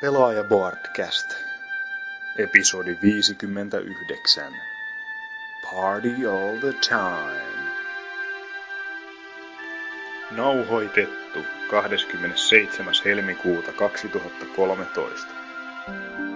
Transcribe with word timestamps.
Pelaaja 0.00 0.44
Boardcast. 0.44 1.34
Episodi 2.38 2.94
59. 2.94 4.54
Party 5.70 6.26
all 6.26 6.60
the 6.60 6.72
time. 6.72 7.70
Nauhoitettu 10.30 11.44
27. 11.68 12.94
helmikuuta 13.04 13.72
2013. 13.72 16.29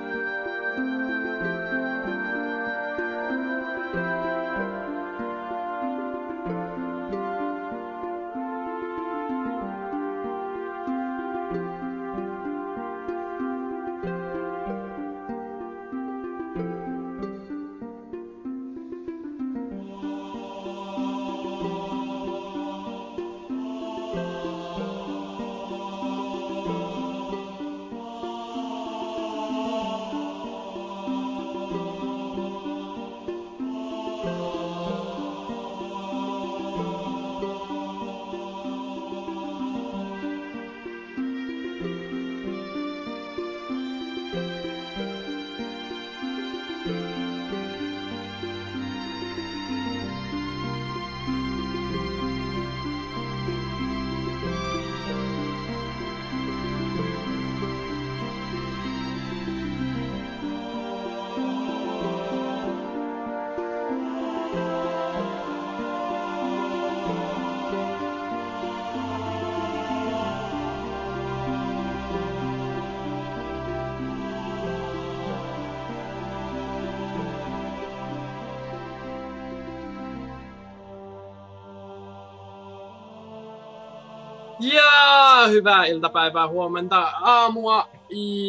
hyvää 85.65 85.85
iltapäivää, 85.87 86.49
huomenta, 86.49 87.01
aamua 87.01 87.89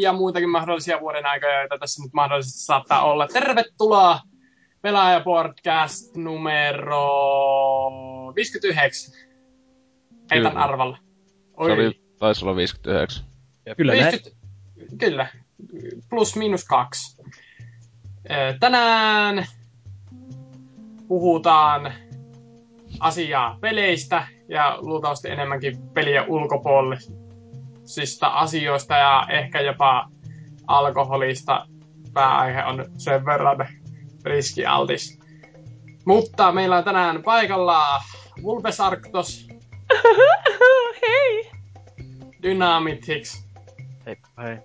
ja 0.01 0.13
muitakin 0.13 0.49
mahdollisia 0.49 0.99
vuoden 0.99 1.25
aikoja, 1.25 1.59
joita 1.59 1.77
tässä 1.77 2.03
nyt 2.03 2.13
mahdollisesti 2.13 2.59
saattaa 2.59 3.03
olla. 3.03 3.27
Tervetuloa 3.27 4.19
Pelaaja 4.81 5.19
Podcast 5.19 6.15
numero 6.15 7.07
59. 8.35 9.13
Heitän 10.31 10.51
Kyllä. 10.51 10.63
arvalla. 10.63 10.97
Se 11.65 11.71
oli, 11.71 12.01
taisi 12.19 12.45
olla 12.45 12.55
59. 12.55 13.25
Kyllä 13.77 13.93
näin. 13.93 14.11
50, 14.11 14.41
kyllä, 14.97 15.27
plus 16.09 16.35
miinus 16.35 16.65
kaksi. 16.65 17.21
Tänään 18.59 19.45
puhutaan 21.07 21.93
asiaa 22.99 23.57
peleistä 23.61 24.27
ja 24.47 24.77
luultavasti 24.81 25.29
enemmänkin 25.29 25.77
peliä 25.93 26.23
ulkopuolisista 26.27 28.27
asioista 28.27 28.95
ja 28.95 29.25
ehkä 29.29 29.61
jopa 29.61 30.09
alkoholista. 30.67 31.67
Pääaihe 32.13 32.63
on 32.63 32.85
sen 32.97 33.25
verran 33.25 33.67
riskialtis. 34.25 35.19
Mutta 36.05 36.51
meillä 36.51 36.77
on 36.77 36.83
tänään 36.83 37.23
paikalla 37.23 38.01
Vulpes 38.43 38.79
Arctos, 38.79 39.47
Hei! 41.07 41.51
Dynamitix, 42.43 43.43
Hei, 44.05 44.17
hei. 44.43 44.57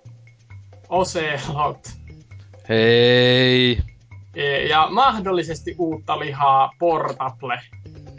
Ocelot 0.89 1.87
Hei! 2.69 3.81
e- 4.35 4.67
ja 4.67 4.87
mahdollisesti 4.91 5.75
uutta 5.77 6.19
lihaa 6.19 6.71
Portable. 6.79 7.61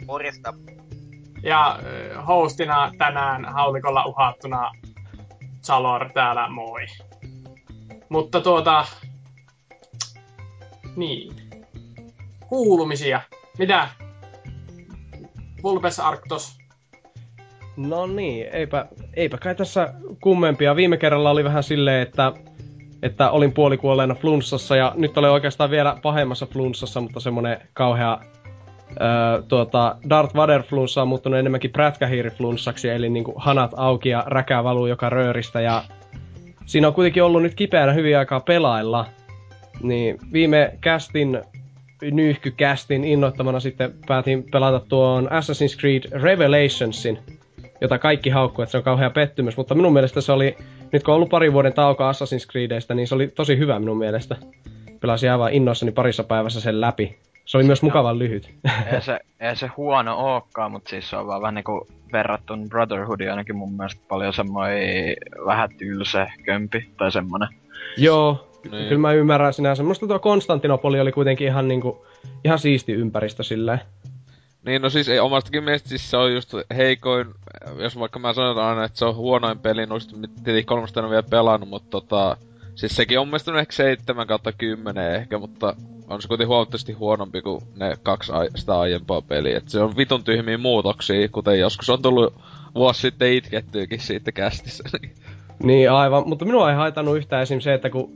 Morjesta. 0.05 0.53
Ja 1.43 1.79
hostina 2.27 2.91
tänään 2.97 3.45
haulikolla 3.45 4.05
uhattuna 4.05 4.71
Salor 5.61 6.09
täällä 6.13 6.49
moi. 6.49 6.85
Mutta 8.09 8.41
tuota... 8.41 8.85
Niin. 10.95 11.33
Kuulumisia. 12.47 13.21
Mitä? 13.57 13.89
Vulpes 15.63 15.99
Arctos. 15.99 16.57
No 17.77 18.07
niin, 18.07 18.47
eipä, 18.51 18.85
eipä 19.13 19.37
kai 19.37 19.55
tässä 19.55 19.93
kummempia. 20.21 20.75
Viime 20.75 20.97
kerralla 20.97 21.31
oli 21.31 21.43
vähän 21.43 21.63
silleen, 21.63 22.01
että, 22.01 22.33
että 23.01 23.31
olin 23.31 23.53
puolikuolleena 23.53 24.15
flunssassa 24.15 24.75
ja 24.75 24.93
nyt 24.95 25.17
olen 25.17 25.31
oikeastaan 25.31 25.69
vielä 25.69 25.97
pahemmassa 26.01 26.45
flunssassa, 26.45 27.01
mutta 27.01 27.19
semmonen 27.19 27.61
kauhea 27.73 28.19
öö, 29.01 29.41
tuota, 29.47 29.95
Darth 30.09 30.35
Vader 30.35 30.63
flunssa 30.63 31.01
on 31.01 31.07
muuttunut 31.07 31.39
enemmänkin 31.39 31.71
prätkähiiri 31.71 32.29
flunssaksi, 32.29 32.89
eli 32.89 33.09
niinku 33.09 33.33
hanat 33.37 33.71
auki 33.75 34.09
ja 34.09 34.23
räkää 34.27 34.63
valuu 34.63 34.87
joka 34.87 35.09
rööristä 35.09 35.61
ja 35.61 35.83
siinä 36.65 36.87
on 36.87 36.93
kuitenkin 36.93 37.23
ollut 37.23 37.41
nyt 37.41 37.55
kipeänä 37.55 37.93
hyvin 37.93 38.17
aikaa 38.17 38.39
pelailla. 38.39 39.05
Niin 39.83 40.17
viime 40.33 40.73
castin 40.81 41.41
nyyhkykästin 42.11 43.03
innoittamana 43.03 43.59
sitten 43.59 43.93
päätin 44.07 44.43
pelata 44.51 44.79
tuon 44.79 45.25
Assassin's 45.27 45.79
Creed 45.79 46.21
Revelationsin, 46.21 47.19
jota 47.81 47.99
kaikki 47.99 48.29
haukkuu, 48.29 48.63
että 48.63 48.71
se 48.71 48.77
on 48.77 48.83
kauhea 48.83 49.09
pettymys, 49.09 49.57
mutta 49.57 49.75
minun 49.75 49.93
mielestä 49.93 50.21
se 50.21 50.31
oli, 50.31 50.57
nyt 50.91 51.03
kun 51.03 51.11
on 51.11 51.15
ollut 51.15 51.29
pari 51.29 51.53
vuoden 51.53 51.73
tauko 51.73 52.03
Assassin's 52.11 52.51
Creedeistä, 52.51 52.93
niin 52.93 53.07
se 53.07 53.15
oli 53.15 53.27
tosi 53.27 53.57
hyvä 53.57 53.79
minun 53.79 53.97
mielestä. 53.97 54.35
Pelasin 54.99 55.31
aivan 55.31 55.53
innoissani 55.53 55.91
parissa 55.91 56.23
päivässä 56.23 56.61
sen 56.61 56.81
läpi. 56.81 57.17
Se 57.53 57.57
oli 57.57 57.63
myös 57.65 57.81
mukavan 57.81 58.19
lyhyt. 58.19 58.53
Ei 58.93 59.01
se, 59.01 59.19
ei 59.39 59.55
se 59.55 59.67
huono 59.67 60.17
ookaan, 60.17 60.71
mutta 60.71 60.89
siis 60.89 61.09
se 61.09 61.17
on 61.17 61.27
vaan 61.27 61.41
vähän 61.41 61.55
niinku 61.55 61.87
verrattuna 62.13 62.67
Brotherhoodiin 62.69 63.29
ainakin 63.29 63.55
mun 63.55 63.73
mielestä 63.73 64.01
paljon 64.07 64.33
semmoinen 64.33 65.15
vähän 65.45 65.69
tylsä 65.77 66.27
kömpi 66.45 66.89
tai 66.97 67.11
semmonen. 67.11 67.47
Joo, 67.97 68.47
Niin. 68.71 68.87
kyllä 68.87 69.01
mä 69.01 69.13
ymmärrän 69.13 69.53
sinänsä. 69.53 69.83
Musta 69.83 70.07
tuo 70.07 70.19
Konstantinopoli 70.19 70.99
oli 70.99 71.11
kuitenkin 71.11 71.47
ihan 71.47 71.67
niinku, 71.67 72.05
ihan 72.43 72.59
siisti 72.59 72.93
ympäristö 72.93 73.43
silleen. 73.43 73.81
Niin 74.65 74.81
no 74.81 74.89
siis 74.89 75.09
ei 75.09 75.19
omastakin 75.19 75.63
mielestä 75.63 75.89
siis 75.89 76.11
se 76.11 76.17
on 76.17 76.33
just 76.33 76.53
heikoin, 76.75 77.27
jos 77.77 77.99
vaikka 77.99 78.19
mä 78.19 78.33
sanon 78.33 78.57
aina, 78.57 78.83
että 78.83 78.99
se 78.99 79.05
on 79.05 79.15
huonoin 79.15 79.59
peli, 79.59 79.85
no 79.85 79.99
sit 79.99 80.11
tietenkin 80.43 80.65
kolmosta 80.65 80.99
en 80.99 81.05
ole 81.05 81.11
vielä 81.11 81.23
pelannut, 81.29 81.69
mutta 81.69 81.89
tota... 81.91 82.37
Siis 82.75 82.95
sekin 82.95 83.19
on 83.19 83.27
mielestäni 83.27 83.59
ehkä 83.59 83.73
7 83.73 84.27
kautta 84.27 84.51
10 84.51 85.15
ehkä, 85.15 85.37
mutta 85.39 85.75
on 86.07 86.21
se 86.21 86.27
kuitenkin 86.27 86.47
huomattavasti 86.47 86.93
huonompi 86.93 87.41
kuin 87.41 87.61
ne 87.75 87.93
kaksi 88.03 88.31
ai- 88.31 88.49
sitä 88.55 88.79
aiempaa 88.79 89.21
peliä. 89.21 89.57
Et 89.57 89.69
se 89.69 89.79
on 89.79 89.97
vitun 89.97 90.23
tyhmiä 90.23 90.57
muutoksia, 90.57 91.29
kuten 91.29 91.59
joskus 91.59 91.89
on 91.89 92.01
tullut 92.01 92.33
vuosi 92.75 93.01
sitten 93.01 93.33
itkettyykin 93.33 93.99
siitä 93.99 94.31
kästissä. 94.31 94.83
Niin 95.63 95.91
aivan, 95.91 96.23
mutta 96.29 96.45
minua 96.45 96.69
ei 96.69 96.75
haitannut 96.75 97.17
yhtään 97.17 97.41
esim. 97.43 97.59
se, 97.59 97.73
että 97.73 97.89
kun, 97.89 98.11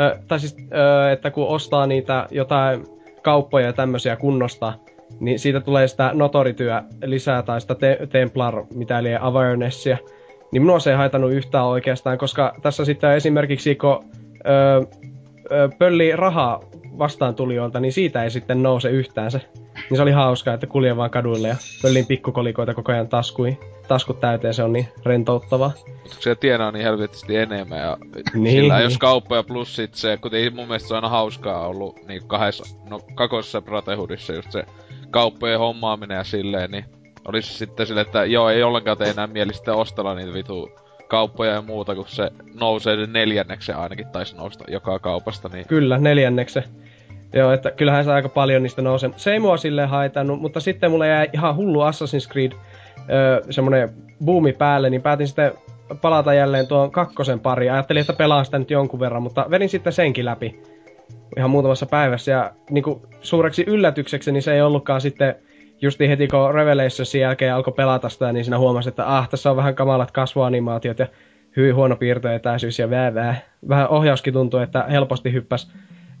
ö, 0.00 0.38
siis, 0.38 0.56
ö, 0.72 1.12
että 1.12 1.30
kun 1.30 1.48
ostaa 1.48 1.86
niitä 1.86 2.26
jotain 2.30 2.86
kauppoja 3.22 3.66
ja 3.66 3.72
tämmöisiä 3.72 4.16
kunnosta, 4.16 4.72
niin 5.20 5.38
siitä 5.38 5.60
tulee 5.60 5.88
sitä 5.88 6.10
notorityö 6.14 6.82
lisää 7.04 7.42
tai 7.42 7.60
sitä 7.60 7.74
te- 7.74 7.98
Templar, 8.10 8.64
mitä 8.74 8.98
eli 8.98 9.16
awarenessia. 9.20 9.98
Niin 10.52 10.62
minua 10.62 10.80
se 10.80 10.90
ei 10.90 10.96
haitannut 10.96 11.32
yhtään 11.32 11.64
oikeastaan, 11.64 12.18
koska 12.18 12.54
tässä 12.62 12.84
sitten 12.84 13.12
esimerkiksi 13.12 13.74
kun 13.74 14.04
ö, 14.46 14.86
ö, 15.52 15.68
pölli 15.78 16.16
rahaa 16.16 16.60
vastaan 16.98 17.34
tulijoilta, 17.34 17.80
niin 17.80 17.92
siitä 17.92 18.24
ei 18.24 18.30
sitten 18.30 18.62
nouse 18.62 18.90
yhtään 18.90 19.30
se. 19.30 19.40
Niin 19.90 19.96
se 19.96 20.02
oli 20.02 20.10
hauskaa, 20.10 20.54
että 20.54 20.66
kuljen 20.66 20.96
vaan 20.96 21.10
kaduille 21.10 21.48
ja 21.48 21.56
pöllin 21.82 22.06
pikkukolikoita 22.06 22.74
koko 22.74 22.92
ajan 22.92 23.08
taskuihin. 23.08 23.58
Taskut 23.88 24.20
täyteen, 24.20 24.54
se 24.54 24.62
on 24.62 24.72
niin 24.72 24.88
rentouttavaa. 25.04 25.72
Mutta 26.02 26.16
se 26.20 26.34
tienaa 26.34 26.72
niin 26.72 26.82
helvetisti 26.84 27.36
enemmän 27.36 27.78
ja 27.78 27.96
Niin, 28.34 28.52
sillä 28.56 28.74
niin. 28.74 28.84
jos 28.84 28.98
kauppoja 28.98 29.42
plus 29.42 29.76
sit 29.76 29.94
se, 29.94 30.16
kuten 30.16 30.54
mun 30.54 30.66
mielestä 30.66 30.88
se 30.88 30.94
on 30.94 30.96
aina 30.96 31.08
hauskaa 31.08 31.66
ollut 31.66 32.06
niin 32.08 32.26
kahdessa, 32.26 32.76
no 32.90 33.00
kakossa 33.14 33.62
Brotherhoodissa 33.62 34.32
just 34.32 34.52
se 34.52 34.64
kauppojen 35.10 35.58
hommaaminen 35.58 36.16
ja 36.16 36.24
silleen, 36.24 36.70
niin 36.70 36.84
olisi 37.28 37.54
sitten 37.54 37.86
sille, 37.86 38.00
että 38.00 38.24
joo, 38.24 38.48
ei 38.50 38.62
ollenkaan 38.62 38.98
tee 38.98 39.10
enää 39.10 39.26
mieli 39.26 39.54
sitten 39.54 39.74
ostella 39.74 40.14
niitä 40.14 40.32
vitu 40.32 40.70
kauppoja 41.08 41.52
ja 41.52 41.62
muuta, 41.62 41.94
kun 41.94 42.04
se 42.08 42.30
nousee 42.60 42.96
sen 42.96 43.12
neljänneksen 43.12 43.76
ainakin 43.76 44.06
taisi 44.06 44.36
nousta 44.36 44.64
joka 44.68 44.98
kaupasta, 44.98 45.48
niin... 45.52 45.66
Kyllä, 45.66 45.98
neljänneksen. 45.98 46.62
Joo, 47.32 47.52
että 47.52 47.70
kyllähän 47.70 48.04
se 48.04 48.12
aika 48.12 48.28
paljon 48.28 48.62
niistä 48.62 48.82
nousee. 48.82 49.10
Se 49.16 49.32
ei 49.32 49.40
mua 49.40 49.56
silleen 49.56 49.88
haitannut, 49.88 50.40
mutta 50.40 50.60
sitten 50.60 50.90
mulle 50.90 51.08
jäi 51.08 51.28
ihan 51.32 51.56
hullu 51.56 51.80
Assassin's 51.80 52.32
Creed 52.32 52.52
öö, 53.10 53.42
semmonen 53.50 53.88
buumi 54.24 54.52
päälle, 54.52 54.90
niin 54.90 55.02
päätin 55.02 55.26
sitten 55.26 55.52
palata 56.00 56.34
jälleen 56.34 56.66
tuon 56.66 56.90
kakkosen 56.90 57.40
pari. 57.40 57.70
Ajattelin, 57.70 58.00
että 58.00 58.12
pelaan 58.12 58.44
sitä 58.44 58.58
nyt 58.58 58.70
jonkun 58.70 59.00
verran, 59.00 59.22
mutta 59.22 59.46
vedin 59.50 59.68
sitten 59.68 59.92
senkin 59.92 60.24
läpi 60.24 60.62
ihan 61.36 61.50
muutamassa 61.50 61.86
päivässä. 61.86 62.30
Ja 62.32 62.52
niin 62.70 62.84
kuin, 62.84 63.02
suureksi 63.20 63.64
yllätykseksi, 63.66 64.32
niin 64.32 64.42
se 64.42 64.54
ei 64.54 64.62
ollutkaan 64.62 65.00
sitten 65.00 65.34
justi 65.80 66.08
heti 66.08 66.28
kun 66.28 66.54
Revelationsin 66.54 67.20
jälkeen 67.20 67.54
alkoi 67.54 67.72
pelata 67.72 68.08
sitä, 68.08 68.32
niin 68.32 68.44
siinä 68.44 68.58
huomasi, 68.58 68.88
että 68.88 69.16
ah, 69.16 69.28
tässä 69.28 69.50
on 69.50 69.56
vähän 69.56 69.74
kamalat 69.74 70.10
kasvuanimaatiot 70.10 70.98
ja 70.98 71.06
hyvin 71.56 71.74
huono 71.74 71.96
piirtoetäisyys 71.96 72.78
ja 72.78 72.90
vää, 72.90 73.40
Vähän 73.68 73.88
ohjauskin 73.88 74.32
tuntuu, 74.32 74.60
että 74.60 74.82
helposti 74.90 75.32
hyppäs 75.32 75.72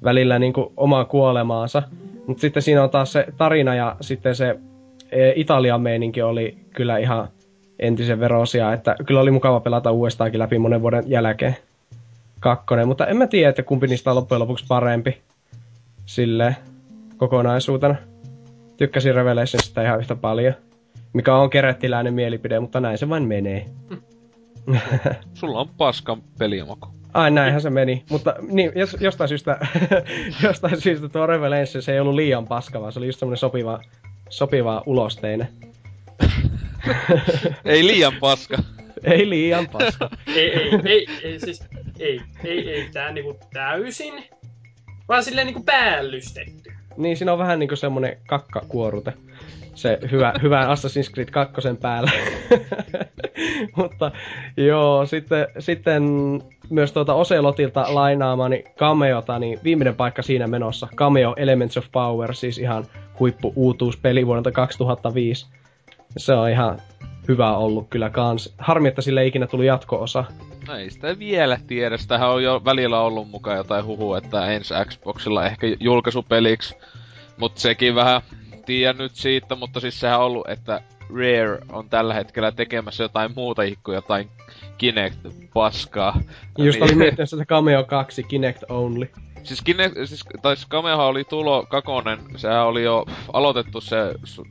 välillä 0.04 0.38
niin 0.38 0.52
kuin 0.52 0.72
omaan 0.76 1.06
kuolemaansa. 1.06 1.82
Mutta 2.26 2.40
sitten 2.40 2.62
siinä 2.62 2.82
on 2.82 2.90
taas 2.90 3.12
se 3.12 3.26
tarina 3.36 3.74
ja 3.74 3.96
sitten 4.00 4.34
se 4.34 4.56
e, 5.12 5.32
Italian 5.36 5.80
meininki 5.80 6.22
oli 6.22 6.58
kyllä 6.74 6.98
ihan 6.98 7.28
entisen 7.78 8.20
verosia, 8.20 8.72
että 8.72 8.96
kyllä 9.06 9.20
oli 9.20 9.30
mukava 9.30 9.60
pelata 9.60 9.90
uudestaankin 9.90 10.38
läpi 10.38 10.58
monen 10.58 10.82
vuoden 10.82 11.04
jälkeen 11.06 11.56
kakkonen, 12.40 12.88
mutta 12.88 13.06
en 13.06 13.16
mä 13.16 13.26
tiedä, 13.26 13.48
että 13.48 13.62
kumpi 13.62 13.86
niistä 13.86 14.10
on 14.10 14.16
loppujen 14.16 14.40
lopuksi 14.40 14.64
parempi 14.68 15.18
sille 16.06 16.56
kokonaisuutena. 17.16 17.96
Tykkäsin 18.78 19.14
Revelationsista 19.14 19.82
ihan 19.82 20.00
yhtä 20.00 20.16
paljon, 20.16 20.54
mikä 21.12 21.34
on 21.34 21.50
kerettiläinen 21.50 22.14
mielipide, 22.14 22.60
mutta 22.60 22.80
näin 22.80 22.98
se 22.98 23.08
vain 23.08 23.22
menee. 23.22 23.66
Sulla 25.34 25.60
on 25.60 25.68
paskan 25.68 26.22
pelimaku. 26.38 26.88
Ai 27.14 27.30
näinhän 27.30 27.60
se 27.60 27.70
meni, 27.70 28.04
mutta 28.10 28.34
niin, 28.48 28.72
jos, 28.74 28.96
jostain 29.00 29.28
syystä, 29.28 29.58
jostain 30.42 30.80
syystä 30.80 31.08
tuo 31.08 31.26
Revelations 31.26 31.88
ei 31.88 32.00
ollut 32.00 32.14
liian 32.14 32.46
paska, 32.46 32.80
vaan 32.80 32.92
se 32.92 32.98
oli 32.98 33.06
just 33.06 33.18
semmonen 33.18 33.38
sopiva, 33.38 33.80
sopiva 34.28 34.82
ulosteinen. 34.86 35.48
ei 37.64 37.86
liian 37.86 38.12
paska. 38.20 38.56
ei 39.04 39.30
liian 39.30 39.68
paska. 39.68 40.10
ei, 40.26 40.52
ei, 40.52 40.70
ei, 40.84 41.06
ei, 41.22 41.40
siis, 41.40 41.64
ei, 41.98 42.20
ei, 42.44 42.70
ei, 42.70 42.88
tää 42.92 43.12
niinku 43.12 43.36
täysin, 43.52 44.24
vaan 45.08 45.24
silleen 45.24 45.46
niinku 45.46 45.62
päällystetty. 45.62 46.77
Niin, 46.96 47.16
siinä 47.16 47.32
on 47.32 47.38
vähän 47.38 47.58
niinku 47.58 47.76
semmonen 47.76 48.18
kakkakuorute 48.26 49.12
se 49.78 49.98
hyvä, 50.10 50.34
hyvä 50.42 50.66
Assassin's 50.66 51.12
Creed 51.12 51.28
2 51.30 51.54
päällä. 51.80 52.10
Mutta 53.76 54.12
joo, 54.56 55.06
sitten, 55.06 55.46
sitten 55.58 56.02
myös 56.70 56.92
tuota 56.92 57.14
Ocelotilta 57.14 57.94
lainaamani 57.94 58.64
Cameota, 58.78 59.38
niin 59.38 59.58
viimeinen 59.64 59.94
paikka 59.94 60.22
siinä 60.22 60.46
menossa. 60.46 60.88
Cameo 60.96 61.34
Elements 61.36 61.76
of 61.76 61.86
Power, 61.92 62.34
siis 62.34 62.58
ihan 62.58 62.84
huippu 63.20 63.52
uutuuspeli 63.56 64.26
vuodelta 64.26 64.52
2005. 64.52 65.46
Se 66.16 66.32
on 66.32 66.50
ihan 66.50 66.78
hyvä 67.28 67.56
ollut 67.56 67.86
kyllä 67.90 68.10
kans. 68.10 68.54
Harmi, 68.58 68.88
että 68.88 69.02
sille 69.02 69.20
ei 69.20 69.28
ikinä 69.28 69.46
tuli 69.46 69.66
jatko-osa. 69.66 70.24
No 70.68 70.76
ei 70.76 70.90
sitä 70.90 71.18
vielä 71.18 71.58
tiedä. 71.66 71.96
Sitähän 71.96 72.30
on 72.30 72.42
jo 72.42 72.62
välillä 72.64 73.00
ollut 73.00 73.30
mukaan 73.30 73.56
jotain 73.56 73.84
huhua, 73.84 74.18
että 74.18 74.46
ensi 74.46 74.74
Xboxilla 74.84 75.46
ehkä 75.46 75.66
julkaisupeliksi. 75.80 76.76
Mutta 77.36 77.60
sekin 77.60 77.94
vähän 77.94 78.22
tiedä 78.66 78.98
nyt 78.98 79.12
siitä, 79.14 79.54
mutta 79.54 79.80
siis 79.80 80.00
sehän 80.00 80.18
on 80.18 80.26
ollut, 80.26 80.48
että 80.48 80.80
Rare 81.10 81.58
on 81.72 81.88
tällä 81.88 82.14
hetkellä 82.14 82.52
tekemässä 82.52 83.04
jotain 83.04 83.32
muuta 83.36 83.62
kuin 83.84 83.94
jotain 83.94 84.30
Kinect-paskaa. 84.78 86.20
Just 86.58 86.80
niin. 86.80 86.84
oli 86.84 86.94
miettinyt 86.94 87.30
se 87.30 87.44
Cameo 87.44 87.84
2 87.84 88.22
Kinect 88.22 88.62
Only. 88.68 89.10
Siis, 89.42 89.62
Kinect, 89.62 89.94
siis 90.04 90.24
tai 90.42 90.56
Cameohan 90.70 91.06
oli 91.06 91.24
tulo 91.24 91.66
kakonen, 91.68 92.18
sehän 92.36 92.66
oli 92.66 92.82
jo 92.82 93.06
aloitettu 93.32 93.80
se 93.80 93.96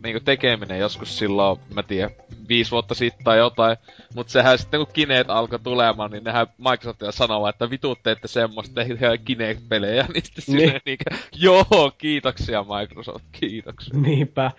niinku 0.03 0.19
tekeminen 0.19 0.79
joskus 0.79 1.17
silloin, 1.17 1.59
mä 1.73 1.83
tiedän, 1.83 2.09
viisi 2.49 2.71
vuotta 2.71 2.95
sitten 2.95 3.23
tai 3.23 3.37
jotain. 3.37 3.77
Mutta 4.15 4.31
sehän 4.31 4.57
sitten 4.57 4.79
kun 4.79 4.93
Kinect 4.93 5.29
alkoi 5.29 5.59
tulemaan, 5.59 6.11
niin 6.11 6.23
nehän 6.23 6.47
Microsoftia 6.57 7.11
sanoo, 7.11 7.47
että 7.47 7.69
vitut 7.69 8.03
teette 8.03 8.27
semmoista, 8.27 8.75
tehdään 8.75 9.19
Kinect-pelejä. 9.19 10.05
Niin 10.13 10.25
sitten 10.25 10.55
niin. 10.55 10.81
Niinkä, 10.85 11.05
joo, 11.35 11.91
kiitoksia 11.97 12.63
Microsoft, 12.63 13.25
kiitoksia. 13.31 13.99
Niinpä. 13.99 14.51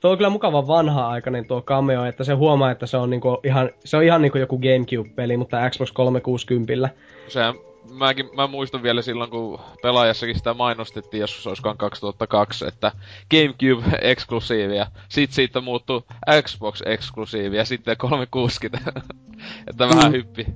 Tuo 0.00 0.10
on 0.10 0.16
kyllä 0.16 0.30
mukava 0.30 0.66
vanha-aikainen 0.66 1.46
tuo 1.46 1.62
cameo, 1.62 2.04
että 2.04 2.24
se 2.24 2.32
huomaa, 2.32 2.70
että 2.70 2.86
se 2.86 2.96
on, 2.96 3.10
niinku 3.10 3.40
ihan, 3.44 3.70
se 3.84 3.96
on 3.96 4.02
ihan 4.02 4.22
niinku 4.22 4.38
joku 4.38 4.58
Gamecube-peli, 5.08 5.36
mutta 5.36 5.70
Xbox 5.70 5.92
360. 5.92 6.88
Sehän 7.28 7.54
mäkin, 7.92 8.28
mä 8.36 8.46
muistan 8.46 8.82
vielä 8.82 9.02
silloin, 9.02 9.30
kun 9.30 9.60
pelaajassakin 9.82 10.36
sitä 10.36 10.54
mainostettiin 10.54 11.20
joskus 11.20 11.46
olisikohan 11.46 11.78
2002, 11.78 12.66
että 12.66 12.92
Gamecube-eksklusiivi 13.34 14.76
ja 14.76 14.86
sit 15.08 15.32
siitä 15.32 15.60
muuttui 15.60 16.02
Xbox-eksklusiivi 16.42 17.56
ja 17.56 17.64
sitten 17.64 17.96
360. 17.96 18.92
että 19.70 19.88
vähän 19.88 20.12
mm. 20.12 20.12
hyppi. 20.12 20.46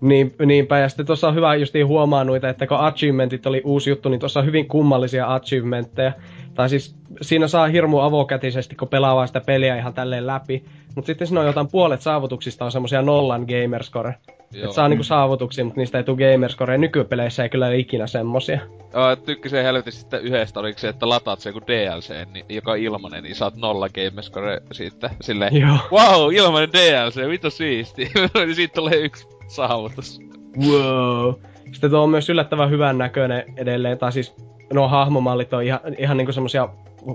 Niin, 0.00 0.34
niinpä, 0.46 0.78
ja 0.78 0.88
sitten 0.88 1.06
tuossa 1.06 1.28
on 1.28 1.34
hyvä 1.34 1.54
justiin 1.54 1.86
huomaa 1.86 2.24
noita, 2.24 2.48
että 2.48 2.66
kun 2.66 2.76
achievementit 2.76 3.46
oli 3.46 3.62
uusi 3.64 3.90
juttu, 3.90 4.08
niin 4.08 4.20
tuossa 4.20 4.40
on 4.40 4.46
hyvin 4.46 4.68
kummallisia 4.68 5.34
achievementteja. 5.34 6.12
Tai 6.54 6.68
siis 6.68 6.94
siinä 7.20 7.48
saa 7.48 7.66
hirmu 7.66 7.98
avokätisesti, 7.98 8.76
kun 8.76 8.88
pelaa 8.88 9.26
sitä 9.26 9.40
peliä 9.40 9.76
ihan 9.76 9.94
tälleen 9.94 10.26
läpi. 10.26 10.64
Mutta 10.94 11.06
sitten 11.06 11.26
siinä 11.26 11.40
on 11.40 11.46
jotain 11.46 11.68
puolet 11.68 12.00
saavutuksista 12.00 12.64
on 12.64 12.72
semmosia 12.72 13.02
nollan 13.02 13.46
gamerscore. 13.48 14.14
Että 14.54 14.72
saa 14.72 14.88
niinku 14.88 15.04
saavutuksia, 15.04 15.64
mutta 15.64 15.80
niistä 15.80 15.98
ei 15.98 16.04
tule 16.04 16.32
gamerscore. 16.32 16.78
Nykypeleissä 16.78 17.42
ei 17.42 17.48
kyllä 17.48 17.66
ole 17.66 17.78
ikinä 17.78 18.06
semmosia. 18.06 18.60
Joo, 18.94 19.16
tykkäsin 19.16 19.62
helvetin 19.62 19.92
sitten 19.92 20.22
yhdestä 20.22 20.60
oliko 20.60 20.78
se, 20.78 20.88
että 20.88 21.08
lataat 21.08 21.40
se 21.40 21.48
joku 21.48 21.60
DLC, 21.66 22.14
niin, 22.32 22.44
joka 22.48 22.72
on 22.72 22.78
ilmanen, 22.78 23.22
niin 23.22 23.34
saat 23.34 23.56
nolla 23.56 23.88
gamerscore 23.88 24.62
siitä. 24.72 25.10
Silleen, 25.20 25.56
Joo. 25.56 25.76
wow, 25.92 26.34
ilmanen 26.34 26.72
DLC, 26.72 27.28
vittu 27.28 27.50
siisti. 27.50 28.10
niin 28.34 28.54
siitä 28.54 28.74
tulee 28.74 28.96
yksi 28.96 29.28
saavutus. 29.48 30.20
Wow. 30.68 31.34
Sitten 31.72 31.90
tuo 31.90 32.02
on 32.02 32.10
myös 32.10 32.28
yllättävän 32.30 32.70
hyvän 32.70 32.98
näköinen 32.98 33.44
edelleen, 33.56 33.98
tai 33.98 34.12
siis 34.12 34.34
nuo 34.72 34.88
hahmomallit 34.88 35.52
on 35.52 35.62
ihan, 35.62 35.80
ihan 35.98 36.16
niinku 36.16 36.32
semmosia 36.32 36.68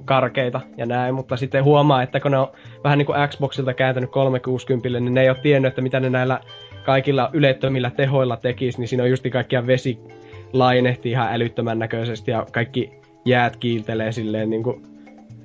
karkeita 0.06 0.62
ja 0.78 0.86
näin, 0.86 1.16
mutta 1.16 1.38
sitten 1.38 1.64
huomaa, 1.64 2.04
että 2.04 2.20
kun 2.20 2.32
ne 2.32 2.38
on 2.38 2.48
vähän 2.84 2.98
niinku 2.98 3.14
Xboxilta 3.28 3.74
kääntänyt 3.74 4.12
360, 4.12 5.00
niin 5.00 5.14
ne 5.14 5.22
ei 5.22 5.30
ole 5.30 5.38
tiennyt, 5.42 5.70
että 5.70 5.82
mitä 5.82 6.00
ne 6.00 6.10
näillä 6.10 6.40
kaikilla 6.86 7.30
ylettömillä 7.34 7.90
tehoilla 7.90 8.38
tekisi, 8.38 8.80
niin 8.80 8.88
siinä 8.88 9.04
on 9.04 9.10
justi 9.10 9.30
kaikkia 9.30 9.68
vesi 9.68 10.00
lainehti 10.54 11.12
ihan 11.12 11.34
älyttömän 11.34 11.80
näköisesti 11.80 12.32
ja 12.32 12.46
kaikki 12.52 12.92
jäät 13.26 13.58
kiiltelee 13.58 14.12
silleen 14.12 14.50
niinku, 14.50 14.82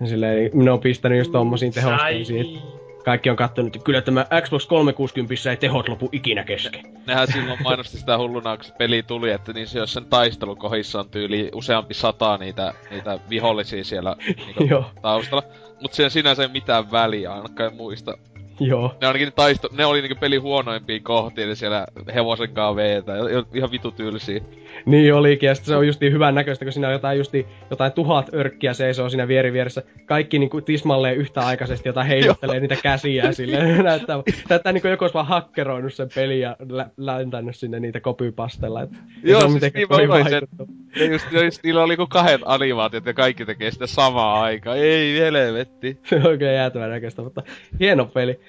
silleen, 0.04 0.50
ne 0.54 0.70
on 0.70 0.80
pistänyt 0.80 1.18
just 1.18 1.32
tommosiin 1.32 1.72
tehosteisiin 1.72 2.58
kaikki 3.04 3.30
on 3.30 3.36
kattonut, 3.36 3.76
että 3.76 3.84
kyllä 3.84 4.00
tämä 4.00 4.26
Xbox 4.42 4.66
360 4.66 5.50
ei 5.50 5.56
tehot 5.56 5.88
lopu 5.88 6.08
ikinä 6.12 6.44
kesken. 6.44 6.82
Nehän 7.06 7.32
silloin 7.32 7.62
mainosti 7.62 7.98
sitä 7.98 8.18
hulluna, 8.18 8.56
kun 8.56 8.64
se 8.64 8.74
peli 8.78 9.02
tuli, 9.02 9.30
että 9.30 9.52
niin 9.52 9.66
se 9.66 9.78
jos 9.78 9.92
sen 9.92 10.04
taistelukohissa 10.04 11.00
on 11.00 11.10
tyyli 11.10 11.50
useampi 11.54 11.94
sata 11.94 12.36
niitä, 12.36 12.74
niitä 12.90 13.18
vihollisia 13.30 13.84
siellä 13.84 14.16
niinku 14.36 14.84
taustalla. 15.02 15.44
Mut 15.80 15.92
sen 15.92 16.10
sinänsä 16.10 16.42
ei 16.42 16.48
mitään 16.48 16.92
väliä, 16.92 17.32
ainakaan 17.32 17.74
muista. 17.74 18.18
Joo. 18.60 18.94
Ne 19.00 19.06
ainakin 19.06 19.32
taisto, 19.32 19.68
ne 19.76 19.86
oli 19.86 20.02
niinku 20.02 20.20
peli 20.20 20.36
huonoimpia 20.36 21.00
kohtia, 21.00 21.44
eli 21.44 21.56
siellä 21.56 21.86
hevosen 22.14 22.54
kanssa 22.54 22.76
veetä, 22.76 23.12
ihan 23.54 23.70
vitu 23.70 23.90
tylsiä. 23.90 24.40
Niin 24.86 25.14
olikin, 25.14 25.46
ja 25.46 25.54
se 25.54 25.76
on 25.76 25.86
justi 25.86 26.10
hyvän 26.10 26.34
näköistä, 26.34 26.64
kun 26.64 26.72
siinä 26.72 26.86
on 26.86 26.92
jotain 26.92 27.18
justi, 27.18 27.46
jotain 27.70 27.92
tuhat 27.92 28.34
örkkiä 28.34 28.74
seisoo 28.74 29.08
siinä 29.08 29.28
vieri 29.28 29.52
vieressä. 29.52 29.82
Kaikki 30.06 30.38
niinku 30.38 30.60
tismalleen 30.60 31.16
yhtäaikaisesti, 31.16 31.88
jota 31.88 32.02
heiluttelee 32.02 32.60
niitä 32.60 32.76
käsiä 32.82 33.32
sille. 33.32 33.58
näyttää, 33.82 34.22
näyttää 34.48 34.72
niinku 34.72 34.88
joku 34.88 35.04
olisi 35.04 35.14
vaan 35.14 35.26
hakkeroinut 35.26 35.94
sen 35.94 36.08
pelin 36.14 36.40
ja 36.40 36.56
lä- 36.68 36.90
läntänyt 36.96 37.56
sinne 37.56 37.80
niitä 37.80 38.00
kopypastella. 38.00 38.82
Et, 38.82 38.90
Joo, 39.22 39.40
se 39.40 39.46
on 39.46 39.60
siis 39.60 39.74
niin 39.74 39.88
mä 39.88 40.66
just, 40.96 41.32
just, 41.32 41.60
niillä 41.64 41.82
oli 41.82 41.96
kuin 41.96 42.08
kahdet 42.08 42.40
animaatiot 42.44 43.06
ja 43.06 43.14
kaikki 43.14 43.44
tekee 43.44 43.70
sitä 43.70 43.86
samaa 43.86 44.42
aikaa. 44.42 44.74
Ei 44.74 45.20
helvetti. 45.20 45.98
Se 46.08 46.16
on 46.16 46.26
oikein 46.26 46.54
jäätävän 46.54 46.90
näköistä, 46.90 47.22
mutta 47.22 47.42
hieno 47.80 48.04
peli. 48.04 48.40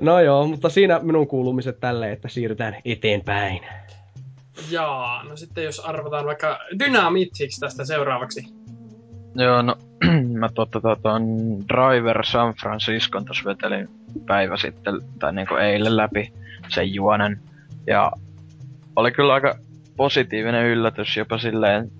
No 0.00 0.20
joo, 0.20 0.46
mutta 0.46 0.68
siinä 0.68 1.00
minun 1.02 1.26
kuulumiset 1.26 1.80
tälle, 1.80 2.12
että 2.12 2.28
siirrytään 2.28 2.76
eteenpäin. 2.84 3.60
Jaa, 4.70 5.24
no 5.24 5.36
sitten 5.36 5.64
jos 5.64 5.80
arvotaan 5.80 6.26
vaikka 6.26 6.58
Dynamitiksi 6.78 7.60
tästä 7.60 7.84
seuraavaksi. 7.84 8.46
Joo, 9.34 9.62
no 9.62 9.76
mä 10.40 10.48
totta 10.54 10.80
tuon 11.02 11.22
Driver 11.68 12.26
San 12.26 12.54
Franciscon 12.60 13.24
tuossa 13.24 13.44
vetelin 13.44 13.88
päivä 14.26 14.56
sitten, 14.56 14.94
tai 15.18 15.32
niinku 15.32 15.54
eilen 15.54 15.96
läpi 15.96 16.32
sen 16.68 16.94
juonen. 16.94 17.40
Ja 17.86 18.12
oli 18.96 19.12
kyllä 19.12 19.34
aika 19.34 19.58
positiivinen 19.96 20.66
yllätys 20.66 21.16
jopa 21.16 21.38
silleen, 21.38 21.90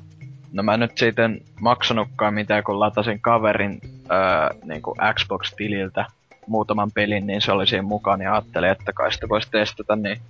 no 0.53 0.63
mä 0.63 0.77
nyt 0.77 0.99
siitä 0.99 1.25
en 1.25 1.41
maksanutkaan 1.61 2.35
mitään, 2.35 2.65
kun 2.65 2.81
latasin 2.81 3.21
kaverin 3.21 3.81
öö, 4.11 4.59
niinku 4.65 4.95
Xbox-tililtä 5.15 6.05
muutaman 6.47 6.93
pelin, 6.93 7.27
niin 7.27 7.41
se 7.41 7.53
oli 7.53 7.67
siinä 7.67 7.83
mukaan 7.83 8.21
ja 8.21 8.33
ajattelin, 8.33 8.71
että 8.71 8.93
kai 8.93 9.13
sitä 9.13 9.29
voisi 9.29 9.51
testata, 9.51 9.97
niin 9.97 10.21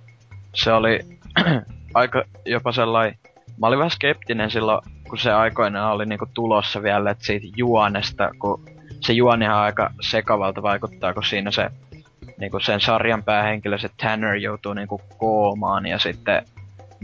se 0.53 0.71
oli 0.71 0.99
aika 1.93 2.23
jopa 2.45 2.71
sellainen, 2.71 3.17
mä 3.59 3.67
olin 3.67 3.79
vähän 3.79 3.91
skeptinen 3.91 4.51
silloin, 4.51 4.81
kun 5.09 5.17
se 5.17 5.31
aikoinaan 5.31 5.93
oli 5.93 6.05
niinku 6.05 6.27
tulossa 6.33 6.83
vielä, 6.83 7.11
että 7.11 7.25
siitä 7.25 7.47
juonesta, 7.57 8.31
kun 8.39 8.65
se 8.99 9.13
juonihan 9.13 9.57
aika 9.57 9.93
sekavalta 10.01 10.61
vaikuttaa, 10.61 11.13
kun 11.13 11.23
siinä 11.23 11.51
se 11.51 11.69
niinku 12.37 12.59
sen 12.59 12.81
sarjan 12.81 13.23
päähenkilö, 13.23 13.77
se 13.77 13.89
Tanner 14.01 14.35
joutuu 14.35 14.73
niinku 14.73 15.01
koomaan 15.17 15.85
ja 15.85 15.99
sitten 15.99 16.45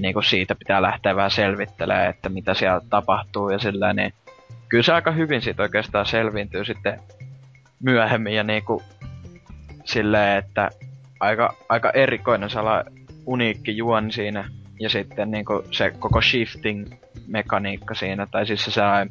niinku 0.02 0.22
siitä 0.22 0.56
pitää 0.56 0.82
lähteä 0.82 1.16
vähän 1.16 1.32
selvittelemään, 1.32 2.10
että 2.10 2.30
mitä 2.30 2.54
siellä 2.54 2.82
tapahtuu 2.90 3.50
ja 3.50 3.60
sillä 3.60 3.94
niin 3.94 4.14
kyllä 4.70 4.84
se 4.84 4.94
aika 4.94 5.12
hyvin 5.12 5.42
siitä 5.42 5.64
oikeastaan 5.64 6.06
selviintyy 6.06 6.66
sitten 6.66 7.00
myöhemmin 7.84 8.36
ja 8.36 8.44
niinku 8.44 8.84
silleen, 9.86 10.38
että 10.38 10.70
aika, 11.20 11.54
aika 11.70 11.92
erikoinen 11.92 12.50
sala 12.50 12.84
uniikki 13.26 13.78
juoni 13.78 14.12
siinä. 14.12 14.50
Ja 14.80 14.90
sitten 14.90 15.32
niinku 15.32 15.64
se 15.72 15.92
koko 16.00 16.22
shifting 16.22 16.88
mekaniikka 17.28 17.96
siinä, 17.96 18.26
tai 18.26 18.46
siis 18.46 18.66
se 18.66 18.72
saa 18.72 19.08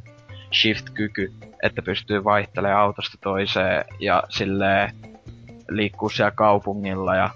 shift-kyky, 0.52 1.32
että 1.62 1.82
pystyy 1.82 2.24
vaihtelemaan 2.24 2.80
autosta 2.80 3.18
toiseen 3.22 3.84
ja 4.00 4.22
silleen 4.28 4.90
liikkuu 5.68 6.08
siellä 6.08 6.30
kaupungilla 6.30 7.16
ja 7.16 7.30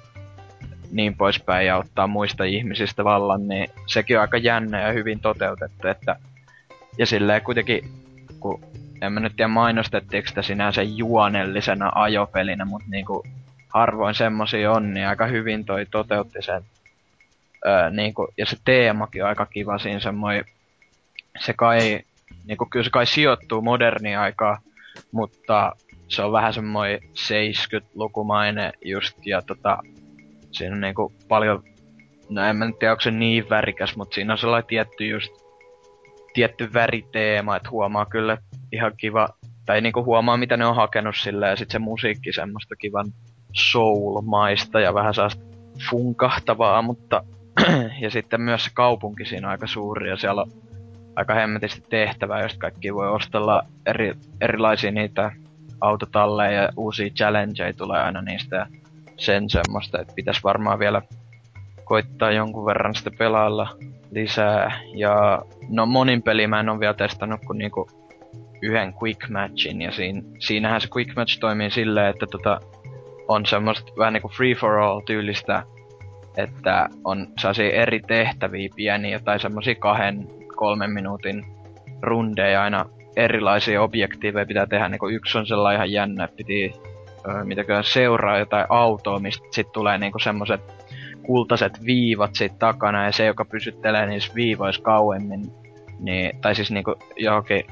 niin 0.92 1.16
poispäin 1.16 1.66
ja 1.66 1.76
ottaa 1.76 2.06
muista 2.06 2.44
ihmisistä 2.44 3.04
vallan, 3.04 3.48
niin 3.48 3.70
sekin 3.86 4.16
on 4.16 4.20
aika 4.20 4.36
jännä 4.36 4.80
ja 4.80 4.92
hyvin 4.92 5.20
toteutettu, 5.20 5.88
että 5.88 6.16
ja 6.98 7.06
silleen 7.06 7.42
kuitenkin, 7.42 7.84
kun 8.40 8.60
en 9.02 9.12
mä 9.12 9.20
nyt 9.20 9.36
tiedä 9.36 9.48
mainostettiinko 9.48 10.28
sitä 10.28 10.42
sinänsä 10.42 10.82
juonellisena 10.82 11.92
ajopelinä, 11.94 12.64
mutta 12.64 12.88
niinku 12.90 13.24
harvoin 13.68 14.14
semmosia 14.14 14.72
on, 14.72 14.94
niin 14.94 15.06
aika 15.06 15.26
hyvin 15.26 15.64
toi 15.64 15.86
toteutti 15.86 16.42
sen. 16.42 16.62
Öö, 17.66 17.90
niinku, 17.90 18.28
ja 18.38 18.46
se 18.46 18.56
teemakin 18.64 19.22
on 19.22 19.28
aika 19.28 19.46
kiva 19.46 19.78
siinä 19.78 20.00
semmoinen, 20.00 20.44
se 21.38 21.52
kai, 21.52 22.00
niinku 22.44 22.66
kyllä 22.70 22.84
se 22.84 22.90
kai 22.90 23.06
sijoittuu 23.06 23.62
moderni 23.62 24.16
aikaa, 24.16 24.58
mutta 25.12 25.76
se 26.08 26.22
on 26.22 26.32
vähän 26.32 26.54
semmoinen 26.54 27.00
70-lukumainen 27.02 28.72
just, 28.84 29.16
ja 29.26 29.42
tota, 29.42 29.78
siinä 30.52 30.74
on 30.74 30.80
niinku 30.80 31.12
paljon, 31.28 31.62
no 32.28 32.44
en 32.44 32.56
mä 32.56 32.64
nyt 32.64 32.78
tiedä, 32.78 32.92
onko 32.92 33.00
se 33.00 33.10
niin 33.10 33.50
värikäs, 33.50 33.96
mutta 33.96 34.14
siinä 34.14 34.32
on 34.32 34.38
sellainen 34.38 34.68
tietty 34.68 35.06
just, 35.06 35.32
tietty 36.34 36.72
väriteema, 36.72 37.56
että 37.56 37.70
huomaa 37.70 38.06
kyllä 38.06 38.38
ihan 38.72 38.92
kiva, 38.96 39.28
tai 39.66 39.80
niinku 39.80 40.04
huomaa 40.04 40.36
mitä 40.36 40.56
ne 40.56 40.66
on 40.66 40.76
hakenut 40.76 41.16
sillä 41.16 41.48
ja 41.48 41.56
sitten 41.56 41.72
se 41.72 41.78
musiikki 41.78 42.32
semmoista 42.32 42.76
kivan 42.76 43.06
soul-maista 43.52 44.80
ja 44.80 44.94
vähän 44.94 45.14
sellaista 45.14 45.44
funkahtavaa, 45.90 46.82
mutta 46.82 47.24
ja 48.02 48.10
sitten 48.10 48.40
myös 48.40 48.64
se 48.64 48.70
kaupunki 48.74 49.24
siinä 49.24 49.46
on 49.46 49.50
aika 49.50 49.66
suuri 49.66 50.08
ja 50.08 50.16
siellä 50.16 50.42
on 50.42 50.50
aika 51.16 51.34
hemmetisti 51.34 51.84
tehtävää, 51.90 52.42
josta 52.42 52.58
kaikki 52.58 52.94
voi 52.94 53.08
ostella 53.08 53.62
eri, 53.86 54.14
erilaisia 54.40 54.90
niitä 54.90 55.32
autotalleja 55.80 56.62
ja 56.62 56.68
uusia 56.76 57.10
challengeja 57.10 57.72
tulee 57.72 58.00
aina 58.00 58.22
niistä 58.22 58.56
ja 58.56 58.66
sen 59.24 59.50
semmoista, 59.50 60.00
että 60.00 60.14
pitäisi 60.14 60.42
varmaan 60.44 60.78
vielä 60.78 61.02
koittaa 61.84 62.32
jonkun 62.32 62.66
verran 62.66 62.94
sitä 62.94 63.10
pelailla 63.18 63.76
lisää. 64.10 64.80
Ja 64.94 65.42
no 65.68 65.86
monin 65.86 66.22
peli 66.22 66.46
mä 66.46 66.60
en 66.60 66.68
ole 66.68 66.80
vielä 66.80 66.94
testannut 66.94 67.40
kuin 67.46 67.58
niinku 67.58 67.88
yhden 68.62 68.94
quick 69.02 69.28
matchin 69.28 69.82
ja 69.82 69.92
siinä, 69.92 70.22
siinähän 70.38 70.80
se 70.80 70.88
quick 70.96 71.16
match 71.16 71.38
toimii 71.40 71.70
silleen, 71.70 72.10
että 72.10 72.26
tota, 72.26 72.60
on 73.28 73.46
semmoista 73.46 73.92
vähän 73.98 74.12
niinku 74.12 74.28
free 74.28 74.54
for 74.54 74.78
all 74.78 75.00
tyylistä, 75.00 75.62
että 76.36 76.88
on 77.04 77.26
sellaisia 77.38 77.82
eri 77.82 78.00
tehtäviä 78.00 78.68
pieniä 78.76 79.18
tai 79.18 79.40
semmoisia 79.40 79.74
kahden, 79.74 80.28
kolmen 80.56 80.90
minuutin 80.90 81.44
rundeja 82.02 82.62
aina 82.62 82.86
erilaisia 83.16 83.82
objektiiveja 83.82 84.46
pitää 84.46 84.66
tehdä. 84.66 84.88
Niinku 84.88 85.08
yksi 85.08 85.38
on 85.38 85.46
sellainen 85.46 85.76
ihan 85.76 85.92
jännä, 85.92 86.24
että 86.24 86.36
piti 86.36 86.72
öö, 87.28 87.44
mitäkään 87.44 87.84
seuraa 87.84 88.38
jotain 88.38 88.66
autoa, 88.68 89.18
mistä 89.18 89.46
sit 89.50 89.72
tulee 89.72 89.98
niinku 89.98 90.18
semmoset 90.18 90.60
kultaiset 91.22 91.84
viivat 91.84 92.34
siitä 92.34 92.54
takana 92.58 93.04
ja 93.04 93.12
se, 93.12 93.26
joka 93.26 93.44
pysyttelee 93.44 94.06
niissä 94.06 94.34
viivoissa 94.34 94.82
kauemmin, 94.82 95.52
niin, 95.98 96.40
tai 96.40 96.54
siis 96.54 96.70
niinku 96.70 96.94
johonkin 97.16 97.66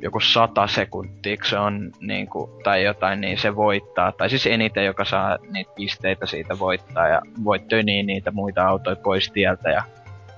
joku 0.00 0.20
sata 0.20 0.66
sekuntia, 0.66 1.36
se 1.44 1.58
on 1.58 1.90
niinku, 2.00 2.60
tai 2.64 2.84
jotain, 2.84 3.20
niin 3.20 3.38
se 3.38 3.56
voittaa. 3.56 4.12
Tai 4.12 4.30
siis 4.30 4.46
eniten, 4.46 4.84
joka 4.84 5.04
saa 5.04 5.38
niitä 5.50 5.72
pisteitä 5.76 6.26
siitä 6.26 6.58
voittaa 6.58 7.08
ja 7.08 7.22
voit 7.44 7.68
töniä 7.68 8.02
niitä 8.02 8.30
muita 8.30 8.68
autoja 8.68 8.96
pois 8.96 9.30
tieltä 9.30 9.70
ja 9.70 9.82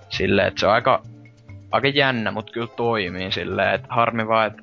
silleen, 0.09 0.49
että 0.49 0.61
se 0.61 0.67
on 0.67 0.73
aika, 0.73 1.03
aika 1.71 1.89
jännä, 1.89 2.31
mutta 2.31 2.53
kyllä 2.53 2.67
toimii 2.67 3.33
silleen, 3.33 3.75
että 3.75 3.89
harmi 3.91 4.29
vaan, 4.29 4.47
että 4.47 4.63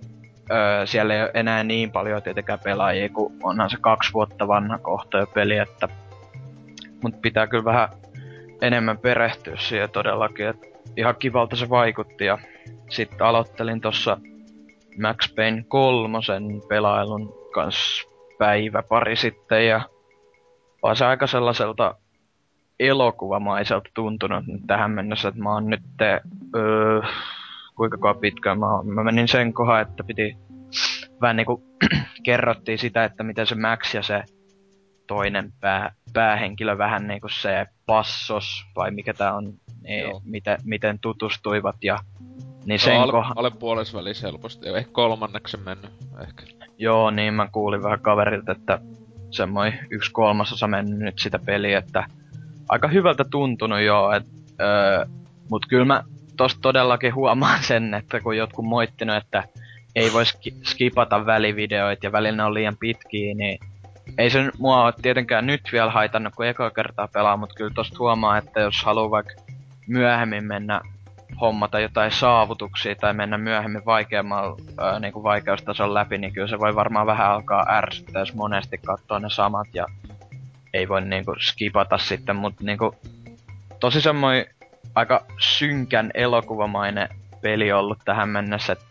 öö, 0.52 0.86
siellä 0.86 1.14
ei 1.14 1.22
ole 1.22 1.32
enää 1.34 1.64
niin 1.64 1.92
paljon 1.92 2.22
tietenkään 2.22 2.60
pelaajia, 2.64 3.10
kun 3.10 3.34
onhan 3.44 3.70
se 3.70 3.78
kaksi 3.82 4.14
vuotta 4.14 4.48
vanha 4.48 4.78
kohta 4.78 5.18
jo 5.18 5.28
peli, 5.28 5.58
että 5.58 5.90
mut 7.04 7.22
pitää 7.22 7.48
kyllä 7.48 7.66
vähän 7.66 7.90
enemmän 8.62 8.98
perehtyä 8.98 9.56
siihen 9.58 9.90
todellakin, 9.90 10.48
että 10.48 10.68
ihan 10.98 11.16
kivalta 11.20 11.56
se 11.56 11.70
vaikutti. 11.70 12.26
Ja 12.26 12.38
sitten 12.90 13.28
aloittelin 13.28 13.82
tossa 13.82 14.18
Max 15.02 15.36
Payne 15.36 15.66
kolmosen 15.68 16.62
pelailun 16.70 17.34
kans 17.54 18.08
päivä 18.38 18.84
pari 18.84 19.16
sitten 19.16 19.68
ja 19.68 19.82
on 20.82 20.96
se 20.96 21.06
aika 21.06 21.28
sellaiselta 21.28 21.96
elokuvamaiselta 22.80 23.90
tuntunut 23.94 24.44
tähän 24.68 24.92
mennessä, 24.92 25.28
että 25.28 25.42
mä 25.42 25.54
oon 25.54 25.70
nyt, 25.70 25.82
öö, 26.56 27.02
kuinka 27.76 28.14
pitkään 28.14 28.60
mä, 28.60 28.76
oon. 28.76 28.88
mä 28.88 29.04
menin 29.04 29.28
sen 29.28 29.54
kohan, 29.54 29.82
että 29.82 30.04
piti 30.04 30.38
vähän 31.22 31.36
niinku 31.36 31.64
kerrottiin 32.26 32.80
sitä, 32.80 33.04
että 33.04 33.24
miten 33.24 33.48
se 33.48 33.56
Max 33.56 33.94
ja 33.94 34.04
se 34.04 34.24
toinen 35.08 35.54
pää, 35.60 35.92
päähenkilö 36.14 36.78
vähän 36.78 37.08
niinku 37.08 37.30
se 37.30 37.66
passos, 37.86 38.66
vai 38.76 38.92
mikä 38.92 39.14
tää 39.14 39.36
on, 39.36 39.54
niin, 39.82 40.22
miten, 40.24 40.58
miten 40.64 41.00
tutustuivat 41.00 41.76
ja 41.84 42.00
niin 42.66 42.80
sen 42.80 43.00
alle, 43.00 43.12
kohan... 43.12 43.38
alle 43.38 43.52
puolessa 43.52 43.98
välissä 43.98 44.28
helposti, 44.28 44.70
ehkä 44.70 44.92
kolmanneksen 44.92 45.60
mennyt, 45.60 45.92
ehkä. 46.22 46.44
Joo, 46.78 47.12
niin 47.12 47.34
mä 47.34 47.48
kuulin 47.52 47.84
vähän 47.84 48.00
kaverilta, 48.00 48.52
että 48.52 48.80
semmoinen 49.32 49.80
yksi 49.90 50.12
kolmasosa 50.12 50.68
mennyt 50.68 51.00
nyt 51.00 51.20
sitä 51.20 51.40
peliä, 51.40 51.78
että 51.78 52.06
aika 52.70 52.88
hyvältä 52.88 53.24
tuntunut 53.24 53.82
joo, 53.82 54.12
et, 54.12 54.26
öö, 54.62 55.06
mut 55.50 55.66
kyllä 55.70 55.86
mä 55.86 56.04
tosta 56.38 56.62
todellakin 56.62 57.16
huomaan 57.16 57.64
sen, 57.70 57.94
että 57.94 58.20
kun 58.20 58.38
jotkut 58.38 58.66
moittinut, 58.66 59.16
että 59.16 59.44
ei 59.96 60.14
voi 60.14 60.24
skipata 60.64 61.26
välivideoita 61.26 62.06
ja 62.06 62.12
välillä 62.12 62.38
ne 62.38 62.44
on 62.44 62.54
liian 62.54 62.78
pitkiä, 62.78 63.36
niin 63.36 63.60
ei 64.18 64.30
se 64.30 64.52
mua 64.58 64.84
ole 64.84 64.94
tietenkään 65.02 65.46
nyt 65.46 65.62
vielä 65.72 65.92
haitannut, 65.92 66.36
kun 66.36 66.46
eka 66.46 66.72
kertaa 66.72 67.08
pelaa, 67.08 67.38
mutta 67.38 67.56
kyllä 67.56 67.72
tosta 67.76 68.00
huomaa, 68.00 68.38
että 68.38 68.60
jos 68.60 68.84
haluaa 68.84 69.12
vaikka 69.12 69.34
myöhemmin 69.88 70.44
mennä 70.44 70.82
hommata 71.42 71.80
jotain 71.80 72.12
saavutuksia 72.12 72.96
tai 72.96 73.14
mennä 73.14 73.38
myöhemmin 73.38 73.86
vaikeammalla 73.86 74.58
ää, 74.78 75.00
niin 75.00 75.14
kuin 75.14 75.24
vaikeustason 75.24 75.94
läpi, 75.94 76.18
niin 76.18 76.34
kyllä 76.34 76.48
se 76.48 76.60
voi 76.60 76.76
varmaan 76.76 77.08
vähän 77.08 77.32
alkaa 77.32 77.66
ärsyttää, 77.70 78.22
jos 78.22 78.34
monesti 78.34 78.78
katsoo 78.78 79.20
ne 79.20 79.30
samat 79.30 79.68
ja 79.74 79.86
ei 80.74 80.90
voi 80.90 81.02
niinku 81.02 81.36
skipata 81.40 81.98
sitten, 81.98 82.36
mutta 82.36 82.64
niinku 82.64 82.96
tosi 83.80 84.02
semmoinen 84.02 84.46
aika 84.96 85.26
synkän 85.40 86.12
elokuvamainen 86.14 87.10
peli 87.42 87.72
ollut 87.72 88.00
tähän 88.06 88.30
mennessä, 88.30 88.74
et 88.74 88.86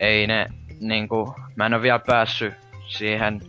ei 0.00 0.26
ne 0.26 0.46
niinku, 0.80 1.34
mä 1.56 1.66
en 1.66 1.74
ole 1.74 1.82
vielä 1.82 1.98
päässyt 1.98 2.54
siihen, 2.88 3.40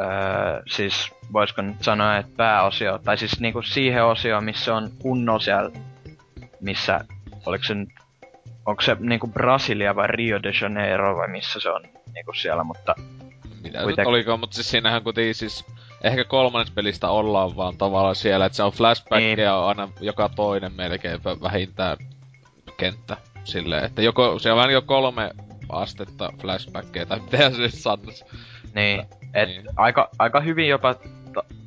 öö, 0.00 0.62
siis 0.66 1.10
voisiko 1.32 1.62
nyt 1.62 1.82
sanoa, 1.82 2.16
että 2.16 2.32
pääosio, 2.36 2.98
tai 2.98 3.18
siis 3.18 3.40
niinku 3.40 3.62
siihen 3.62 4.04
osioon, 4.04 4.44
missä 4.44 4.74
on 4.74 4.90
kunnon 5.02 5.40
siellä 5.40 5.70
missä, 6.60 7.00
oliko 7.46 7.64
se 7.64 7.74
nyt, 7.74 7.88
onko 8.66 8.82
se 8.82 8.96
niinku 9.00 9.26
Brasilia 9.26 9.96
vai 9.96 10.06
Rio 10.08 10.42
de 10.42 10.52
Janeiro 10.60 11.16
vai 11.16 11.28
missä 11.28 11.60
se 11.60 11.70
on 11.70 11.82
niinku 12.14 12.32
siellä, 12.32 12.64
mutta... 12.64 12.94
Mitä 13.62 13.82
kuitenkin... 13.82 14.10
olikaan, 14.10 14.40
mutta 14.40 14.54
siis 14.54 14.70
siinähän 14.70 15.02
kuitenkin 15.02 15.34
siis 15.34 15.66
ehkä 16.02 16.24
kolmannes 16.24 16.70
pelistä 16.70 17.08
ollaan 17.08 17.56
vaan 17.56 17.76
tavallaan 17.76 18.16
siellä, 18.16 18.46
että 18.46 18.56
se 18.56 18.62
on 18.62 18.72
flashbackia 18.72 19.36
niin. 19.36 19.48
aina 19.48 19.88
joka 20.00 20.28
toinen 20.28 20.72
melkein 20.72 21.24
vähintään 21.24 21.96
kenttä 22.76 23.16
silleen, 23.44 23.84
että 23.84 24.02
joko, 24.02 24.38
se 24.38 24.52
on 24.52 24.72
jo 24.72 24.82
kolme 24.82 25.30
astetta 25.68 26.32
flashbackia 26.40 27.06
tai 27.06 27.20
mitä 27.20 27.50
se 27.50 27.68
sanoisi. 27.68 28.24
Niin, 28.74 29.00
et 29.34 29.48
niin. 29.48 29.66
Aika, 29.76 30.08
aika 30.18 30.40
hyvin 30.40 30.68
jopa 30.68 30.94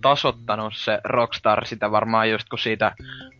tasottanut 0.01 0.73
se 0.75 0.99
Rockstar 1.03 1.65
sitä 1.65 1.91
varmaan 1.91 2.31
just 2.31 2.49
kun 2.49 2.59
siitä 2.59 2.95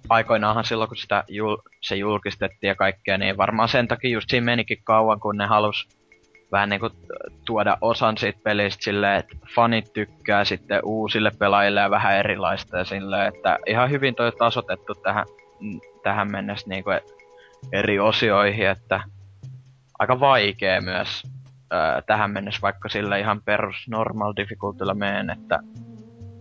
aikoinaanhan 0.09 0.65
silloin 0.65 0.88
kun 0.88 0.97
sitä 0.97 1.23
jul, 1.27 1.57
se 1.81 1.95
julkistettiin 1.95 2.67
ja 2.67 2.75
kaikkea, 2.75 3.17
niin 3.17 3.38
varmaan 3.38 3.69
sen 3.69 3.88
takia 3.88 4.09
just 4.09 4.29
siinä 4.29 4.45
menikin 4.45 4.83
kauan 4.83 5.19
kun 5.19 5.38
ne 5.38 5.45
halus 5.45 5.88
vähän 6.53 6.69
niinku 6.69 6.89
tuoda 7.45 7.77
osan 7.81 8.17
siitä 8.17 8.39
pelistä 8.43 8.83
silleen, 8.83 9.19
että 9.19 9.36
fanit 9.55 9.93
tykkää 9.93 10.45
sitten 10.45 10.79
uusille 10.83 11.31
pelaajille 11.39 11.79
ja 11.79 11.89
vähän 11.89 12.17
erilaista 12.17 12.77
ja 12.77 12.83
silleen, 12.83 13.33
että 13.36 13.60
ihan 13.67 13.89
hyvin 13.89 14.15
toi 14.15 14.31
tasotettu 14.31 14.95
tähän, 14.95 15.25
tähän 16.03 16.31
mennessä 16.31 16.69
niinku 16.69 16.89
eri 17.72 18.00
osioihin, 18.00 18.67
että 18.67 19.01
aika 20.00 20.19
vaikea 20.19 20.81
myös 20.81 21.24
ää, 21.72 22.01
tähän 22.01 22.31
mennessä, 22.31 22.62
vaikka 22.62 22.89
sillä 22.89 23.17
ihan 23.17 23.41
perus 23.41 23.75
normal 23.89 24.33
difficultyllä 24.36 24.93
meen, 24.93 25.29
että 25.29 25.60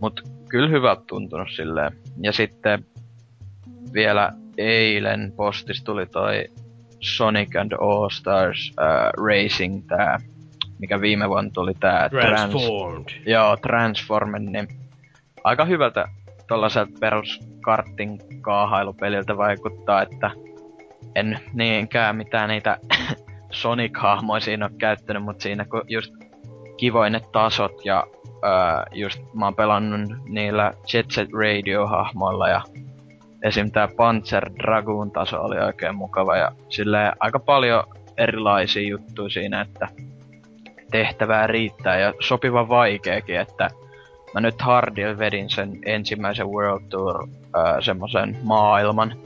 mut 0.00 0.20
kyllä 0.48 0.68
hyvä 0.68 0.96
tuntunut 1.06 1.48
silleen. 1.50 1.92
Ja 2.20 2.32
sitten 2.32 2.86
vielä 3.92 4.32
eilen 4.58 5.32
postis 5.36 5.84
tuli 5.84 6.06
toi 6.06 6.44
Sonic 7.02 7.56
and 7.56 7.72
All 7.72 8.08
Stars 8.08 8.72
uh, 8.80 9.24
Racing, 9.24 9.86
tää, 9.86 10.18
mikä 10.78 11.00
viime 11.00 11.28
vuonna 11.28 11.50
tuli 11.54 11.74
tää 11.80 12.08
Transformed. 12.08 13.04
Trans, 13.04 13.26
joo, 13.26 13.56
Transformed, 13.56 14.42
niin 14.42 14.68
aika 15.44 15.64
hyvältä 15.64 16.08
tollaselta 16.48 16.92
perus 17.00 17.40
kartin 17.60 18.18
kaahailupeliltä 18.40 19.36
vaikuttaa, 19.36 20.02
että 20.02 20.30
en 21.14 21.40
niinkään 21.52 22.16
mitään 22.16 22.48
niitä 22.48 22.78
Sonic-hahmoja 23.60 24.40
siinä 24.40 24.66
ole 24.66 24.74
käyttänyt, 24.78 25.22
mutta 25.22 25.42
siinä 25.42 25.64
kun 25.64 25.82
just 25.88 26.12
kivoin 26.76 27.12
ne 27.12 27.20
tasot 27.32 27.84
ja 27.84 28.06
ää, 28.42 28.86
just 28.92 29.22
mä 29.34 29.44
oon 29.44 29.54
pelannut 29.54 30.18
niillä 30.28 30.72
Jet 30.92 31.10
Set 31.10 31.28
Radio-hahmoilla 31.32 32.48
ja 32.48 32.62
esim. 33.42 33.70
tää 33.70 33.88
Panzer 33.96 34.50
Dragoon 34.58 35.10
taso 35.10 35.42
oli 35.42 35.58
oikein 35.58 35.94
mukava 35.94 36.36
ja 36.36 36.52
silleen 36.68 37.12
aika 37.20 37.38
paljon 37.38 37.84
erilaisia 38.16 38.88
juttuja 38.88 39.30
siinä, 39.30 39.60
että 39.60 39.88
tehtävää 40.90 41.46
riittää 41.46 41.98
ja 41.98 42.12
sopiva 42.20 42.68
vaikeakin, 42.68 43.40
että 43.40 43.70
mä 44.34 44.40
nyt 44.40 44.62
hardilla 44.62 45.18
vedin 45.18 45.50
sen 45.50 45.78
ensimmäisen 45.86 46.48
World 46.48 46.84
Tour 46.88 47.28
ää, 47.54 47.80
semmosen 47.80 48.38
maailman 48.42 49.16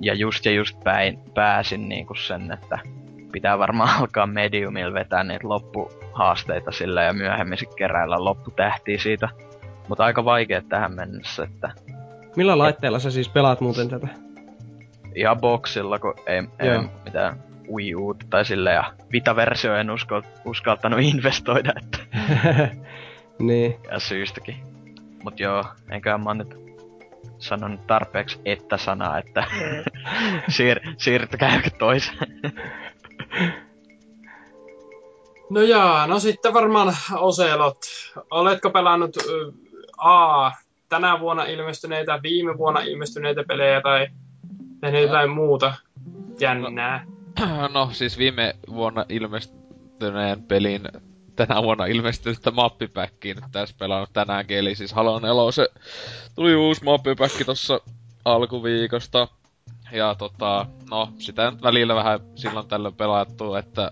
ja 0.00 0.14
just 0.14 0.44
ja 0.44 0.52
just 0.52 0.76
päin 0.84 1.18
pääsin 1.34 1.88
niinku 1.88 2.14
sen, 2.14 2.52
että 2.52 2.78
pitää 3.32 3.58
varmaan 3.58 3.90
alkaa 4.00 4.26
mediumilla 4.26 4.94
vetää 4.94 5.24
niitä 5.24 5.48
loppuhaasteita 5.48 6.72
sillä 6.72 7.02
ja 7.02 7.12
myöhemmin 7.12 7.58
sit 7.58 7.74
keräillä 7.74 8.24
lopputähtiä 8.24 8.98
siitä. 8.98 9.28
Mutta 9.88 10.04
aika 10.04 10.24
vaikea 10.24 10.62
tähän 10.62 10.94
mennessä, 10.94 11.44
että 11.44 11.70
Millä 12.36 12.58
laitteella 12.58 12.98
sä 12.98 13.10
siis 13.10 13.28
pelaat 13.28 13.60
muuten 13.60 13.88
tätä? 13.88 14.08
ihan 15.14 15.40
boksilla, 15.40 15.98
kun 15.98 16.14
ei, 16.26 16.42
ei 16.58 16.68
Joo. 16.68 16.84
mitään 17.04 17.42
Wii 17.74 17.94
U 17.94 18.14
tai 18.30 18.44
sille 18.44 18.72
ja 18.72 18.92
Vita-versio 19.12 19.74
en 19.74 19.90
uskal, 19.90 20.22
uskaltanut 20.44 21.00
investoida, 21.02 21.72
että 21.82 21.98
niin. 23.38 23.76
ja 23.90 23.98
syystäkin. 23.98 24.56
Mut 25.22 25.40
joo, 25.40 25.64
enköhän 25.90 26.20
mä 26.24 26.34
nyt 26.34 26.56
sanonut 27.38 27.86
tarpeeksi 27.86 28.40
että-sanaa, 28.44 29.18
että 29.18 29.44
siir, 30.56 30.80
siirtykää 30.96 31.62
toiseen. 31.78 32.18
No 35.50 35.62
jaa, 35.62 36.06
no 36.06 36.18
sitten 36.18 36.54
varmaan 36.54 36.96
Oselot. 37.12 37.78
Oletko 38.30 38.70
pelannut 38.70 39.16
A, 39.98 40.50
tänä 40.94 41.20
vuonna 41.20 41.44
ilmestyneitä, 41.44 42.20
viime 42.22 42.58
vuonna 42.58 42.80
ilmestyneitä 42.80 43.44
pelejä 43.48 43.80
tai 43.80 44.08
tehnyt 44.80 45.02
jotain 45.02 45.30
muuta 45.30 45.74
jännää? 46.40 47.06
No 47.74 47.88
siis 47.92 48.18
viime 48.18 48.54
vuonna 48.70 49.04
ilmestyneen 49.08 50.42
pelin 50.42 50.82
tänä 51.36 51.62
vuonna 51.62 51.86
ilmestynyttä 51.86 52.50
mappipäkkiin 52.50 53.36
nyt 53.36 53.44
tässä 53.52 53.76
pelannut 53.78 54.12
tänäänkin, 54.12 54.58
eli 54.58 54.74
siis 54.74 54.92
Halo 54.92 55.18
4 55.18 55.52
se 55.52 55.68
tuli 56.34 56.54
uusi 56.54 56.84
mappipäkki 56.84 57.44
tossa 57.44 57.80
alkuviikosta. 58.24 59.28
Ja 59.92 60.14
tota, 60.14 60.66
no 60.90 61.08
sitä 61.18 61.50
nyt 61.50 61.62
välillä 61.62 61.94
vähän 61.94 62.20
silloin 62.34 62.68
tällöin 62.68 62.94
pelattu, 62.94 63.54
että 63.54 63.90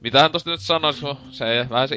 mitähän 0.00 0.32
tosta 0.32 0.50
nyt 0.50 0.60
sanois, 0.60 1.02
se 1.30 1.66
vähän 1.70 1.88
se 1.88 1.96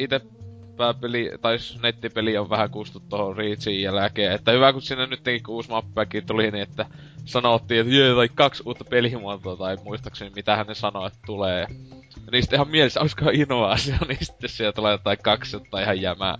ite 0.79 0.83
pääpeli, 0.93 1.31
tai 1.41 1.59
s- 1.59 1.79
nettipeli 1.83 2.37
on 2.37 2.49
vähän 2.49 2.69
kustu 2.69 2.99
tohon 3.09 3.37
Reachin 3.37 3.81
jälkeen. 3.81 4.31
Että 4.31 4.51
hyvä 4.51 4.73
kun 4.73 4.81
sinne 4.81 5.05
nyt 5.05 5.21
kun 5.45 5.55
uusi 5.55 5.69
mappipäkki 5.69 6.21
tuli, 6.21 6.51
niin 6.51 6.63
että 6.63 6.85
sanottiin, 7.25 7.81
että 7.81 7.93
jee, 7.93 8.15
tai 8.15 8.29
kaksi 8.35 8.63
uutta 8.65 8.83
pelimuotoa, 8.83 9.55
tai 9.57 9.77
muistaakseni 9.83 10.31
mitähän 10.35 10.67
ne 10.67 10.75
sanoi, 10.75 11.07
että 11.07 11.19
tulee. 11.25 11.67
Ja 12.15 12.31
niistä 12.31 12.55
ihan 12.55 12.69
mielessä, 12.69 13.01
olisikohan 13.01 13.35
innovaatio, 13.35 13.95
niin 14.07 14.25
sitten 14.25 14.49
siellä 14.49 14.73
tulee 14.73 14.91
jotain 14.91 15.17
kaksi 15.23 15.55
jotain 15.55 15.83
ihan 15.83 16.01
jämää. 16.01 16.37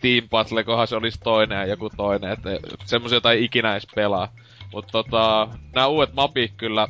Team 0.00 0.28
Battle, 0.30 0.64
kohan 0.64 0.88
se 0.88 0.96
olisi 0.96 1.20
toinen 1.24 1.58
ja 1.58 1.66
joku 1.66 1.90
toinen, 1.96 2.32
että 2.32 2.50
semmosia 2.84 3.16
jota 3.16 3.32
ei 3.32 3.44
ikinä 3.44 3.72
edes 3.72 3.86
pelaa. 3.94 4.28
Mutta 4.72 4.92
tota, 4.92 5.48
nämä 5.74 5.86
uudet 5.86 6.14
mapit 6.14 6.52
kyllä, 6.56 6.88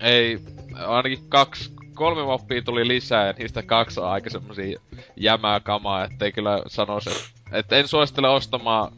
ei, 0.00 0.38
ainakin 0.86 1.28
kaksi, 1.28 1.73
kolme 1.94 2.24
mappia 2.24 2.62
tuli 2.62 2.88
lisää 2.88 3.26
ja 3.26 3.34
niistä 3.38 3.62
kaksi 3.62 4.00
on 4.00 4.08
aika 4.08 4.30
semmosia 4.30 4.80
jämää 5.16 5.60
kamaa, 5.60 6.04
ettei 6.04 6.32
kyllä 6.32 6.62
sanoisi, 6.66 7.10
että 7.10 7.58
et 7.58 7.72
en 7.72 7.88
suosittele 7.88 8.28
ostamaan 8.28 8.92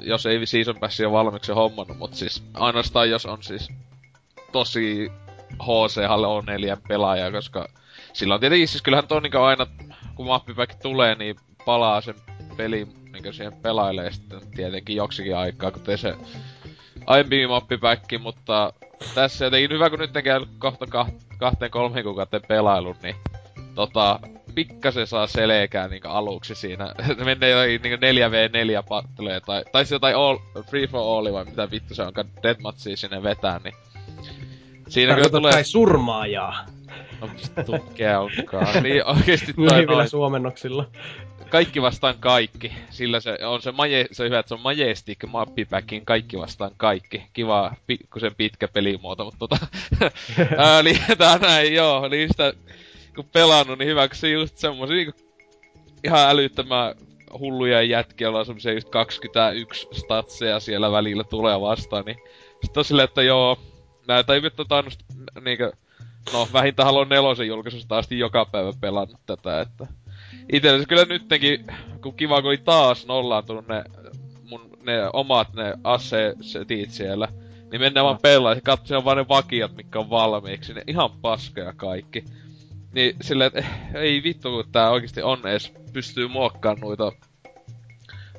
jos 0.00 0.26
ei 0.26 0.46
Season 0.46 0.80
Passia 0.80 1.12
valmiiksi 1.12 1.52
hommannut, 1.52 1.98
mutta 1.98 2.16
siis 2.16 2.44
ainoastaan 2.54 3.10
jos 3.10 3.26
on 3.26 3.42
siis 3.42 3.68
tosi 4.52 5.12
HC 5.62 6.08
Halo 6.08 6.40
4 6.40 6.76
pelaaja, 6.88 7.32
koska 7.32 7.68
silloin 8.12 8.40
tietenkin 8.40 8.68
siis 8.68 8.82
kyllähän 8.82 9.08
tuo 9.08 9.20
niinku 9.20 9.38
aina, 9.38 9.66
kun 10.14 10.26
mappipäki 10.26 10.76
tulee, 10.82 11.14
niin 11.14 11.36
palaa 11.64 12.00
sen 12.00 12.14
peli 12.56 12.88
niinku 13.12 13.32
siihen 13.32 13.52
pelailee 13.52 14.12
sitten 14.12 14.40
tietenkin 14.56 14.96
joksikin 14.96 15.36
aikaa, 15.36 15.70
kuten 15.70 15.98
se 15.98 16.14
aiempi 17.06 17.46
mappipäkki, 17.46 18.18
mutta 18.18 18.72
tässä 19.14 19.44
jotenkin 19.44 19.70
hyvä, 19.70 19.90
kun 19.90 19.98
nyt 19.98 20.10
käy 20.24 20.46
kohta 20.58 20.86
kaht- 20.86 21.29
kahteen 21.40 21.70
kolmeen 21.70 22.04
kuukauden 22.04 22.42
pelailun, 22.48 22.96
niin 23.02 23.16
tota, 23.74 24.20
pikkasen 24.54 25.06
saa 25.06 25.26
selkää 25.26 25.88
niinku 25.88 26.08
aluksi 26.08 26.54
siinä. 26.54 26.94
Menee 27.24 27.50
jotain 27.50 27.80
niinku 27.82 28.06
4v4 28.06 28.84
pattelee 28.88 29.40
tai, 29.40 29.64
tai 29.72 29.84
siis 29.84 29.90
jotain 29.90 30.16
all, 30.16 30.38
free 30.70 30.86
for 30.86 31.00
all 31.00 31.32
vai 31.32 31.44
mitä 31.44 31.70
vittu 31.70 31.94
se 31.94 32.02
onkaan 32.02 32.26
deathmatchia 32.42 32.96
sinne 32.96 33.22
vetää, 33.22 33.60
niin 33.64 33.74
Siinä 34.88 35.14
kyllä 35.14 35.28
tulee... 35.28 35.52
kai 35.52 35.64
surmaajaa. 35.64 36.66
No 37.20 37.28
vittu, 37.34 37.72
onkaan. 38.18 38.82
Niin 38.82 39.06
oikeesti 39.16 39.52
toi 39.52 39.64
Lyhyillä 39.64 39.94
noin. 39.96 40.08
suomennoksilla. 40.08 40.90
Kaikki 41.50 41.82
vastaan 41.82 42.14
kaikki. 42.20 42.72
Sillä 42.90 43.20
se 43.20 43.38
on 43.46 43.62
se, 43.62 43.72
maje, 43.72 44.06
se 44.12 44.22
on 44.22 44.26
hyvä, 44.26 44.38
että 44.38 44.48
se 44.48 44.54
on 44.54 44.60
Majestic 44.60 45.18
Mappipackin 45.26 46.04
kaikki 46.04 46.38
vastaan 46.38 46.70
kaikki. 46.76 47.22
Kiva, 47.32 47.74
pikkusen 47.86 48.34
pitkä 48.34 48.68
pelimuoto, 48.68 49.24
mutta 49.24 49.38
tota... 49.38 49.56
ää, 50.56 50.82
niin 50.82 50.98
tää 51.18 51.38
näin, 51.38 51.74
joo. 51.74 52.08
Niin 52.08 52.28
sitä, 52.28 52.52
kun 53.14 53.28
pelannut, 53.32 53.78
niin 53.78 53.88
hyväksy 53.88 54.30
just 54.32 54.56
semmosia 54.58 54.96
niinku 54.96 55.20
ihan 56.04 56.30
älyttömän 56.30 56.94
hulluja 57.38 57.82
jätkiä, 57.82 58.24
joilla 58.24 58.38
on 58.38 58.46
semmosia 58.46 58.72
just 58.72 58.88
21 58.88 59.88
statseja 59.92 60.60
siellä 60.60 60.92
välillä 60.92 61.24
tulee 61.24 61.60
vastaan, 61.60 62.04
niin 62.04 62.18
sit 62.64 62.76
on 62.76 62.84
silleen, 62.84 63.08
että 63.08 63.22
joo, 63.22 63.58
näitä 64.08 64.34
ei 64.34 64.42
vittu 64.42 64.64
tainnut 64.64 64.94
niinkö, 65.40 65.72
no 66.32 66.48
vähintään 66.52 66.86
Halo 66.86 67.04
4 67.04 67.44
julkaisusta 67.44 67.98
asti 67.98 68.18
joka 68.18 68.44
päivä 68.44 68.72
pelannut 68.80 69.20
tätä, 69.26 69.60
että 69.60 69.86
itse 70.52 70.84
kyllä 70.88 71.04
nyttenkin, 71.04 71.66
kun 72.02 72.14
kiva 72.14 72.42
kun 72.42 72.48
oli 72.48 72.58
taas 72.58 73.06
nollaantunut 73.06 73.68
ne 73.68 73.84
mun 74.50 74.70
ne 74.82 75.10
omat 75.12 75.54
ne 75.54 75.74
ase-setit 75.84 76.90
siellä, 76.90 77.28
niin 77.70 77.80
mennään 77.80 78.06
vaan 78.06 78.18
pelaa 78.22 78.54
ja 78.54 78.60
katsoa 78.60 79.04
vaan 79.04 79.16
ne 79.16 79.28
vakiot, 79.28 79.76
mitkä 79.76 79.98
on 79.98 80.10
valmiiksi, 80.10 80.74
ne 80.74 80.82
ihan 80.86 81.10
paskoja 81.10 81.72
kaikki. 81.72 82.24
Niin 82.92 83.16
silleen, 83.20 83.46
että 83.46 83.58
eh, 83.60 83.94
ei 83.94 84.22
vittu, 84.22 84.50
kun 84.50 84.72
tää 84.72 84.90
oikeesti 84.90 85.22
on 85.22 85.46
edes 85.46 85.72
pystyy 85.92 86.28
muokkaamaan 86.28 86.80
noita 86.80 87.12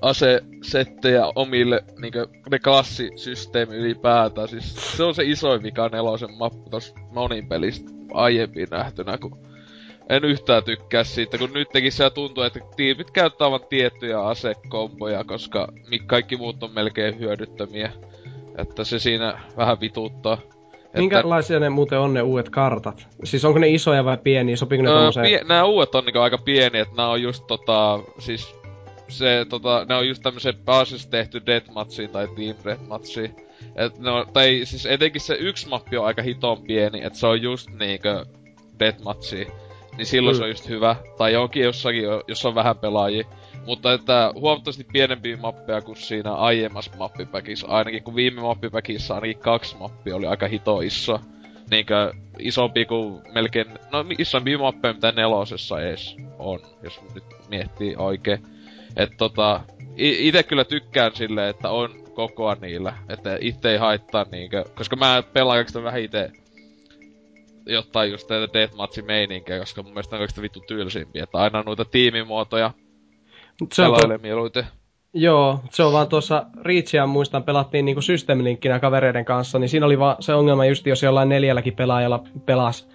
asesettejä 0.01 1.25
omille, 1.35 1.83
niinkö, 1.99 2.27
ne 2.51 2.59
klassisysteemi 2.59 3.75
ylipäätään. 3.75 4.47
Siis 4.47 4.97
se 4.97 5.03
on 5.03 5.15
se 5.15 5.23
isoin 5.23 5.63
vika 5.63 5.89
nelosen 5.89 6.37
mappu 6.37 6.69
tossa 6.69 6.95
monin 7.11 7.47
pelistä 7.47 7.91
aiemmin 8.13 8.67
nähtynä, 8.71 9.17
kun 9.17 9.50
en 10.11 10.23
yhtään 10.25 10.63
tykkää 10.63 11.03
siitä, 11.03 11.37
kun 11.37 11.49
nyt 11.53 11.69
tekin 11.69 11.91
se 11.91 12.09
tuntuu, 12.09 12.43
että 12.43 12.59
tiipit 12.75 13.11
käyttää 13.11 13.51
vain 13.51 13.61
tiettyjä 13.69 14.21
asekomboja, 14.21 15.23
koska 15.23 15.67
kaikki 16.05 16.37
muut 16.37 16.63
on 16.63 16.71
melkein 16.73 17.19
hyödyttömiä. 17.19 17.91
Että 18.57 18.83
se 18.83 18.99
siinä 18.99 19.39
vähän 19.57 19.79
vituttaa. 19.81 20.33
Että- 20.33 20.99
Minkälaisia 20.99 21.59
ne 21.59 21.69
muuten 21.69 21.99
on 21.99 22.13
ne 22.13 22.21
uudet 22.21 22.49
kartat? 22.49 23.07
Siis 23.23 23.45
onko 23.45 23.59
ne 23.59 23.69
isoja 23.69 24.05
vai 24.05 24.17
pieniä? 24.17 24.55
Sopiiko 24.55 24.83
ne 24.83 24.89
Öö, 24.89 24.95
tommoseen? 24.95 25.25
pie- 25.25 25.43
nää 25.47 25.65
uudet 25.65 25.95
on 25.95 26.05
niinku 26.05 26.19
aika 26.19 26.37
pieniä, 26.37 26.81
että 26.81 26.95
nää 26.97 27.09
on 27.09 27.21
just 27.21 27.47
tota, 27.47 27.99
siis 28.19 28.55
se 29.07 29.45
tota, 29.49 29.85
ne 29.89 29.95
on 29.95 30.07
just 30.07 30.23
tämmösen 30.23 30.53
pääasiassa 30.65 31.09
tehty 31.09 31.41
deathmatchiin 31.45 32.09
tai 32.09 32.27
team 32.27 32.55
deathmatchiin. 32.65 33.35
Et 33.75 33.99
ne 33.99 34.11
on, 34.11 34.25
tai 34.33 34.61
siis 34.63 34.85
etenkin 34.85 35.21
se 35.21 35.33
yksi 35.39 35.69
mappi 35.69 35.97
on 35.97 36.05
aika 36.05 36.21
hiton 36.21 36.61
pieni, 36.63 37.03
että 37.03 37.19
se 37.19 37.27
on 37.27 37.41
just 37.41 37.69
niinkö 37.79 38.25
deathmatchiin. 38.79 39.47
Niin 39.97 40.05
silloin 40.05 40.35
Mm. 40.35 40.37
se 40.37 40.43
on 40.43 40.49
just 40.49 40.69
hyvä. 40.69 40.95
Tai 41.17 41.33
johonkin 41.33 41.63
jossakin, 41.63 42.03
jo- 42.03 42.23
jos 42.27 42.45
on 42.45 42.55
vähän 42.55 42.77
pelaajia. 42.77 43.23
Mutta 43.65 43.93
että 43.93 44.31
huomattavasti 44.35 44.83
pienempiä 44.93 45.37
mappeja 45.37 45.81
kuin 45.81 45.97
siinä 45.97 46.33
aiemmassa 46.33 46.91
mappipäkissä. 46.97 47.67
Ainakin 47.67 48.03
kun 48.03 48.15
viime 48.15 48.41
mappipäkissä 48.41 49.15
ainakin 49.15 49.37
kaksi 49.39 49.77
mappia 49.77 50.15
oli 50.15 50.27
aika 50.27 50.47
hito 50.47 50.81
iso. 50.81 51.19
Niinkö 51.71 52.13
isompi 52.39 52.85
kuin 52.85 53.21
melkein, 53.33 53.67
no 53.91 54.05
isompia 54.17 54.57
mappeja 54.57 54.93
mitä 54.93 55.11
nelosessa 55.11 55.81
ees 55.81 56.15
on, 56.39 56.59
jos 56.83 56.99
nyt 57.15 57.23
miettii 57.49 57.95
oikein. 57.97 58.45
Et 58.97 59.09
tota, 59.17 59.61
i- 59.99 60.27
ite 60.27 60.43
kyllä 60.43 60.63
tykkään 60.63 61.11
silleen, 61.15 61.49
että 61.49 61.69
on 61.69 61.89
kokoa 62.13 62.55
niillä. 62.61 62.93
Että 63.09 63.37
itse 63.41 63.71
ei 63.71 63.77
haittaa 63.77 64.25
niinkö, 64.31 64.63
koska 64.75 64.95
mä 64.95 65.23
pelaan 65.33 65.57
oikeastaan 65.57 65.85
vähän 65.85 66.01
ite 66.01 66.31
jotain 67.65 68.11
just 68.11 68.29
näitä 68.29 68.53
deathmatchin 68.53 69.05
meininkiä, 69.05 69.59
koska 69.59 69.83
mun 69.83 69.93
mielestä 69.93 70.15
ne 70.15 70.17
on 70.17 70.21
oikeastaan 70.21 70.43
vittu 70.43 70.59
tylsimpiä. 70.59 71.23
Että 71.23 71.37
aina 71.37 71.63
noita 71.65 71.85
tiimimuotoja 71.85 72.71
Mut 73.61 73.71
se 73.71 73.81
on 73.81 73.99
to- 73.99 74.17
mieluiten. 74.21 74.63
Joo, 75.13 75.59
se 75.71 75.83
on 75.83 75.93
vaan 75.93 76.07
tuossa 76.07 76.45
Reachia 76.61 77.05
muistan, 77.05 77.43
pelattiin 77.43 77.85
niinku 77.85 78.01
systeemilinkkinä 78.01 78.79
kavereiden 78.79 79.25
kanssa, 79.25 79.59
niin 79.59 79.69
siinä 79.69 79.85
oli 79.85 79.99
vaan 79.99 80.15
se 80.19 80.33
ongelma 80.33 80.65
just, 80.65 80.85
jos 80.85 81.03
jollain 81.03 81.29
neljälläkin 81.29 81.75
pelaajalla 81.75 82.23
pelas 82.45 82.89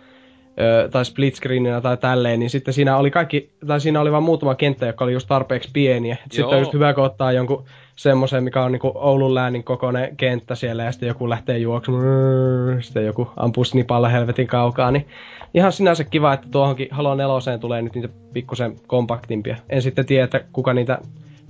ö, 0.61 0.89
tai 0.89 1.05
split 1.05 1.35
screeninä 1.35 1.81
tai 1.81 1.97
tälleen, 1.97 2.41
niin 2.41 2.51
sitten 2.51 2.75
siinä 2.75 2.97
oli 2.97 3.11
kaikki, 3.11 3.51
tai 3.67 3.81
siinä 3.81 4.01
oli 4.01 4.13
vaan 4.13 4.23
muutama 4.23 4.55
kenttä, 4.55 4.87
joka 4.87 5.05
oli 5.05 5.13
just 5.13 5.29
tarpeeksi 5.29 5.71
pieniä. 5.73 6.17
Sitten 6.31 6.47
on 6.47 6.59
just 6.59 6.73
hyvä, 6.73 6.95
kun 6.95 7.05
ottaa 7.05 7.33
jonkun 7.33 7.65
semmoisen, 7.97 8.45
mikä 8.45 8.63
on 8.63 8.73
niinku 8.73 8.93
Oulun 8.95 9.35
läänin 9.35 9.65
kokoinen 9.65 10.17
kenttä 10.17 10.55
siellä, 10.55 10.85
ja 10.85 10.93
sitten 10.93 11.07
joku 11.07 11.31
lähtee 11.31 11.59
juoksemaan, 11.59 12.83
sitten 12.83 13.07
joku 13.07 13.31
ampuu 13.37 13.65
snipalla 13.65 14.09
helvetin 14.09 14.47
kaukaa, 14.47 14.91
niin 14.91 15.09
ihan 15.55 15.73
sinänsä 15.73 16.05
kiva, 16.05 16.33
että 16.33 16.49
tuohonkin 16.51 16.89
Halo 16.91 17.15
4 17.15 17.59
tulee 17.61 17.83
nyt 17.83 17.95
niitä 17.95 18.09
pikkusen 18.33 18.77
kompaktimpia. 18.87 19.57
En 19.69 19.83
sitten 19.83 20.07
tiedä, 20.07 20.25
että 20.25 20.41
kuka 20.53 20.73
niitä 20.73 20.99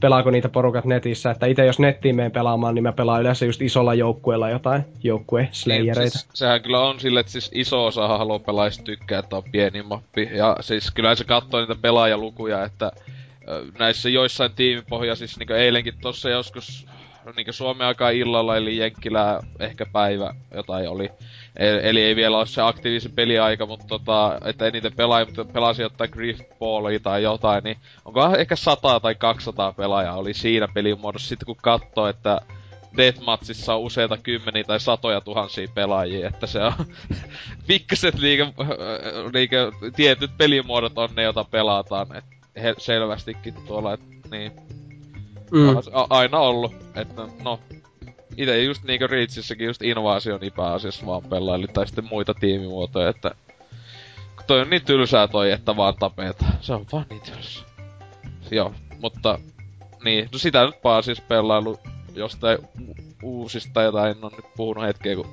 pelaako 0.00 0.30
niitä 0.30 0.48
porukat 0.48 0.84
netissä, 0.84 1.30
että 1.30 1.46
itse 1.46 1.66
jos 1.66 1.78
nettiin 1.78 2.16
menen 2.16 2.32
pelaamaan, 2.32 2.74
niin 2.74 2.82
mä 2.82 2.92
pelaan 2.92 3.20
yleensä 3.20 3.46
just 3.46 3.62
isolla 3.62 3.94
joukkueella 3.94 4.50
jotain 4.50 4.82
joukkue 5.02 5.40
Niin, 5.42 5.48
slayereita. 5.52 6.10
siis, 6.10 6.28
sehän 6.34 6.62
kyllä 6.62 6.80
on 6.80 7.00
sille, 7.00 7.20
että 7.20 7.32
siis 7.32 7.50
iso 7.54 7.86
osa 7.86 8.08
Halo 8.08 8.38
pelaajista 8.38 8.84
tykkää, 8.84 9.18
että 9.18 9.36
on 9.36 9.42
pieni 9.52 9.82
mappi. 9.82 10.28
Ja 10.32 10.56
siis 10.60 10.90
kyllä 10.90 11.14
se 11.14 11.24
katsoo 11.24 11.60
niitä 11.60 11.74
pelaajalukuja, 11.82 12.64
että 12.64 12.92
näissä 13.78 14.08
joissain 14.08 14.52
tiimipohjaisissa, 14.52 15.38
niin 15.38 15.52
eilenkin 15.52 15.94
tossa 16.00 16.30
joskus 16.30 16.86
niin 17.36 17.52
Suomen 17.52 17.86
aikaa 17.86 18.10
illalla, 18.10 18.56
eli 18.56 18.76
Jenkkilää 18.76 19.40
ehkä 19.60 19.86
päivä 19.86 20.34
jotain 20.54 20.88
oli. 20.88 21.10
E- 21.56 21.90
Eli 21.90 22.02
ei 22.02 22.16
vielä 22.16 22.38
ole 22.38 22.46
se 22.46 22.62
aktiivisen 22.62 23.12
peliaika, 23.12 23.66
mutta 23.66 23.86
tota, 23.86 24.38
että 24.44 24.66
eniten 24.66 24.92
pelaajia, 24.96 25.26
mutta 25.26 25.44
pelasi 25.44 25.82
jotain 25.82 26.10
Griftballia 26.12 27.00
tai 27.00 27.22
jotain, 27.22 27.64
niin 27.64 27.76
onko 28.04 28.36
ehkä 28.36 28.56
100 28.56 29.00
tai 29.00 29.14
200 29.14 29.72
pelaajaa 29.72 30.16
oli 30.16 30.34
siinä 30.34 30.68
pelimuodossa. 30.68 31.28
Sitten 31.28 31.46
kun 31.46 31.56
katsoo, 31.56 32.06
että 32.06 32.40
Deathmatchissa 32.96 33.74
on 33.74 33.80
useita 33.80 34.16
kymmeniä 34.16 34.64
tai 34.64 34.80
satoja 34.80 35.20
tuhansia 35.20 35.68
pelaajia, 35.74 36.28
että 36.28 36.46
se 36.46 36.62
on 36.62 36.72
pikkaset 37.66 38.18
liikä, 38.18 38.46
liikä, 39.32 39.72
tietyt 39.96 40.30
pelimuodot 40.38 40.98
on 40.98 41.08
ne, 41.16 41.22
joita 41.22 41.44
pelataan, 41.44 42.16
et 42.16 42.35
he, 42.62 42.74
selvästikin 42.78 43.54
tuolla, 43.66 43.92
et, 43.92 44.00
niin, 44.30 44.52
Mm. 45.50 45.76
a- 45.92 46.06
aina 46.10 46.38
ollut, 46.38 46.74
että 46.94 47.22
no, 47.44 47.60
itse 48.36 48.62
just 48.62 48.82
niinkö 48.84 49.06
Reachissäkin 49.06 49.66
just 49.66 49.82
Invasion 49.82 50.40
pääasiassa 50.56 51.06
vaan 51.06 51.22
pelaili, 51.22 51.66
tai 51.66 51.86
sitten 51.86 52.04
muita 52.10 52.34
tiimimuotoja, 52.34 53.08
että 53.08 53.30
toi 54.46 54.60
on 54.60 54.70
niin 54.70 54.84
tylsää 54.84 55.28
toi, 55.28 55.50
että 55.52 55.76
vaan 55.76 55.94
tapetaan. 55.98 56.52
Se 56.60 56.72
on 56.72 56.86
vaan 56.92 57.06
niin 57.10 57.20
tylsää. 57.20 57.64
Joo, 58.50 58.74
mutta 59.00 59.38
niin, 60.04 60.28
no 60.32 60.38
sitä 60.38 60.64
nyt 60.66 60.82
pääasiassa 60.82 61.22
pelailu 61.28 61.78
jostain 62.14 62.58
uusista 63.22 63.82
jotain, 63.82 64.10
en 64.16 64.24
oo 64.24 64.30
nyt 64.36 64.44
puhunut 64.56 64.84
hetkeä, 64.84 65.16
kun 65.16 65.28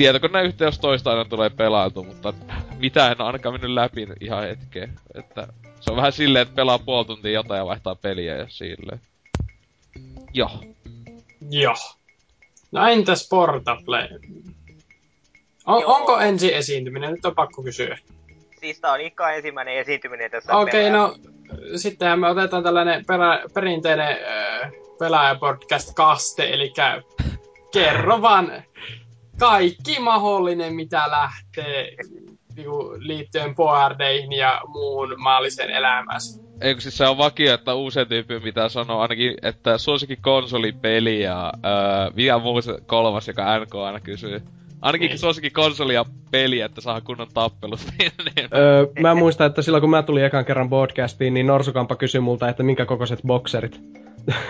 tietokoneyhteys 0.00 0.78
toista 0.78 1.10
aina 1.10 1.24
tulee 1.24 1.50
pelailtu, 1.50 2.04
mutta 2.04 2.34
mitä 2.78 3.10
en 3.10 3.20
ainakaan 3.20 3.54
mennyt 3.54 3.70
läpi 3.70 4.08
ihan 4.20 4.42
hetkeen. 4.42 4.92
Että 5.14 5.48
se 5.80 5.90
on 5.90 5.96
vähän 5.96 6.12
silleen, 6.12 6.42
että 6.42 6.54
pelaa 6.54 6.78
puoli 6.78 7.04
tuntia 7.04 7.30
jotain 7.30 7.58
ja 7.58 7.66
vaihtaa 7.66 7.94
peliä 7.94 8.36
ja 8.36 8.46
silleen. 8.48 9.00
Joo. 10.34 10.50
Joo. 11.50 11.74
No 12.72 12.86
entäs 12.86 13.28
Portable? 13.28 14.08
On, 15.66 15.80
Joo. 15.80 15.94
onko 15.94 16.20
ensi 16.20 16.54
esiintyminen? 16.54 17.12
Nyt 17.12 17.24
on 17.24 17.34
pakko 17.34 17.62
kysyä. 17.62 17.98
Siis 18.60 18.80
tää 18.80 18.92
on 18.92 19.00
Ikka 19.00 19.30
ensimmäinen 19.32 19.74
esiintyminen 19.74 20.30
tässä 20.30 20.56
Okei, 20.56 20.84
pelaa- 20.84 21.08
no 21.08 21.16
sittenhän 21.76 22.20
me 22.20 22.28
otetaan 22.28 22.62
tällainen 22.62 23.04
pelä, 23.06 23.42
perinteinen 23.54 24.18
äh, 24.28 24.70
pelaajapodcast-kaste, 24.98 26.52
eli 26.52 26.72
kerro 27.72 28.22
vaan 28.22 28.62
kaikki 29.40 30.00
mahdollinen, 30.00 30.74
mitä 30.74 31.02
lähtee 31.10 31.88
niinku, 32.56 32.94
liittyen 32.98 33.54
boardeihin 33.54 34.32
ja 34.32 34.60
muun 34.68 35.14
maallisen 35.18 35.70
elämässä. 35.70 36.40
Eikö 36.60 36.80
siis 36.80 36.96
se 36.96 37.06
on 37.08 37.18
vakio, 37.18 37.54
että 37.54 37.74
uusien 37.74 38.08
tyypin 38.08 38.42
pitää 38.42 38.68
sanoa 38.68 39.02
ainakin, 39.02 39.34
että 39.42 39.78
suosikin 39.78 40.18
konsolipeli 40.22 41.20
ja 41.22 41.52
öö, 41.64 42.10
vielä 42.16 42.38
muu 42.38 42.62
se 42.62 42.78
kolmas, 42.86 43.28
joka 43.28 43.58
NK 43.58 43.74
aina 43.74 44.00
kysyy. 44.00 44.42
Ainakin 44.80 45.08
Niin. 45.08 45.18
suosikin 45.18 45.52
konsoli 45.52 45.94
ja 45.94 46.04
peli, 46.30 46.60
että 46.60 46.80
saa 46.80 47.00
kunnon 47.00 47.28
tappelut. 47.34 47.80
niin. 47.98 48.12
Öö, 48.56 48.86
mä 49.00 49.14
muistan, 49.14 49.46
että 49.46 49.62
silloin 49.62 49.80
kun 49.80 49.90
mä 49.90 50.02
tulin 50.02 50.24
ekan 50.24 50.44
kerran 50.44 50.70
podcastiin, 50.70 51.34
niin 51.34 51.46
Norsukampa 51.46 51.96
kysyi 51.96 52.20
multa, 52.20 52.48
että 52.48 52.62
minkä 52.62 52.86
kokoiset 52.86 53.20
bokserit. 53.26 53.80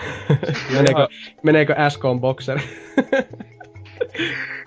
meneekö, 0.73 1.07
meneekö 1.43 1.75
SK 1.89 2.01
bokseri? 2.19 2.61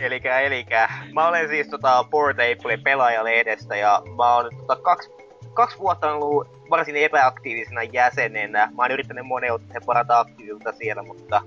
Elikä, 0.00 0.40
elikä. 0.40 0.88
Mä 1.12 1.28
olen 1.28 1.48
siis 1.48 1.68
tota 1.68 2.04
Portable 2.10 2.76
pelaajalehdestä 2.84 3.76
ja 3.76 4.02
mä 4.16 4.34
oon 4.34 4.50
tota 4.58 4.76
kaksi, 4.76 5.10
kaksi 5.54 5.78
vuotta 5.78 6.12
ollut 6.12 6.48
varsin 6.70 6.96
epäaktiivisena 6.96 7.82
jäsenenä. 7.82 8.68
Mä 8.76 8.82
oon 8.82 8.90
yrittänyt 8.90 9.26
monen 9.26 9.52
otteen 9.52 9.82
parantaa 9.86 10.20
aktiivisuutta 10.20 10.72
siellä, 10.72 11.02
mutta... 11.02 11.42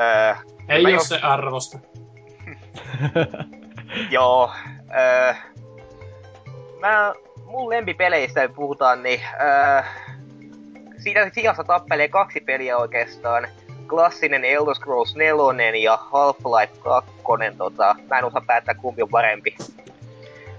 Öö, 0.00 0.34
Ei 0.68 0.80
ole 0.80 0.90
jos- 0.90 1.08
se 1.08 1.18
arvosta. 1.22 1.78
Joo. 4.10 4.50
Öö, 4.98 5.34
mä, 6.80 7.12
mun 7.44 7.70
lempipeleistä 7.70 8.48
puhutaan, 8.48 9.02
niin 9.02 9.20
öö, 9.40 9.82
siinä 10.98 11.30
sijassa 11.32 11.64
tappelee 11.64 12.08
kaksi 12.08 12.40
peliä 12.40 12.76
oikeastaan. 12.76 13.48
Klassinen 13.90 14.44
Elder 14.44 14.74
Scrolls 14.74 15.16
4 15.16 15.76
ja 15.82 15.96
Half-Life 15.96 16.78
2. 16.78 17.10
Tota, 17.58 17.96
mä 18.10 18.18
en 18.18 18.24
osaa 18.24 18.42
päättää 18.46 18.74
kumpi 18.74 19.02
on 19.02 19.08
parempi. 19.08 19.56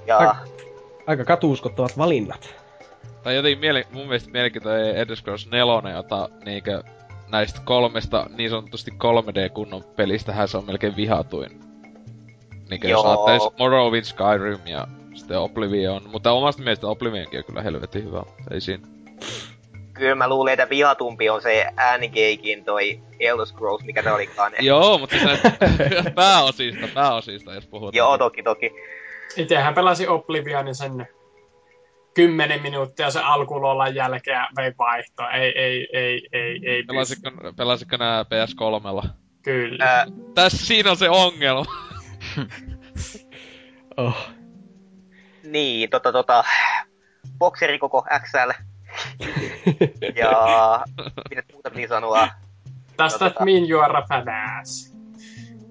Ja 0.07 0.17
Aika- 0.17 0.35
Aika 1.07 1.25
katuuskottavat 1.25 1.97
valinnat. 1.97 2.55
Tai 3.23 3.35
jotenkin 3.35 3.59
miele- 3.59 3.87
mun 3.91 4.05
mielestä 4.07 4.31
mielenkiintoinen 4.31 4.95
Elder 4.95 5.15
Scrolls 5.15 5.47
4, 5.51 5.91
jota 5.95 6.29
niinkö 6.45 6.83
näistä 7.29 7.61
kolmesta 7.65 8.27
niin 8.37 8.49
sanotusti 8.49 8.91
3D-kunnon 8.91 9.83
pelistähän 9.95 10.47
se 10.47 10.57
on 10.57 10.65
melkein 10.65 10.95
vihatuin. 10.95 11.59
Niinkö 12.69 12.87
jos 12.87 13.05
ajattelis 13.05 13.43
Morrowind, 13.59 14.03
Skyrim 14.03 14.59
ja 14.65 14.87
sitten 15.13 15.39
Oblivion. 15.39 16.01
Mutta 16.11 16.31
omasta 16.31 16.61
mielestä 16.63 16.87
Oblivionkin 16.87 17.39
on 17.39 17.45
kyllä 17.45 17.61
helvetin 17.61 18.03
hyvä. 18.03 18.23
Ei 18.51 18.61
siinä. 18.61 18.87
Kyllä 19.93 20.15
mä 20.15 20.29
luulen, 20.29 20.53
että 20.53 20.69
vihatumpi 20.69 21.29
on 21.29 21.41
se 21.41 21.67
N-Gakin 21.97 22.65
toi 22.65 23.01
Elder 23.19 23.45
Scrolls, 23.45 23.83
mikä 23.83 24.03
se 24.03 24.11
olikaan. 24.11 24.51
Joo, 24.59 24.97
mutta 24.97 25.15
siis 25.15 25.25
näistä 25.25 25.51
pääosista, 26.15 26.87
pääosista 26.93 27.53
jos 27.53 27.67
puhutaan. 27.67 27.97
Joo, 27.97 28.17
toki, 28.17 28.43
toki. 28.43 28.71
Itsehän 29.37 29.73
pelasi 29.73 30.07
Oblivionin 30.07 30.75
sen 30.75 31.07
10 32.13 32.61
minuuttia 32.61 33.11
sen 33.11 33.23
alkulolan 33.23 33.95
jälkeen 33.95 34.45
vei 34.57 34.71
vaihtoa. 34.77 35.31
Ei, 35.31 35.59
ei, 35.59 35.87
ei, 35.93 36.27
ei, 36.31 36.61
ei 36.65 36.83
pysty. 36.83 36.87
Pelasitko, 36.87 37.31
pelasitko 37.57 37.97
nää 37.97 38.23
PS3? 38.23 39.09
Kyllä. 39.41 39.85
Ää, 39.85 40.05
Tässä 40.35 40.65
siinä 40.65 40.91
on 40.91 40.97
se 40.97 41.09
ongelma. 41.09 41.65
Oh. 43.97 44.27
niin, 45.43 45.89
tota, 45.89 46.11
tota, 46.11 46.43
bokseri 47.37 47.79
koko 47.79 48.05
XL. 48.19 48.51
Ja 50.15 50.85
mitä 51.29 51.43
muuta 51.53 51.69
piti 51.69 51.87
sanoa? 51.87 52.27
Does 52.97 53.13
no 53.13 53.17
that 53.17 53.33
tota- 53.33 53.45
mean 53.45 53.69
you 53.69 53.81
are 53.81 53.97
a 53.97 54.01
badass? 54.01 54.95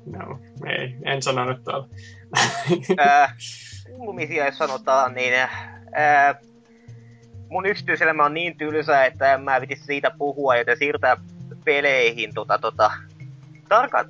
No, 0.07 0.38
ei, 0.66 0.96
en 1.05 1.22
sanonut 1.22 1.64
tuolla. 1.64 1.88
Ää, 2.98 3.37
kuulumisia 3.96 4.46
jos 4.46 4.59
sanotaan, 4.59 5.14
niin 5.14 5.35
ää, 5.92 6.35
mun 7.48 7.66
yksityiselämä 7.66 8.24
on 8.24 8.35
niin 8.35 8.57
tylsä, 8.59 9.05
että 9.05 9.35
en 9.35 9.40
mä 9.40 9.61
vitis 9.61 9.87
siitä 9.87 10.11
puhua, 10.18 10.57
joten 10.57 10.76
siirtää 10.76 11.16
peleihin 11.64 12.35
tota, 12.35 12.59
tota, 12.59 12.90
tarkat, 13.68 14.07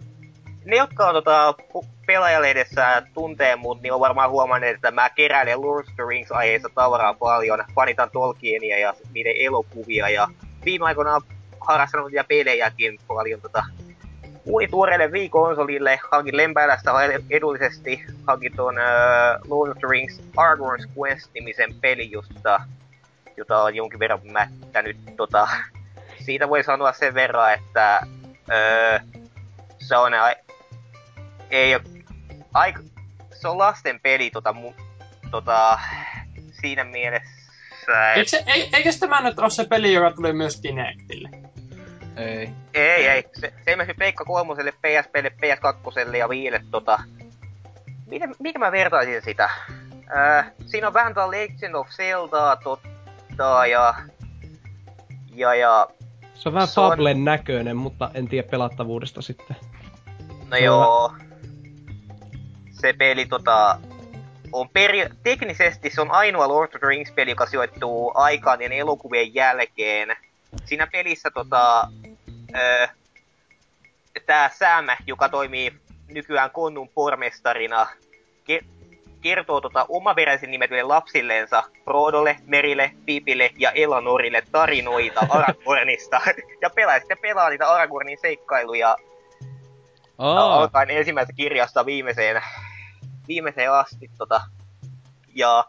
ne 0.65 0.77
jotka 0.77 1.09
on 1.09 1.15
tota, 1.15 1.53
pu- 1.53 1.87
pelaajalehdessä 2.11 3.03
tuntee 3.15 3.57
mut, 3.57 3.83
niin 3.83 3.93
on 3.93 4.01
varmaan 4.01 4.31
huomannut, 4.31 4.71
että 4.71 4.91
mä 4.91 5.11
keräilen 5.11 5.63
Lord 5.63 5.87
of 5.89 5.95
the 5.95 6.05
Rings 6.09 6.33
aiheessa 6.33 6.69
tavaraa 6.75 7.15
paljon. 7.15 7.65
Fanitan 7.75 8.11
Tolkienia 8.11 8.79
ja 8.79 8.95
niiden 9.15 9.35
elokuvia 9.39 10.09
ja 10.09 10.29
viime 10.65 10.85
aikoina 10.85 11.21
harrastanut 11.61 12.13
ja 12.13 12.25
pelejäkin 12.25 12.99
paljon 13.07 13.41
tota 13.41 13.65
Uuni 14.45 14.69
tuoreelle 14.69 15.07
Wii-konsolille 15.07 16.01
hankin 16.13 16.37
lempäilästä 16.37 16.93
edullisesti, 17.31 18.05
hankin 18.27 18.57
tuon 18.57 18.75
uh, 18.75 19.51
Lord 19.51 19.71
of 19.71 19.79
the 19.79 19.89
Rings 19.91 20.21
Aragorn's 20.37 20.89
Quest-nimisen 20.97 21.75
pelin, 21.81 22.11
josta, 22.11 22.61
jota 23.37 23.63
on 23.63 23.75
jonkin 23.75 23.99
verran 23.99 24.21
mättänyt. 24.33 24.97
Tota, 25.17 25.49
siitä 26.25 26.49
voi 26.49 26.65
sanoa 26.65 26.93
sen 26.93 27.15
verran, 27.15 27.53
että 27.55 28.01
uh, 28.03 29.23
se 29.79 29.97
on, 29.97 30.13
ei 31.51 31.75
ole, 31.75 32.00
aika, 32.55 32.81
se 33.41 33.49
on 33.49 33.59
lasten 33.59 34.01
peli 34.01 34.31
tota, 34.31 34.53
mu, 34.53 34.75
tota, 35.31 35.81
siinä 36.61 36.85
mielessä. 36.85 37.41
Eikö, 38.17 38.31
se, 38.31 38.45
ei, 38.47 38.71
eikö 38.73 38.91
tämä 39.01 39.21
nyt 39.21 39.39
ole 39.39 39.51
se 39.51 39.65
peli, 39.65 39.93
joka 39.93 40.11
tuli 40.11 40.33
myös 40.33 40.61
Kinectille? 40.61 41.31
Ei. 42.17 42.51
Ei, 42.75 43.09
ei. 43.09 43.25
Se, 43.33 43.53
se 43.65 43.73
ilmestyi 43.73 43.95
Pleikka 43.95 44.25
kolmoselle, 44.25 44.73
PSPlle, 44.73 45.33
PS2 45.37 46.17
ja 46.17 46.29
Viille 46.29 46.65
tota... 46.71 46.99
Miten, 48.07 48.35
miten 48.39 48.61
mä 48.61 48.73
vertaisin 48.73 49.23
sitä? 49.23 49.51
Äh, 50.17 50.53
siinä 50.67 50.87
on 50.87 50.95
vähän 50.95 51.15
tää 51.15 51.31
Legend 51.31 51.75
of 51.75 51.89
Zelda 51.89 52.57
totta 52.57 53.67
ja... 53.67 53.95
Ja 55.35 55.55
ja... 55.55 55.89
Se 56.35 56.49
on 56.49 56.55
vähän 56.55 56.69
Fablen 56.69 57.17
on... 57.17 57.25
näköinen, 57.25 57.77
mutta 57.77 58.11
en 58.15 58.29
tiedä 58.29 58.49
pelattavuudesta 58.49 59.23
sitten. 59.23 59.57
No 60.51 60.57
se 60.57 60.65
joo. 60.65 61.05
On... 61.05 61.30
Se 62.81 62.93
peli 62.93 63.27
tota... 63.27 63.79
On 64.53 64.69
peri... 64.69 65.07
Teknisesti 65.23 65.91
se 65.91 66.01
on 66.01 66.11
ainoa 66.11 66.49
Lord 66.49 66.75
of 66.75 66.81
the 66.81 66.89
Rings-peli, 66.89 67.31
joka 67.31 67.47
sijoittuu 67.47 68.13
aikaan 68.15 68.63
ja 68.63 68.69
elokuvien 68.69 69.35
jälkeen. 69.35 70.17
Siinä 70.65 70.87
pelissä 70.87 71.31
tota 71.31 71.89
öö, 72.57 72.87
tämä 74.27 74.51
Sam, 74.59 74.87
joka 75.07 75.29
toimii 75.29 75.73
nykyään 76.09 76.51
Konnun 76.51 76.89
pormestarina, 76.89 77.87
ke- 78.51 78.65
kertoo 79.21 79.61
tota 79.61 79.87
omaperäisen 79.89 80.51
nimetyille 80.51 80.83
lapsilleensa, 80.83 81.63
Frodolle, 81.85 82.37
Merille, 82.47 82.93
Pipille 83.07 83.51
ja 83.57 83.71
Elanorille 83.71 84.43
tarinoita 84.53 85.21
Aragornista. 85.31 86.21
ja 86.63 86.71
pelaa 86.71 86.99
sitten 86.99 87.19
pelaa 87.23 87.51
niitä 87.51 87.71
Aragornin 87.71 88.19
seikkailuja 88.21 88.97
oh. 90.19 90.37
alkaen 90.37 90.91
ensimmäisestä 90.91 91.37
kirjasta 91.37 91.87
viimeiseen, 91.87 92.43
viimeiseen 93.29 93.73
asti. 93.73 94.11
Tota. 94.19 94.41
Ja 95.35 95.65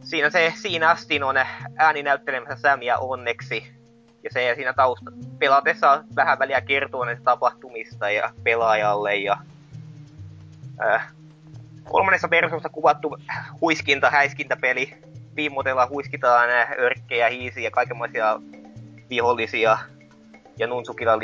siinä, 0.00 0.30
se, 0.30 0.52
siinä 0.56 0.90
asti 0.90 1.22
on 1.22 1.36
ääni 1.76 2.02
näyttelemässä 2.02 2.56
Samia 2.56 2.98
onneksi 2.98 3.76
ja 4.22 4.30
se 4.32 4.52
siinä 4.54 4.72
tausta 4.72 5.10
pelatessa 5.38 6.04
vähän 6.16 6.38
väliä 6.38 6.60
kertoo 6.60 7.04
näistä 7.04 7.24
tapahtumista 7.24 8.10
ja 8.10 8.32
pelaajalle 8.42 9.16
ja 9.16 9.36
äh, 10.84 11.12
kolmannessa 11.84 12.30
versiossa 12.30 12.68
kuvattu 12.68 13.16
huiskinta, 13.60 14.10
häiskintäpeli. 14.10 14.94
Viimotella 15.36 15.86
huiskitaan 15.86 16.48
örkkejä, 16.78 17.28
hiisiä 17.28 17.70
kaikenlaisia 17.70 18.40
vihollisia 19.10 19.78
ja 20.58 20.66
Nunsukilla 20.66 21.18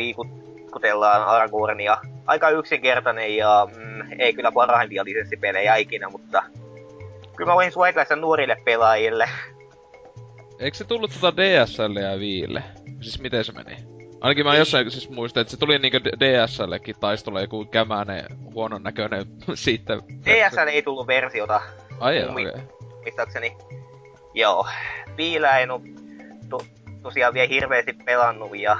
liikutellaan 0.72 1.24
Aragornia. 1.24 1.98
Aika 2.26 2.50
yksinkertainen 2.50 3.36
ja 3.36 3.68
mm, 3.76 4.20
ei 4.20 4.34
kyllä 4.34 4.52
parhaimpia 4.52 5.04
lisenssipelejä 5.04 5.76
ikinä, 5.76 6.08
mutta 6.08 6.42
kyllä 7.36 7.50
mä 7.50 7.54
voin 7.54 7.72
suositella 7.72 8.04
sen 8.04 8.20
nuorille 8.20 8.56
pelaajille. 8.64 9.28
Eikö 10.58 10.76
se 10.76 10.84
tullut 10.84 11.10
tota 11.20 11.36
DSL 11.36 11.96
ja 11.96 12.18
Viille? 12.18 12.62
Siis 13.00 13.20
miten 13.20 13.44
se 13.44 13.52
meni? 13.52 13.76
Ainakin 14.20 14.46
mä 14.46 14.56
jossain 14.56 14.90
siis 14.90 15.10
muistan, 15.10 15.40
että 15.40 15.50
se 15.50 15.56
tuli 15.56 15.78
niinkö 15.78 16.00
DSLkin 16.00 16.94
taistolla 17.00 17.40
joku 17.40 17.64
kämänen, 17.64 18.24
huonon 18.54 18.82
näköinen 18.82 19.26
siitä. 19.54 19.96
DSL 20.24 20.68
ei 20.68 20.82
tullut 20.82 21.06
versiota. 21.06 21.62
Ai 22.00 22.24
okei. 22.24 22.46
Okay. 22.46 23.50
Joo. 24.34 24.66
Viillä 25.16 25.50
oo 25.70 25.80
to, 26.48 26.58
tosiaan 27.02 27.34
vielä 27.34 27.48
hirveästi 27.48 27.92
pelannut 27.92 28.58
ja 28.58 28.78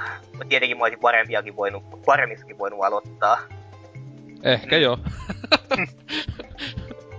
tietenkin 0.49 0.77
mä 0.77 0.83
olisin 0.83 0.99
parempiakin 0.99 1.55
voinut, 1.55 1.83
paremmissakin 2.05 2.57
voinut 2.57 2.83
aloittaa. 2.83 3.37
Ehkä 4.43 4.75
mm. 4.75 4.81
joo. 4.81 4.97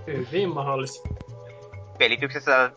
Hyvin 0.07 0.49
mahdollista. 0.49 1.09
Pelityksessä 1.99 2.71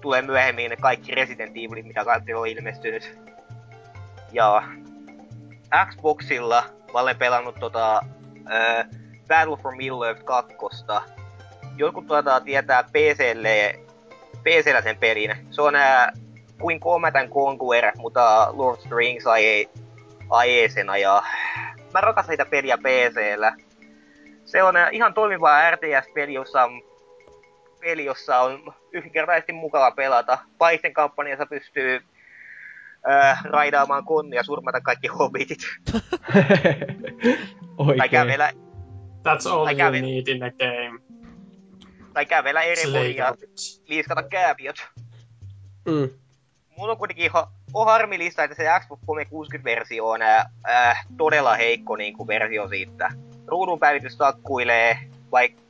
tulee 0.00 0.22
myöhemmin 0.22 0.70
ne 0.70 0.76
kaikki 0.76 1.14
Resident 1.14 1.50
Evilit, 1.50 1.86
mitä 1.86 2.04
kaikki 2.04 2.34
on 2.34 2.46
ilmestynyt. 2.46 3.18
Ja 4.32 4.62
Xboxilla 5.90 6.64
mä 6.92 7.00
olen 7.00 7.16
pelannut 7.16 7.54
tota 7.60 7.96
äh, 8.52 8.86
Battle 9.28 9.56
for 9.62 9.72
Middle-earth 9.72 10.24
2. 10.24 10.56
Jotkut 11.76 12.06
tuota 12.06 12.40
tietää 12.40 12.82
PClle, 12.82 13.80
PCllä 14.42 14.82
sen 14.82 14.96
pelin. 14.96 15.36
Se 15.50 15.62
on 15.62 15.74
äh, 15.74 16.08
kuin 16.64 16.80
Command 16.80 17.16
and 17.16 17.28
Conquer, 17.28 17.92
mutta 17.98 18.48
Lord 18.52 18.78
of 18.78 18.80
the 18.80 18.96
Rings 18.96 19.24
ajeesena 20.30 20.96
ja 20.96 21.22
mä 21.94 22.00
rakastan 22.00 22.32
sitä 22.32 22.46
peliä 22.46 22.78
PCllä. 22.78 23.56
Se 24.44 24.62
on 24.62 24.76
äh, 24.76 24.88
ihan 24.92 25.14
toimiva 25.14 25.70
RTS-peli, 25.70 26.34
jossa 26.34 26.64
on 26.64 26.82
peli, 27.80 28.04
jossa 28.04 28.38
on 28.38 28.74
yksinkertaisesti 28.92 29.52
mukava 29.52 29.90
pelata. 29.90 30.38
Paisten 30.58 30.92
kampanjassa 30.92 31.46
pystyy 31.46 32.00
äh, 33.10 33.44
raidaamaan 33.44 34.04
konnia 34.04 34.40
ja 34.40 34.44
surmata 34.44 34.80
kaikki 34.80 35.08
hobbitit. 35.08 35.58
Oikein. 37.78 37.98
Tai 37.98 38.08
kävellä... 38.08 38.52
That's 39.28 39.50
all 39.50 39.66
you 39.66 39.76
kävellä, 39.76 40.06
need 40.06 40.28
in 40.28 40.38
the 40.38 40.52
game. 40.58 41.00
Tai 42.12 42.26
kävellä 42.26 42.62
eri 42.62 43.16
ja 43.16 43.34
liiskata 43.86 44.22
kääpiöt. 44.22 44.76
Mm. 45.86 46.23
Mulla 46.78 46.92
on 46.92 46.98
kuitenkin 46.98 47.30
ha- 47.30 47.50
on 47.74 47.86
harmillista, 47.86 48.44
että 48.44 48.56
se 48.56 48.80
Xbox 48.80 49.00
360-versio 49.00 50.08
on 50.08 50.22
äh, 50.22 51.06
todella 51.16 51.54
heikko 51.54 51.96
niin 51.96 52.16
kuin 52.16 52.26
versio 52.26 52.68
siitä. 52.68 53.08
Ruudun 53.46 53.78
päivitys 53.78 54.16
takkuilee, 54.16 54.98
vaikka 55.32 55.64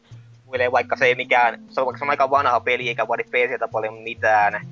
vaikka 0.72 0.96
se 0.96 1.04
ei 1.04 1.14
mikään, 1.14 1.62
se 1.70 1.80
on, 1.80 1.86
vaikka 1.86 1.98
se 1.98 2.04
on 2.04 2.10
aika 2.10 2.30
vanha 2.30 2.60
peli 2.60 2.88
eikä 2.88 3.08
vaadi 3.08 3.24
PCtä 3.24 3.68
paljon 3.68 3.94
mitään 3.94 4.66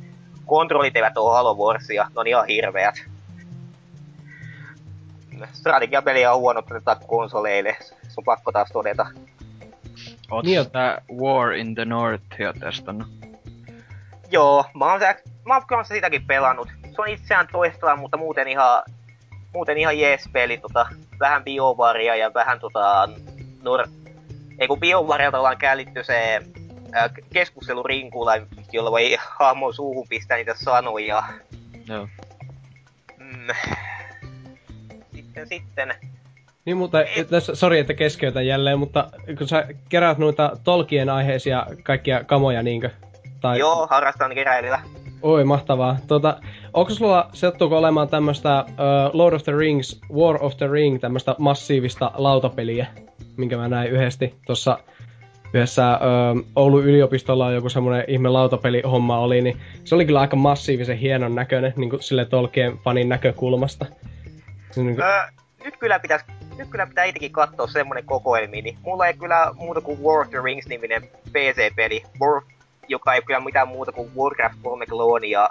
kontrollit 0.47 0.97
eivät 0.97 1.19
ole 1.19 1.33
Halo 1.33 1.55
Warsia, 1.55 2.05
ne 2.05 2.21
on 2.21 2.27
ihan 2.27 2.47
hirveät. 2.47 2.95
Strategiapeliä 5.53 6.33
on 6.33 6.41
huono 6.41 6.63
tätä 6.63 6.97
konsoleille, 7.07 7.77
se 7.81 8.15
on 8.17 8.25
pakko 8.25 8.53
taas 8.53 8.69
todeta. 8.73 9.07
Oot 10.31 10.45
niin, 10.45 10.71
tää 10.71 11.03
War 11.13 11.53
in 11.53 11.75
the 11.75 11.85
Northia 11.85 12.53
testannut? 12.61 13.09
Joo, 14.33 14.65
mä 14.75 14.91
oon, 14.91 15.01
se, 15.01 15.17
mä 15.47 15.55
oon 15.55 15.67
kanssa 15.67 15.95
sitäkin 15.95 16.27
pelannut. 16.27 16.69
Se 16.83 17.03
on 17.03 17.09
itseään 17.09 17.49
toistella, 17.53 17.97
mutta 17.97 18.17
muuten 18.17 18.49
ihan, 18.49 18.83
muuten 19.55 19.79
ihan 19.79 19.99
jees 19.99 20.29
peli, 20.33 20.59
tota, 20.59 20.87
vähän 21.21 21.45
biovaria 21.45 22.17
ja 22.17 22.35
vähän 22.35 22.61
tota, 22.61 23.09
nur... 23.63 23.89
Ei 24.59 24.69
kun 24.69 24.81
biovarilta 24.81 25.39
ollaan 25.39 25.59
källitty 25.59 26.05
se 26.05 26.43
keskustelurinkulla, 27.33 28.33
jolla 28.73 28.91
voi 28.91 29.17
hahmon 29.39 29.75
suuhun 29.75 30.09
pistää 30.09 30.37
niitä 30.37 30.55
sanoja. 30.55 31.23
Joo. 31.89 32.09
Mm. 33.19 33.47
Sitten, 35.15 35.49
sitten. 35.49 35.95
Niin, 36.65 36.77
mutta 36.77 36.99
tässä, 37.31 37.55
sori, 37.55 37.79
että 37.79 37.95
keskeytän 37.95 38.47
jälleen, 38.47 38.79
mutta 38.79 39.11
kun 39.39 39.49
sä 39.49 39.67
kerät 39.89 40.19
noita 40.19 40.57
Tolkien 40.65 41.09
aiheisia 41.09 41.67
kaikkia 41.83 42.25
kamoja, 42.25 42.63
niinkö? 42.63 42.91
Tai... 43.43 43.59
Joo, 43.59 43.87
harrastan 43.91 44.35
keräilyä. 44.35 44.81
Oi, 45.23 45.45
mahtavaa. 45.45 45.97
Tota, 46.07 46.41
onko 46.75 46.91
sulla, 46.91 47.31
sattuuko 47.33 47.79
olemaan 47.79 48.09
tämmöstä 48.09 48.65
uh, 48.69 48.75
Lord 49.13 49.35
of 49.35 49.43
the 49.43 49.53
Rings, 49.53 50.01
War 50.15 50.39
of 50.41 50.57
the 50.57 50.69
Ring, 50.69 51.01
tämmöstä 51.01 51.35
massiivista 51.39 52.11
lautapeliä, 52.15 52.87
minkä 53.37 53.57
mä 53.57 53.69
näin 53.69 53.91
yhdesti 53.91 54.35
tuossa 54.47 54.79
yhdessä 55.55 55.93
ö, 55.93 55.97
Oulun 56.57 56.85
yliopistolla 56.85 57.47
on 57.47 57.55
joku 57.55 57.69
semmoinen 57.69 58.05
ihme 58.09 58.29
lautapelihomma 58.29 59.19
oli, 59.19 59.41
niin 59.41 59.61
se 59.85 59.95
oli 59.95 60.07
kyllä 60.07 60.21
aika 60.21 60.37
massiivisen 60.37 60.97
hienon 60.97 61.35
näköinen 61.35 61.73
niin 61.77 61.91
kuin 61.91 62.03
sille 62.03 62.25
Tolkien 62.25 62.79
fanin 62.79 63.09
näkökulmasta. 63.09 63.87
Niin 64.77 64.97
kuin... 64.97 65.07
öö, 65.07 65.23
nyt 65.65 65.77
kyllä 65.77 65.99
pitäisi 65.99 66.25
nyt 66.59 66.69
kyllä 66.69 66.87
pitää 66.87 67.05
itsekin 67.05 67.33
katsoa 67.33 67.67
semmonen 67.67 68.05
kokoelmi, 68.05 68.63
niin 68.63 68.79
mulla 68.83 69.07
ei 69.07 69.15
kyllä 69.15 69.51
muuta 69.55 69.81
kuin 69.81 70.03
War 70.03 70.21
of 70.21 70.31
the 70.31 70.39
Rings-niminen 70.45 71.03
PC-peli, 71.33 72.03
War, 72.21 72.43
joka 72.89 73.15
ei 73.15 73.23
kyllä 73.23 73.41
mitään 73.41 73.69
muuta 73.69 73.93
kuin 73.93 74.11
Warcraft 74.17 74.59
3 74.63 74.87
ja 75.29 75.51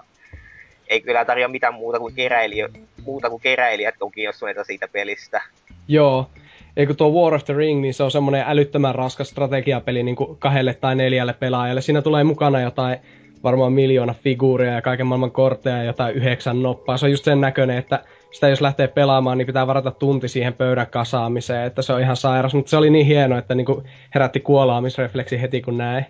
ei 0.88 1.02
kyllä 1.02 1.26
tarjoa 1.26 1.48
mitään 1.48 1.74
muuta 1.74 2.00
kuin 2.00 2.16
keräilijä, 2.16 2.70
muuta 3.06 3.30
kuin 3.30 3.42
keräilijät 3.42 3.96
on 4.02 4.12
kiinnostuneita 4.12 4.64
siitä 4.64 4.88
pelistä. 4.88 5.42
Joo, 5.88 6.30
ei 6.78 6.88
kun 6.88 6.96
tuo 6.96 7.24
War 7.24 7.34
of 7.34 7.46
the 7.46 7.54
Ring, 7.54 7.82
niin 7.82 7.94
se 7.94 8.04
on 8.04 8.12
semmoinen 8.12 8.44
älyttömän 8.48 8.96
raskas 8.96 9.30
strategiapeli 9.30 10.04
niin 10.04 10.16
kuin 10.16 10.38
kahdelle 10.38 10.74
tai 10.74 10.96
neljälle 10.96 11.34
pelaajalle. 11.34 11.82
Siinä 11.82 12.02
tulee 12.02 12.24
mukana 12.24 12.62
jotain 12.62 12.98
varmaan 13.44 13.74
miljoona 13.74 14.14
figuuria 14.14 14.74
ja 14.74 14.82
kaiken 14.82 15.08
maailman 15.08 15.32
kortteja 15.32 15.78
ja 15.78 15.84
jotain 15.84 16.16
yhdeksän 16.16 16.64
noppaa. 16.64 16.98
Se 16.98 17.06
on 17.06 17.12
just 17.12 17.26
sen 17.26 17.42
näköinen, 17.42 17.78
että 17.78 18.04
sitä 18.32 18.48
jos 18.48 18.62
lähtee 18.62 18.88
pelaamaan, 18.88 19.38
niin 19.38 19.46
pitää 19.46 19.68
varata 19.68 19.92
tunti 19.92 20.28
siihen 20.28 20.54
pöydän 20.54 20.88
kasaamiseen, 20.88 21.66
että 21.66 21.82
se 21.82 21.94
on 21.94 22.02
ihan 22.02 22.18
sairas. 22.18 22.54
Mutta 22.54 22.70
se 22.70 22.78
oli 22.78 22.90
niin 22.90 23.06
hieno, 23.06 23.38
että 23.38 23.56
niinku 23.56 23.84
herätti 24.16 24.40
kuolaamisrefleksi 24.40 25.42
heti 25.42 25.62
kun 25.62 25.78
näin. 25.78 26.06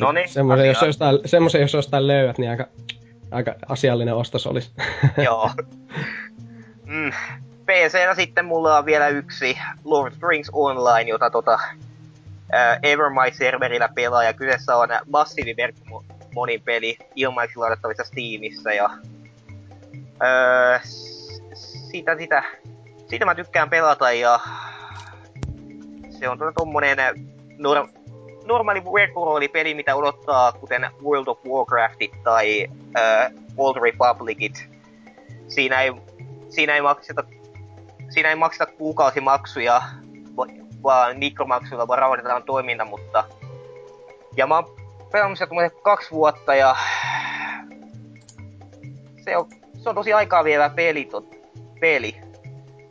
No 0.00 0.12
niin, 0.12 0.28
Semmoisen, 0.28 0.68
jos 0.68 0.82
jostain, 0.82 1.18
semmoisen, 1.24 1.60
jos 1.60 1.74
jostain 1.74 2.06
löydät, 2.06 2.38
niin 2.38 2.50
aika, 2.50 2.66
aika 3.30 3.54
asiallinen 3.68 4.14
ostos 4.14 4.46
olisi. 4.46 4.70
Joo. 5.24 5.50
Mm. 6.86 7.12
PC-nä 7.66 8.14
sitten 8.14 8.44
mulla 8.44 8.78
on 8.78 8.86
vielä 8.86 9.08
yksi 9.08 9.58
Lord 9.84 10.12
of 10.12 10.18
the 10.18 10.28
Rings 10.28 10.50
Online, 10.52 11.10
jota 11.10 11.30
tota, 11.30 11.58
äh, 12.54 12.78
Evermind-serverillä 12.82 13.88
pelaa, 13.94 14.24
ja 14.24 14.32
kyseessä 14.32 14.76
on 14.76 14.88
massiivi 15.10 15.54
monin 16.34 16.62
peli 16.62 16.98
ilmaiseksi 17.14 17.58
ladattavissa 17.58 18.04
Steamissa, 18.04 18.72
ja 18.72 18.90
öö, 20.22 20.78
siitä, 21.54 22.16
sitä, 22.16 22.42
siitä 23.06 23.24
mä 23.24 23.34
tykkään 23.34 23.70
pelata, 23.70 24.12
ja 24.12 24.40
se 26.10 26.28
on 26.28 26.38
tommonen 26.58 26.98
nor, 27.58 27.88
normaali 28.44 29.48
peli, 29.48 29.74
mitä 29.74 29.96
odottaa, 29.96 30.52
kuten 30.52 30.90
World 31.04 31.26
of 31.26 31.38
Warcraftit 31.46 32.22
tai 32.22 32.66
äh, 32.98 33.32
Old 33.56 33.76
Republicit. 33.76 34.68
Siinä 35.48 35.82
ei, 35.82 35.92
siinä 36.48 36.74
ei 36.74 36.80
makseta 36.80 37.24
siinä 38.14 38.28
ei 38.28 38.36
makseta 38.36 38.72
kuukausimaksuja, 38.72 39.82
vaan 40.82 41.18
mikromaksuilla 41.18 41.88
vaan 41.88 41.98
rahoitetaan 41.98 42.42
toiminta, 42.42 42.84
mutta... 42.84 43.24
Ja 44.36 44.46
mä 44.46 44.54
oon 44.54 44.76
pelannut 45.12 45.38
sieltä 45.38 45.54
kaksi 45.82 46.10
vuotta 46.10 46.54
ja... 46.54 46.76
Se 49.24 49.36
on, 49.36 49.48
se 49.82 49.88
on 49.88 49.94
tosi 49.94 50.12
aikaa 50.12 50.44
vievä 50.44 50.70
peli, 50.70 51.04
tot, 51.04 51.36
peli. 51.80 52.16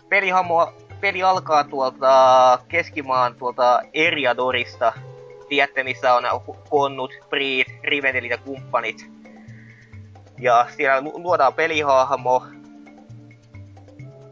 Pelihamo, 0.09 0.73
peli 1.01 1.23
alkaa 1.23 1.63
tuolta 1.63 2.59
Keskimaan 2.67 3.35
tuolta 3.35 3.81
Eriadorista. 3.93 4.93
Tiedätte, 5.53 5.83
missä 5.83 6.13
on 6.13 6.23
Konnut, 6.69 7.13
Priit, 7.29 7.67
Rivendelit 7.83 8.31
ja 8.31 8.37
kumppanit. 8.37 9.11
Ja 10.39 10.67
siellä 10.69 11.01
luodaan 11.01 11.53
pelihahmo, 11.53 12.43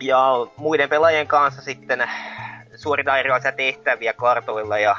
ja 0.03 0.19
muiden 0.57 0.89
pelaajien 0.89 1.27
kanssa 1.27 1.61
sitten 1.61 2.09
suoritaan 2.75 3.19
erilaisia 3.19 3.51
tehtäviä 3.51 4.13
kartoilla 4.13 4.79
ja 4.79 4.95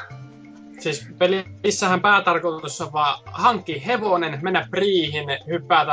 Siis 0.78 1.06
pelissähän 1.18 2.00
päätarkoitus 2.00 2.80
on 2.80 2.92
vaan 2.92 3.22
hankki 3.26 3.86
hevonen, 3.86 4.38
mennä 4.42 4.66
priihin, 4.70 5.26
hyppäätä 5.46 5.92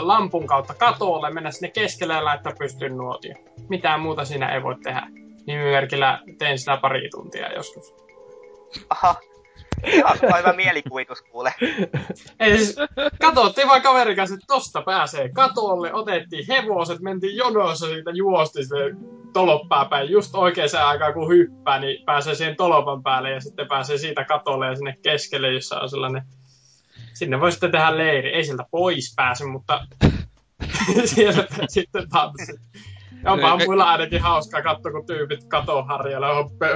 lampun 0.00 0.46
kautta 0.46 0.74
katolle, 0.74 1.30
mennä 1.30 1.50
sinne 1.50 1.70
keskelle 1.70 2.14
ja 2.14 2.24
laittaa 2.24 2.52
pystyn 2.58 2.96
nuotio. 2.96 3.34
Mitään 3.68 4.00
muuta 4.00 4.24
siinä 4.24 4.54
ei 4.54 4.62
voi 4.62 4.74
tehdä. 4.82 5.06
Nimimerkillä 5.46 6.20
teen 6.38 6.58
sitä 6.58 6.76
pari 6.76 7.08
tuntia 7.10 7.52
joskus. 7.52 7.94
Aha, 8.90 9.14
Hyvä 10.38 10.52
mielikuvitus 10.52 11.22
kuule. 11.22 11.54
Ei 12.40 12.58
katsottiin 13.20 13.68
vaan 13.68 13.82
kaverin 13.82 14.16
kanssa, 14.16 14.34
että 14.34 14.46
tosta 14.46 14.82
pääsee 14.82 15.28
katolle, 15.28 15.94
otettiin 15.94 16.44
hevoset, 16.48 17.00
mentiin 17.00 17.36
jonossa 17.36 17.86
siitä 17.86 18.10
juosti 18.10 18.64
se 18.64 18.76
toloppaa 19.32 19.84
päin. 19.84 20.10
Just 20.10 20.34
oikeaan 20.34 20.86
aikaan 20.86 21.14
kun 21.14 21.28
hyppää, 21.28 21.78
niin 21.78 22.04
pääsee 22.04 22.34
siihen 22.34 22.56
tolopan 22.56 23.02
päälle 23.02 23.30
ja 23.30 23.40
sitten 23.40 23.68
pääsee 23.68 23.98
siitä 23.98 24.24
katolle 24.24 24.66
ja 24.66 24.76
sinne 24.76 24.96
keskelle, 25.02 25.52
jossa 25.52 25.80
on 25.80 25.90
sellainen... 25.90 26.22
Sinne 27.14 27.40
voi 27.40 27.52
sitten 27.52 27.72
tehdä 27.72 27.96
leiri. 27.96 28.32
Ei 28.32 28.44
sieltä 28.44 28.64
pois 28.70 29.12
pääse, 29.16 29.44
mutta 29.44 29.86
siellä 31.04 31.46
sitten 31.68 32.08
tanssi. 32.08 32.52
Ja 33.26 33.32
onpahan 33.32 33.60
muilla 33.66 33.84
ainakin 33.84 34.20
hauskaa 34.20 34.62
katsoa, 34.62 34.92
kun 34.92 35.06
tyypit 35.06 35.44
katoharjalla 35.44 36.26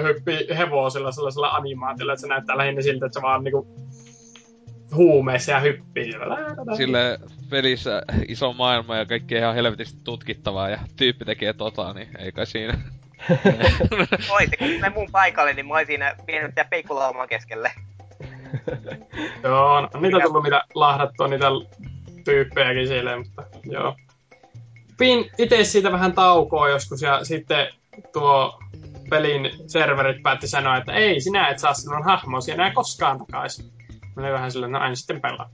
hyppii 0.02 0.46
hevosilla 0.58 1.12
sellaisella 1.12 1.48
animaatilla, 1.48 2.12
että 2.12 2.20
se 2.20 2.26
näyttää 2.26 2.56
lähinnä 2.56 2.82
siltä, 2.82 3.06
että 3.06 3.20
se 3.20 3.22
vaan 3.22 3.44
niinku 3.44 3.68
huumeissa 4.94 5.52
ja 5.52 5.60
hyppii. 5.60 6.12
Sille 6.76 7.18
pelissä 7.50 8.02
iso 8.28 8.52
maailma 8.52 8.96
ja 8.96 9.06
kaikki 9.06 9.34
ihan 9.34 9.54
helvetisti 9.54 10.00
tutkittavaa 10.04 10.68
ja 10.68 10.78
tyyppi 10.96 11.24
tekee 11.24 11.52
tota, 11.52 11.92
niin 11.92 12.08
ei 12.18 12.32
kai 12.32 12.46
siinä. 12.46 12.78
Oisi, 14.30 14.56
kun 14.56 14.68
me 14.80 14.92
mun 14.94 15.08
paikalle, 15.12 15.52
niin 15.52 15.66
mä 15.66 15.74
oisin 15.74 16.00
vienyt 16.26 16.54
tää 16.54 16.64
peikkulauman 16.64 17.28
keskelle. 17.28 17.72
joo, 19.44 19.80
no, 19.80 20.00
niitä 20.00 20.20
tullut 20.20 20.42
mitä 20.42 20.64
lahdattua, 20.74 21.28
niitä 21.28 21.46
tyyppejäkin 22.24 22.88
siellä, 22.88 23.18
mutta 23.18 23.42
joo 23.64 23.96
pin 25.00 25.30
itse 25.38 25.64
siitä 25.64 25.92
vähän 25.92 26.12
taukoa 26.12 26.68
joskus 26.68 27.02
ja 27.02 27.24
sitten 27.24 27.66
tuo 28.12 28.60
pelin 29.10 29.50
serverit 29.66 30.22
päätti 30.22 30.48
sanoa, 30.48 30.76
että 30.76 30.92
ei, 30.92 31.20
sinä 31.20 31.48
et 31.48 31.58
saa 31.58 31.74
sinun 31.74 32.04
hahmosi 32.04 32.52
enää 32.52 32.72
koskaan 32.72 33.18
takaisin. 33.18 33.72
Mä 34.16 34.22
olin 34.22 34.32
vähän 34.32 34.52
silleen, 34.52 34.72
no 34.72 34.78
aina 34.78 34.94
sitten 34.94 35.20
pelaa. 35.20 35.50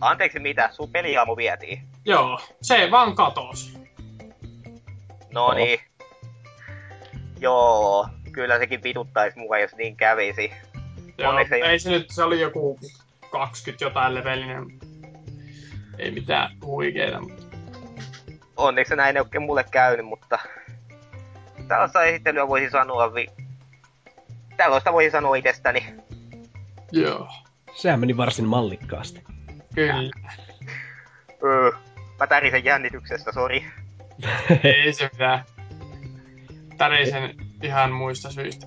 Anteeksi 0.00 0.38
mitä, 0.38 0.68
sun 0.72 0.90
peliaamu 0.90 1.36
vietiin? 1.36 1.82
Joo, 2.04 2.40
se 2.62 2.88
vaan 2.90 3.14
katosi. 3.14 3.78
No 5.32 5.52
niin. 5.52 5.80
Joo, 7.40 8.08
kyllä 8.32 8.58
sekin 8.58 8.82
vituttaisi 8.82 9.38
mua, 9.38 9.58
jos 9.58 9.76
niin 9.76 9.96
kävisi. 9.96 10.52
Joo, 11.18 11.38
ei, 11.38 11.62
ei 11.62 11.78
se 11.78 11.90
nyt, 11.90 12.10
se 12.10 12.22
oli 12.22 12.40
joku 12.40 12.78
20 13.30 13.84
jotain 13.84 14.14
levelinen. 14.14 14.66
Ei 15.98 16.10
mitään 16.10 16.56
huikeeta, 16.64 17.20
mutta 17.20 17.41
onneksi 18.62 18.96
näin 18.96 19.16
ei 19.16 19.20
oikein 19.20 19.42
mulle 19.42 19.64
käynyt, 19.70 20.06
mutta 20.06 20.38
tällaista 21.68 22.04
esittelyä 22.04 22.48
voisi 22.48 22.70
sanoa 22.70 23.14
vi... 23.14 23.26
Tällaista 24.56 24.92
voisi 24.92 25.10
sanoa 25.10 25.36
itsestäni. 25.36 25.94
Joo. 26.92 27.28
Sehän 27.74 28.00
meni 28.00 28.16
varsin 28.16 28.44
mallikkaasti. 28.44 29.24
Kyllä. 29.74 30.10
Öö, 31.44 31.70
mä 32.18 32.26
tärisen 32.26 32.64
jännityksestä, 32.64 33.32
sori. 33.32 33.66
ei 34.64 34.92
se 34.92 35.10
mitään. 35.12 35.44
Tärisen 36.78 37.34
ihan 37.62 37.92
muista 37.92 38.30
syistä. 38.30 38.66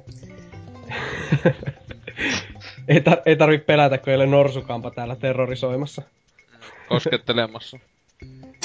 ei, 2.88 3.00
tar- 3.00 3.22
ei 3.26 3.36
tarvi 3.36 3.58
pelätä, 3.58 3.98
kun 3.98 4.10
ei 4.10 4.16
ole 4.16 4.26
norsukampa 4.26 4.92
täällä 4.92 5.16
terrorisoimassa. 5.16 6.02
Koskettelemassa. 6.88 7.80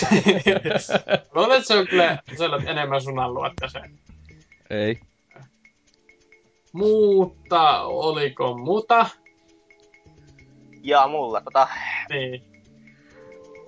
Luulen, 1.34 1.56
että 1.56 1.68
se 1.68 1.78
on 1.78 1.86
kyllä 1.86 2.18
sellaiset 2.36 2.68
enemmän 2.68 3.02
sun 3.02 3.18
aluetta 3.18 3.68
se. 3.68 3.80
Ei. 4.70 5.00
Mutta 6.72 7.82
oliko 7.82 8.58
muuta? 8.58 9.06
Ja 10.82 11.08
mulla 11.08 11.40
tota... 11.40 11.68
Niin. 12.08 12.62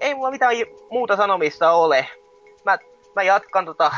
Ei 0.00 0.14
mulla 0.14 0.30
mitään 0.30 0.56
muuta 0.90 1.16
sanomista 1.16 1.72
ole. 1.72 2.08
Mä, 2.64 2.78
mä 3.16 3.22
jatkan 3.22 3.64
tota... 3.64 3.92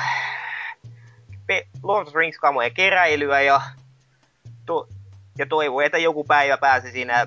Lord 1.82 2.06
of 2.06 2.12
the 2.12 2.18
Rings 2.18 2.38
kamojen 2.38 2.74
keräilyä 2.74 3.40
ja... 3.40 3.60
To, 4.66 4.88
ja 5.38 5.46
toivon, 5.46 5.84
että 5.84 5.98
joku 5.98 6.24
päivä 6.24 6.56
pääsi 6.56 6.90
siinä... 6.90 7.26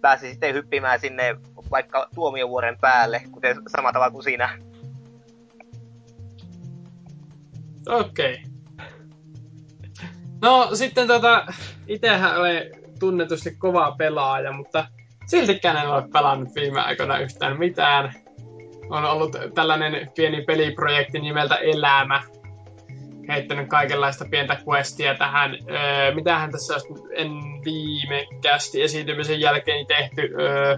Pääsi 0.00 0.30
sitten 0.30 0.54
hyppimään 0.54 1.00
sinne 1.00 1.36
vaikka 1.70 2.08
tuomiovuoren 2.14 2.78
päälle, 2.80 3.22
kuten 3.32 3.56
samalla 3.68 3.92
tavalla 3.92 4.12
kuin 4.12 4.24
sinä. 4.24 4.58
Okei. 7.88 8.34
Okay. 8.34 8.58
No 10.42 10.70
sitten 10.74 11.06
tota, 11.06 11.46
itehän 11.86 12.40
olen 12.40 12.62
tunnetusti 12.98 13.54
kova 13.54 13.94
pelaaja, 13.98 14.52
mutta 14.52 14.86
siltikään 15.26 15.76
en 15.76 15.88
ole 15.88 16.08
pelannut 16.12 16.54
viime 16.54 16.80
aikoina 16.80 17.18
yhtään 17.18 17.58
mitään. 17.58 18.14
On 18.90 19.04
ollut 19.04 19.36
tällainen 19.54 20.10
pieni 20.16 20.44
peliprojekti 20.44 21.20
nimeltä 21.20 21.54
Elämä, 21.54 22.22
heittänyt 23.28 23.68
kaikenlaista 23.68 24.24
pientä 24.30 24.56
questia 24.68 25.14
tähän. 25.14 25.50
Öö, 25.70 26.14
mitähän 26.14 26.52
tässä 26.52 26.74
en 27.16 27.30
viime 27.64 28.26
kästi 28.42 28.82
esiintymisen 28.82 29.40
jälkeen 29.40 29.86
tehty. 29.86 30.34
Öö, 30.40 30.76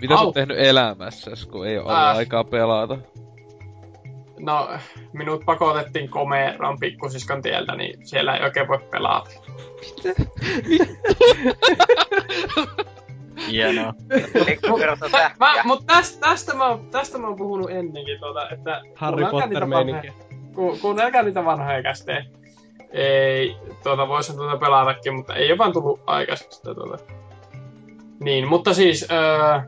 mitä 0.00 0.16
sä 0.16 0.20
oot 0.20 0.34
tehnyt 0.34 0.58
elämässä, 0.58 1.30
kun 1.50 1.66
ei 1.66 1.78
ole 1.78 1.92
äh. 1.92 2.16
aikaa 2.16 2.44
pelata? 2.44 2.98
No, 4.38 4.68
minut 5.12 5.42
pakotettiin 5.44 6.08
komeroon 6.08 6.78
pikkusiskon 6.80 7.42
tieltä, 7.42 7.74
niin 7.76 8.06
siellä 8.06 8.36
ei 8.36 8.44
oikein 8.44 8.68
voi 8.68 8.78
pelata. 8.90 9.30
Mitä? 9.80 10.22
Hienoa. 13.50 13.94
mä, 15.12 15.30
mä, 15.38 15.62
mut 15.64 15.86
tästä, 15.86 16.28
tästä, 16.28 16.54
mä, 16.54 16.78
tästä 16.90 17.18
mä 17.18 17.26
oon 17.26 17.36
puhunut 17.36 17.70
ennenkin, 17.70 18.20
tuota, 18.20 18.50
että... 18.50 18.82
Harry 18.94 19.26
Potter-meininki. 19.30 20.12
ku, 20.54 20.78
kuunnelkaa 20.82 21.22
niitä 21.22 21.44
vanhoja 21.44 21.82
kästejä. 21.82 22.24
Ei, 22.90 23.56
tuota, 23.82 24.08
voisin 24.08 24.36
tuota 24.36 24.56
pelatakin, 24.56 25.14
mutta 25.14 25.34
ei 25.34 25.50
ole 25.50 25.58
vaan 25.58 25.72
tullut 25.72 26.00
aikaiseksi 26.06 26.62
tuota. 26.62 27.04
Niin, 28.20 28.48
mutta 28.48 28.74
siis 28.74 29.06
öö, 29.10 29.60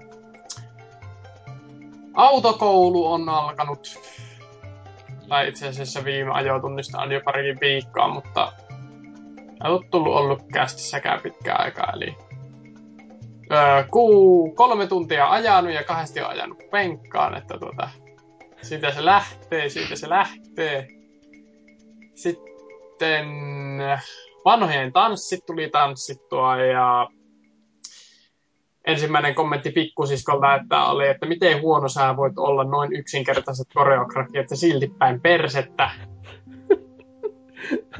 autokoulu 2.14 3.12
on 3.12 3.28
alkanut, 3.28 4.00
tai 5.28 5.48
itse 5.48 5.68
asiassa 5.68 6.04
viime 6.04 6.30
ajotunnista 6.32 6.98
on 6.98 7.12
jo 7.12 7.20
parikin 7.24 7.60
viikkoa, 7.60 8.08
mutta 8.08 8.52
ei 9.64 9.70
ole 9.70 9.80
tullut 9.90 10.16
ollut 10.16 10.42
kästissäkään 10.52 11.20
pitkään 11.20 11.60
aikaa, 11.60 11.92
eli 11.96 12.16
öö, 13.52 13.84
kuu, 13.90 14.54
kolme 14.54 14.86
tuntia 14.86 15.30
ajanut 15.30 15.72
ja 15.72 15.84
kahdesti 15.84 16.20
on 16.20 16.30
ajanut 16.30 16.58
penkkaan, 16.70 17.36
että 17.36 17.58
tuota, 17.58 17.88
siitä 18.62 18.90
se 18.90 19.04
lähtee, 19.04 19.68
siitä 19.68 19.96
se 19.96 20.08
lähtee. 20.08 20.88
Sitten 22.14 23.26
vanhojen 24.44 24.92
tanssit 24.92 25.46
tuli 25.46 25.68
tanssittua 25.68 26.56
ja 26.56 27.08
ensimmäinen 28.86 29.34
kommentti 29.34 29.70
pikkusiskolta, 29.70 30.54
että 30.54 30.84
oli, 30.84 31.08
että 31.08 31.26
miten 31.26 31.60
huono 31.60 31.88
sä 31.88 32.16
voit 32.16 32.38
olla 32.38 32.64
noin 32.64 32.96
yksinkertaiset 32.96 33.66
koreografiat 33.74 34.50
ja 34.50 34.56
silti 34.56 34.94
päin 34.98 35.20
persettä. 35.20 35.90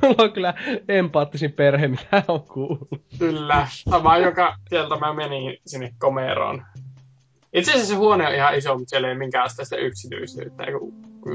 Mulla 0.03 0.25
on 0.25 0.33
kyllä 0.33 0.55
empaattisin 0.89 1.53
perhe, 1.53 1.89
mitä 1.89 2.23
on 2.29 2.43
kuullut. 2.43 2.89
Kyllä, 3.19 3.67
sama 3.71 4.19
joka 4.19 4.57
sieltä 4.69 4.97
mä 4.97 5.15
menin 5.15 5.59
sinne 5.67 5.95
komeroon. 5.99 6.63
Itse 7.53 7.71
asiassa 7.71 7.89
se 7.89 7.99
huone 7.99 8.29
on 8.29 8.35
ihan 8.35 8.55
iso, 8.55 8.79
mutta 8.79 8.91
siellä 8.91 9.09
ei 9.09 9.15
minkään 9.15 9.51
sitä 9.51 9.77
yksityisyyttä. 9.77 10.65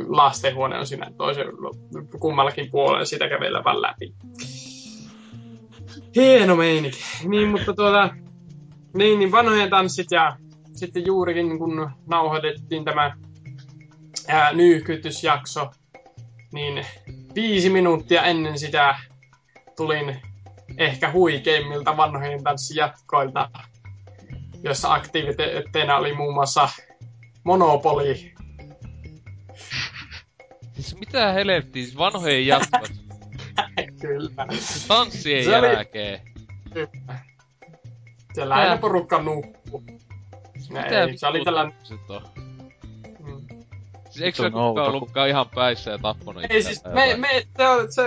Lastenhuone 0.08 0.80
on 0.80 0.86
siinä 0.86 1.12
toisen 1.18 1.48
kummallakin 2.20 2.72
puolella, 2.72 3.06
sitä 3.06 3.30
kävellä 3.30 3.64
vaan 3.64 3.82
läpi. 3.82 4.14
Hieno 6.16 6.56
meininki. 6.56 7.00
Niin, 7.24 7.48
mutta 7.48 7.74
tuota, 7.74 8.10
niin, 8.94 9.20
niin 9.20 9.32
vanhojen 9.32 9.70
tanssit 9.70 10.12
ja 10.12 10.38
sitten 10.76 11.06
juurikin 11.06 11.60
kun 11.60 11.92
nauhoitettiin 12.08 12.86
tämä 12.86 13.16
ää, 14.28 14.54
nyyhkytysjakso, 14.54 15.72
niin 16.54 16.86
viisi 17.36 17.70
minuuttia 17.70 18.24
ennen 18.24 18.60
sitä 18.60 18.96
tulin 19.78 20.22
ehkä 20.78 21.12
huikeimmilta 21.12 21.98
vanhojen 21.98 22.44
tanssijatkoilta, 22.44 23.50
jossa 24.64 24.94
aktiviteetteina 24.94 25.98
oli 25.98 26.14
muun 26.14 26.34
muassa 26.34 26.70
Monopoli. 27.44 28.34
Siis 30.74 31.00
mitä 31.00 31.32
helvettiä, 31.34 31.84
siis 31.84 31.98
vanhojen 31.98 32.48
jatkot. 32.48 32.92
Kyllä. 34.02 34.46
Tanssien 34.88 35.44
Se 35.44 35.58
oli- 35.58 35.68
jälkeen. 35.68 36.20
Kyllä. 36.74 37.20
Siellä 38.34 38.56
aina 38.56 38.78
porukka 38.78 39.22
nukkuu. 39.22 39.84
Mitä 40.70 41.04
Ei, 41.04 41.18
se 41.18 41.28
oli 41.28 41.44
on? 42.10 42.22
Mm. 43.20 43.48
Siis 44.10 44.22
eikö 44.22 44.44
Se 44.44 44.50
kukaan 44.50 44.88
ollutkaan 44.90 45.30
ihan 45.30 45.46
päissä 45.56 45.92
ja 45.92 45.98
tappanut 45.98 46.44
Ei 46.50 46.64
siis, 46.64 46.84
me, 46.94 47.16
me, 47.18 47.28
se, 47.58 47.68
oli- 47.68 47.92
se 47.92 48.02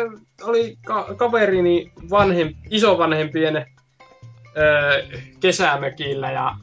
oli 0.44 0.78
ka- 0.86 1.06
kaverini 1.16 1.92
vanhem, 2.10 2.54
isovanhempien 2.70 3.56
öö, 4.56 5.02
kesämökillä 5.40 6.30
ja 6.32 6.56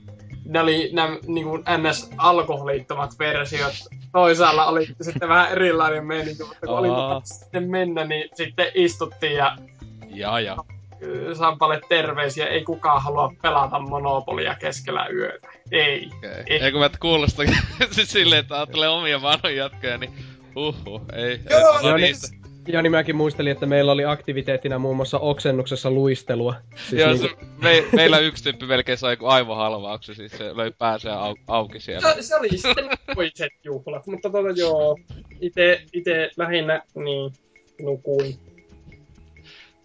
ne 0.45 0.59
oli 0.59 0.89
nämä 0.93 1.17
niin 1.27 1.47
ns. 1.89 2.09
alkoholittomat 2.17 3.11
versiot. 3.19 3.73
Toisaalla 4.11 4.65
oli 4.65 4.87
sitten 5.01 5.29
vähän 5.29 5.51
erilainen 5.51 6.05
meininki, 6.05 6.43
mutta 6.43 6.67
kun 6.67 6.77
oli 6.77 6.89
Aa. 6.89 7.13
lupa 7.15 7.21
sitten 7.25 7.69
mennä, 7.69 8.03
niin 8.03 8.29
sitten 8.33 8.67
istuttiin 8.75 9.33
ja 9.35 9.57
Ja, 10.09 10.39
ja. 10.39 10.57
Sampalle 11.33 11.81
terveisiä, 11.89 12.45
ei 12.45 12.63
kukaan 12.63 13.03
halua 13.03 13.33
pelata 13.41 13.79
Monopolia 13.79 14.55
keskellä 14.55 15.07
yötä. 15.07 15.49
Ei. 15.71 16.09
Okei. 16.17 16.29
Ei. 16.45 16.63
Ei 16.63 16.71
kun 16.71 16.81
mä 16.81 16.89
kuulostaa 16.99 17.45
siis 17.91 18.11
silleen, 18.11 18.39
että 18.39 18.55
ajattelee 18.55 18.89
omia 18.89 19.21
vanhoja 19.21 19.55
jatkoja, 19.55 19.97
niin 19.97 20.13
huhhuh, 20.55 21.01
ei. 21.13 21.39
Joo, 21.49 21.77
ei 21.77 21.83
no 21.83 21.97
niin, 21.97 22.03
niistä. 22.05 22.81
niin 22.81 22.91
mäkin 22.91 23.15
muistelin, 23.15 23.51
että 23.51 23.65
meillä 23.65 23.91
oli 23.91 24.05
aktiviteettina 24.05 24.79
muun 24.79 24.95
muassa 24.95 25.19
oksennuksessa 25.19 25.91
luistelua. 25.91 26.55
Siis 26.89 27.01
Joo, 27.01 27.09
niinku, 27.13 27.27
se, 27.27 27.45
me, 27.61 27.83
meillä 27.95 28.19
yksi 28.19 28.43
tyyppi 28.43 28.65
melkein 28.65 28.97
sai 28.97 29.17
aivohalvauksen, 29.23 30.15
siis 30.15 30.31
se 30.31 30.57
löi 30.57 30.71
päänsä 30.71 31.19
au, 31.19 31.35
auki 31.47 31.79
siellä. 31.79 32.13
Se, 32.13 32.21
se 32.21 32.35
oli 32.35 32.49
sitten 32.49 32.89
toiset 33.15 33.53
juhlat, 33.63 34.07
mutta 34.07 34.29
tota 34.29 34.49
joo, 34.55 34.97
ite, 35.41 35.81
ite 35.93 36.31
lähinnä 36.37 36.81
niin 36.95 37.33
nukuin. 37.81 38.46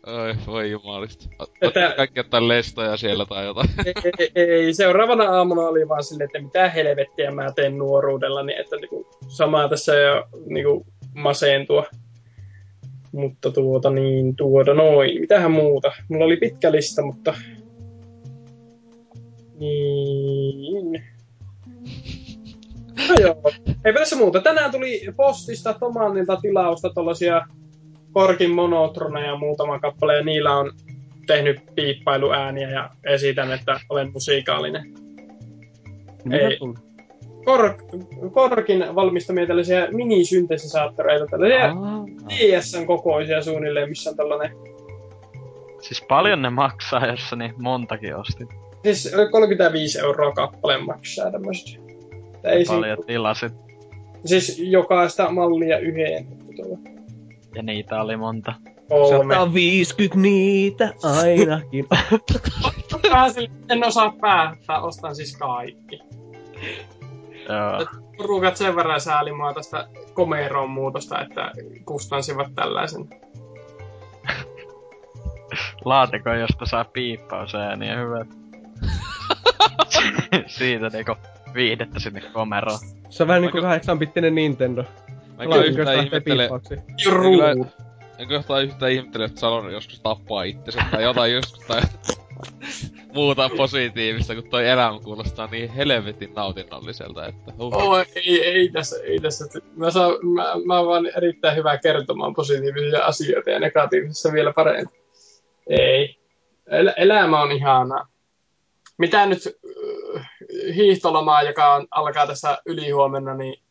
Oi, 0.07 0.35
voi 0.47 0.71
jumalista. 0.71 1.29
Ottakaa 1.39 1.93
kaikki 1.97 2.19
jotain 2.19 2.49
lestoja 2.49 2.97
siellä 2.97 3.27
tai 3.27 3.45
jotain. 3.45 3.69
ei, 3.87 3.95
ei, 4.35 4.51
ei, 4.51 4.75
seuraavana 4.75 5.25
aamuna 5.25 5.63
oli 5.63 5.89
vaan 5.89 6.05
silleen, 6.05 6.27
että 6.27 6.43
mitä 6.43 6.69
helvettiä 6.69 7.31
mä 7.31 7.53
teen 7.53 7.79
nuoruudella, 7.79 8.43
niin 8.43 8.61
että 8.61 8.77
niinku, 8.77 9.07
samaa 9.29 9.69
tässä 9.69 9.95
jo 9.95 10.29
niinku, 10.47 10.87
masentua. 11.15 11.85
Mutta 13.13 13.51
tuota 13.51 13.91
niin, 13.91 14.37
tuoda 14.37 14.75
noin. 14.75 15.21
Mitähän 15.21 15.53
muuta? 15.53 15.93
Mulla 16.09 16.25
oli 16.25 16.37
pitkä 16.37 16.73
lista, 16.73 17.03
mutta... 17.03 17.35
Niin... 19.59 21.05
No 23.09 23.15
joo, 23.21 23.37
eipä 23.85 23.99
tässä 23.99 24.17
muuta. 24.17 24.41
Tänään 24.41 24.71
tuli 24.71 25.01
postista 25.17 25.75
Tomannilta 25.75 26.37
tilausta 26.37 26.91
tollasia 26.91 27.47
Korkin 28.13 28.51
monotroneja 28.51 29.37
muutama 29.37 29.79
kappale, 29.79 30.17
ja 30.17 30.25
niillä 30.25 30.57
on 30.57 30.73
tehnyt 31.27 31.61
piippailuääniä 31.75 32.71
ja 32.71 32.91
esitän, 33.05 33.53
että 33.53 33.81
olen 33.89 34.13
musiikaalinen. 34.13 34.95
mitä 36.25 36.49
ei. 36.49 36.57
tuli? 36.59 36.75
Kork, 37.45 37.83
Korkin 38.33 38.85
valmistamia 38.95 39.47
tällaisia 39.47 39.89
minisyntesisaattoreita, 39.93 41.27
tällaisia. 41.31 41.75
DSn 42.29 42.87
kokoisia 42.87 43.43
suunnilleen, 43.43 43.89
missä 43.89 44.11
on 44.11 44.17
tällainen, 44.17 44.57
Siis 45.81 46.05
paljon 46.09 46.43
ne 46.43 46.51
maksaa, 46.51 47.07
jos 47.07 47.21
niin 47.37 47.55
montakin 47.59 48.17
ostit. 48.17 48.49
siis 48.83 49.15
35 49.31 49.99
euroa 49.99 50.33
kappale 50.33 50.79
maksaa 50.79 51.31
tämmöistä. 51.31 51.71
Ei 52.45 52.65
Paljon 52.65 52.99
tilasit. 53.07 53.53
siis 54.25 54.59
jokaista 54.59 55.31
mallia 55.31 55.79
yhden. 55.79 56.27
tuolla. 56.57 56.79
Ja 57.55 57.63
niitä 57.63 58.03
oli 58.03 58.17
monta. 58.17 58.55
Kolme. 58.89 59.35
150 59.35 60.19
niitä 60.19 60.93
ainakin. 61.03 61.87
En 63.71 63.85
osaa 63.85 64.15
päättää, 64.21 64.81
ostan 64.81 65.17
siis 65.17 65.37
kaikki. 65.37 66.01
Joo. 67.49 67.87
Porukat 68.17 68.57
sen 68.57 68.77
verran 68.77 69.01
sääli 69.01 69.33
mua 69.33 69.55
tästä 69.55 69.89
komeroon 70.15 70.71
muutosta, 70.71 71.21
että 71.21 71.53
kustansivat 71.85 72.55
tällaisen. 72.55 73.09
Laatikko, 75.85 76.31
josta 76.31 76.67
saa 76.67 76.85
piippausääniä, 76.85 77.97
hyvä. 77.97 78.27
Siitä 80.47 80.89
niinku 80.89 81.15
viihdettä 81.55 82.01
sinne 82.01 82.21
komeroon. 82.33 82.79
Se 83.09 83.23
on 83.23 83.29
vähän 83.29 83.43
niinku 83.43 83.59
8-bittinen 83.59 84.35
Nintendo. 84.35 84.85
Mä 85.49 85.55
en 85.55 85.75
kyllä 85.75 85.93
yhtään 85.93 86.07
ihmettele. 86.07 86.49
Ruud. 87.07 87.65
en 88.19 88.29
kyllä 88.29 88.61
yhtään 88.61 88.93
ihmettele, 88.93 89.25
että 89.25 89.41
Salon 89.41 89.73
joskus 89.73 90.01
tappaa 90.01 90.43
itsensä 90.43 90.85
tai 90.91 91.03
jotain 91.03 91.33
joskus 91.33 91.67
tai 91.67 91.83
muuta 93.15 93.51
positiivista, 93.57 94.35
kun 94.35 94.51
toi 94.51 94.69
elämä 94.69 94.99
kuulostaa 95.05 95.47
niin 95.47 95.71
helvetin 95.71 96.35
nautinnolliselta, 96.35 97.27
että 97.27 97.53
huh. 97.59 97.75
Oh, 97.75 97.99
ei, 98.17 98.45
ei 98.45 98.69
tässä, 98.69 98.97
ei 99.05 99.21
tässä. 99.21 99.45
Mä, 99.77 99.91
saan, 99.91 100.13
mä, 100.23 100.45
mä 100.65 100.79
oon 100.79 100.89
vaan 100.89 101.07
erittäin 101.17 101.57
hyvä 101.57 101.79
kertomaan 101.79 102.35
positiivisia 102.35 103.05
asioita 103.05 103.51
ja 103.51 103.61
negatiivisessa 103.61 104.33
vielä 104.33 104.53
parempi. 104.53 105.03
Ei. 105.67 106.17
El- 106.67 106.93
elämä 106.97 107.43
on 107.43 107.53
ihanaa. 107.53 108.09
Mitä 108.99 109.27
nyt 109.27 109.43
äh, 110.17 110.31
hiihtolomaa, 110.75 111.43
joka 111.43 111.75
on, 111.75 111.87
alkaa 111.91 112.27
tässä 112.27 112.59
ylihuomenna, 112.67 113.35
niin 113.35 113.63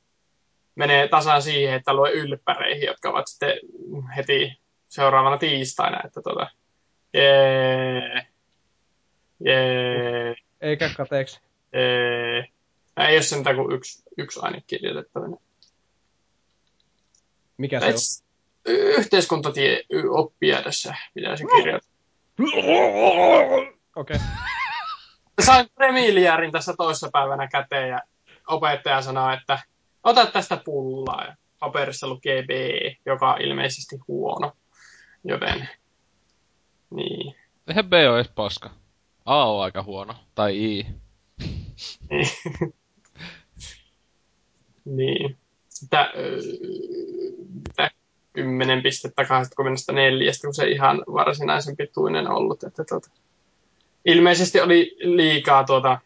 menee 0.76 1.08
tasan 1.08 1.42
siihen, 1.42 1.76
että 1.76 1.94
lue 1.94 2.12
ylppäreihin, 2.12 2.86
jotka 2.86 3.10
ovat 3.10 3.28
sitten 3.28 3.54
heti 4.16 4.60
seuraavana 4.88 5.38
tiistaina. 5.38 6.02
Että 6.06 6.22
tota, 6.22 6.48
jee, 7.14 8.28
jee, 9.46 10.36
Eikä 10.62 10.90
kateeksi. 10.98 11.40
jee. 11.74 12.48
Ei 12.98 13.16
ole 13.16 13.22
sentään 13.22 13.56
kuin 13.56 13.72
yksi, 13.72 14.04
yksi 14.18 14.40
aine 14.44 14.64
kirjoitettavana. 14.68 15.38
Mikä 17.58 17.80
se 17.80 17.86
on? 17.86 17.92
Et, 17.92 17.98
yhteiskuntatie 18.66 19.84
oppia 20.10 20.62
tässä 20.62 20.96
pitäisi 21.14 21.44
kirjoittaa. 21.56 21.92
Okei. 23.96 24.16
Okay. 24.16 24.20
Sain 25.46 25.70
premiiliärin 25.76 26.52
tässä 26.52 26.74
toissa 26.78 27.10
päivänä 27.14 27.48
käteen 27.48 27.90
ja 27.90 28.00
opettaja 28.48 29.02
sanoi, 29.02 29.34
että 29.34 29.60
ota 30.04 30.26
tästä 30.26 30.58
pullaa. 30.66 31.26
Ja 31.26 31.36
paperissa 31.60 32.08
lukee 32.08 32.44
B, 32.44 32.50
joka 33.06 33.34
on 33.34 33.42
ilmeisesti 33.42 33.98
huono. 34.08 34.52
Joten, 35.24 35.70
niin. 36.90 37.36
Eihän 37.68 37.90
B 37.90 37.94
ole 37.94 38.16
edes 38.16 38.32
paska. 38.36 38.70
A 39.26 39.52
on 39.52 39.64
aika 39.64 39.84
huono. 39.84 40.14
Tai 40.36 40.58
I. 40.64 40.86
niin. 44.86 45.38
Sitä, 45.70 46.12
mitä 47.68 47.92
10 48.34 48.84
pistettä 48.84 49.26
24, 49.26 50.32
kun 50.42 50.54
se 50.54 50.68
ihan 50.70 51.04
varsinaisen 51.14 51.78
pituinen 51.78 52.28
ollut. 52.28 52.64
Että 52.64 52.84
tuota, 52.90 53.10
ilmeisesti 54.06 54.62
oli 54.62 54.98
liikaa, 55.00 55.64
tuota, 55.64 56.00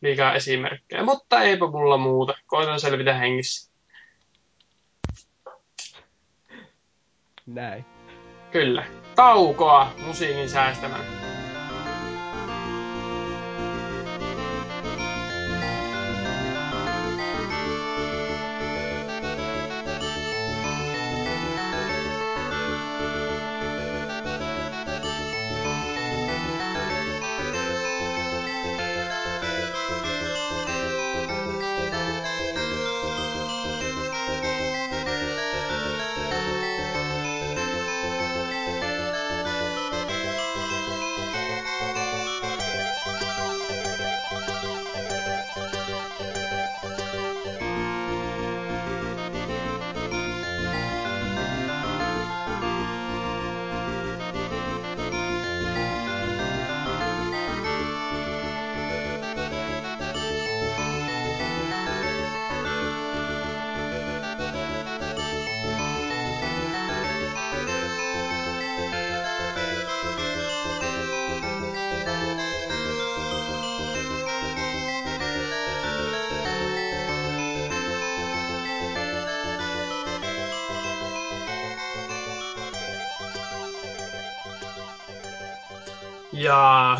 liikaa 0.00 0.34
esimerkkejä, 0.34 1.04
mutta 1.04 1.42
eipä 1.42 1.66
mulla 1.66 1.96
muuta. 1.96 2.34
Koitan 2.46 2.80
selvitä 2.80 3.14
hengissä. 3.14 3.70
Näin. 7.46 7.84
Kyllä. 8.50 8.84
Taukoa 9.14 9.92
musiikin 10.06 10.48
säästämään. 10.48 11.29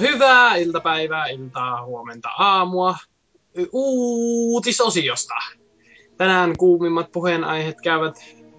Hyvää 0.01 0.57
iltapäivää, 0.57 1.27
iltaa, 1.27 1.85
huomenta, 1.85 2.29
aamua 2.29 2.97
uutisosiosta. 3.73 5.35
Tänään 6.17 6.57
kuumimmat 6.59 7.13
puheenaiheet 7.13 7.81
käyvät 7.81 8.15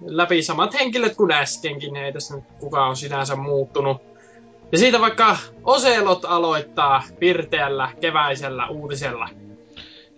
läpi 0.06 0.42
samat 0.42 0.74
henkilöt 0.74 1.16
kuin 1.16 1.32
äskenkin, 1.32 1.96
ei 1.96 2.12
tässä 2.12 2.36
nyt 2.36 2.44
kukaan 2.60 2.88
on 2.88 2.96
sinänsä 2.96 3.36
muuttunut. 3.36 4.02
Ja 4.72 4.78
siitä 4.78 5.00
vaikka 5.00 5.36
Oselot 5.64 6.24
aloittaa 6.24 7.02
pirteällä 7.18 7.90
keväisellä 8.00 8.68
uutisella. 8.68 9.28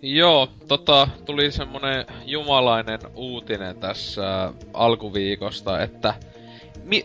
Joo, 0.01 0.47
tota, 0.67 1.07
tuli 1.25 1.51
semmonen 1.51 2.05
jumalainen 2.25 2.99
uutinen 3.15 3.79
tässä 3.79 4.53
alkuviikosta, 4.73 5.81
että 5.81 6.13
mi, 6.83 7.03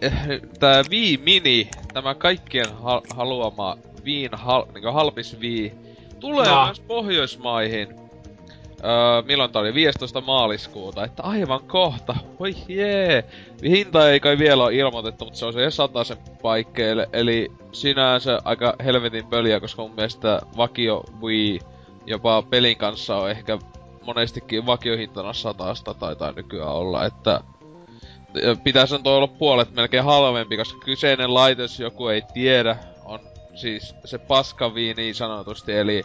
tää 0.61 0.83
Wii 0.91 1.17
Mini, 1.17 1.69
tämä 1.93 2.15
kaikkien 2.15 2.77
ha- 2.83 3.03
haluama 3.15 3.77
Viin 4.05 4.31
hal, 4.33 4.65
niin 4.75 4.93
halpis 4.93 5.37
Wii, 5.41 5.73
tulee 6.21 6.49
no. 6.49 6.65
myös 6.65 6.81
Pohjoismaihin. 6.81 7.89
Öö, 8.85 9.23
milloin 9.27 9.53
tää 9.53 9.63
oli? 9.63 9.75
15. 9.75 10.21
maaliskuuta, 10.21 11.05
että 11.05 11.23
aivan 11.23 11.61
kohta. 11.67 12.17
Voi 12.41 12.55
jee. 12.69 13.25
Hinta 13.63 14.11
ei 14.11 14.21
kai 14.21 14.39
vielä 14.39 14.65
ole 14.65 14.75
ilmoitettu, 14.75 15.25
mutta 15.25 15.39
se 15.39 15.47
on 15.47 15.53
se 15.53 15.71
sen 16.05 16.17
paikkeille. 16.43 17.09
Eli 17.13 17.53
sinänsä 17.73 18.41
aika 18.45 18.75
helvetin 18.85 19.27
pöliä, 19.27 19.61
koska 19.61 19.83
mun 19.83 19.95
mielestä 19.95 20.41
vakio 20.57 21.05
Wii 21.23 21.61
jopa 22.07 22.43
pelin 22.43 22.77
kanssa 22.77 23.17
on 23.17 23.31
ehkä 23.31 23.59
monestikin 24.07 24.67
vakiohintana 24.67 25.33
satasta 25.33 25.95
taitaa 25.95 26.33
nykyään 26.33 26.73
olla, 26.73 27.05
että 27.05 27.41
pitäisi 28.65 28.95
on 28.95 29.01
olla 29.05 29.27
puolet 29.27 29.75
melkein 29.75 30.05
halvempi, 30.05 30.57
koska 30.57 30.85
kyseinen 30.85 31.35
laite, 31.35 31.63
jos 31.63 31.81
joku 31.81 32.09
ei 32.09 32.23
tiedä, 32.35 32.77
siis 33.55 33.95
se 34.05 34.19
paskavi 34.19 34.95
niin 34.95 35.15
sanotusti, 35.15 35.73
eli 35.73 36.03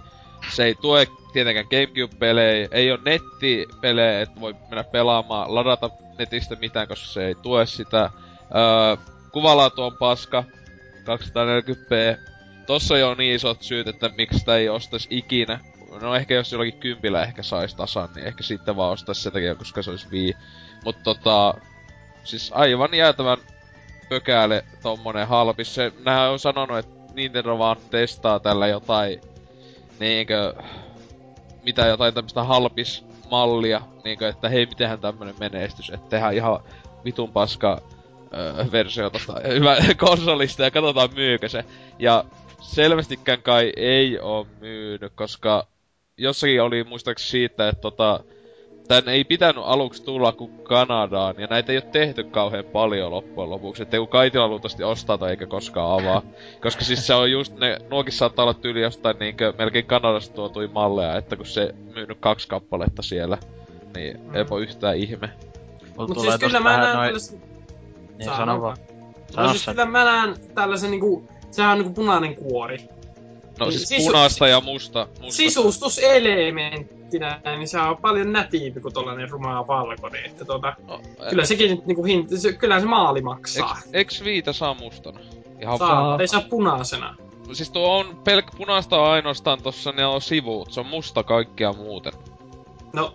se 0.53 0.63
ei 0.63 0.75
tue 0.75 1.07
tietenkään 1.33 1.65
Gamecube-pelejä, 1.65 2.67
ei 2.71 2.91
ole 2.91 2.99
nettipelejä, 3.05 4.21
että 4.21 4.41
voi 4.41 4.55
mennä 4.69 4.83
pelaamaan, 4.83 5.55
ladata 5.55 5.89
netistä 6.17 6.55
mitään, 6.55 6.87
koska 6.87 7.07
se 7.07 7.25
ei 7.25 7.35
tue 7.35 7.65
sitä. 7.65 8.09
Öö, 8.55 8.97
kuvalaatu 9.31 9.83
on 9.83 9.97
paska, 9.97 10.43
240p. 10.99 12.19
Tossa 12.65 12.97
jo 12.97 13.09
on 13.09 13.17
niin 13.17 13.35
isot 13.35 13.61
syyt, 13.61 13.87
että 13.87 14.09
miksi 14.17 14.39
sitä 14.39 14.55
ei 14.57 14.69
ostais 14.69 15.07
ikinä. 15.09 15.59
No 16.01 16.15
ehkä 16.15 16.33
jos 16.33 16.51
jollakin 16.51 16.79
kympillä 16.79 17.23
ehkä 17.23 17.43
sais 17.43 17.75
tasan, 17.75 18.09
niin 18.15 18.27
ehkä 18.27 18.43
sitten 18.43 18.75
vaan 18.75 18.91
ostais 18.91 19.23
sen 19.23 19.33
takia, 19.33 19.55
koska 19.55 19.81
se 19.81 19.91
olisi 19.91 20.07
Wii. 20.11 20.33
Mutta 20.85 21.03
tota, 21.03 21.53
Siis 22.25 22.51
aivan 22.55 22.93
jäätävän 22.93 23.37
pökääle 24.09 24.65
tommonen 24.83 25.27
halpis. 25.27 25.75
Se, 25.75 25.91
nähän 26.05 26.29
on 26.29 26.39
sanonut, 26.39 26.77
että 26.77 26.94
Nintendo 27.15 27.57
vaan 27.57 27.77
testaa 27.89 28.39
tällä 28.39 28.67
jotain 28.67 29.21
niinkö, 29.99 30.53
mitä 31.63 31.87
jotain 31.87 32.13
tämmöstä 32.13 32.43
halpis 32.43 33.05
mallia, 33.31 33.81
niinkö, 34.03 34.27
että 34.27 34.49
hei, 34.49 34.65
mitenhän 34.65 34.99
tämmönen 34.99 35.35
menestys, 35.39 35.89
että 35.89 36.09
tehdään 36.09 36.33
ihan 36.33 36.59
vitun 37.05 37.31
paska 37.31 37.81
öö, 38.33 38.65
versio 38.71 39.09
tosta 39.09 39.33
hyvä 39.53 39.77
konsolista 39.97 40.63
ja 40.63 40.71
katsotaan 40.71 41.09
myykö 41.15 41.49
se. 41.49 41.65
Ja 41.99 42.25
selvästikään 42.61 43.41
kai 43.41 43.73
ei 43.77 44.19
oo 44.19 44.47
myynyt, 44.59 45.13
koska 45.15 45.67
jossakin 46.17 46.61
oli 46.61 46.83
muistaakseni 46.83 47.29
siitä, 47.29 47.69
että 47.69 47.81
tota, 47.81 48.19
tän 48.87 49.09
ei 49.09 49.23
pitänyt 49.23 49.63
aluksi 49.65 50.03
tulla 50.03 50.31
kuin 50.31 50.51
Kanadaan, 50.63 51.35
ja 51.37 51.47
näitä 51.47 51.71
ei 51.71 51.77
ole 51.77 51.91
tehty 51.91 52.23
kauhean 52.23 52.65
paljon 52.65 53.11
loppujen 53.11 53.49
lopuksi. 53.49 53.83
Että 53.83 53.95
joku 53.95 54.07
kaitila 54.07 54.47
luultavasti 54.47 54.83
ostaa 54.83 55.17
tai 55.17 55.29
eikä 55.29 55.45
koskaan 55.45 56.01
avaa. 56.01 56.21
Koska 56.61 56.83
siis 56.83 57.07
se 57.07 57.13
on 57.13 57.31
just, 57.31 57.57
ne, 57.57 57.77
nuokin 57.89 58.13
saattaa 58.13 58.43
olla 58.43 58.53
tyyli 58.53 58.81
jostain 58.81 59.17
niinkö 59.19 59.53
melkein 59.57 59.85
Kanadasta 59.85 60.35
tuotui 60.35 60.67
malleja, 60.67 61.17
että 61.17 61.35
kun 61.35 61.45
se 61.45 61.75
myynyt 61.95 62.17
kaksi 62.19 62.47
kappaletta 62.47 63.01
siellä, 63.01 63.37
niin 63.95 64.19
mm. 64.19 64.35
ei 64.35 64.49
voi 64.49 64.61
yhtään 64.61 64.97
ihme. 64.97 65.29
Mut, 65.97 66.07
Mut 66.07 66.19
siis 66.19 66.35
kyllä 66.39 66.59
mä 66.59 66.77
näen 66.77 66.95
noin... 66.95 67.05
tällaisen... 67.07 67.41
Niin, 68.17 68.29
sano 68.29 68.61
vaan. 68.61 68.77
No 69.37 69.49
siis 69.49 69.65
kyllä 69.65 69.85
mä 69.85 70.03
näen 70.03 70.35
tällaisen 70.55 70.91
niinku, 70.91 71.27
sehän 71.51 71.71
on 71.71 71.77
niinku 71.77 71.93
punainen 71.93 72.35
kuori. 72.35 72.77
No 73.59 73.71
siis 73.71 73.89
Sisu... 73.89 74.05
punaista 74.05 74.47
ja 74.47 74.61
musta. 74.61 75.07
musta. 75.21 75.37
Sisustuselementtinä, 75.37 77.41
niin 77.57 77.67
se 77.67 77.79
on 77.79 77.97
paljon 77.97 78.31
nätiimpi 78.31 78.79
kuin 78.79 78.93
tollanen 78.93 79.29
rumaa 79.29 79.67
valkoinen. 79.67 80.25
Että 80.25 80.45
tuota, 80.45 80.73
no, 80.87 81.01
kyllä 81.29 81.43
e- 81.43 81.45
sekin 81.45 81.81
niinku 81.85 82.03
hinta, 82.03 82.37
se, 82.37 82.53
kyllä 82.53 82.79
se 82.79 82.85
maali 82.85 83.21
maksaa. 83.21 83.77
Eks, 83.77 83.89
eks 83.93 84.23
viitä 84.23 84.53
saa 84.53 84.73
mustana? 84.73 85.19
Ihan 85.61 85.77
saa, 85.77 86.19
ei 86.19 86.27
saa 86.27 86.43
punaisena. 86.49 87.15
Siis 87.53 87.69
tuo 87.69 87.97
on 87.97 88.21
pelk 88.23 88.45
punaista 88.57 89.11
ainoastaan 89.11 89.61
tossa 89.61 89.91
ne 89.91 90.05
on 90.05 90.21
sivuut, 90.21 90.73
se 90.73 90.79
on 90.79 90.85
musta 90.85 91.23
kaikkea 91.23 91.73
muuten. 91.73 92.13
No, 92.93 93.13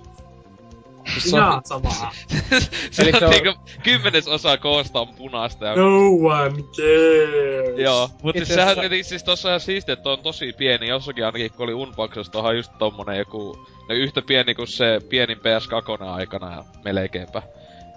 Ihan 1.26 1.62
samaa. 1.64 2.12
se 2.90 3.02
Eli 3.02 3.12
on, 3.14 3.24
on 3.24 3.30
niinku 3.30 3.60
kymmenes 3.82 4.28
osa 4.28 4.56
koosta 4.56 5.00
on 5.00 5.08
punaista. 5.08 5.66
Ja... 5.66 5.74
No 5.76 6.08
one 6.08 6.62
cares. 6.76 7.78
Joo, 7.78 8.10
mut 8.22 8.36
siis 8.36 8.48
sehän 8.48 8.78
tietenkin 8.78 9.04
siis 9.04 9.24
tossa 9.24 9.48
ihan 9.48 9.60
siistiä, 9.60 9.92
että 9.92 10.10
on 10.10 10.18
tosi 10.18 10.52
pieni. 10.52 10.88
Jossakin 10.88 11.26
ainakin 11.26 11.50
kun 11.52 11.64
oli 11.64 11.74
Unboxissa, 11.74 12.32
tohan 12.32 12.56
just 12.56 12.72
tommonen 12.78 13.18
joku... 13.18 13.68
No 13.88 13.94
yhtä 13.94 14.22
pieni 14.22 14.54
kuin 14.54 14.68
se 14.68 15.00
pienin 15.08 15.38
PS2 15.38 16.02
aikana 16.04 16.56
ja 16.56 16.64
melkeinpä. 16.84 17.42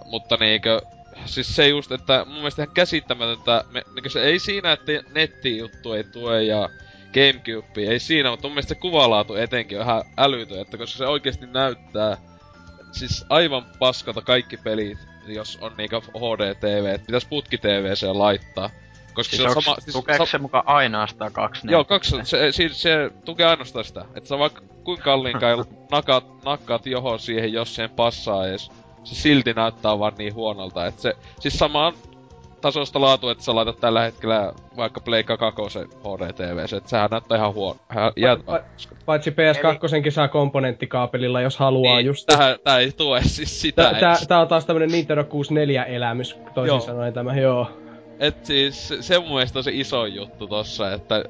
Mutta 0.04 0.36
niinkö... 0.40 0.80
Siis 1.26 1.56
se 1.56 1.68
just, 1.68 1.92
että 1.92 2.24
mun 2.24 2.34
mielestä 2.34 2.62
ihan 2.62 2.74
käsittämätöntä, 2.74 3.64
me, 3.70 3.82
niinkö 3.94 4.10
se 4.10 4.22
ei 4.22 4.38
siinä, 4.38 4.72
että 4.72 4.92
nettijuttu 5.14 5.92
ei 5.92 6.04
tue 6.04 6.42
ja 6.42 6.68
Gamecube 7.14 7.80
ei 7.80 7.98
siinä, 7.98 8.30
mutta 8.30 8.48
mun 8.48 8.54
mielestä 8.54 8.74
se 8.74 8.80
kuvalaatu 8.80 9.34
etenkin 9.34 9.78
on 9.78 9.84
ihan 9.84 10.04
älytön, 10.18 10.60
että 10.60 10.78
koska 10.78 10.98
se 10.98 11.06
oikeasti 11.06 11.46
näyttää 11.46 12.16
siis 12.94 13.26
aivan 13.28 13.66
paskata 13.78 14.22
kaikki 14.22 14.56
pelit, 14.56 14.98
jos 15.26 15.58
on 15.60 15.72
niinku 15.78 15.96
HD-TV, 15.96 16.94
että 16.94 17.06
pitäis 17.06 17.24
putki 17.24 17.58
TVC 17.58 18.02
laittaa. 18.02 18.70
Koska 19.14 19.36
Siis 19.36 19.42
se 19.42 19.58
on 19.58 19.62
sama... 19.62 19.76
Siis, 19.80 19.92
tukeeko 19.92 20.26
se 20.26 20.38
mukaan 20.38 20.64
ainoastaan 20.66 21.32
kaksi 21.32 21.66
Joo, 21.70 21.84
kaksi, 21.84 22.16
se, 22.22 22.52
se, 22.52 22.68
se 22.72 23.10
tukee 23.24 23.46
ainoastaan 23.46 23.84
sitä. 23.84 24.04
Että 24.14 24.28
sä 24.28 24.38
vaikka 24.38 24.62
kuinka 24.84 25.04
kalliinkaan 25.04 25.64
nakat, 25.92 26.44
nakkaat 26.44 26.86
johon 26.86 27.20
siihen, 27.20 27.52
jos 27.52 27.74
siihen 27.74 27.90
passaa 27.90 28.46
edes. 28.46 28.70
Se 29.04 29.14
silti 29.14 29.52
näyttää 29.52 29.98
vaan 29.98 30.12
niin 30.18 30.34
huonolta, 30.34 30.86
että 30.86 31.02
se... 31.02 31.14
Siis 31.40 31.54
samaan 31.58 31.94
tasosta 32.64 33.00
laatu, 33.00 33.28
että 33.28 33.44
sä 33.44 33.54
laitat 33.54 33.80
tällä 33.80 34.02
hetkellä 34.02 34.52
vaikka 34.76 35.00
Pleikka 35.00 35.36
2 35.36 35.62
HD-TV, 35.78 36.58
että 36.76 36.90
sehän 36.90 37.10
näyttää 37.10 37.38
ihan 37.38 37.54
huono. 37.54 37.80
Ihan 37.92 38.12
jäätävä. 38.16 38.58
Pa- 38.58 38.94
paitsi 39.04 39.30
PS2 39.30 40.10
saa 40.10 40.28
komponenttikaapelilla, 40.28 41.40
jos 41.40 41.56
haluaa 41.56 41.96
Niin, 41.96 42.06
just... 42.06 42.26
Tähän, 42.26 42.56
tää 42.64 42.78
ei 42.78 42.92
tue 42.92 43.22
siis 43.22 43.60
sitä. 43.60 43.82
Tää, 43.82 44.00
tää, 44.00 44.16
tää 44.28 44.40
on 44.40 44.48
taas 44.48 44.66
tämmönen 44.66 44.90
Nintendo 44.90 45.22
64-elämys, 45.22 46.36
toisin 46.54 46.68
Joo. 46.68 46.80
sanoen 46.80 47.12
tämä, 47.12 47.36
joo. 47.36 47.70
Et 48.18 48.46
siis 48.46 48.88
se- 48.88 49.02
se 49.02 49.18
mun 49.18 49.28
mielestä 49.28 49.58
on 49.58 49.64
se 49.64 49.70
iso 49.74 50.06
juttu 50.06 50.46
tossa, 50.46 50.92
että 50.92 51.24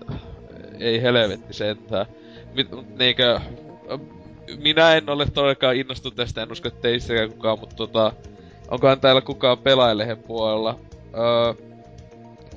ei 0.80 1.03
helvetti 1.03 1.53
sentään. 1.53 2.07
Mit, 2.55 2.68
niinkö, 2.99 3.41
minä 4.62 4.95
en 4.95 5.11
ole 5.11 5.26
todellakaan 5.35 5.76
innostunut 5.76 6.16
tästä, 6.16 6.43
en 6.43 6.53
usko, 6.53 6.68
että 6.68 6.80
teistäkään 6.80 7.32
kukaan, 7.32 7.59
mutta 7.59 7.76
tota, 7.76 8.12
onkohan 8.70 9.01
täällä 9.01 9.20
kukaan 9.20 9.59
pelailehen 9.59 10.18
puolella? 10.18 10.78
Öö, 11.18 11.54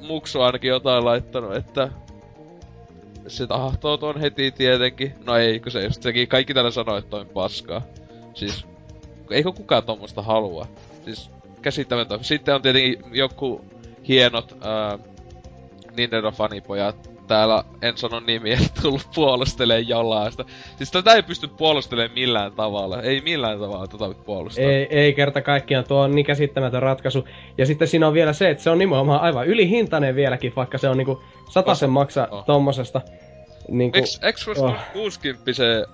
Muksu 0.08 0.42
ainakin 0.42 0.70
jotain 0.70 1.06
laittanut, 1.06 1.56
että 1.56 1.90
se 3.28 3.48
tahtoo 3.48 3.98
tuon 3.98 4.20
heti 4.20 4.52
tietenkin. 4.52 5.14
No 5.26 5.36
ei, 5.36 5.60
kun 5.60 5.72
se 5.72 5.84
just 5.84 6.04
sekin, 6.04 6.28
kaikki 6.28 6.54
täällä 6.54 6.72
sanoo, 6.72 6.98
että 6.98 7.18
on 7.18 7.28
paskaa. 7.28 7.82
Siis, 8.34 8.66
eikö 9.32 9.52
kukaan 9.52 9.84
tommosta 9.84 10.22
halua? 10.22 10.68
Siis, 11.06 11.30
käsittämätöntä. 11.62 12.24
Sitten 12.24 12.56
on 12.56 12.62
tietenkin 12.62 13.04
joku 13.12 13.66
hienot 14.08 14.58
ää, 14.62 15.00
Nintendo-fanipojat 15.92 17.17
täällä, 17.28 17.64
en 17.82 17.98
sano 17.98 18.20
nimiä, 18.20 18.58
tullut 18.82 19.08
puolustelee 19.16 19.80
jollain 19.80 20.32
sitä. 20.32 20.46
Siis 20.78 20.92
tätä 20.92 21.14
ei 21.14 21.24
pysty 21.24 21.48
puolustelemaan 21.48 22.14
millään 22.14 22.52
tavalla. 22.52 23.02
Ei 23.02 23.22
millään 23.22 23.60
tavalla 23.60 23.88
tätä 23.88 24.06
puolustaa. 24.26 24.66
Ei, 24.66 24.88
ei 24.90 25.14
kerta 25.14 25.42
kaikkiaan, 25.42 25.86
tuo 25.88 26.00
on 26.02 26.16
niin 26.16 26.26
käsittämätön 26.26 26.82
ratkaisu. 26.82 27.28
Ja 27.58 27.66
sitten 27.66 27.88
siinä 27.88 28.08
on 28.08 28.14
vielä 28.14 28.34
se, 28.34 28.50
että 28.50 28.64
se 28.64 28.70
on 28.70 28.78
nimenomaan 28.78 29.22
aivan 29.22 29.48
ylihintainen 29.48 30.16
vieläkin, 30.16 30.54
vaikka 30.56 30.78
se 30.78 30.90
on 30.90 30.98
niinku 30.98 31.24
sen 31.74 31.90
maksa 31.90 32.28
Oh. 32.32 32.46
tommosesta. 32.46 33.02
Niinku, 33.68 33.98
Eiks 33.98 34.20
Xbox 34.34 34.58
Oh. 34.58 34.76
60 34.94 35.54
se... 35.54 35.86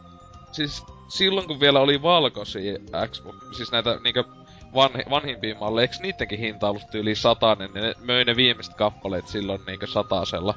Siis 0.52 0.84
silloin 1.08 1.48
kun 1.48 1.60
vielä 1.60 1.80
oli 1.80 2.02
valkoisia 2.02 2.80
Xbox, 3.08 3.36
siis 3.58 3.72
näitä 3.72 4.00
niinkö 4.04 4.24
vanhi, 4.76 5.04
vanhimpia 5.10 5.56
malleja, 5.60 5.82
eiks 5.84 6.00
niittenkin 6.00 6.40
hinta 6.40 6.70
ollut 6.70 6.96
yli 6.96 7.16
satanen, 7.16 7.70
niin 7.74 7.84
ne 7.84 7.94
möi 8.02 8.26
ne 8.26 8.36
viimeiset 8.36 8.74
kappaleet 8.74 9.28
silloin 9.28 9.62
niinkö 9.68 9.88
satasella. 9.88 10.54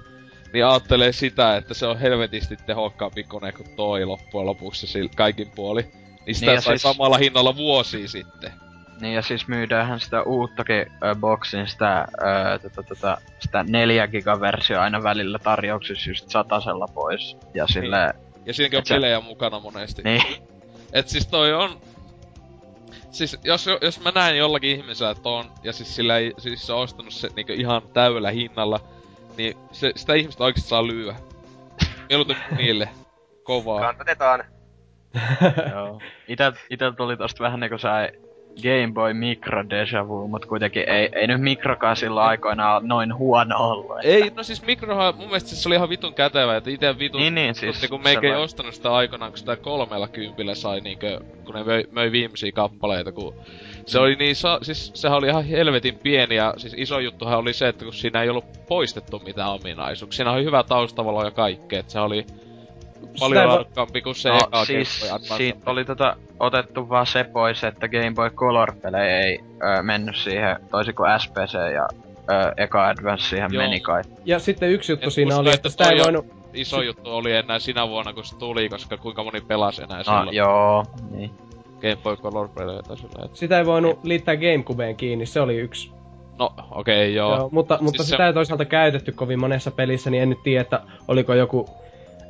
Niin 0.53 0.64
aattelee 0.66 1.12
sitä, 1.12 1.57
että 1.57 1.74
se 1.74 1.86
on 1.86 1.99
helvetisti 1.99 2.57
tehokkaampi 2.66 3.24
kone 3.24 3.53
kuin 3.53 3.76
toi 3.76 4.05
loppujen 4.05 4.47
lopuksi 4.47 4.86
sil, 4.92 5.09
kaikin 5.16 5.51
puoli. 5.55 5.82
Niin 6.26 6.34
sitä 6.34 6.51
Niin 6.51 6.62
sai 6.62 6.72
siis- 6.78 6.82
samalla 6.82 7.18
hinnalla 7.18 7.57
vuosia 7.57 8.09
sitten. 8.09 8.53
Niin 9.01 9.14
ja 9.14 9.22
siis 9.22 9.49
myydäänhän 9.49 10.01
sitä 10.01 10.22
uuttakin 10.22 10.86
ö, 11.05 11.14
boksin, 11.20 11.68
sitä, 11.68 12.09
ö, 12.55 12.59
tota, 12.59 12.82
tota, 12.82 13.18
sitä 13.38 13.62
4 13.68 14.09
gigaversio 14.09 14.80
aina 14.80 15.03
välillä 15.03 15.38
tarjouksissa 15.38 16.11
just 16.11 16.30
satasella 16.30 16.86
pois. 16.94 17.36
Ja 17.55 17.66
sille 17.66 18.14
Ja 18.47 18.55
siinäkin 18.55 18.78
on 18.78 18.84
pelejä 18.88 19.20
mukana 19.20 19.61
monesti. 19.61 20.03
niin. 20.03 20.22
Et 20.92 21.09
siis 21.09 21.26
toi 21.26 21.53
on... 21.55 21.80
Siis 23.11 23.36
jos, 23.44 23.66
jos 23.82 24.01
mä 24.01 24.12
näen 24.14 24.36
jollakin 24.38 24.70
ihmisellä 24.80 25.14
ton, 25.14 25.51
ja 25.62 25.72
siis 25.72 25.97
sillä 25.97 26.16
ei, 26.18 26.32
siis 26.38 26.66
se 26.66 26.72
on 26.72 26.80
ostanut 26.80 27.12
se 27.14 27.28
niinku 27.36 27.53
ihan 27.53 27.82
täydellä 27.92 28.30
hinnalla, 28.30 28.80
niin 29.37 29.55
se, 29.72 29.93
sitä 29.97 30.14
ihmistä 30.14 30.45
oikeesti 30.45 30.68
saa 30.68 30.87
lyödä. 30.87 31.16
Mieluiten 32.09 32.37
niille. 32.57 32.89
Kovaa. 33.43 33.80
Kannatetaan. 33.80 34.45
Joo. 35.74 36.01
Itel, 36.28 36.53
itel 36.70 36.91
tuli 36.91 37.16
tosta 37.16 37.45
vähän 37.45 37.61
niinku 37.61 37.78
sai 37.78 38.09
Game 38.62 38.93
Boy 38.93 39.14
Micro 39.14 39.68
Deja 39.70 40.09
Vu, 40.09 40.28
mut 40.28 40.47
kuitenkin 40.47 40.89
ei, 40.89 41.09
ei 41.12 41.26
nyt 41.26 41.41
Microkaan 41.41 41.97
silloin 41.97 42.26
aikoinaan 42.26 42.89
noin 42.89 43.14
huono 43.14 43.57
ollut. 43.59 43.97
että- 43.99 44.09
Ei, 44.09 44.30
no 44.37 44.43
siis 44.43 44.66
mikrohan, 44.66 45.14
mun 45.16 45.26
mielestä 45.26 45.49
siis 45.49 45.62
se 45.62 45.68
oli 45.68 45.74
ihan 45.76 45.89
vitun 45.89 46.14
kätevä, 46.14 46.57
että 46.57 46.70
ite 46.70 46.99
vitun... 46.99 47.20
Niin, 47.20 47.34
niin, 47.34 47.55
siis 47.55 47.87
kun 47.91 48.03
meikä 48.03 48.09
ei 48.11 48.14
sellainen- 48.22 48.45
ostanut 48.45 48.74
sitä 48.74 48.95
aikanaan, 48.95 49.30
kun 49.32 49.39
sitä 49.39 49.57
kolmella 49.57 50.09
kympillä 50.09 50.55
sai 50.55 50.80
niinkö, 50.80 51.20
kun 51.45 51.55
ne 51.55 51.64
möi, 51.64 51.84
möi 51.91 52.12
viimeisiä 52.12 52.53
kappaleita, 52.53 53.12
kun 53.12 53.34
se 53.87 53.99
oli 53.99 54.14
niin, 54.14 54.37
sa- 54.37 54.59
siis 54.62 54.91
sehän 54.95 55.18
oli 55.18 55.26
ihan 55.28 55.45
helvetin 55.45 55.99
pieni 56.03 56.34
ja 56.37 56.55
siis 56.57 56.74
iso 56.76 56.99
juttuhan 56.99 57.39
oli 57.39 57.53
se, 57.53 57.68
että 57.68 57.84
kun 57.84 57.95
siinä 57.95 58.22
ei 58.22 58.28
ollut 58.30 58.45
poistettu 58.68 59.18
mitään 59.24 59.51
ominaisuuksia. 59.51 60.16
Siinä 60.16 60.30
oli 60.32 60.45
hyvä 60.45 60.62
taustavalo 60.62 61.24
ja 61.24 61.30
kaikkea, 61.30 61.80
että 61.80 61.93
se 61.93 62.01
oli 62.01 62.26
paljon 63.20 63.43
ei 63.43 63.47
voi- 63.49 63.55
laadukkaampi 63.57 64.01
kuin 64.03 64.14
se 64.14 64.28
No 64.28 64.39
eka 64.49 64.64
siis 64.64 64.99
Game 65.01 65.11
Boy 65.11 65.16
Advance. 65.16 65.37
siitä 65.37 65.70
oli 65.70 65.84
tota 65.84 66.16
otettu 66.41 66.89
vaan 66.89 67.07
se 67.07 67.24
pois, 67.24 67.64
että 67.64 67.89
Game 67.89 68.12
Boy 68.14 68.30
Color-pelejä 68.30 69.18
ei 69.20 69.39
ö, 69.78 69.82
mennyt 69.82 70.16
siihen, 70.16 70.57
toisin 70.70 70.95
kuin 70.95 71.20
SPC 71.20 71.55
ja 71.74 71.89
ö, 72.30 72.53
eka 72.57 72.87
Advance 72.89 73.24
siihen 73.24 73.53
Joo. 73.53 73.62
meni 73.62 73.80
kai. 73.80 74.03
ja 74.24 74.39
sitten 74.39 74.70
yksi 74.70 74.93
juttu 74.93 75.05
En 75.07 75.11
siinä 75.11 75.28
usko, 75.28 75.41
oli, 75.41 75.49
että 75.49 75.57
että 75.57 75.68
sitä 75.68 75.91
ei 75.91 75.99
voinut... 76.05 76.26
Iso 76.55 76.82
juttu 76.82 77.11
oli 77.11 77.32
enää 77.32 77.59
sinä 77.59 77.89
vuonna, 77.89 78.12
kun 78.12 78.24
se 78.24 78.37
tuli, 78.39 78.68
koska 78.68 78.97
kuinka 78.97 79.24
moni 79.24 79.41
pelasi 79.41 79.82
enää 79.82 79.99
No 79.99 80.05
silloin 80.05 80.37
joo, 80.37 80.84
niin. 81.11 81.30
Game 81.81 81.97
Boy 82.03 82.16
Color-pelejä 82.16 82.83
tai 82.83 82.97
sillä, 82.97 83.24
et- 83.24 83.37
Sitä 83.37 83.59
ei 83.59 83.66
voinut 83.66 84.05
liittää 84.05 84.37
Gamecubeen 84.37 84.97
kiinni, 84.97 85.27
se 85.27 85.41
oli 85.41 85.57
yksi. 85.57 85.91
No, 86.39 86.51
okei, 86.70 87.05
okay, 87.05 87.11
joo. 87.16 87.37
Joo, 87.37 87.49
mutta, 87.53 87.79
mutta 87.81 88.03
Siis 88.03 88.09
sitä 88.11 88.22
se- 88.22 88.27
ei 88.27 88.33
toisaalta 88.35 88.64
käytetty 88.64 89.12
kovin 89.12 89.41
monessa 89.41 89.70
pelissä, 89.70 90.11
niin 90.11 90.22
en 90.22 90.29
nyt 90.29 90.43
tiedä, 90.43 90.61
että 90.61 90.81
oliko 91.09 91.35
joku 91.35 91.68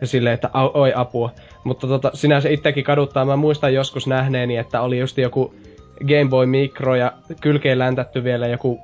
silleen, 0.04 0.34
että 0.34 0.50
au, 0.52 0.70
oi 0.74 0.92
apua. 0.94 1.30
Mutta 1.64 1.86
tota, 1.86 2.10
sinänsä 2.14 2.48
itsekin 2.48 2.84
kaduttaa. 2.84 3.24
Mä 3.24 3.36
muistan 3.36 3.74
joskus 3.74 4.06
nähneeni, 4.06 4.56
että 4.56 4.80
oli 4.80 4.98
just 4.98 5.18
joku 5.18 5.54
Game 6.08 6.28
Boy 6.30 6.46
Micro 6.46 6.94
ja 6.94 7.12
kylkeen 7.40 7.78
läntätty 7.78 8.24
vielä 8.24 8.46
joku 8.46 8.78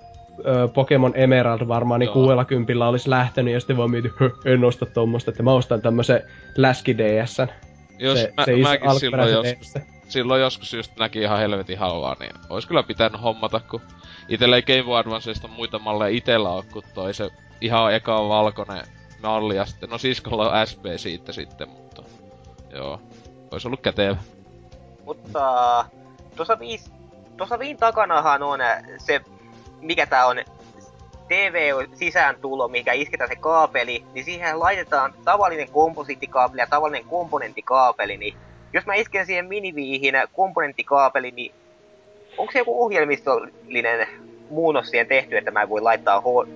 ö, 0.47 0.69
Pokemon 0.69 1.13
Emerald 1.17 1.69
varmaan, 1.69 2.01
niin 2.01 2.07
Joo. 2.07 2.15
kuudella 2.15 2.45
kympillä 2.45 2.89
olisi 2.89 3.11
lähtenyt 3.11 3.55
ja 3.55 3.61
sitten 3.61 3.91
mietin, 3.91 4.13
"Hö, 4.21 4.31
en 4.45 4.65
osta 4.65 4.87
tommosta, 4.87 5.31
että 5.31 5.43
mä 5.43 5.53
ostan 5.53 5.83
tämmösen 5.83 6.23
läski 6.57 6.99
DSn. 6.99 7.47
Jos 7.99 8.21
se, 8.21 8.33
mä, 8.37 8.45
se 8.45 8.57
mäkin 8.57 9.01
silloin 9.01 9.33
joskus. 9.33 9.75
Silloin 10.13 10.41
joskus 10.41 10.75
just 10.75 10.97
näki 10.99 11.21
ihan 11.21 11.39
helvetin 11.39 11.79
halvaa, 11.79 12.17
niin 12.21 12.33
ois 12.51 12.67
kyllä 12.67 12.83
pitänyt 12.83 13.23
hommata, 13.23 13.61
kun 13.61 13.81
itellä 14.29 14.57
ei 14.57 14.63
Game 14.63 14.83
Boy 14.83 14.99
Advanceista 14.99 15.49
muita 15.49 15.79
malleja 15.79 16.17
itellä 16.17 16.49
oo, 16.49 16.65
kun 16.73 16.83
toi 16.95 17.15
se 17.15 17.31
ihan 17.61 17.95
eka 17.95 18.29
valkoinen 18.29 18.85
malli 19.23 19.57
ja 19.57 19.67
sitten, 19.67 19.91
no 19.91 19.99
siskolla 19.99 20.51
on 20.51 20.67
SP 20.71 20.85
siitä 20.97 21.33
sitten, 21.33 21.69
mutta 21.69 22.03
joo, 22.71 23.01
ois 23.51 23.67
ollut 23.67 23.81
kätevä. 23.81 24.17
Mutta 25.05 25.85
tuossa 26.37 26.59
viis, 26.59 26.93
tuossa 27.37 27.59
viin 27.59 27.77
takanahan 27.77 28.43
on 28.43 28.61
se, 28.99 29.21
mikä 29.81 30.07
tää 30.07 30.27
on, 30.27 30.37
TV-sisääntulo, 31.29 32.69
mikä 32.69 32.93
isketään 32.93 33.31
se 33.31 33.37
kaapeli, 33.37 34.05
niin 34.13 34.25
siihen 34.25 34.61
laitetaan 34.61 35.15
tavallinen 35.25 35.71
komposiittikaapeli 35.71 36.61
ja 36.61 36.67
tavallinen 36.67 37.05
komponenttikaapeli, 37.05 38.17
niin 38.17 38.35
jos 38.73 38.87
mä 38.87 38.95
isken 38.95 39.27
siihen 39.27 39.47
miniviihin 39.47 40.14
komponenttikaapeli, 40.33 41.31
niin 41.31 41.53
onko 42.39 42.53
se 42.53 42.59
joku 42.59 42.85
ohjelmistollinen 42.85 44.09
muunnos 44.51 44.91
siihen 44.91 45.07
tehty, 45.07 45.37
että 45.37 45.51
mä 45.51 45.68
voin 45.68 45.85
laittaa 45.85 46.20
H- 46.20 46.49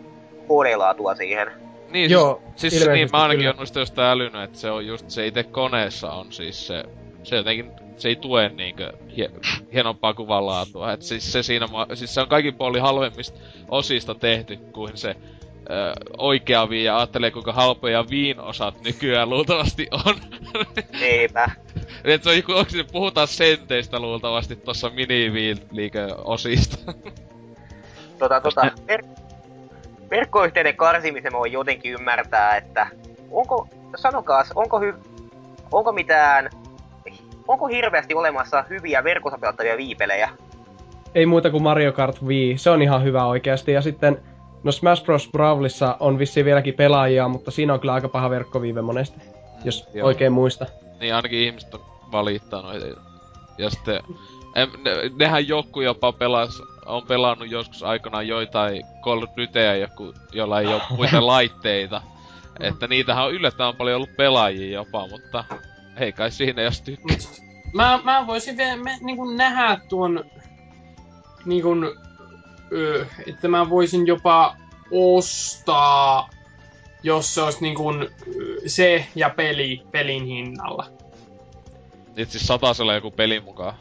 HD-laatua 0.45 1.15
siihen? 1.15 1.51
Niin, 1.91 2.11
Joo, 2.11 2.43
siis, 2.57 2.75
siis 2.79 2.89
niin, 2.89 3.09
mä 3.13 3.23
ainakin 3.23 3.49
on 3.49 3.57
noista 3.57 3.79
jostain 3.79 4.09
älynyt, 4.09 4.43
että 4.43 4.59
se 4.59 4.71
on 4.71 4.87
just 4.87 5.11
se 5.11 5.27
itse 5.27 5.43
koneessa 5.43 6.13
on 6.13 6.33
siis 6.33 6.67
se, 6.67 6.85
se 7.23 7.37
jotenkin, 7.37 7.73
se 7.97 8.09
ei 8.09 8.17
tue 8.17 8.49
niinkö 8.49 8.93
hie, 9.17 9.31
hienompaa 9.73 10.15
kuvanlaatua. 10.15 10.93
Et 10.93 11.03
siis 11.03 11.33
se 11.33 11.43
siinä, 11.43 11.67
siis 11.95 12.15
se 12.15 12.21
on 12.21 12.29
kaikin 12.29 12.55
puolin 12.55 12.83
halvemmista 12.83 13.39
osista 13.69 14.15
tehty 14.15 14.57
kuin 14.57 14.97
se 14.97 15.09
ö, 15.09 15.93
oikea 16.19 16.69
vii 16.69 16.85
ja 16.85 16.97
ajattelee 16.97 17.31
kuinka 17.31 17.53
halpoja 17.53 18.05
viin 18.11 18.41
osat 18.41 18.83
nykyään 18.85 19.31
luultavasti 19.31 19.89
on. 20.07 20.15
Eipä. 21.01 21.51
Et 22.07 22.23
se 22.23 22.31
on 22.31 22.37
joku, 22.37 22.53
onko 22.53 22.71
se, 22.71 22.85
puhutaan 22.93 23.29
senteistä 23.29 24.01
luultavasti 24.01 24.57
tossa 24.57 24.91
mini 24.91 25.33
osista. 26.25 26.77
Tota, 28.19 28.41
tota, 28.41 28.63
ver- 28.63 29.07
verkkoyhteyden 30.11 30.77
karsimisen 30.77 31.33
voi 31.33 31.53
jotenkin 31.53 31.93
ymmärtää, 31.93 32.57
että 32.57 32.87
onko, 33.31 33.69
sanokaas, 33.97 34.53
onko, 34.55 34.81
hy- 34.81 34.99
onko 35.73 35.93
mitään, 35.93 36.51
onko 37.49 37.67
hirveästi 37.67 38.15
olemassa 38.15 38.65
hyviä 38.71 39.05
verkossa 39.05 39.39
pelattavia 39.39 39.77
viipelejä? 39.77 40.29
Ei 41.15 41.27
muuta 41.27 41.51
kuin 41.51 41.63
Mario 41.63 41.93
Kart 41.93 42.23
Wii, 42.23 42.59
se 42.59 42.71
on 42.71 42.83
ihan 42.83 43.05
hyvä 43.05 43.27
oikeasti. 43.27 43.73
Ja 43.73 43.83
sitten, 43.83 44.19
no 44.63 44.73
Smash 44.73 45.05
Bros. 45.05 45.29
Brawlissa 45.33 45.97
on 46.01 46.19
vissiin 46.19 46.47
vieläkin 46.47 46.75
pelaajia, 46.75 47.29
mutta 47.29 47.51
siinä 47.51 47.75
on 47.75 47.81
kyllä 47.81 47.95
aika 47.95 48.09
paha 48.09 48.31
verkkoviive 48.31 48.83
monesti, 48.83 49.21
jos 49.65 49.89
joo. 49.95 50.07
oikein 50.07 50.33
muista. 50.33 50.67
niin 51.01 51.15
ainakin 51.15 51.39
ihmiset 51.39 51.75
on 51.75 51.96
valittanut. 52.13 52.73
Ja 53.59 53.71
sitten 53.71 54.01
En, 54.57 54.69
ne, 54.85 54.91
nehän 55.19 55.49
joku 55.49 55.81
jopa 55.81 56.13
pelas, 56.13 56.63
on 56.87 57.03
pelannut 57.07 57.51
joskus 57.51 57.83
aikanaan 57.83 58.29
joitain 58.29 58.83
Call 59.05 59.23
of 59.23 59.31
Dutyä, 59.37 59.77
joku, 59.77 60.15
jolla 60.33 60.61
ei 60.61 60.67
ole 60.67 60.83
muita 60.97 61.27
laitteita. 61.27 62.03
Että 62.61 62.89
niitähän 62.89 63.25
on 63.25 63.35
yllättävän 63.35 63.77
paljon 63.77 63.97
ollut 63.97 64.17
pelaajia 64.17 64.75
jopa, 64.75 65.09
mutta 65.09 65.45
ei 65.97 66.13
kai 66.13 66.31
siinä 66.31 66.63
jos 66.63 66.81
tykkää. 66.81 67.17
Mä, 67.73 68.01
mä 68.05 68.27
voisin 68.27 68.57
vielä 68.57 68.77
me, 68.77 68.99
niin 69.01 69.17
kuin 69.17 69.37
nähdä 69.37 69.81
tuon, 69.89 70.25
niin 71.45 71.63
kuin, 71.63 71.85
ö, 72.73 73.07
että 73.27 73.49
mä 73.49 73.71
voisin 73.71 74.07
jopa 74.07 74.57
ostaa, 74.91 76.31
jos 77.03 77.35
se 77.35 77.43
olisi 77.43 77.63
niin 77.63 77.75
kuin, 77.75 78.09
se 78.67 79.07
ja 79.15 79.31
peli 79.31 79.83
pelin 79.93 80.25
hinnalla. 80.25 80.96
Nyt 82.17 82.31
siis 82.31 82.47
satasella 82.47 82.95
joku 82.95 83.11
peli 83.11 83.41
mukaan. 83.41 83.75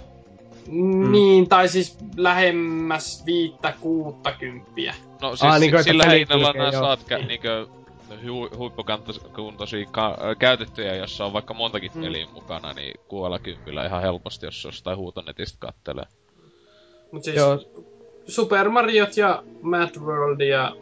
Mm. 0.68 1.12
Niin, 1.12 1.50
tai 1.50 1.68
siis 1.68 1.98
lähemmäs 2.18 3.24
viittä 3.26 3.74
kuutta 3.82 4.32
kymppiä. 4.32 4.96
No 5.22 5.30
siis 5.36 5.44
ah, 5.54 5.64
että 5.64 5.84
sillä 5.84 6.06
hinnalla 6.06 6.54
nää 6.54 6.72
saat 6.72 7.00
kä- 7.12 7.26
niinkö 7.28 7.68
hu- 8.10 8.58
huippukuntoisia 8.58 9.86
ka- 9.92 10.18
käytettyjä, 10.40 10.96
jossa 10.96 11.26
on 11.26 11.34
vaikka 11.34 11.54
montakin 11.54 11.92
Mm. 11.96 12.02
peliä 12.02 12.28
mukana, 12.34 12.74
niin 12.74 13.00
kuuella 13.08 13.40
kympillä 13.40 13.86
ihan 13.86 14.02
helposti, 14.02 14.46
jos 14.46 14.64
jostain 14.64 14.98
huutonetistä 14.98 15.58
kattelee. 15.60 16.06
Mut 17.12 17.24
siis 17.24 17.36
Joo, 17.36 17.60
Super 18.28 18.70
Mariot 18.70 19.18
ja 19.18 19.44
Mad 19.62 19.90
World 20.00 20.42
ja 20.42 20.76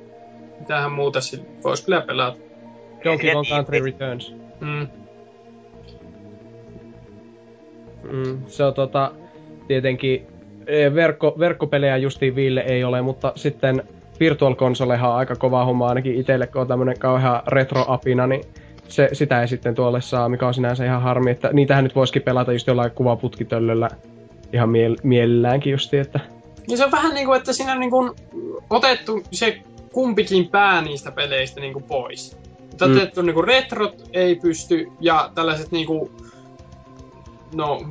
mitähän 0.59 0.91
muuta 0.91 1.21
sit 1.21 1.41
vois 1.63 1.81
kyllä 1.81 2.01
pelata. 2.01 2.37
Donkey 3.03 3.33
Kong 3.33 3.47
Country. 3.47 3.79
Returns. 3.85 4.33
Mm. 4.59 4.87
Mm, 8.11 8.37
se 8.47 8.63
on 8.63 8.73
tota, 8.73 9.11
tietenkin 9.67 10.27
eh, 10.67 10.93
verkko, 10.93 11.35
verkkopelejä 11.39 11.97
justiin 11.97 12.35
Ville 12.35 12.61
ei 12.61 12.83
ole, 12.83 13.01
mutta 13.01 13.33
sitten 13.35 13.83
Virtual 14.19 14.55
Consolehan 14.55 15.09
on 15.11 15.15
aika 15.17 15.35
kova 15.35 15.65
homma 15.65 15.87
ainakin 15.87 16.15
itselle, 16.15 16.47
kun 16.47 16.61
on 16.61 16.67
tämmönen 16.67 16.99
kauhean 16.99 17.41
retroapina, 17.47 18.27
niin 18.27 18.43
se, 18.87 19.09
sitä 19.13 19.41
ei 19.41 19.47
sitten 19.47 19.75
tuolle 19.75 20.01
saa, 20.01 20.29
mikä 20.29 20.47
on 20.47 20.53
sinänsä 20.53 20.85
ihan 20.85 21.01
harmi, 21.01 21.31
että 21.31 21.49
niitähän 21.53 21.83
nyt 21.83 21.95
voisikin 21.95 22.21
pelata 22.21 22.53
just 22.53 22.67
jollain 22.67 22.91
kuvaputkitöllöllä 22.91 23.87
ihan 24.53 24.69
miel- 24.69 24.99
mielelläänkin 25.03 25.71
justi, 25.71 25.97
että 25.97 26.19
Niin 26.67 26.77
se 26.77 26.85
on 26.85 26.91
vähän 26.91 27.13
niinku, 27.13 27.33
että 27.33 27.53
siinä 27.53 27.71
on 27.71 27.79
niinku 27.79 28.15
otettu 28.69 29.23
se 29.31 29.57
kumpikin 29.93 30.47
pää 30.47 30.81
niistä 30.81 31.11
peleistä 31.11 31.59
niinku 31.61 31.79
pois. 31.79 32.37
Että 32.71 32.87
Mm. 32.87 32.91
otettu 32.97 33.21
niinku 33.21 33.41
retrot 33.41 34.03
ei 34.13 34.35
pysty 34.35 34.87
ja 35.01 35.31
tällaiset 35.35 35.71
niinku, 35.71 36.11
no, 37.53 37.81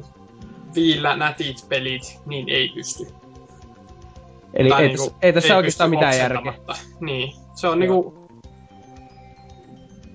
viillä 0.74 1.16
nätit 1.16 1.66
pelit, 1.68 2.20
niin 2.26 2.48
ei 2.48 2.68
pysty. 2.74 3.06
Eli 4.54 4.68
Tai 4.68 4.82
ei, 4.82 4.88
niinku, 4.88 5.04
tässä, 5.04 5.18
ei 5.22 5.32
tässä 5.32 5.54
ei 5.54 5.56
oikeastaan 5.56 5.90
mitään 5.90 6.18
järkeä. 6.18 6.54
Niin, 7.00 7.32
se 7.54 7.68
on 7.68 7.78
niinku... 7.78 8.22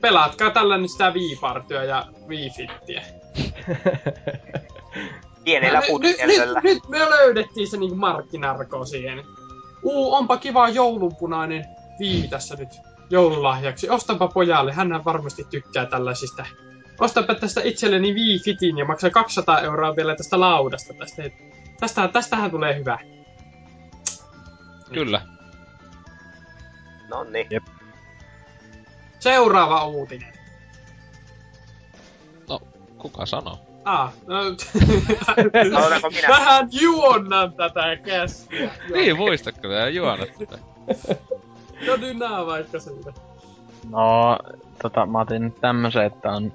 Pelaatkaa 0.02 0.52
tällä 0.52 0.78
nyt 0.78 0.92
sitä 0.92 1.10
Wii-partyä 1.10 1.84
ja 1.84 2.06
Wii-fittiä. 2.28 3.04
Pienellä 5.44 5.80
nyt, 5.80 6.02
nyt, 6.02 6.18
nyt, 6.28 6.64
nyt 6.64 6.90
me 6.90 7.00
löydettiin 7.00 7.68
se 7.68 7.78
niinku 7.78 7.96
markkinarko 7.96 8.86
siihen. 8.86 9.24
Uu, 9.84 10.14
onpa 10.14 10.38
kiva 10.38 10.70
joulunpunainen 10.70 11.66
Wii 12.00 12.28
tässä 12.28 12.56
nyt 12.56 12.70
joululahjaksi. 13.10 13.90
Ostanpa 13.90 14.28
pojalle, 14.28 14.74
hän 14.74 15.06
varmasti 15.06 15.48
tykkää 15.50 15.86
tällaisista. 15.86 16.46
Ostanpa 17.00 17.36
tästä 17.36 17.62
itselleni 17.64 18.14
Wii 18.14 18.40
Fitin 18.40 18.78
ja 18.78 18.86
maksaa 18.86 19.10
200 19.10 19.62
euroa 19.62 19.96
vielä 19.96 20.16
tästä 20.16 20.40
laudasta. 20.40 20.94
Tästä, 20.94 21.24
tästä, 21.80 22.08
tästähän 22.08 22.52
tulee 22.52 22.80
hyvä. 22.80 23.00
Kyllä. 24.94 25.22
No 27.10 27.24
niin. 27.24 27.48
Seuraava 29.20 29.86
uutinen. 29.86 30.38
Kuka 32.98 33.26
sanoo? 33.26 33.60
Ah, 33.86 34.14
no, 34.28 34.36
minä? 36.10 36.28
Vähän 36.30 36.70
juonnan 36.72 37.54
tätä 37.54 37.96
kästiä. 37.96 38.72
Niin, 38.94 39.18
muistatko 39.18 39.68
tää 39.68 39.90
juonat 39.90 40.30
tätä? 40.40 40.60
No 41.88 42.02
dynaa 42.02 42.46
vaikka 42.46 42.80
siitä. 42.80 43.14
No, 43.90 44.38
tota, 44.82 45.06
mä 45.06 45.20
otin 45.20 45.42
nyt 45.42 45.62
tämmösen, 45.62 46.06
että 46.06 46.32
on, 46.32 46.54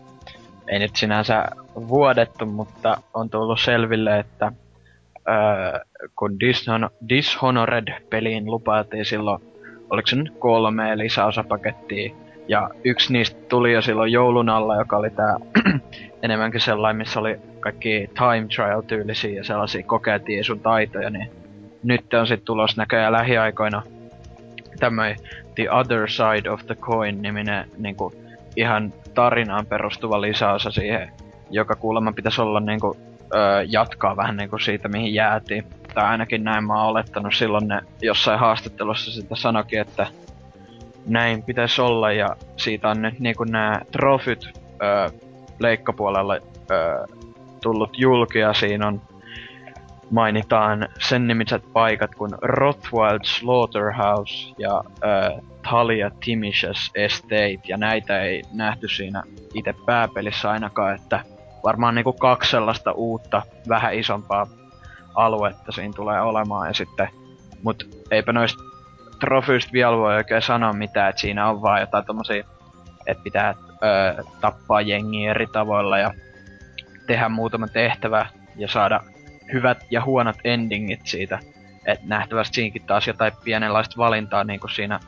ei 0.68 0.78
nyt 0.78 0.96
sinänsä 0.96 1.44
vuodettu, 1.74 2.46
mutta 2.46 2.96
on 3.14 3.30
tullut 3.30 3.60
selville, 3.60 4.18
että 4.18 4.52
öö, 5.28 5.80
kun 6.16 6.30
Dishon- 6.30 6.90
Dishonored-peliin 7.08 8.46
lupailtiin 8.46 9.04
silloin, 9.04 9.42
oliko 9.90 10.06
se 10.06 10.16
nyt 10.16 10.32
kolme 10.38 10.98
lisäosapakettia, 10.98 12.14
ja 12.48 12.70
yksi 12.84 13.12
niistä 13.12 13.40
tuli 13.48 13.72
jo 13.72 13.82
silloin 13.82 14.12
joulun 14.12 14.48
alla, 14.48 14.76
joka 14.76 14.96
oli 14.96 15.10
tää 15.10 15.36
enemmänkin 16.22 16.60
sellainen, 16.60 16.96
missä 16.96 17.20
oli 17.20 17.36
kaikki 17.60 18.10
time 18.14 18.46
trial-tyylisiä 18.56 19.36
ja 19.36 19.44
sellaisia 19.44 19.82
kokeiltiin 19.82 20.44
sun 20.44 20.60
taitoja, 20.60 21.10
niin 21.10 21.30
nyt 21.82 22.14
on 22.14 22.26
sitten 22.26 22.44
tulos 22.44 22.76
näköjään 22.76 23.12
lähiaikoina 23.12 23.82
tämmöinen 24.80 25.16
The 25.54 25.70
Other 25.70 26.10
Side 26.10 26.50
of 26.50 26.66
the 26.66 26.74
Coin-niminen 26.74 27.68
niinku 27.78 28.12
ihan 28.56 28.92
tarinaan 29.14 29.66
perustuva 29.66 30.20
lisäosa 30.20 30.70
siihen, 30.70 31.12
joka 31.50 31.76
kuulemma 31.76 32.12
pitäisi 32.12 32.40
olla 32.40 32.60
niinku, 32.60 32.96
öö, 33.34 33.62
jatkaa 33.68 34.16
vähän 34.16 34.36
niinku 34.36 34.58
siitä, 34.58 34.88
mihin 34.88 35.14
jäätiin. 35.14 35.64
Tai 35.94 36.04
ainakin 36.04 36.44
näin 36.44 36.64
mä 36.64 36.74
oon 36.74 36.90
olettanut 36.90 37.34
silloin 37.34 37.68
ne 37.68 37.80
jossain 38.02 38.40
haastattelussa 38.40 39.12
sitä 39.12 39.36
sanokin, 39.36 39.80
että 39.80 40.06
näin 41.06 41.42
pitäisi 41.42 41.82
olla 41.82 42.12
ja 42.12 42.36
siitä 42.56 42.88
on 42.88 43.02
nyt 43.02 43.18
niinku 43.18 43.44
nämä 43.44 43.80
trofyt 43.92 44.58
öö, 44.82 45.08
leikkapuolella 45.58 46.34
öö, 46.70 47.06
tullut 47.62 47.98
julki 47.98 48.38
ja 48.38 48.52
siinä 48.52 48.86
on 48.86 49.00
mainitaan 50.12 50.88
sen 50.98 51.26
nimiset 51.26 51.62
paikat 51.72 52.14
kuin 52.14 52.30
Rothwild 52.42 53.24
Slaughterhouse 53.24 54.54
ja 54.58 54.84
äh, 55.04 55.40
Talia 55.70 56.08
Timish's 56.08 56.90
Estate, 56.94 57.60
ja 57.68 57.76
näitä 57.76 58.22
ei 58.22 58.42
nähty 58.52 58.88
siinä 58.88 59.22
itse 59.54 59.74
pääpelissä 59.86 60.50
ainakaan, 60.50 60.94
että 60.94 61.24
varmaan 61.64 61.94
niinku 61.94 62.12
kaksi 62.12 62.50
sellaista 62.50 62.92
uutta, 62.92 63.42
vähän 63.68 63.94
isompaa 63.94 64.46
aluetta 65.14 65.72
siinä 65.72 65.92
tulee 65.96 66.20
olemaan, 66.20 66.68
ja 66.68 66.74
sitten, 66.74 67.08
mut 67.62 68.04
eipä 68.10 68.32
noista 68.32 68.62
trofyistä 69.20 69.72
vielä 69.72 69.96
voi 69.96 70.14
oikein 70.14 70.42
sanoa 70.42 70.72
mitään, 70.72 71.10
että 71.10 71.20
siinä 71.20 71.48
on 71.48 71.62
vaan 71.62 71.80
jotain 71.80 72.04
tommosia, 72.04 72.44
että 73.06 73.22
pitää 73.22 73.54
öö, 73.82 74.22
tappaa 74.40 74.80
jengiä 74.80 75.30
eri 75.30 75.46
tavoilla 75.46 75.98
ja 75.98 76.14
tehdä 77.06 77.28
muutama 77.28 77.68
tehtävä 77.68 78.26
ja 78.56 78.68
saada 78.68 79.00
hyvät 79.52 79.78
ja 79.90 80.04
huonot 80.04 80.36
endingit 80.44 81.00
siitä. 81.04 81.38
Et 81.86 82.04
nähtävästi 82.04 82.54
siinäkin 82.54 82.82
taas 82.82 83.06
jotain 83.06 83.32
pienenlaista 83.44 83.94
valintaa, 83.96 84.44
niin 84.44 84.60
kuin 84.60 84.70
siinä 84.70 85.00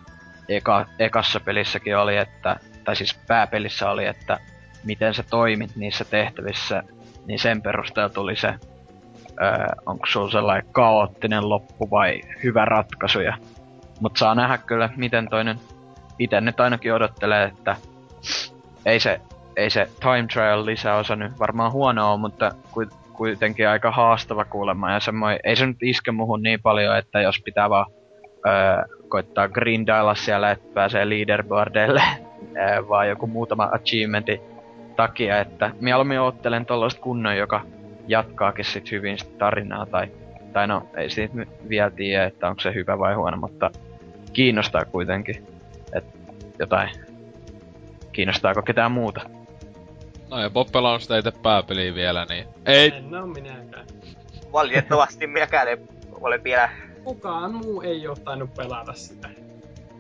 eka, 0.49 0.87
ekassa 0.99 1.41
pelissäkin 1.41 1.97
oli, 1.97 2.17
että, 2.17 2.57
tai 2.85 2.97
siis 2.97 3.19
pääpelissä 3.27 3.91
oli, 3.91 4.07
että 4.07 4.39
miten 4.85 5.15
sä 5.15 5.23
toimit 5.31 5.77
niissä 5.77 6.05
tehtävissä, 6.05 6.83
niin 7.27 7.39
sen 7.39 7.63
perusteella 7.63 8.09
tuli 8.09 8.37
se, 8.37 8.49
öö, 9.43 9.67
onko 9.87 10.07
sulla 10.07 10.31
sellainen 10.31 10.73
kaoottinen 10.73 11.49
loppu 11.49 11.91
vai 11.91 12.21
hyvä 12.43 12.65
ratkaisu. 12.65 13.21
Ja, 13.21 13.37
mut 14.01 14.17
saa 14.17 14.35
nähdä 14.35 14.59
kyllä, 14.59 14.91
miten 14.97 15.29
toinen 15.29 15.59
itse 16.19 16.41
nyt 16.41 16.61
ainakin 16.61 16.95
odottelee, 16.95 17.45
että 17.45 17.77
ei 18.87 19.01
se, 19.01 19.21
ei 19.57 19.71
se 19.71 19.89
time 20.01 20.27
trial 20.33 20.67
lisäosa 20.67 21.17
nyt 21.17 21.39
varmaan 21.39 21.73
huono 21.73 22.13
ole, 22.13 22.21
mutta 22.21 22.51
ku- 22.73 22.97
kuitenkin 23.13 23.69
aika 23.69 23.91
haastava 23.91 24.45
kuulemma 24.45 24.93
ja 24.93 25.01
semmoinen, 25.01 25.41
ei 25.45 25.57
se 25.57 25.67
nyt 25.67 25.83
iske 25.83 26.13
muhun 26.13 26.43
niin 26.43 26.63
paljon, 26.63 26.99
että 26.99 27.21
jos 27.21 27.43
pitää 27.45 27.71
vaan 27.71 27.87
öö, 28.47 28.85
koittaa 29.15 29.49
grindailla 29.49 30.15
siellä, 30.15 30.51
että 30.51 30.69
pääsee 30.75 31.09
leaderboardeille, 31.09 32.03
öö, 32.57 32.89
vaan 32.89 33.09
joku 33.09 33.27
muutama 33.27 33.69
achievementin 33.73 34.41
takia, 34.97 35.41
että 35.41 35.71
mieluummin 35.81 36.21
oottelen 36.21 36.67
tollaista 36.67 37.01
kunnon, 37.01 37.37
joka 37.37 37.61
jatkaakin 38.09 38.65
sit 38.65 38.91
hyvin 38.91 39.19
sit 39.19 39.39
tarinaa, 39.39 39.87
tai, 39.87 40.09
tai 40.53 40.67
no, 40.67 40.89
ei 40.97 41.11
siitä 41.11 41.35
vielä 41.69 41.91
tiedä, 41.91 42.25
että 42.25 42.49
onko 42.49 42.61
se 42.61 42.75
hyvä 42.75 42.99
vai 42.99 43.15
huono, 43.15 43.37
mutta 43.37 43.71
kiinnostaa 44.33 44.85
kuitenkin, 44.85 45.47
että 45.97 46.19
jotain, 46.59 46.91
kiinnostaako 48.13 48.63
ketään 48.63 48.93
muuta. 48.93 49.21
No 50.31 50.41
ja 50.41 50.51
Bob 50.51 50.73
pelannut 50.73 51.03
sitä 51.03 51.19
itse 51.19 51.33
pääpeliä 51.43 51.95
vielä, 51.95 52.27
niin... 52.29 52.47
Ei, 52.67 52.93
En 52.97 53.15
oo 53.15 53.27
minäkään. 53.27 53.87
Valitettavasti 54.53 55.27
minäkään 55.27 55.69
en 55.69 55.79
ole 56.21 56.45
vielä... 56.45 56.69
Kukaan 57.05 57.55
muu 57.55 57.83
ei 57.83 58.09
oo 58.09 58.17
tainnut 58.17 58.55
pelata 58.55 58.93
sitä. 58.93 59.29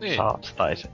niin. 0.00 0.16
Saastaiset. 0.16 0.90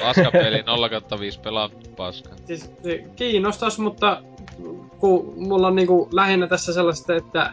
Paskapeli 0.00 0.62
0 0.62 0.88
5 1.20 1.40
pelaa 1.40 1.70
paska. 1.96 2.30
Siis 2.46 2.70
se 2.82 3.04
kiinnostas, 3.16 3.78
mutta 3.78 4.22
kun 4.98 5.32
mulla 5.36 5.66
on 5.66 5.76
niinku 5.76 6.08
lähinnä 6.12 6.46
tässä 6.46 6.72
sellaista, 6.72 7.16
että 7.16 7.52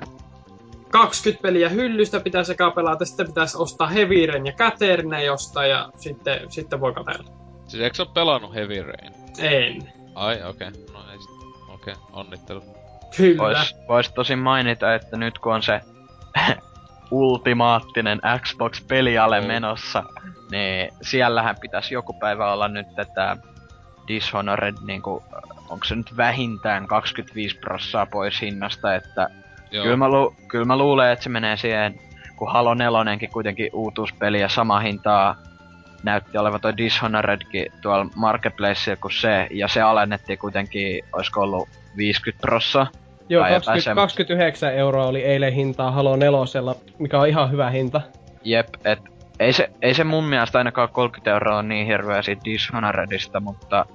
20 0.90 1.42
peliä 1.42 1.70
hyllystä 1.70 2.20
pitäisi 2.20 2.48
sekä 2.48 2.72
pelata, 2.72 3.06
sitten 3.06 3.28
pitäisi 3.28 3.58
ostaa 3.58 3.88
Heavy 3.88 4.16
ja 4.16 4.54
Caterne 4.58 5.24
jostain 5.24 5.70
ja 5.70 5.90
sitten, 5.98 6.52
sitten 6.52 6.82
voi 6.82 6.94
katella. 6.94 7.30
Siis 7.68 7.84
eikö 7.84 7.96
sä 7.96 8.04
oo 8.04 8.10
pelannut 8.14 8.54
Heavy 8.54 8.82
Rain? 8.82 9.14
En. 9.40 9.94
Ai, 10.16 10.44
okei. 10.44 10.68
Okay. 10.68 10.82
No 10.94 11.00
ei 11.12 11.20
sit. 11.20 11.30
Okei, 11.74 11.94
okay. 11.94 12.06
onnittelut. 12.14 12.64
Kyllä. 13.18 13.44
Vois, 13.44 13.76
vois 13.88 14.10
tosi 14.10 14.36
mainita, 14.36 14.96
että 14.96 15.18
nyt 15.18 15.40
kun 15.40 15.54
on 15.54 15.64
se 15.64 15.82
ultimaattinen 17.12 18.22
Xbox-peliale 18.42 19.42
Mm. 19.42 19.48
menossa, 19.48 20.04
niin 20.52 20.90
siellähän 21.02 21.56
pitäisi 21.62 21.94
joku 21.94 22.14
päivä 22.14 22.54
olla 22.54 22.68
nyt 22.68 22.88
tätä 22.96 23.38
Dishonored, 24.08 24.76
niinku, 24.86 25.24
onko 25.70 25.86
se 25.86 25.96
nyt 25.96 26.18
vähintään 26.18 26.88
25 26.88 27.58
prossaa 27.58 28.06
pois 28.06 28.42
hinnasta, 28.42 28.96
että 28.96 29.30
Joo. 29.72 29.84
kyllä 29.84 29.98
mä, 29.98 30.10
lu- 30.10 30.36
kyllä 30.48 30.66
mä 30.66 30.78
luulen, 30.78 31.12
että 31.12 31.24
se 31.24 31.30
menee 31.30 31.58
siihen, 31.58 32.00
kun 32.36 32.52
Halo 32.52 32.74
4 32.74 33.28
kuitenkin 33.34 33.70
uutuuspeli 33.74 34.42
ja 34.42 34.50
sama 34.50 34.80
hintaa 34.80 35.36
näytti 36.04 36.38
olevan 36.38 36.62
toi 36.62 36.78
Dishonoredkin 36.78 37.66
tuolla 37.82 38.06
Marketplaceilla 38.16 39.02
kuin 39.02 39.12
se, 39.14 39.48
ja 39.52 39.68
se 39.68 39.82
alennettiin 39.82 40.40
kuitenkin, 40.40 41.04
olisiko 41.14 41.42
ollut 41.42 41.70
50 41.98 42.42
prossaa. 42.42 42.88
Joo, 43.30 43.42
Tai 43.44 43.50
jotain 43.54 43.66
20, 43.66 43.84
semmoista. 43.84 43.96
29 44.18 44.74
euroa 44.74 45.06
oli 45.08 45.22
eilen 45.24 45.54
hintaa 45.54 45.92
Halo 45.92 46.16
4, 46.16 46.40
mikä 47.00 47.20
on 47.20 47.28
ihan 47.28 47.52
hyvä 47.52 47.70
hinta. 47.70 48.02
Jep, 48.44 48.68
et 48.86 49.00
ei 49.40 49.54
se, 49.54 49.70
ei 49.82 49.94
se 49.94 50.04
mun 50.04 50.24
mielestä 50.24 50.58
ainakaan 50.58 50.90
30 50.90 51.32
euroa 51.32 51.58
on 51.58 51.68
niin 51.68 51.88
hirveä 51.88 52.22
siitä 52.22 52.42
Dishonoredista, 52.46 53.40
mutta 53.40 53.86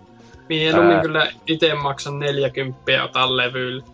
Mieluummin 0.49 0.97
Ää. 0.97 1.03
kyllä 1.03 1.27
itse 1.47 1.75
maksan 1.75 2.19
40 2.19 2.93
ja 2.93 3.05
otan 3.05 3.37
levyllä. 3.37 3.85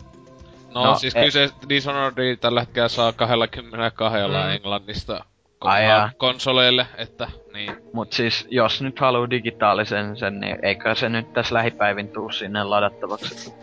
No, 0.75 0.85
No, 0.85 0.95
siis 0.95 1.17
e- 1.17 1.19
kyllä 1.19 1.31
se 1.31 1.49
Dishonored 1.69 2.37
tällä 2.37 2.61
hetkellä 2.61 2.89
saa 2.89 3.13
22 3.13 4.19
Mm. 4.29 4.51
Englannista 4.51 5.25
Ai 5.61 5.85
jaa. 5.89 6.11
konsoleille, 6.17 6.87
että 6.99 7.29
niin. 7.53 7.77
mut 7.93 8.13
siis 8.13 8.47
jos 8.51 8.83
nyt 8.83 9.01
haluu 9.01 9.31
digitaalisen 9.31 10.17
sen, 10.17 10.41
niin 10.41 10.59
eikä 10.63 10.95
se 10.95 11.09
nyt 11.09 11.33
tässä 11.33 11.55
lähipäivin 11.55 12.09
tuu 12.09 12.31
sinne 12.31 12.65
ladattavaksi. 12.65 13.55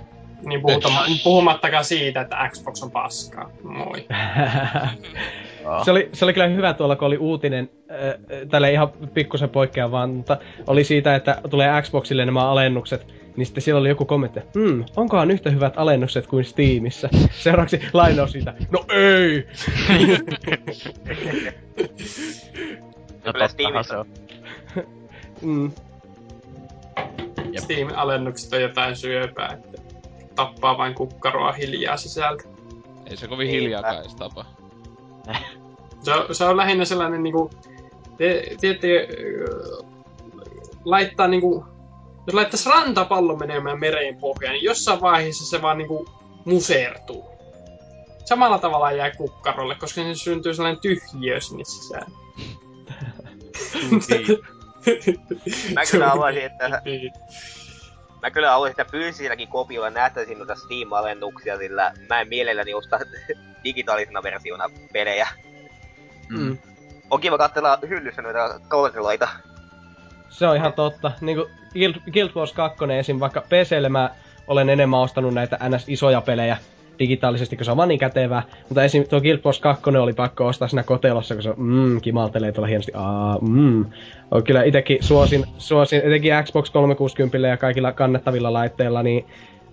Niin 0.45 0.61
puhutama, 0.61 1.05
puhumattakaan 1.23 1.85
siitä, 1.85 2.21
että 2.21 2.49
Xbox 2.49 2.83
on 2.83 2.91
paskaa. 2.91 3.49
Moi. 3.63 4.05
Se 5.85 5.91
oli, 5.91 6.09
se 6.13 6.25
oli 6.25 6.33
kyllä 6.33 6.47
hyvä 6.47 6.73
tuolla, 6.73 6.95
kun 6.95 7.07
oli 7.07 7.17
uutinen, 7.17 7.69
äh, 7.91 7.97
tälle 8.49 8.71
ihan 8.71 8.89
pikkusen 9.13 9.49
poikkeaa 9.49 9.91
vaan, 9.91 10.09
mutta 10.09 10.37
oli 10.67 10.83
siitä, 10.83 11.15
että 11.15 11.41
tulee 11.49 11.81
Xboxille 11.81 12.25
nämä 12.25 12.51
alennukset, 12.51 13.07
niin 13.37 13.45
sitten 13.45 13.61
siellä 13.63 13.79
oli 13.79 13.89
joku 13.89 14.05
kommentti, 14.05 14.39
hmm, 14.53 14.85
onkohan 14.95 15.31
yhtä 15.31 15.49
hyvät 15.49 15.73
alennukset 15.77 16.27
kuin 16.27 16.45
Steamissa? 16.45 17.09
Seuraavaksi 17.43 17.81
lainaus 17.93 18.31
siitä, 18.31 18.53
no 18.71 18.85
ei! 18.93 19.47
No 23.25 23.33
Kyllä 23.33 23.47
Steamissa. 23.47 23.99
on. 23.99 24.05
Mm. 25.41 25.71
Steam-alennukset 27.57 28.53
on 28.53 28.61
jotain 28.61 28.95
syöpää, 28.95 29.57
tappaa 30.35 30.77
vain 30.77 30.95
kukkaroa 30.95 31.51
hiljaa 31.51 31.97
sisältä. 31.97 32.43
Ei 33.05 33.17
se 33.17 33.27
kovin 33.27 33.49
hiljaakaan 33.49 34.01
edes 34.01 34.15
tapa. 34.15 34.45
Se 36.03 36.13
on, 36.13 36.35
se 36.35 36.45
on 36.45 36.57
lähinnä 36.57 36.85
sellainen 36.85 37.23
niinku, 37.23 37.49
te, 38.17 38.55
tiedätte, 38.59 39.07
laittaa 40.85 41.27
niinku, 41.27 41.65
jos 42.27 42.33
laittaisi 42.33 42.69
rantapallo 42.69 43.35
menemään 43.35 43.79
mereen 43.79 44.17
pohjaan, 44.17 44.53
niin 44.53 44.63
jossain 44.63 45.01
vaiheessa 45.01 45.45
se 45.45 45.61
vaan 45.61 45.77
niinku 45.77 46.05
musertuu. 46.45 47.25
Samalla 48.25 48.59
tavalla 48.59 48.91
jää 48.91 49.11
kukkarolle, 49.11 49.75
koska 49.75 50.01
se 50.01 50.15
syntyy 50.15 50.53
sellainen 50.53 50.81
tyhjiö 50.81 51.41
sinne 51.41 51.63
sisään. 51.63 52.11
Mä 55.73 55.81
kyllä 55.91 56.09
haluaisin, 56.09 56.43
että 56.43 56.81
Niin. 56.85 57.11
Mä 58.23 58.31
kyllä 58.31 58.51
haluaisin, 58.51 58.81
että 58.81 58.91
fyysisilläkin 58.91 59.47
kopioilla 59.47 59.89
nähtäisin 59.89 60.37
noita 60.37 60.55
Steam-alennuksia, 60.55 61.57
sillä 61.57 61.93
mä 62.09 62.21
en 62.21 62.27
mielelläni 62.27 62.73
osta 62.73 62.99
digitaalisena 63.63 64.23
versiona 64.23 64.69
pelejä. 64.93 65.27
Mm. 66.29 66.57
On 67.09 67.19
kiva 67.21 67.37
katsella 67.37 67.79
hyllyssä 67.89 68.21
noita 68.21 68.59
kontrolloita. 68.69 69.27
Se 70.29 70.47
on 70.47 70.55
ihan 70.55 70.73
totta. 70.73 71.11
Niin 71.21 71.37
kuin 71.37 71.49
Guild, 71.73 71.95
Guild 72.13 72.29
Wars 72.35 72.53
2 72.53 72.85
esim. 72.99 73.19
vaikka 73.19 73.41
PClle 73.41 73.89
mä 73.89 74.09
olen 74.47 74.69
enemmän 74.69 74.99
ostanut 74.99 75.33
näitä 75.33 75.57
NS-isoja 75.69 76.21
pelejä 76.21 76.57
digitaalisesti, 76.99 77.55
kun 77.55 77.65
se 77.65 77.71
on 77.71 77.77
vaan 77.77 77.89
niin 77.89 77.99
kätevää. 77.99 78.43
Mutta 78.69 78.83
esim. 78.83 79.07
tuo 79.07 79.21
Guild 79.21 79.39
Wars 79.45 79.59
2 79.59 79.89
oli 79.89 80.13
pakko 80.13 80.45
ostaa 80.45 80.67
siinä 80.67 80.83
kotelossa, 80.83 81.35
kun 81.35 81.43
se 81.43 81.53
mm, 81.57 82.01
kimaltelee 82.01 82.51
tuolla 82.51 82.67
hienosti. 82.67 82.91
Aa, 82.95 83.37
mm. 83.41 83.85
On 84.31 84.43
kyllä 84.43 84.63
itekin 84.63 84.97
suosin, 85.01 85.45
suosin, 85.57 86.01
etenkin 86.05 86.33
Xbox 86.43 86.69
360 86.71 87.47
ja 87.47 87.57
kaikilla 87.57 87.91
kannettavilla 87.91 88.53
laitteilla, 88.53 89.03
niin 89.03 89.25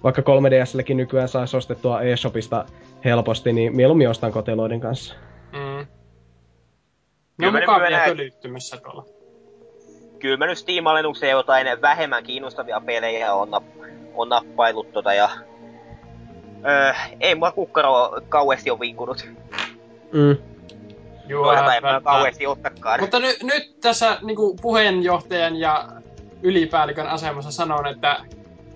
vaikka 0.05 0.23
3DSllekin 0.23 0.95
nykyään 0.95 1.29
saisi 1.29 1.57
ostettua 1.57 2.01
eShopista 2.01 2.64
helposti, 3.05 3.53
niin 3.53 3.77
mieluummin 3.77 4.09
ostan 4.09 4.33
koteloiden 4.33 4.81
kanssa. 4.81 5.14
Mm. 5.53 5.59
Ne 5.59 5.87
Kyllä 7.37 7.49
on 7.49 7.53
mä 7.53 7.61
nyt 7.61 7.68
mukavia 7.68 7.99
pölyttymässä 8.07 8.77
tuolla. 8.77 9.05
Kyllä 10.18 10.37
mä 10.37 10.47
nyt 10.47 10.59
Steam-alennukseen 10.59 11.31
jotain 11.31 11.66
vähemmän 11.83 12.25
kiinnostavia 12.25 12.81
pelejä 12.87 13.35
on, 13.35 13.49
on 14.14 14.29
nappailut 14.29 14.93
tota 14.93 15.14
ja... 15.14 15.31
Öö, 16.68 16.92
ei 17.20 17.34
mua 17.34 17.52
kukkaro 17.52 18.20
kauheasti 18.28 18.70
on 18.70 18.80
vinkunut. 18.80 19.28
Mm. 20.12 20.36
Joo, 21.26 21.44
Toisaalta 21.44 21.74
en 21.74 21.82
mä 21.82 22.00
kauheasti 22.04 22.46
ottakaan. 22.46 23.00
Mutta 23.00 23.18
ny, 23.18 23.28
nyt 23.42 23.80
tässä 23.80 24.18
niin 24.22 24.38
puheenjohtajan 24.62 25.56
ja 25.56 25.88
ylipäällikön 26.42 27.06
asemassa 27.06 27.50
sanon, 27.50 27.86
että 27.86 28.24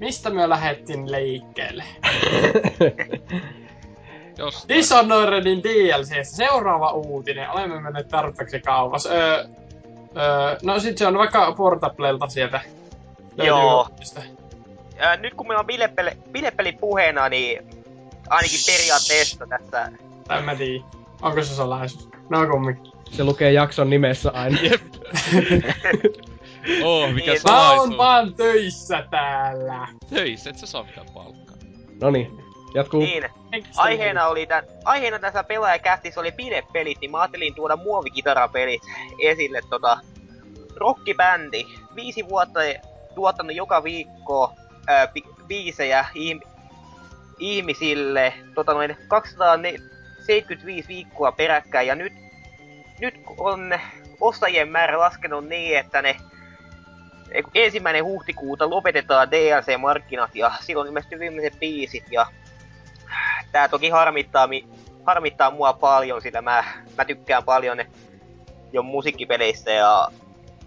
mistä 0.00 0.30
me 0.30 0.48
lähdettiin 0.48 1.12
liikkeelle? 1.12 1.84
Jos... 4.38 4.64
Dishonoredin 4.68 5.62
DLC, 5.62 6.14
seuraava 6.22 6.90
uutinen. 6.90 7.50
Olemme 7.50 7.80
menneet 7.80 8.08
tarpeeksi 8.08 8.60
kauas. 8.60 9.06
Öö, 9.06 9.44
öö, 10.16 10.56
no 10.62 10.80
sit 10.80 10.98
se 10.98 11.06
on 11.06 11.18
vaikka 11.18 11.52
Portablelta 11.52 12.28
sieltä. 12.28 12.60
Joo. 13.36 13.88
Ää, 14.98 15.16
nyt 15.16 15.34
kun 15.34 15.48
meillä 15.48 15.60
on 15.60 15.66
bilepeli, 15.66 16.10
bilepeli 16.32 16.72
puheena, 16.72 17.28
niin 17.28 17.73
ainakin 18.30 18.60
periaatteessa 18.66 19.46
tässä... 19.46 19.92
Tai 20.28 20.38
en 20.38 20.44
mä 20.44 20.54
tiedä. 20.54 20.84
Onko 21.22 21.42
se 21.42 21.54
salaisuus? 21.54 22.08
No 22.30 22.46
kumminkin. 22.46 22.92
Se 23.12 23.24
lukee 23.24 23.52
jakson 23.52 23.90
nimessä 23.90 24.30
aina. 24.30 24.58
Jep. 24.62 24.82
oh, 26.84 27.12
mikä 27.12 27.30
Niin, 27.32 27.42
Mä 27.42 27.48
salaisuus. 27.50 27.88
oon 27.88 27.98
vaan 27.98 28.34
töissä 28.34 29.04
täällä. 29.10 29.88
Töissä, 30.10 30.50
et 30.50 30.58
sä 30.58 30.66
saa 30.66 30.82
mitään 30.84 31.06
palkkaa. 31.14 31.56
No 32.00 32.10
niin, 32.10 32.30
jatkuu. 32.74 33.00
Niin, 33.00 33.24
aiheena 33.76 34.26
oli 34.26 34.46
tän, 34.46 34.64
aiheena 34.84 35.18
tässä 35.18 35.44
pelaajakästissä 35.44 36.20
oli 36.20 36.32
bilepelit, 36.32 36.98
niin 37.00 37.10
mä 37.10 37.20
ajattelin 37.20 37.54
tuoda 37.54 37.76
muovikitarapelit 37.76 38.82
esille 39.18 39.60
tota 39.70 39.98
rockibändi. 40.76 41.64
Viisi 41.94 42.28
vuotta 42.28 42.60
tuottanut 43.14 43.56
joka 43.56 43.84
viikko 43.84 44.52
ää, 44.86 45.06
bi- 45.06 45.44
biisejä 45.46 46.04
ihm- 46.14 46.48
ihmisille, 47.38 48.34
tota 48.54 48.74
noin 48.74 48.96
275 49.08 50.88
viikkoa 50.88 51.32
peräkkäin. 51.32 51.88
Ja 51.88 51.94
nyt, 51.94 52.12
nyt 53.00 53.14
on 53.38 53.78
ostajien 54.20 54.68
määrä 54.68 54.98
laskenut 54.98 55.48
niin, 55.48 55.78
että 55.78 56.02
ne 56.02 56.16
ensimmäinen 57.54 58.04
huhtikuuta 58.04 58.70
lopetetaan 58.70 59.30
DLC-markkinat 59.30 60.34
ja 60.34 60.52
silloin 60.60 60.88
ilmestyy 60.88 61.18
viimeiset 61.18 61.60
biisit. 61.60 62.04
Ja 62.10 62.26
tää 63.52 63.68
toki 63.68 63.88
harmittaa, 63.88 64.46
mi- 64.46 64.68
harmittaa 65.06 65.50
mua 65.50 65.72
paljon, 65.72 66.22
sillä 66.22 66.42
mä, 66.42 66.64
mä 66.98 67.04
tykkään 67.04 67.44
paljon 67.44 67.78
jo 68.72 68.82
musiikkipeleistä 68.82 69.70
ja, 69.70 70.08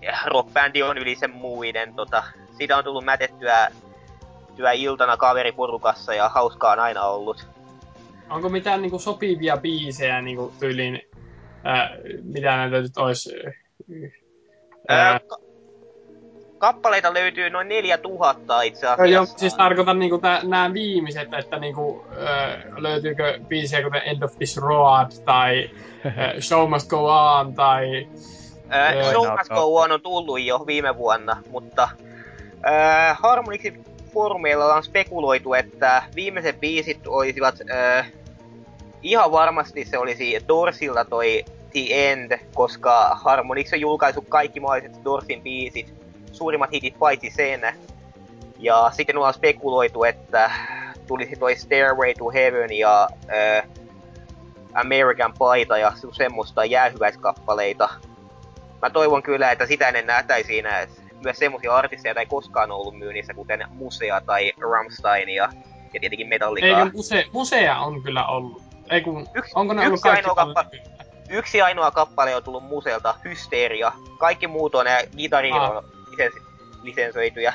ja 0.01 0.17
rockbändi 0.25 0.83
on 0.83 0.97
yli 0.97 1.15
sen 1.15 1.31
muiden. 1.31 1.93
Tota, 1.93 2.23
siitä 2.57 2.77
on 2.77 2.83
tullut 2.83 3.05
mätettyä 3.05 3.71
iltana 4.71 5.17
kaveriporukassa 5.17 6.13
ja 6.13 6.29
hauskaa 6.29 6.71
on 6.71 6.79
aina 6.79 7.03
ollut. 7.03 7.47
Onko 8.29 8.49
mitään 8.49 8.81
niinku 8.81 8.99
sopivia 8.99 9.57
biisejä 9.57 10.21
niinku 10.21 10.53
tyyliin, 10.59 11.01
ää, 11.63 11.89
mitä 12.23 12.57
näitä 12.57 12.81
nyt 12.81 12.97
ois? 12.97 13.29
Ää, 14.89 15.09
Ää, 15.11 15.19
ka- 15.19 15.37
kappaleita 16.57 17.13
löytyy 17.13 17.49
noin 17.49 17.67
4000 17.67 18.61
itse 18.61 18.85
No 18.85 18.91
asiassa. 18.93 19.13
joo, 19.13 19.25
siis 19.25 19.53
tarkoitan 19.55 19.99
niinku 19.99 20.21
nämä 20.43 20.73
viimeiset, 20.73 21.33
että 21.33 21.59
niinku, 21.59 22.05
ö, 22.11 22.81
löytyykö 22.81 23.39
biisejä 23.47 23.83
kuten 23.83 24.01
End 24.05 24.21
of 24.23 24.37
This 24.37 24.57
Road 24.57 25.11
tai 25.25 25.69
ö, 26.05 26.41
Show 26.41 26.69
Must 26.69 26.89
Go 26.89 27.05
On 27.05 27.53
tai 27.55 28.07
Ää, 28.69 28.93
Joo. 28.93 29.11
Show 29.11 29.37
Must 29.37 29.49
Go 29.49 29.75
On 29.75 29.91
on 29.91 30.01
tullut 30.01 30.41
jo 30.41 30.63
viime 30.67 30.97
vuonna, 30.97 31.37
mutta 31.51 31.89
ää, 32.63 33.13
Harmonixin 33.19 33.83
foorumeilla 34.17 34.75
on 34.75 34.83
spekuloitu, 34.83 35.53
että 35.53 36.03
viimeiset 36.15 36.59
biisit 36.59 37.07
olisivat 37.07 37.55
ää, 37.69 38.05
ihan 39.01 39.31
varmasti 39.31 39.85
se 39.85 39.97
olisi 39.97 40.39
Dorsilta 40.47 41.05
toi 41.05 41.45
The 41.71 42.11
End, 42.11 42.39
koska 42.53 43.09
Harmonix 43.23 43.73
on 43.73 43.79
julkaissut 43.79 44.25
kaikki 44.29 44.59
mahdolliset 44.59 45.03
Dorsin 45.03 45.41
biisit, 45.41 45.93
suurimmat 46.31 46.71
hitit 46.71 46.99
paitsi 46.99 47.29
sen. 47.29 47.61
Ja 48.59 48.91
sitten 48.93 49.17
ollaan 49.17 49.33
spekuloitu, 49.33 50.03
että 50.03 50.51
tulisi 51.07 51.35
toi 51.35 51.55
Stairway 51.55 52.13
to 52.13 52.29
Heaven 52.29 52.77
ja 52.77 53.09
äh, 53.29 53.69
American 54.73 55.33
Paita 55.39 55.77
ja 55.77 55.93
semmoista 56.11 56.65
jäähyväiskappaleita. 56.65 57.89
Mä 58.81 58.89
toivon 58.89 59.23
kyllä, 59.23 59.51
että 59.51 59.65
sitä 59.65 59.87
ennen 59.87 60.07
nähtäisiin 60.07 60.65
myös 61.23 61.37
semmoisia 61.37 61.75
artisteja, 61.75 62.09
joita 62.09 62.19
ei 62.19 62.25
koskaan 62.25 62.71
ollut 62.71 62.97
myynnissä, 62.97 63.33
kuten 63.33 63.65
Musea 63.69 64.21
tai 64.21 64.51
Rammstein 64.71 65.29
ja, 65.29 65.49
tietenkin 66.01 66.27
Metallicaa. 66.27 66.79
Eikö 66.79 66.91
muse, 66.93 67.25
Musea 67.33 67.77
on 67.79 68.03
kyllä 68.03 68.25
ollut? 68.27 68.61
Ei 68.89 69.01
kun, 69.01 69.27
Yksi, 69.35 69.51
onko 69.55 69.73
ne 69.73 69.81
yksi 69.81 69.87
ollut 69.87 70.01
kaikki 70.01 70.29
ainoa 70.29 70.35
kappale- 70.53 70.97
Yksi 71.29 71.61
ainoa 71.61 71.91
kappale 71.91 72.35
on 72.35 72.43
tullut 72.43 72.63
museelta, 72.63 73.15
Hysteria. 73.25 73.91
Kaikki 74.19 74.47
muut 74.47 74.75
on 74.75 74.85
Hero 74.87 75.77
Ah. 75.77 75.83
lisens- 76.11 76.41
lisensoituja. 76.83 77.53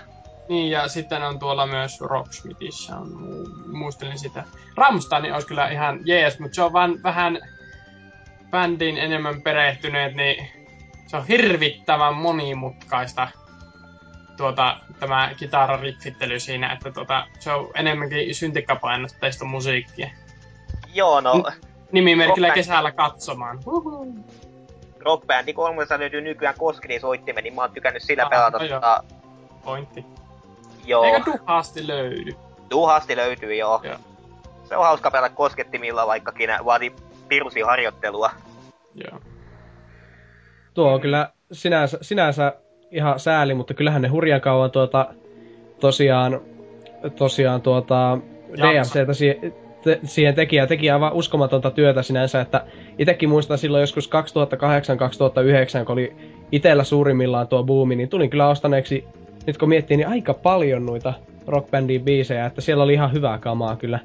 Niin, 0.48 0.70
ja 0.70 0.88
sitten 0.88 1.22
on 1.22 1.38
tuolla 1.38 1.66
myös 1.66 2.00
Rocksmithissa, 2.00 2.96
on, 2.96 3.06
mu- 3.06 3.76
muistelin 3.76 4.18
sitä. 4.18 4.44
Rammstein 4.76 5.34
olisi 5.34 5.46
kyllä 5.46 5.68
ihan 5.68 6.00
jees, 6.04 6.38
mutta 6.38 6.54
se 6.54 6.62
on 6.62 6.72
vaan 6.72 7.02
vähän 7.02 7.38
bändiin 8.50 8.98
enemmän 8.98 9.42
perehtyneet, 9.42 10.14
niin 10.14 10.48
se 11.06 11.16
on 11.16 11.26
hirvittävän 11.26 12.14
monimutkaista 12.14 13.28
tuota, 14.43 14.76
tämä 15.01 15.30
kitarariffittely 15.36 16.40
siinä, 16.40 16.72
että 16.72 16.90
tuota, 16.90 17.26
se 17.38 17.53
on 17.53 17.70
enemmänkin 17.74 18.34
syntikkapainotteista 18.34 19.45
musiikkia. 19.45 20.11
Joo, 20.95 21.20
no, 21.20 21.34
Mm. 21.34 21.43
Nimimerkillä 21.93 22.47
Rockband. 22.49 22.55
kesällä 22.55 22.93
katsomaan. 22.93 23.59
Huhu. 23.66 24.14
Rock 25.01 25.26
Bandi 25.26 25.53
3 25.53 25.86
löytyy 25.99 26.20
nykyään 26.20 26.55
Koskinin 26.59 27.01
soittimen, 27.01 27.45
niin 27.45 27.55
mä 27.55 27.61
oon 27.61 27.72
tykännyt 27.72 28.03
sillä 28.03 28.22
Ah, 28.24 28.30
pelata. 28.30 28.59
no 28.59 28.64
joo. 28.64 28.80
tota, 28.80 29.05
Pointti. 29.64 30.05
joo, 30.84 31.05
Eikö 31.05 31.32
duhasti 31.38 31.86
löydy? 31.86 32.32
tuhasti 32.68 33.16
löytyy 33.16 33.55
joo. 33.55 33.80
Joo. 33.84 33.97
Se 34.64 34.76
on 34.76 34.84
hauska 34.84 35.11
pelata 35.11 35.34
koskettimilla, 35.34 36.07
vaikkakin 36.07 36.51
vaatii 36.64 36.93
pirusi 37.28 37.61
harjoittelua. 37.61 38.30
Joo. 38.95 39.20
Tuo 40.74 40.93
on 40.95 41.01
kyllä 41.01 41.30
sinänsä, 41.53 41.99
sinänsä 42.03 42.53
ihan 42.93 43.20
sääli, 43.20 43.55
mutta 43.55 43.74
kyllähän 43.74 44.03
ne 44.03 44.09
hurjan 44.09 44.40
kauan 44.40 44.70
tuota, 44.70 45.14
tosiaan, 45.80 46.40
tosiaan 47.16 47.62
tuota. 47.62 48.18
DMCtä 48.57 49.12
si- 49.14 49.40
te- 49.82 50.01
siihen 50.05 50.34
teki 50.34 50.57
ja 50.57 50.66
teki 50.66 50.90
aivan 50.90 51.12
uskomatonta 51.12 51.70
työtä 51.70 52.03
sinänsä, 52.03 52.40
että 52.40 52.64
itekin 52.99 53.28
muistan 53.28 53.59
silloin 53.59 53.80
joskus 53.80 54.11
2008-2009, 55.82 55.84
kun 55.84 55.93
oli 55.93 56.16
itellä 56.53 56.84
suurimmillaan 56.84 57.49
tuo 57.49 57.62
buumi, 57.62 57.97
niin 57.97 58.09
tulin 58.09 58.30
kyllä 58.30 58.49
ostaneeksi, 58.49 59.05
nyt 59.47 59.59
kun 59.59 59.68
miettii, 59.68 59.97
niin 59.97 60.09
aika 60.09 60.34
paljon 60.34 60.86
noita 60.86 61.14
rockbandin 61.47 62.05
biisejä, 62.05 62.47
että 62.47 62.61
siellä 62.61 62.84
oli 62.84 62.93
ihan 62.93 63.12
hyvää 63.12 63.38
kamaa 63.38 63.76
kyllä. 63.76 63.99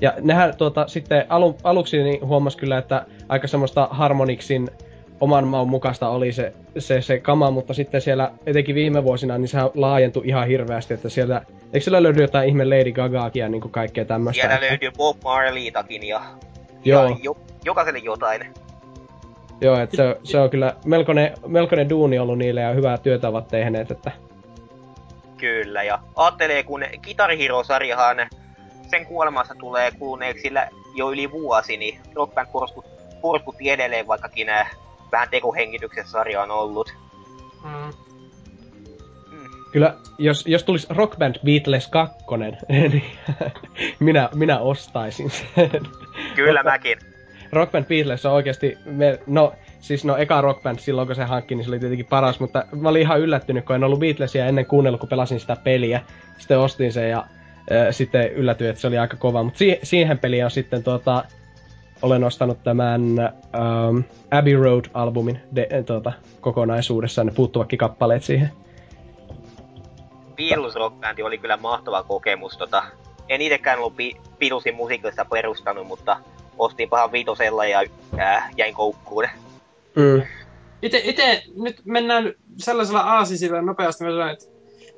Ja 0.00 0.14
nehän 0.20 0.56
tuota, 0.56 0.88
sitten 0.88 1.24
alu, 1.28 1.56
aluksi 1.64 2.02
niin 2.02 2.26
huomas 2.26 2.56
kyllä, 2.56 2.78
että 2.78 3.06
aika 3.28 3.46
semmoista 3.48 3.88
Harmonixin 3.90 4.68
oman 5.20 5.46
maun 5.48 5.68
mukaista 5.68 6.08
oli 6.08 6.32
se, 6.32 6.52
se, 6.78 7.00
se 7.02 7.18
kama, 7.18 7.50
mutta 7.50 7.74
sitten 7.74 8.00
siellä 8.00 8.30
etenkin 8.46 8.74
viime 8.74 9.04
vuosina, 9.04 9.38
niin 9.38 9.48
sehän 9.48 9.70
laajentui 9.74 10.22
ihan 10.26 10.48
hirveästi, 10.48 10.94
että 10.94 11.08
siellä, 11.08 11.42
eikö 11.72 11.80
siellä 11.80 12.02
löydy 12.02 12.22
jotain 12.22 12.48
ihme 12.48 12.64
Lady 12.64 12.92
Gagaakin 12.92 13.40
ja 13.40 13.48
niin 13.48 13.70
kaikkea 13.70 14.04
tämmöistä? 14.04 14.40
Siellä 14.40 14.54
että- 14.54 14.66
löytyy 14.70 14.90
Bob 14.96 15.16
Marleytakin 15.24 16.02
ja, 16.08 16.20
Joo. 16.84 17.04
ja 17.04 17.16
jo, 17.22 17.36
jokaiselle 17.64 17.98
jotain. 17.98 18.54
Joo, 19.60 19.80
että 19.80 19.96
se, 19.96 20.16
se 20.24 20.40
on 20.40 20.50
kyllä 20.50 20.74
melkoinen, 20.84 21.32
melkoinen 21.46 21.88
duuni 21.88 22.18
ollut 22.18 22.38
niille 22.38 22.60
ja 22.60 22.72
hyvää 22.72 22.98
työtä 22.98 23.28
ovat 23.28 23.48
tehneet, 23.48 23.90
että 23.90 24.12
Kyllä, 25.36 25.82
ja 25.82 25.98
ajattelee, 26.16 26.62
kun 26.62 26.84
Guitar 27.04 27.30
Hero-sarjahan 27.36 28.16
sen 28.90 29.06
kuolemassa 29.06 29.54
tulee 29.58 29.90
kuluneeksi 29.98 30.42
sillä 30.42 30.68
jo 30.94 31.10
yli 31.10 31.30
vuosi, 31.30 31.76
niin 31.76 32.00
Rock 32.14 32.34
Band 32.34 32.48
porskut, 32.52 32.84
porskutti 33.20 33.70
edelleen, 33.70 34.06
vaikkakin 34.06 34.48
äh, 34.48 34.70
vähän 35.12 35.28
tekohengityksessä 35.30 36.10
sarja 36.10 36.42
on 36.42 36.50
ollut. 36.50 36.94
Mm. 37.64 37.70
Mm. 39.30 39.50
kyllä 39.72 39.94
jos, 40.18 40.46
jos 40.46 40.64
tulisi 40.64 40.86
Rock 40.90 41.18
Band 41.18 41.36
Beatles 41.44 41.88
2, 41.88 42.16
niin 42.68 43.02
minä, 43.98 44.28
minä 44.34 44.58
ostaisin 44.58 45.30
sen. 45.30 45.70
Kyllä 46.34 46.60
Mutta- 46.60 46.70
mäkin. 46.72 46.98
Rock 47.52 47.72
Band 47.72 47.84
Beatles 47.84 48.26
on 48.26 48.32
oikeasti, 48.32 48.78
me, 48.84 49.18
no 49.26 49.52
siis 49.80 50.04
no 50.04 50.16
eka 50.16 50.40
Rock 50.40 50.62
Band 50.62 50.78
silloin 50.78 51.06
kun 51.08 51.16
se 51.16 51.24
hankki, 51.24 51.54
niin 51.54 51.64
se 51.64 51.70
oli 51.70 51.78
tietenkin 51.78 52.06
paras, 52.06 52.40
mutta 52.40 52.64
mä 52.72 52.88
olin 52.88 53.02
ihan 53.02 53.20
yllättynyt, 53.20 53.64
kun 53.64 53.76
en 53.76 53.84
ollut 53.84 54.00
Beatlesia 54.00 54.46
ennen 54.46 54.66
kuunnellut, 54.66 55.00
kun 55.00 55.08
pelasin 55.08 55.40
sitä 55.40 55.56
peliä. 55.64 56.00
Sitten 56.38 56.58
ostin 56.58 56.92
sen 56.92 57.10
ja 57.10 57.18
äh, 57.18 57.86
sitten 57.90 58.32
yllätyin, 58.32 58.70
että 58.70 58.80
se 58.80 58.86
oli 58.86 58.98
aika 58.98 59.16
kova. 59.16 59.42
Mutta 59.42 59.58
si- 59.58 59.78
siihen 59.82 60.18
peliin 60.18 60.44
on 60.44 60.50
sitten 60.50 60.84
tuota, 60.84 61.24
olen 62.02 62.24
ostanut 62.24 62.62
tämän 62.64 63.18
ähm, 63.18 63.98
Abbey 64.30 64.56
Road-albumin 64.56 65.38
de, 65.56 65.68
äh, 65.72 65.84
tuota, 65.84 66.12
kokonaisuudessaan, 66.40 67.26
ne 67.26 67.32
puuttuvatkin 67.32 67.78
kappaleet 67.78 68.22
siihen. 68.22 68.50
Beatles 70.36 70.74
Rock 70.74 71.00
Band 71.00 71.18
oli 71.18 71.38
kyllä 71.38 71.56
mahtava 71.56 72.02
kokemus. 72.02 72.56
Tota, 72.56 72.82
en 73.28 73.40
itekään 73.40 73.78
ollut 73.78 73.96
Be- 73.96 74.20
Beatlesin 74.38 74.74
musiikista 74.74 75.24
perustanut, 75.24 75.86
mutta 75.86 76.16
ostin 76.58 76.88
pahan 76.88 77.12
viitosella 77.12 77.66
ja 77.66 77.82
äh, 78.18 78.50
jäin 78.56 78.74
koukkuun. 78.74 79.24
Mm. 79.94 80.22
Ite, 80.82 81.00
ite, 81.04 81.42
nyt 81.56 81.80
mennään 81.84 82.32
sellaisella 82.56 83.00
aasisilla 83.00 83.62
nopeasti, 83.62 84.04
että 84.32 84.55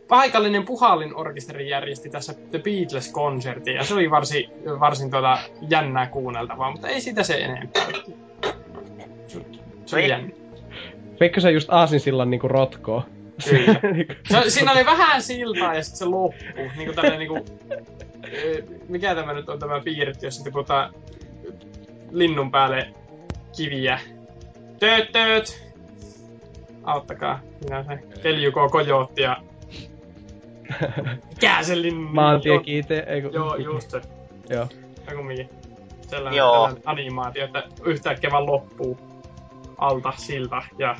paikallinen 0.09 0.65
puhallinorkesteri 0.65 1.69
järjesti 1.69 2.11
tässä 2.11 2.35
The 2.35 2.59
Beatles-konsertin, 2.59 3.75
ja 3.77 3.85
se 3.85 3.95
oli 3.95 4.11
varsin, 4.11 4.51
varsin 4.81 5.11
tuota 5.11 5.39
jännää 5.71 6.07
kuunneltavaa, 6.07 6.71
mutta 6.71 6.89
ei 6.89 7.01
sitä 7.01 7.23
se 7.23 7.35
enempää. 7.35 7.87
Se, 9.27 9.41
se 9.87 10.01
Ei. 10.01 10.09
jännä. 10.09 10.31
Pikkasen 11.19 11.55
just 11.55 11.69
aasinsillan 11.71 12.31
niinku 12.31 12.49
rotkoo. 12.49 13.03
Kyllä. 13.51 13.81
Se, 14.43 14.51
siinä 14.51 14.73
oli 14.73 14.87
vähän 14.87 15.23
siltaa 15.23 15.75
ja 15.75 15.83
sitten 15.83 15.99
se 15.99 16.05
loppuu. 16.05 16.71
Niinku 16.77 16.95
tällainen 16.95 17.19
niinku... 17.19 17.45
eh, 18.33 18.65
Mikä 18.89 19.15
tämä 19.15 19.33
nyt 19.33 19.49
on 19.49 19.59
tämä 19.59 19.81
piirretty, 19.81 20.27
jos 20.27 20.35
sitten 20.35 20.53
puhutaan 20.53 20.95
linnun 22.11 22.51
päälle 22.51 22.95
kiviä. 23.57 24.01
Tööt, 24.79 25.13
tööt! 25.13 25.75
Auttakaa. 26.85 27.41
Minä 27.65 27.85
se 27.85 27.99
keljukoo 28.23 28.69
kojootti 28.69 29.23
ja... 29.23 29.37
Mikä 31.29 31.62
se 31.62 31.83
linnun... 31.83 32.14
Maantie 32.14 32.59
kiite, 32.59 33.05
ei 33.07 33.23
kun... 33.23 33.33
Joo, 33.33 33.57
just 33.57 33.91
se. 33.91 34.01
Joo. 34.51 34.66
Tai 35.07 35.16
kumminkin. 35.16 35.49
Sellainen, 36.01 36.37
Joo. 36.37 36.53
sellainen 36.55 36.83
animaatio, 36.85 37.45
että 37.45 37.62
yhtäkkiä 37.85 38.31
vaan 38.31 38.47
loppuu 38.47 38.99
alta 39.79 40.12
silta. 40.16 40.62
Ja 40.79 40.97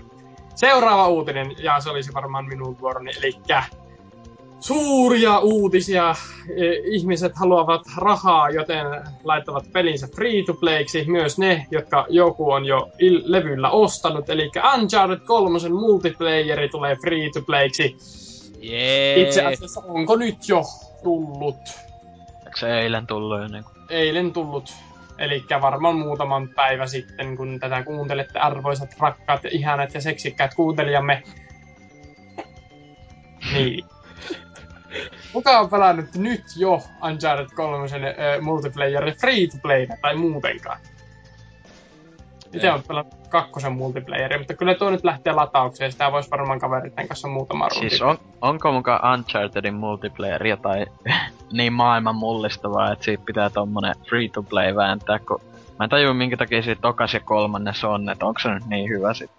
seuraava 0.55 1.09
uutinen, 1.09 1.47
ja 1.63 1.81
se 1.81 1.91
olisi 1.91 2.15
varmaan 2.15 2.45
minun 2.45 2.81
vuoroni, 2.81 3.11
eli 3.19 3.33
suuria 4.61 5.39
uutisia. 5.39 6.15
E, 6.57 6.71
Ihmiset 6.85 7.33
haluavat 7.37 7.83
rahaa, 7.97 8.51
joten 8.51 8.87
laittavat 9.25 9.65
pelinsä 9.73 10.09
free 10.17 10.43
to 10.47 10.55
playksi. 10.55 11.05
Myös 11.07 11.39
ne, 11.39 11.67
jotka 11.71 12.07
joku 12.09 12.51
on 12.51 12.65
jo 12.65 12.91
il- 12.99 13.23
levyllä 13.25 13.71
ostanut. 13.71 14.31
Eli 14.31 14.51
Uncharted 14.75 15.21
3 15.27 15.59
multiplayeri 15.69 16.69
tulee 16.69 16.97
free 16.97 17.31
to 17.35 17.41
playksi. 17.43 17.97
Jee. 18.61 19.23
Itse 19.23 19.47
asiassa 19.47 19.81
onko 19.81 20.17
nyt 20.17 20.49
jo 20.49 20.63
tullut? 21.03 21.57
Eikö 22.47 22.59
se 22.59 22.81
eilen 22.81 23.07
tullut 23.07 23.41
jo 23.41 23.49
niinku? 23.49 23.71
eilen 23.89 24.33
tullut. 24.33 24.75
Eli 25.19 25.45
varmaan 25.61 25.97
muutaman 25.97 26.49
päivä 26.49 26.87
sitten, 26.87 27.37
kun 27.37 27.61
tätä 27.61 27.83
kuuntelette, 27.83 28.39
arvoisat, 28.39 28.97
rakkaat, 28.99 29.45
ja 29.45 29.51
ihanat 29.53 29.95
ja 29.95 30.01
seksikkäät 30.01 30.55
kuuntelijamme. 30.55 31.23
Niin. 33.53 33.85
Kuka 35.33 35.61
on 35.61 35.71
pelannut 35.71 36.15
nyt 36.15 36.45
jo 36.57 36.83
Uncharted 37.03 37.49
3 37.57 37.85
äh, 37.85 38.41
multiplayer 38.41 39.15
free 39.21 39.47
to 39.47 39.57
play 39.63 39.87
tai 40.03 40.17
muutenkaan? 40.17 40.81
Itse 42.53 42.73
on 42.73 42.83
pelannut 42.89 43.15
kakkosen 43.29 43.73
multiplayeria, 43.73 44.39
mutta 44.39 44.55
kyllä 44.55 44.75
tuo 44.75 44.91
nyt 44.91 45.05
lähtee 45.05 45.33
lataukseen. 45.33 45.93
Sitä 45.93 46.13
voisi 46.13 46.31
varmaan 46.31 46.59
kaveritten 46.59 47.09
kanssa 47.09 47.29
muutama 47.29 47.69
rundi. 47.69 47.91
Siis 47.91 48.03
on, 48.03 48.19
onko 48.41 48.73
mukaan 48.73 49.15
Unchartedin 49.15 49.75
multiplayer 49.75 50.47
jotain 50.47 50.87
niin 51.53 51.73
maailman 51.73 52.17
mullistavaa, 52.17 52.93
että 52.93 53.05
siitä 53.05 53.23
pitää 53.27 53.51
tommonen 53.51 53.95
free 54.09 54.29
to 54.29 54.43
play 54.43 54.75
vääntää, 54.75 55.19
kun 55.19 55.41
mä 55.79 55.85
en 55.85 55.91
tajua 55.91 56.15
minkä 56.15 56.37
takia 56.37 56.63
siitä 56.63 56.81
tokas 56.81 57.15
ja 57.15 57.21
kolmannes 57.21 57.85
on, 57.85 58.09
että 58.09 58.27
onko 58.27 58.41
se 58.41 58.49
nyt 58.49 58.67
niin 58.67 58.91
hyvä 58.91 59.15
sitten. 59.15 59.38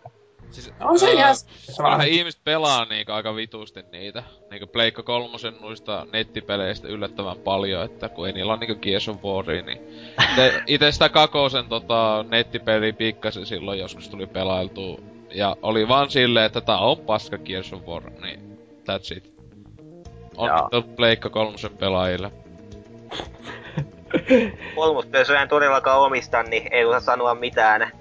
Siis, 0.52 0.74
On 0.80 1.00
se 1.00 1.06
ää, 1.06 1.14
ihan... 1.14 1.36
Vanha 1.84 2.04
ihmiset 2.04 2.44
pelaa 2.44 2.86
niinku 2.86 3.12
aika 3.12 3.36
vitusti 3.36 3.84
niitä. 3.92 4.24
Niinku 4.52 4.68
Pleikka 4.68 5.04
kolmosen 5.04 5.54
noista 5.62 6.08
nettipeleistä 6.14 6.88
yllättävän 6.88 7.38
paljon, 7.38 7.86
että 7.86 8.10
kun 8.10 8.28
ei 8.28 8.34
niillä 8.34 8.54
on 8.54 8.60
niinku 8.60 8.82
Gears 8.82 9.10
of 9.10 9.24
Waria, 9.24 9.62
niin... 9.62 9.82
Ite, 10.34 10.64
ite 10.68 10.92
sitä 10.92 11.10
kakosen 11.10 11.66
tota, 11.66 12.26
nettipeli 12.30 12.94
pikkasen 12.94 13.46
silloin 13.46 13.80
joskus 13.80 14.10
tuli 14.10 14.28
pelailtua. 14.28 15.00
Ja 15.34 15.56
oli 15.62 15.88
vaan 15.88 16.12
silleen, 16.12 16.46
että 16.46 16.62
tää 16.62 16.78
on 16.78 16.98
paska 16.98 17.38
Gears 17.38 17.74
of 17.74 17.82
War, 17.88 18.10
niin 18.22 18.60
that's 18.90 19.18
it. 19.18 19.34
Onnittelut 20.38 20.96
Pleikka 20.96 21.30
kolmosen 21.30 21.78
pelaajille. 21.78 22.32
Kolmospelsoja 24.76 25.42
en 25.42 25.50
todellakaan 25.50 26.00
omista, 26.00 26.44
niin 26.44 26.74
ei 26.74 26.86
osaa 26.86 27.00
sanoa 27.00 27.36
mitään. 27.36 27.92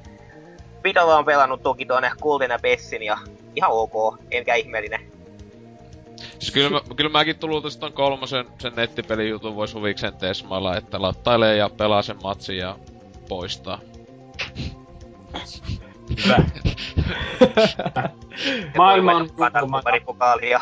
Vitolla 0.85 1.19
on 1.19 1.25
pelannut 1.25 1.63
toki 1.63 1.87
tuonne 1.87 2.11
Golden 2.23 2.51
ja 2.51 2.59
Pessin 2.59 3.03
ja 3.03 3.19
ihan 3.57 3.71
ok, 3.73 4.19
enkä 4.31 4.55
ihmeellinen. 4.55 5.01
Siis 6.39 6.51
kyllä, 6.51 6.71
mä, 6.71 6.81
kyllä 6.97 7.11
mäkin 7.11 7.39
tulutin 7.39 7.81
ton 7.81 7.93
kolmosen 7.93 8.47
sen 8.59 8.73
nettipelijutun 8.77 9.57
vois 9.57 9.75
huvikseen 9.75 10.17
tesmailla, 10.17 10.77
että 10.77 11.03
lattailee 11.03 11.57
ja 11.57 11.71
pelaa 11.77 12.03
sen 12.03 12.17
matsin 12.23 12.57
ja 12.57 12.77
poistaa. 13.29 13.81
Hyvä. 16.25 16.37
Maailma 18.79 19.13
on 19.13 19.31
Kannattaa 19.31 19.83
pari 19.83 20.01
pokaalia. 20.01 20.61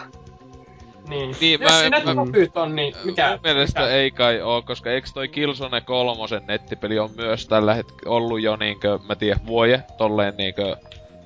Niin. 1.09 1.37
Niin, 1.41 1.61
Jos 1.61 1.71
mä- 1.73 1.81
sinne 1.81 2.15
mä- 2.15 2.21
on, 2.55 2.77
niin 2.77 2.95
mikä... 3.05 3.31
Mun 3.31 3.41
mielestä 3.43 3.81
mikä? 3.81 3.93
ei 3.93 4.11
kai 4.11 4.41
oo, 4.41 4.63
koska 4.63 4.91
eikö 4.91 5.09
toi 5.15 5.29
Killzone 5.29 5.81
kolmosen 5.81 6.43
nettipeli 6.47 6.99
on 6.99 7.11
myös 7.17 7.47
tällä 7.49 7.75
hetkellä 7.75 8.17
ollut 8.17 8.41
jo 8.41 8.57
niinkö, 8.57 8.99
mä 9.09 9.15
tiedän, 9.17 9.47
vuoje 9.47 9.83
tolleen 9.99 10.35
niinkö 10.39 10.77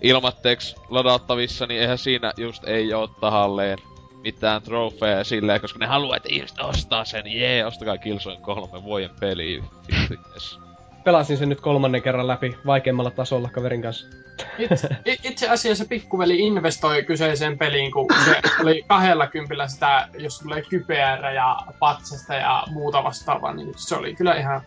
ilmatteeksi 0.02 0.76
ladattavissa, 0.88 1.66
niin 1.66 1.80
eihän 1.80 1.98
siinä 1.98 2.32
just 2.36 2.64
ei 2.68 2.92
oo 2.94 3.06
tahalleen 3.06 3.78
mitään 4.24 4.62
trofeja 4.62 5.24
silleen, 5.24 5.60
koska 5.60 5.78
ne 5.78 5.86
haluaa, 5.86 6.16
että 6.16 6.28
ihmiset 6.32 6.58
ostaa 6.60 7.04
sen, 7.04 7.22
jee, 7.26 7.66
ostakaa 7.66 7.98
Killzone 7.98 8.36
kolme 8.40 8.82
vuoden 8.82 9.10
peli. 9.20 9.62
Pelasin 11.04 11.36
sen 11.36 11.48
nyt 11.48 11.60
kolmannen 11.60 12.02
kerran 12.02 12.26
läpi 12.26 12.56
vaikeammalla 12.66 13.10
tasolla 13.10 13.48
kaverin 13.48 13.82
kanssa. 13.82 14.06
Itse, 14.58 14.88
itse 15.24 15.48
asiassa 15.48 15.84
pikkuveli 15.84 16.38
investoi 16.38 17.02
kyseiseen 17.02 17.58
peliin, 17.58 17.92
kun 17.92 18.06
se 18.24 18.40
oli 18.62 18.84
kahdella 18.88 19.26
kympillä 19.26 19.68
sitä, 19.68 20.08
jos 20.18 20.38
tulee 20.38 20.62
kypeärä 20.62 21.32
ja 21.32 21.56
patsasta 21.78 22.34
ja 22.34 22.64
muuta 22.70 23.04
vastaavaa, 23.04 23.54
niin 23.54 23.72
se 23.76 23.96
oli 23.96 24.14
kyllä 24.14 24.34
ihan, 24.34 24.60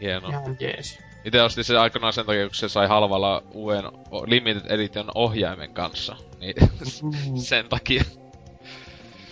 Hieno. 0.00 0.28
ihan 0.28 0.56
jees. 0.60 0.98
Itse 1.24 1.42
ostin 1.42 1.64
se 1.64 1.78
aikanaan 1.78 2.12
sen 2.12 2.26
takia, 2.26 2.46
kun 2.46 2.54
se 2.54 2.68
sai 2.68 2.86
halvalla 2.86 3.42
uuden 3.52 3.84
Limited 4.26 4.70
Edition 4.70 5.10
ohjaimen 5.14 5.74
kanssa. 5.74 6.16
Niin 6.40 6.54
sen 7.50 7.68
takia. 7.68 8.04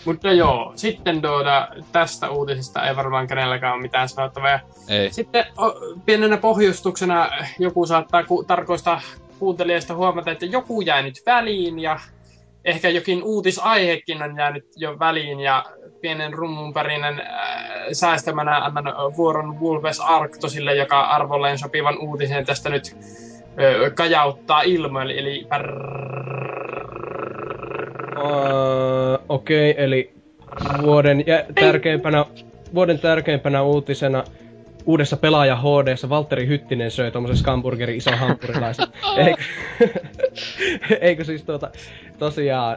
Mutta 0.07 0.33
joo, 0.33 0.73
sitten 0.77 1.23
tuota, 1.23 1.69
tästä 1.93 2.31
uutisesta 2.31 2.89
ei 2.89 2.97
varmaan 2.97 3.27
kenelläkään 3.27 3.75
ole 3.75 3.83
mitään 3.83 4.09
sanottavaa. 4.09 4.61
Ei. 4.89 5.13
Sitten 5.13 5.45
o, 5.59 5.73
pienenä 6.05 6.37
pohjustuksena 6.37 7.31
joku 7.59 7.87
saattaa 7.87 8.25
ku, 8.25 8.45
tarkoista 8.45 9.01
kuuntelijasta 9.39 9.95
huomata, 9.95 10.31
että 10.31 10.47
joku 10.47 10.81
jää 10.81 11.03
nyt 11.03 11.23
väliin 11.27 11.79
ja 11.79 12.01
ehkä 12.65 12.89
jokin 12.89 13.23
uutisaihekin 13.23 14.23
on 14.23 14.37
jäänyt 14.37 14.65
jo 14.77 14.99
väliin 14.99 15.41
ja 15.41 15.65
pienen 16.01 16.33
rummunpärinen 16.33 17.21
äh, 17.21 17.27
säästämänä 17.93 18.65
annan 18.65 18.85
vuoron 19.17 19.61
Vulves 19.61 20.01
Arctosille, 20.01 20.75
joka 20.75 21.01
arvolleen 21.01 21.59
sopivan 21.59 21.99
uutisen 21.99 22.47
tästä 22.47 22.71
nyt 22.71 22.97
ö, 23.61 23.91
kajauttaa 23.91 24.63
ilmoille, 24.63 25.13
eli 25.13 25.47
Uh, 28.27 29.25
Okei, 29.29 29.71
okay, 29.71 29.85
eli 29.85 30.13
vuoden 30.83 31.25
jä, 31.27 31.45
tärkeimpänä, 31.55 32.25
vuoden 32.75 32.99
tärkeimpänä 32.99 33.63
uutisena 33.63 34.25
uudessa 34.87 35.17
pelaaja 35.17 35.57
HDssa 35.57 36.09
Valtteri 36.09 36.47
Hyttinen 36.47 36.91
söi 36.91 37.11
tommosen 37.11 37.37
Skamburgerin 37.37 37.97
ison 37.97 38.19
hampurilaisen. 38.19 38.87
Eikö, 39.27 39.43
eikö 41.01 41.25
siis 41.25 41.43
tuota, 41.43 41.71
tosiaan 42.19 42.77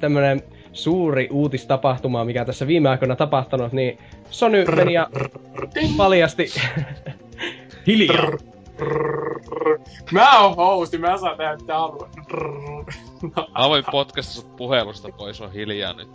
tämmönen 0.00 0.42
suuri 0.72 1.28
uutistapahtuma, 1.30 2.24
mikä 2.24 2.44
tässä 2.44 2.66
viime 2.66 2.88
aikoina 2.88 3.16
tapahtunut, 3.16 3.72
niin 3.72 3.98
Sony 4.30 4.64
meni 4.76 4.92
ja 4.92 5.08
paljasti... 5.96 6.46
Hiljaa! 7.86 8.30
Mä 10.10 10.40
oon 10.40 10.56
hosti, 10.56 10.98
mä 10.98 11.16
saan 11.18 11.36
tehdä 11.36 11.56
mitä 11.56 11.74
haluan. 11.74 12.10
Mä 13.58 13.68
voin 13.68 13.84
podcasta 13.90 14.32
sut 14.32 14.56
puhelusta 14.56 15.08
pois, 15.18 15.40
on 15.40 15.52
hiljaa 15.52 15.92
nyt. 15.92 16.08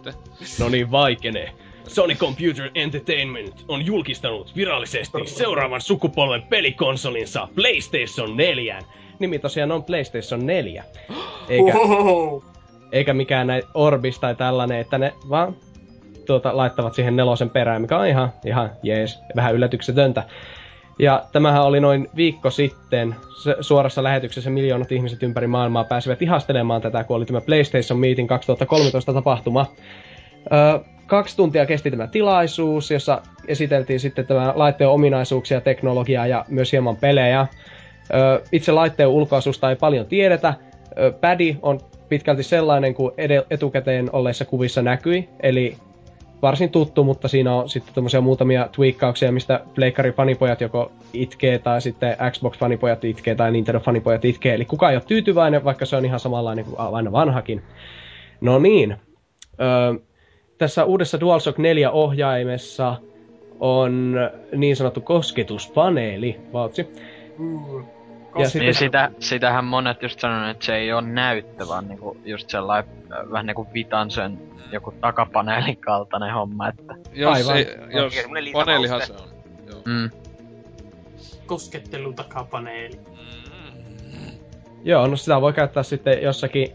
No 0.59 0.69
niin, 0.69 0.91
vaikenee. 0.91 1.51
Sony 1.87 2.15
Computer 2.15 2.69
Entertainment 2.75 3.65
on 3.67 3.85
julkistanut 3.85 4.55
virallisesti 4.55 5.17
seuraavan 5.25 5.81
sukupolven 5.81 6.41
pelikonsolinsa 6.41 7.47
PlayStation 7.55 8.37
4. 8.37 8.79
Nimi 9.19 9.39
tosiaan 9.39 9.71
on 9.71 9.83
PlayStation 9.83 10.45
4. 10.45 10.83
Eikä, 11.49 11.77
Ohoho. 11.77 12.43
eikä 12.91 13.13
mikään 13.13 13.47
näin 13.47 13.63
Orbis 13.73 14.19
tai 14.19 14.35
tällainen, 14.35 14.79
että 14.79 14.97
ne 14.97 15.13
vaan 15.29 15.55
tuota, 16.25 16.57
laittavat 16.57 16.93
siihen 16.93 17.15
nelosen 17.15 17.49
perään, 17.49 17.81
mikä 17.81 17.97
on 17.97 18.07
ihan, 18.07 18.33
ihan 18.45 18.71
jees, 18.83 19.19
vähän 19.35 19.55
yllätyksetöntä. 19.55 20.23
Ja 21.01 21.23
tämähän 21.31 21.63
oli 21.63 21.79
noin 21.79 22.09
viikko 22.15 22.49
sitten 22.49 23.15
suorassa 23.61 24.03
lähetyksessä 24.03 24.49
miljoonat 24.49 24.91
ihmiset 24.91 25.23
ympäri 25.23 25.47
maailmaa 25.47 25.83
pääsivät 25.83 26.21
ihastelemaan 26.21 26.81
tätä, 26.81 27.03
kun 27.03 27.17
oli 27.17 27.25
tämä 27.25 27.41
PlayStation 27.41 27.99
Meeting 27.99 28.29
2013 28.29 29.13
tapahtuma. 29.13 29.65
Ö, 30.53 30.79
kaksi 31.05 31.37
tuntia 31.37 31.65
kesti 31.65 31.91
tämä 31.91 32.07
tilaisuus, 32.07 32.91
jossa 32.91 33.21
esiteltiin 33.47 33.99
sitten 33.99 34.27
tämä 34.27 34.53
laitteen 34.55 34.89
ominaisuuksia, 34.89 35.61
teknologiaa 35.61 36.27
ja 36.27 36.45
myös 36.49 36.71
hieman 36.71 36.95
pelejä. 36.97 37.47
Ö, 38.13 38.41
itse 38.51 38.71
laitteen 38.71 39.09
ulkoasusta 39.09 39.69
ei 39.69 39.75
paljon 39.75 40.05
tiedetä. 40.05 40.53
Pädi 41.21 41.57
on 41.61 41.79
pitkälti 42.09 42.43
sellainen 42.43 42.93
kuin 42.93 43.13
etukäteen 43.49 44.09
olleissa 44.13 44.45
kuvissa 44.45 44.81
näkyi, 44.81 45.29
eli 45.39 45.77
varsin 46.41 46.69
tuttu, 46.69 47.03
mutta 47.03 47.27
siinä 47.27 47.55
on 47.55 47.69
sitten 47.69 47.93
tämmöisiä 47.93 48.21
muutamia 48.21 48.69
tweakkauksia, 48.75 49.31
mistä 49.31 49.61
Pleikkari-fanipojat 49.75 50.61
joko 50.61 50.91
itkee, 51.13 51.59
tai 51.59 51.81
sitten 51.81 52.17
Xbox-fanipojat 52.17 53.05
itkee, 53.05 53.35
tai 53.35 53.51
Nintendo-fanipojat 53.51 54.25
itkee. 54.25 54.53
Eli 54.53 54.65
kukaan 54.65 54.91
ei 54.91 54.95
ole 54.95 55.03
tyytyväinen, 55.07 55.63
vaikka 55.63 55.85
se 55.85 55.95
on 55.95 56.05
ihan 56.05 56.19
samanlainen 56.19 56.65
kuin 56.65 56.79
aina 56.79 57.11
vanhakin. 57.11 57.61
No 58.41 58.59
niin. 58.59 58.95
Öö, 59.61 59.93
tässä 60.57 60.85
uudessa 60.85 61.19
DualShock 61.19 61.57
4 61.57 61.91
ohjaimessa 61.91 62.95
on 63.59 64.15
niin 64.55 64.75
sanottu 64.75 65.01
kosketuspaneeli, 65.01 66.39
vautsi. 66.53 66.87
Mm. 67.37 68.00
Ja 68.39 68.45
sitten- 68.49 68.61
Niin 68.61 68.75
sitä, 68.75 69.11
sitähän 69.19 69.65
monet 69.65 70.01
just 70.03 70.19
sanoo, 70.19 70.49
että 70.49 70.65
se 70.65 70.75
ei 70.75 70.93
ole 70.93 71.01
näyttö, 71.01 71.67
vaan 71.67 71.87
niinku 71.87 72.17
just 72.25 72.49
sellainen 72.49 72.91
äh, 73.13 73.31
vähän 73.31 73.45
niinku 73.45 73.67
Vitan 73.73 74.11
sen 74.11 74.37
joku 74.71 74.91
takapaneelin 75.01 75.77
kaltainen 75.77 76.33
homma, 76.33 76.67
että 76.67 76.95
Jos, 77.13 77.33
Aivan. 77.37 77.57
ei, 77.57 77.67
jos 77.91 78.13
paneelihan 78.53 79.01
se 79.07 79.13
on. 79.13 79.19
Joo. 79.69 79.81
mm, 79.85 80.09
koskettelu 81.45 82.13
takapaneeli. 82.13 82.95
Mm. 82.95 84.31
Joo, 84.83 85.07
no 85.07 85.15
sitä 85.15 85.41
voi 85.41 85.53
käyttää 85.53 85.83
sitten 85.83 86.21
jossakin 86.21 86.67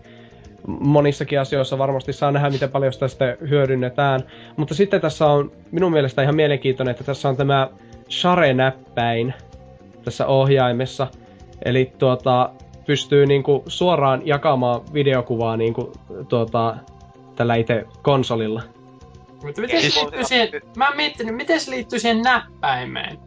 monissakin 0.66 1.40
asioissa 1.40 1.78
varmasti 1.78 2.12
saa 2.12 2.30
nähdä, 2.30 2.50
miten 2.50 2.70
paljon 2.70 2.92
sitä 2.92 3.08
sitten 3.08 3.36
hyödynnetään. 3.48 4.20
Mutta 4.56 4.74
sitten 4.74 5.00
tässä 5.00 5.26
on 5.26 5.52
minun 5.70 5.92
mielestä 5.92 6.22
ihan 6.22 6.36
mielenkiintoinen, 6.36 6.90
että 6.90 7.04
tässä 7.04 7.28
on 7.28 7.36
tämä 7.36 7.68
Share-näppäin 8.10 9.34
tässä 10.04 10.26
ohjaimessa. 10.26 11.06
Eli 11.64 11.92
tuota, 11.98 12.50
pystyy 12.86 13.26
niinku 13.26 13.64
suoraan 13.66 14.26
jakamaan 14.26 14.80
videokuvaa 14.92 15.56
niinku, 15.56 15.92
tuota, 16.28 16.76
tällä 17.36 17.54
itse 17.54 17.84
konsolilla. 18.02 18.62
Mutta 19.44 19.60
miten 19.60 19.80
se 19.80 19.90
Siis- 19.90 19.96
liittyy 19.96 20.24
siihen, 20.24 20.48
mä 20.76 20.88
oon 20.88 20.96
miettinyt, 20.96 21.36
miten 21.36 21.60
se 21.60 21.70
liittyy 21.70 21.98
siihen 21.98 22.22
näppäimeen? 22.22 23.18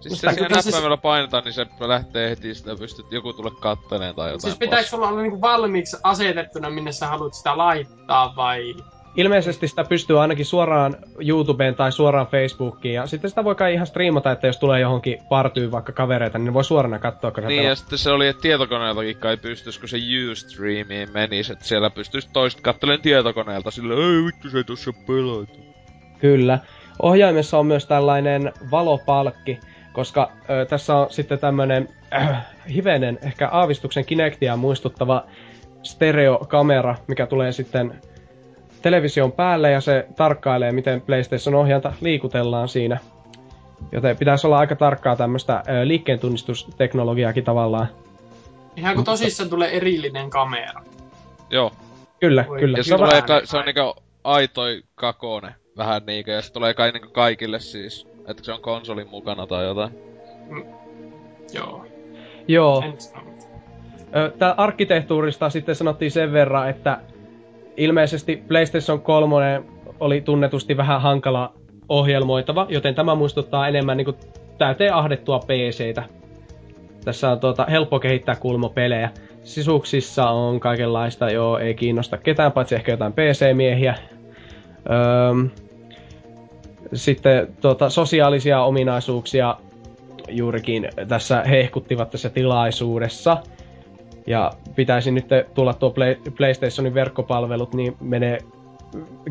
Siis 0.00 0.14
se 0.14 0.20
siihen 0.20 0.36
kyllä 0.36 0.62
siis- 0.62 0.64
näppäimellä 0.74 0.96
painetaan, 0.96 1.44
niin 1.44 1.52
se 1.52 1.66
lähtee 1.80 2.30
heti 2.30 2.54
sitä 2.54 2.76
pystyt 2.76 3.12
joku 3.12 3.32
tulle 3.32 3.50
katteleen 3.60 4.14
tai 4.14 4.26
jotain. 4.28 4.40
Siis 4.40 4.58
pitääkö 4.58 4.86
sulla 4.88 5.08
olla 5.08 5.22
niinku 5.22 5.40
valmiiksi 5.40 5.96
asetettuna, 6.02 6.70
minne 6.70 6.92
sä 6.92 7.06
haluat 7.06 7.34
sitä 7.34 7.58
laittaa 7.58 8.36
vai... 8.36 8.74
Ilmeisesti 9.16 9.68
sitä 9.68 9.84
pystyy 9.84 10.20
ainakin 10.20 10.46
suoraan 10.46 10.96
YouTubeen 11.28 11.74
tai 11.74 11.92
suoraan 11.92 12.26
Facebookiin, 12.26 12.94
ja 12.94 13.06
sitten 13.06 13.30
sitä 13.30 13.44
voi 13.44 13.54
kai 13.54 13.74
ihan 13.74 13.86
striimata, 13.86 14.32
että 14.32 14.46
jos 14.46 14.58
tulee 14.58 14.80
johonkin 14.80 15.18
partyyn 15.28 15.72
vaikka 15.72 15.92
kavereita, 15.92 16.38
niin 16.38 16.54
voi 16.54 16.64
suorana 16.64 16.98
katsoa, 16.98 17.30
kun 17.30 17.44
Niin, 17.44 17.64
ja 17.64 17.74
sitten 17.74 17.98
se 17.98 18.10
oli, 18.10 18.28
että 18.28 18.42
tietokoneeltakin 18.42 19.16
kai 19.16 19.36
pystyis, 19.36 19.78
kun 19.78 19.88
se 19.88 19.96
Ustreamiin 20.32 21.08
menisi, 21.12 21.52
että 21.52 21.64
siellä 21.64 21.90
pystyis 21.90 22.26
toiset 22.26 22.60
kattelen 22.60 23.00
tietokoneelta 23.00 23.70
sille, 23.70 23.94
ei 23.94 24.24
vittu 24.24 24.50
se 24.50 24.58
ei 24.58 24.64
tossa 24.64 24.90
pelata. 25.06 25.52
Kyllä. 26.20 26.58
Ohjaimessa 27.02 27.58
on 27.58 27.66
myös 27.66 27.86
tällainen 27.86 28.52
valopalkki, 28.70 29.60
koska 29.92 30.30
ö, 30.50 30.66
tässä 30.66 30.96
on 30.96 31.06
sitten 31.10 31.38
tämmönen 31.38 31.88
äh, 32.14 32.46
hivenen, 32.74 33.18
ehkä 33.22 33.48
aavistuksen 33.48 34.04
Kinectia 34.04 34.56
muistuttava 34.56 35.24
stereokamera, 35.82 36.96
mikä 37.08 37.26
tulee 37.26 37.52
sitten 37.52 38.00
television 38.84 39.32
päälle 39.32 39.70
ja 39.70 39.80
se 39.80 40.06
tarkkailee, 40.16 40.72
miten 40.72 41.00
PlayStation-ohjainta 41.00 41.92
liikutellaan 42.00 42.68
siinä. 42.68 42.98
Joten 43.92 44.16
pitäisi 44.16 44.46
olla 44.46 44.58
aika 44.58 44.76
tarkkaa 44.76 45.16
tämmöistä 45.16 45.62
liikkeen 45.84 46.18
tunnistusteknologiaakin 46.18 47.44
tavallaan. 47.44 47.86
Ihan 48.76 48.94
kun 48.94 49.04
tosissaan 49.04 49.50
tulee 49.50 49.76
erillinen 49.76 50.30
kamera. 50.30 50.82
Joo. 51.50 51.72
Kyllä, 52.20 52.44
Voi 52.48 52.58
kyllä. 52.60 52.78
Ja 52.78 52.84
se, 52.84 52.96
tulee, 52.96 53.22
ka- 53.22 53.40
se 53.44 53.56
on 53.56 53.64
niinku 53.64 53.94
aitoi 54.24 54.82
kakone. 54.94 55.54
Vähän 55.76 56.02
niinkö, 56.06 56.32
ja 56.32 56.42
se 56.42 56.52
tulee 56.52 56.74
kai 56.74 56.92
niinku 56.92 57.08
kaikille 57.12 57.60
siis. 57.60 58.08
Että 58.28 58.44
se 58.44 58.52
on 58.52 58.60
konsolin 58.60 59.08
mukana 59.10 59.46
tai 59.46 59.64
jotain. 59.64 59.90
Joo. 61.52 61.86
Joo. 62.48 62.84
Ö, 64.16 64.32
Tää 64.38 64.54
arkkitehtuurista 64.56 65.50
sitten 65.50 65.74
sanottiin 65.74 66.10
sen 66.10 66.32
verran, 66.32 66.70
että 66.70 67.00
ilmeisesti 67.76 68.42
PlayStation 68.48 69.00
3 69.00 69.62
oli 70.00 70.20
tunnetusti 70.20 70.76
vähän 70.76 71.00
hankala 71.00 71.52
ohjelmoitava, 71.88 72.66
joten 72.68 72.94
tämä 72.94 73.14
muistuttaa 73.14 73.68
enemmän 73.68 73.96
niinku 73.96 74.14
täyteen 74.58 74.94
ahdettua 74.94 75.38
PCtä. 75.38 76.02
Tässä 77.04 77.30
on 77.30 77.40
tuota, 77.40 77.66
helppo 77.70 78.00
kehittää 78.00 78.36
kulmopelejä. 78.36 79.10
Sisuksissa 79.42 80.30
on 80.30 80.60
kaikenlaista, 80.60 81.30
joo, 81.30 81.58
ei 81.58 81.74
kiinnosta 81.74 82.18
ketään, 82.18 82.52
paitsi 82.52 82.74
ehkä 82.74 82.92
jotain 82.92 83.12
PC-miehiä. 83.12 83.94
Öm, 85.30 85.50
sitten 86.94 87.48
tuota, 87.60 87.90
sosiaalisia 87.90 88.62
ominaisuuksia 88.62 89.56
juurikin 90.28 90.88
tässä 91.08 91.42
hehkuttivat 91.42 92.10
tässä 92.10 92.30
tilaisuudessa. 92.30 93.36
Ja 94.26 94.52
pitäisi 94.74 95.10
nyt 95.10 95.26
tulla 95.54 95.74
tuo 95.74 95.90
Play, 95.90 96.16
PlayStationin 96.36 96.94
verkkopalvelut, 96.94 97.74
niin 97.74 97.96
menee 98.00 98.38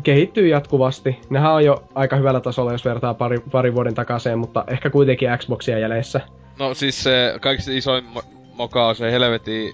kehittyy 0.02 0.48
jatkuvasti. 0.48 1.20
Nehän 1.30 1.52
on 1.52 1.64
jo 1.64 1.84
aika 1.94 2.16
hyvällä 2.16 2.40
tasolla, 2.40 2.72
jos 2.72 2.84
vertaa 2.84 3.14
pari, 3.14 3.38
pari 3.52 3.74
vuoden 3.74 3.94
takaisin, 3.94 4.38
mutta 4.38 4.64
ehkä 4.66 4.90
kuitenkin 4.90 5.28
Xboxia 5.38 5.78
jäljessä. 5.78 6.20
No 6.58 6.74
siis 6.74 7.02
se 7.02 7.34
kaikista 7.40 7.70
isoin 7.72 8.04
mo- 8.16 8.24
moka 8.54 8.88
on 8.88 8.96
se 8.96 9.12
helvetin 9.12 9.72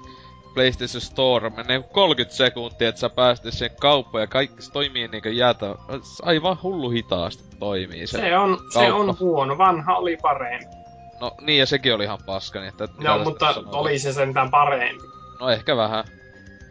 PlayStation 0.54 1.00
Store. 1.00 1.50
Menee 1.50 1.82
30 1.92 2.36
sekuntia, 2.36 2.88
että 2.88 3.00
sä 3.00 3.10
pääset 3.10 3.46
siihen 3.52 3.76
kauppaan 3.80 4.22
ja 4.22 4.26
kaikki 4.26 4.62
se 4.62 4.72
toimii 4.72 5.08
niinkö 5.08 5.30
jäätä. 5.30 5.74
Aivan 6.22 6.56
hullu 6.62 6.90
hitaasti 6.90 7.44
toimii 7.58 8.06
se. 8.06 8.18
Se 8.18 8.38
on, 8.38 8.58
se 8.72 8.92
on 8.92 9.06
Kauppa. 9.06 9.24
huono. 9.24 9.58
Vanha 9.58 9.96
oli 9.96 10.16
parempi. 10.22 10.79
No 11.20 11.34
niin, 11.40 11.58
ja 11.58 11.66
sekin 11.66 11.94
oli 11.94 12.04
ihan 12.04 12.18
paska, 12.26 12.60
niin 12.60 12.68
että... 12.68 12.88
No, 12.98 13.18
mutta 13.18 13.54
oli 13.66 13.98
se 13.98 14.12
sentään 14.12 14.50
parempi. 14.50 15.04
No 15.40 15.50
ehkä 15.50 15.76
vähän. 15.76 16.04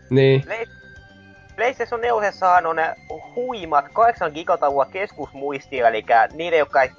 Niin. 0.09 0.43
PlayStation 1.55 2.01
4 2.01 2.31
on 2.69 2.75
ne 2.75 2.95
huimat 3.35 3.85
8 3.93 4.31
gigatavua 4.31 4.85
keskusmuistia, 4.85 5.87
eli 5.87 6.05
niille, 6.33 6.57
jotka 6.57 6.81
ei, 6.81 6.91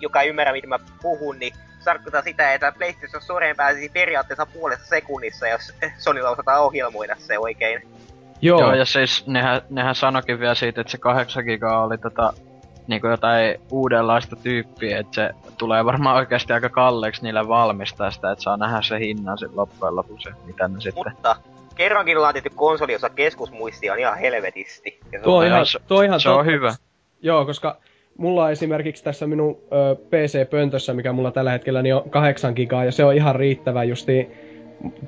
joka 0.00 0.20
ei 0.20 0.28
ymmärrä, 0.28 0.52
mitä 0.52 0.66
mä 0.66 0.78
puhun, 1.02 1.38
niin 1.38 1.52
tarkoittaa 1.84 2.22
sitä, 2.22 2.54
että 2.54 2.72
PlayStation 2.78 3.22
Storeen 3.22 3.56
pääsisi 3.56 3.88
periaatteessa 3.88 4.46
puolessa 4.46 4.86
sekunnissa, 4.86 5.48
jos 5.48 5.72
Sonylla 5.98 6.30
osataan 6.30 6.62
ohjelmoida 6.62 7.16
se 7.18 7.38
oikein. 7.38 7.88
Joo, 8.40 8.60
Joo, 8.60 8.74
ja 8.74 8.84
siis 8.84 9.26
nehän, 9.26 9.60
nehän 9.70 9.94
sanokin 9.94 10.40
vielä 10.40 10.54
siitä, 10.54 10.80
että 10.80 10.90
se 10.90 10.98
8 10.98 11.44
gigaa 11.44 11.84
oli 11.84 11.98
tota, 11.98 12.32
niinku 12.88 13.06
jotain 13.06 13.60
uudenlaista 13.70 14.36
tyyppiä, 14.36 14.98
että 14.98 15.14
se 15.14 15.30
tulee 15.58 15.84
varmaan 15.84 16.16
oikeasti 16.16 16.52
aika 16.52 16.68
kalliiksi 16.68 17.22
niille 17.22 17.48
valmistaa 17.48 18.10
sitä, 18.10 18.30
että 18.30 18.42
saa 18.42 18.56
nähdä 18.56 18.82
se 18.82 18.98
hinnan 18.98 19.38
sit 19.38 19.54
loppujen 19.54 19.96
lopuksi, 19.96 20.28
mitä 20.46 20.68
ne 20.68 20.80
sitten... 20.80 21.04
Mutta 21.06 21.36
kerrankin 21.74 22.16
ollaan 22.16 22.34
tehty 22.34 22.50
konsoli, 22.54 22.92
jossa 22.92 23.10
keskusmuistia 23.10 23.92
on 23.92 23.98
ihan 23.98 24.18
helvetisti. 24.18 24.98
Ja 25.12 25.18
se 25.18 25.24
tuo 25.24 25.38
on 25.38 25.46
ihan, 25.46 25.66
se- 25.66 25.78
tuo 25.88 25.98
on 25.98 26.04
ihan 26.04 26.20
Se 26.20 26.28
on 26.28 26.36
totta. 26.36 26.50
hyvä. 26.50 26.74
Joo, 27.22 27.44
koska 27.46 27.76
mulla 28.18 28.44
on 28.44 28.52
esimerkiksi 28.52 29.04
tässä 29.04 29.26
minun 29.26 29.58
ö, 29.72 29.94
PC-pöntössä, 29.96 30.94
mikä 30.94 31.12
mulla 31.12 31.30
tällä 31.30 31.50
hetkellä, 31.50 31.82
niin 31.82 31.94
on 31.94 32.10
8 32.10 32.52
gigaa, 32.56 32.84
ja 32.84 32.92
se 32.92 33.04
on 33.04 33.14
ihan 33.14 33.34
riittävä 33.36 33.84
justiin 33.84 34.30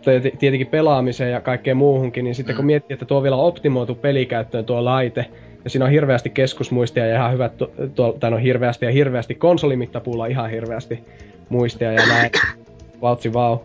t- 0.02 0.38
tietenkin 0.38 0.66
pelaamiseen 0.66 1.32
ja 1.32 1.40
kaikkeen 1.40 1.76
muuhunkin, 1.76 2.24
niin 2.24 2.34
sitten 2.34 2.56
kun 2.56 2.64
Mm. 2.64 2.66
miettii, 2.66 2.94
että 2.94 3.06
tuo 3.06 3.16
on 3.16 3.22
vielä 3.22 3.36
optimoitu 3.36 3.94
pelikäyttöön 3.94 4.64
tuo 4.64 4.84
laite, 4.84 5.26
siinä 5.68 5.84
on 5.84 5.90
hirveästi 5.90 6.30
keskusmuistia 6.30 7.06
ja 7.06 7.16
ihan 7.16 7.32
hyvät, 7.32 7.56
tu- 7.56 7.72
tuo, 7.94 8.16
tai 8.20 8.30
no 8.30 8.36
hirveästi 8.36 8.86
ja 8.86 8.92
hirveästi, 8.92 9.34
konsolimittapuulla 9.34 10.26
ihan 10.26 10.50
hirveästi 10.50 11.04
muistia 11.48 11.92
ja 11.92 12.06
näin. 12.06 12.30
Vautsi 13.02 13.32
vau. 13.32 13.58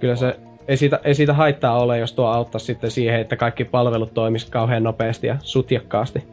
Kyllä 0.00 0.16
se, 0.16 0.36
ei 0.68 0.76
siitä, 0.76 1.00
ei 1.04 1.14
siitä 1.14 1.34
haittaa 1.34 1.82
ole, 1.82 1.98
jos 1.98 2.12
tuo 2.12 2.26
auttaa 2.26 2.58
sitten 2.58 2.90
siihen, 2.90 3.20
että 3.20 3.36
kaikki 3.36 3.64
palvelut 3.64 4.14
toimis 4.14 4.44
kauhean 4.44 4.82
nopeasti 4.82 5.26
ja 5.26 5.36
sutjakkaasti. 5.42 6.24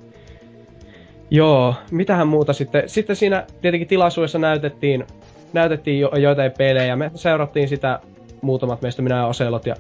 Joo, 1.30 1.76
mitähän 1.92 2.28
muuta 2.28 2.54
sitten? 2.54 2.90
Sitten 2.90 3.16
siinä 3.16 3.46
tietenkin 3.62 3.88
tilaisuudessa 3.88 4.40
näytettiin, 4.40 5.06
näytettiin 5.54 6.00
jo, 6.00 6.12
joitain 6.16 6.52
pelejä. 6.58 6.96
Me 6.96 7.12
seurattiin 7.16 7.68
sitä 7.68 8.00
muutamat 8.42 8.82
meistä, 8.82 9.02
minä 9.02 9.16
ja 9.16 9.26
Oselot, 9.26 9.66
ja 9.66 9.76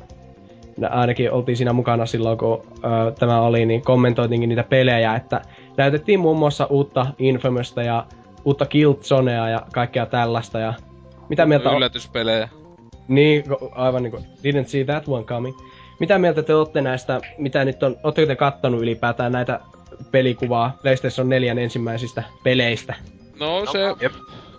ainakin 0.89 1.31
oltiin 1.31 1.57
siinä 1.57 1.73
mukana 1.73 2.05
silloin, 2.05 2.37
kun 2.37 2.63
ö, 2.77 3.11
tämä 3.11 3.41
oli, 3.41 3.65
niin 3.65 3.81
kommentoitinkin 3.81 4.49
niitä 4.49 4.63
pelejä, 4.63 5.15
että 5.15 5.41
näytettiin 5.77 6.19
muun 6.19 6.37
muassa 6.37 6.65
uutta 6.65 7.07
Infamousta 7.19 7.83
ja 7.83 8.05
uutta 8.45 8.65
Killzonea 8.65 9.49
ja 9.49 9.61
kaikkea 9.73 10.05
tällaista, 10.05 10.59
ja 10.59 10.73
mitä 11.29 11.45
mieltä 11.45 11.69
on? 11.69 11.77
Yllätyspelejä. 11.77 12.49
Niin, 13.07 13.43
aivan 13.71 14.03
niinku, 14.03 14.17
didn't 14.17 14.67
see 14.67 14.83
that 14.83 15.07
one 15.07 15.23
coming. 15.23 15.57
Mitä 15.99 16.17
mieltä 16.17 16.43
te 16.43 16.55
olette 16.55 16.81
näistä, 16.81 17.21
mitä 17.37 17.65
nyt 17.65 17.83
on, 17.83 17.97
ootteko 18.03 18.27
te 18.27 18.35
kattonut 18.35 18.81
ylipäätään 18.81 19.31
näitä 19.31 19.59
pelikuvaa 20.11 20.77
PlayStation 20.81 21.29
4 21.29 21.53
ensimmäisistä 21.53 22.23
peleistä? 22.43 22.95
No 23.39 23.65
se... 23.71 23.79
Jep. 24.01 24.13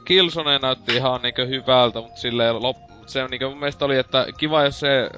Killzone 0.04 0.58
näytti 0.58 0.96
ihan 0.96 1.22
niinkö 1.22 1.46
hyvältä, 1.46 2.00
mutta 2.00 2.20
silleen 2.20 2.62
lop... 2.62 2.76
se 3.06 3.22
on 3.22 3.30
niinkö 3.30 3.48
mun 3.48 3.58
mielestä 3.58 3.84
oli, 3.84 3.98
että 3.98 4.26
kiva 4.38 4.64
jos 4.64 4.80
se 4.80 5.10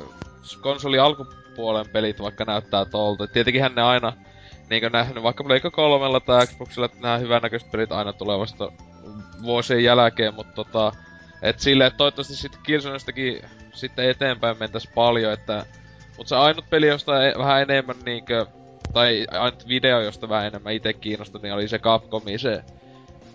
konsoli 0.60 0.98
alkupuolen 0.98 1.88
pelit 1.88 2.22
vaikka 2.22 2.44
näyttää 2.44 2.84
tolta. 2.84 3.26
Tietenkinhän 3.26 3.74
ne 3.74 3.82
aina 3.82 4.12
niinkö 4.70 4.90
nähnyt 4.90 5.22
vaikka 5.22 5.44
Pleikka 5.44 5.70
kolmella 5.70 6.20
tai 6.20 6.46
Xboxilla, 6.46 6.86
että 6.86 6.98
nämä 7.00 7.18
hyvännäköiset 7.18 7.70
pelit 7.70 7.92
aina 7.92 8.12
tulee 8.12 8.38
vasta 8.38 8.72
vuosien 9.42 9.84
jälkeen, 9.84 10.34
mutta 10.34 10.52
tota... 10.52 10.92
Et 11.42 11.60
silleen, 11.60 11.88
että 11.88 11.96
toivottavasti 11.96 12.36
sitten 12.36 12.60
Killzonestakin 12.62 13.42
sitten 13.74 14.10
eteenpäin 14.10 14.58
mentäis 14.60 14.88
paljon, 14.94 15.32
että... 15.32 15.66
Mut 16.18 16.28
se 16.28 16.36
ainut 16.36 16.70
peli, 16.70 16.86
josta 16.86 17.24
e- 17.24 17.38
vähän 17.38 17.62
enemmän 17.62 17.96
niinkö... 18.04 18.46
Tai 18.92 19.26
ainut 19.30 19.68
video, 19.68 20.00
josta 20.00 20.28
vähän 20.28 20.46
enemmän 20.46 20.72
itse 20.72 20.92
kiinnostui, 20.92 21.40
niin 21.42 21.54
oli 21.54 21.68
se 21.68 21.78
Capcomin 21.78 22.38
se 22.38 22.64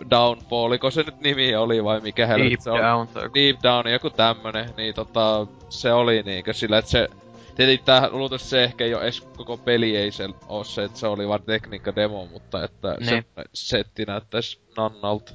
Downfalliko 0.09 0.91
se 0.91 1.03
nyt 1.03 1.21
nimi 1.21 1.55
oli 1.55 1.83
vai 1.83 1.99
mikä 1.99 2.27
helvetti 2.27 2.63
se 2.63 2.71
on? 2.71 2.79
down. 2.79 3.07
tai 3.07 3.29
Deep 3.35 3.57
Down, 3.63 3.91
joku 3.91 4.09
tämmönen, 4.09 4.69
niin 4.77 4.95
tota, 4.95 5.47
se 5.69 5.93
oli 5.93 6.23
niinkö 6.23 6.53
sillä, 6.53 6.77
että 6.77 6.91
se... 6.91 7.07
Tietenkin 7.55 7.85
tää, 7.85 8.09
luultavasti 8.11 8.49
se 8.49 8.63
ehkä 8.63 8.83
ei 8.83 8.93
oo 8.93 9.01
edes 9.01 9.21
koko 9.21 9.57
peli 9.57 9.97
ei 9.97 10.11
se 10.11 10.29
oo 10.47 10.63
se, 10.63 10.83
että 10.83 10.99
se 10.99 11.07
oli 11.07 11.27
vaan 11.27 11.43
tekniikka 11.43 11.95
demo, 11.95 12.25
mutta 12.25 12.63
että 12.63 12.95
se 13.01 13.11
Niin. 13.11 13.25
setti 13.53 14.05
näyttäis 14.05 14.61
nannalta. 14.77 15.31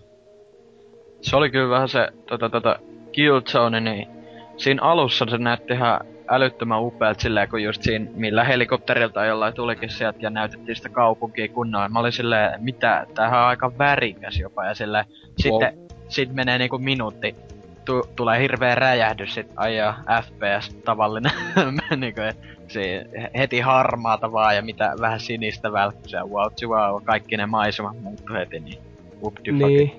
Se 1.20 1.36
oli 1.36 1.50
kyllä 1.50 1.68
vähän 1.68 1.88
se 1.88 2.08
tota, 2.28 2.50
tota, 2.50 2.78
Killzone, 3.12 3.80
niin 3.80 4.08
siinä 4.56 4.82
alussa 4.82 5.26
se 5.30 5.38
näytti 5.38 5.72
ihan 5.74 6.00
älyttömän 6.28 6.82
upealta 6.82 7.20
silleen, 7.20 7.48
kun 7.48 7.62
just 7.62 7.82
siinä, 7.82 8.10
millä 8.14 8.44
helikopterilta 8.44 9.24
jollain 9.24 9.54
tulikin 9.54 9.90
sieltä 9.90 10.18
ja 10.20 10.30
näytettiin 10.30 10.76
sitä 10.76 10.88
kaupunkia 10.88 11.48
kunnolla. 11.48 11.88
Mä 11.88 11.98
olin 11.98 12.12
silleen, 12.12 12.62
mitä, 12.62 13.06
tämähän 13.14 13.40
on 13.40 13.46
aika 13.46 13.78
värikäs 13.78 14.38
jopa. 14.38 14.64
Ja 14.64 14.74
silleen, 14.74 15.04
sitten 15.38 15.78
sit 16.08 16.32
menee 16.32 16.58
niinku 16.58 16.78
minuutti, 16.78 17.36
tu- 17.84 18.08
tulee 18.16 18.40
hirveä 18.40 18.74
räjähdys, 18.74 19.34
sit 19.34 19.46
ajaa 19.56 20.02
FPS 20.22 20.74
tavallinen, 20.74 21.32
niinku, 21.96 22.20
se, 22.68 23.06
heti 23.38 23.60
harmaata 23.60 24.32
vaan 24.32 24.56
ja 24.56 24.62
mitä 24.62 24.94
vähän 25.00 25.20
sinistä 25.20 25.72
välkkyä, 25.72 26.22
wow, 26.22 26.52
wow, 26.66 27.04
kaikki 27.04 27.36
ne 27.36 27.46
maisemat 27.46 28.00
muuttu 28.00 28.32
heti, 28.32 28.60
niin 28.60 28.78
whoop 29.20 29.34
Niin. 29.52 29.92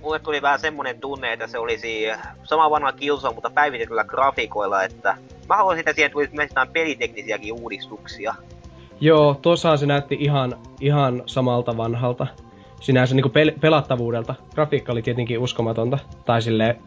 Mulle 0.00 0.18
tuli 0.18 0.42
vähän 0.42 0.58
semmonen 0.58 1.00
tunne, 1.00 1.32
että 1.32 1.46
se 1.46 1.58
olisi 1.58 2.06
sama 2.44 2.70
vanha 2.70 2.92
Killzone, 2.92 3.34
mutta 3.34 3.50
päivitetyllä 3.50 4.04
grafiikoilla, 4.04 4.82
että 4.82 5.16
mä 5.48 5.56
haluaisin, 5.56 5.80
että 5.80 5.92
siihen 5.92 6.10
tulisi 6.10 6.34
myös 6.34 6.50
jotain 6.50 6.68
peliteknisiäkin 6.68 7.52
uudistuksia. 7.52 8.34
Joo, 9.00 9.38
tuossahan 9.42 9.78
se 9.78 9.86
näytti 9.86 10.16
ihan, 10.20 10.58
ihan 10.80 11.22
samalta 11.26 11.76
vanhalta. 11.76 12.26
Sinänsä 12.80 13.14
niinku 13.14 13.28
pel- 13.28 13.58
pelattavuudelta. 13.60 14.34
Grafiikka 14.54 14.92
oli 14.92 15.02
tietenkin 15.02 15.38
uskomatonta. 15.38 15.98
Tai 16.24 16.42
silleen... 16.42 16.78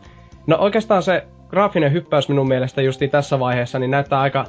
No 0.48 0.58
oikeastaan 0.60 1.04
se 1.04 1.24
graafinen 1.50 1.94
hyppäys 1.94 2.30
minun 2.30 2.48
mielestä 2.48 2.82
justiin 2.82 3.12
tässä 3.12 3.40
vaiheessa 3.40 3.80
niin 3.80 3.92
näyttää 3.92 4.20
aika 4.20 4.46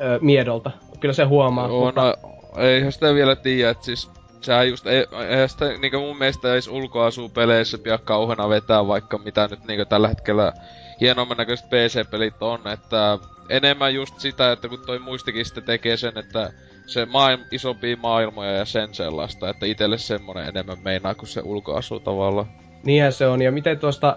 ö, 0.00 0.18
miedolta. 0.22 0.70
Kyllä 1.00 1.14
se 1.14 1.24
huomaa. 1.24 1.68
Joo, 1.68 1.84
mutta... 1.84 2.02
no, 2.02 2.62
eihän 2.62 2.92
sitä 2.92 3.14
vielä 3.14 3.36
tiedä, 3.36 3.70
että 3.70 3.84
siis 3.84 4.10
sehän 4.40 4.68
just, 4.68 4.86
ei, 4.86 5.06
eihän 5.28 5.48
sitä 5.48 5.64
niinku 5.78 5.98
mun 5.98 6.18
mielestä 6.18 6.52
edes 6.52 6.68
ulkoasupeleissä 6.68 7.78
pidä 7.78 7.98
kauheena 7.98 8.48
vetää, 8.48 8.86
vaikka 8.86 9.18
mitä 9.18 9.48
nyt 9.50 9.64
niinku 9.64 9.84
tällä 9.84 10.08
hetkellä 10.08 10.52
hienomman 11.00 11.36
näköiset 11.36 11.66
PC-pelit 11.66 12.42
on, 12.42 12.60
että 12.68 13.18
enemmän 13.48 13.94
just 13.94 14.20
sitä, 14.20 14.52
että 14.52 14.68
kun 14.68 14.82
toi 14.86 14.98
muistikin 14.98 15.44
sitten 15.44 15.64
tekee 15.64 15.96
sen, 15.96 16.18
että 16.18 16.50
se 16.86 17.06
maailm, 17.06 17.40
isompia 17.50 17.96
maailmoja 17.96 18.52
ja 18.52 18.64
sen 18.64 18.94
sellaista, 18.94 19.50
että 19.50 19.66
itelle 19.66 19.98
semmonen 19.98 20.48
enemmän 20.48 20.78
meinaa 20.84 21.14
kuin 21.14 21.28
se 21.28 21.40
ulkoasu 21.44 22.00
tavallaan. 22.00 22.46
Niinhän 22.84 23.12
se 23.12 23.26
on, 23.26 23.42
ja 23.42 23.52
miten 23.52 23.78
tuosta... 23.78 24.16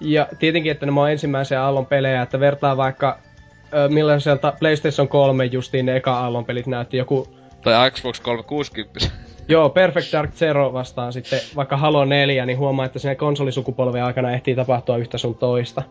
Ja 0.00 0.28
tietenkin, 0.38 0.72
että 0.72 0.86
nämä 0.86 1.02
on 1.02 1.10
ensimmäisen 1.10 1.60
aallon 1.60 1.86
pelejä, 1.86 2.22
että 2.22 2.40
vertaa 2.40 2.76
vaikka 2.76 3.18
millaiselta 3.88 4.52
PlayStation 4.58 5.08
3 5.08 5.44
justiin 5.44 5.86
ne 5.86 5.96
eka 5.96 6.18
aallon 6.18 6.44
pelit 6.44 6.66
näytti 6.66 6.96
joku... 6.96 7.28
Tai 7.62 7.90
Xbox 7.90 8.20
360. 8.20 9.00
Joo, 9.48 9.70
Perfect 9.70 10.12
Dark 10.12 10.32
Zero 10.32 10.72
vastaan 10.72 11.12
sitten 11.12 11.40
vaikka 11.56 11.76
Halo 11.76 12.04
4, 12.04 12.46
niin 12.46 12.58
huomaa, 12.58 12.86
että 12.86 12.98
siinä 12.98 13.14
konsolisukupolven 13.14 14.04
aikana 14.04 14.32
ehtii 14.32 14.56
tapahtua 14.56 14.96
yhtä 14.96 15.18
sun 15.18 15.34
toista. 15.34 15.82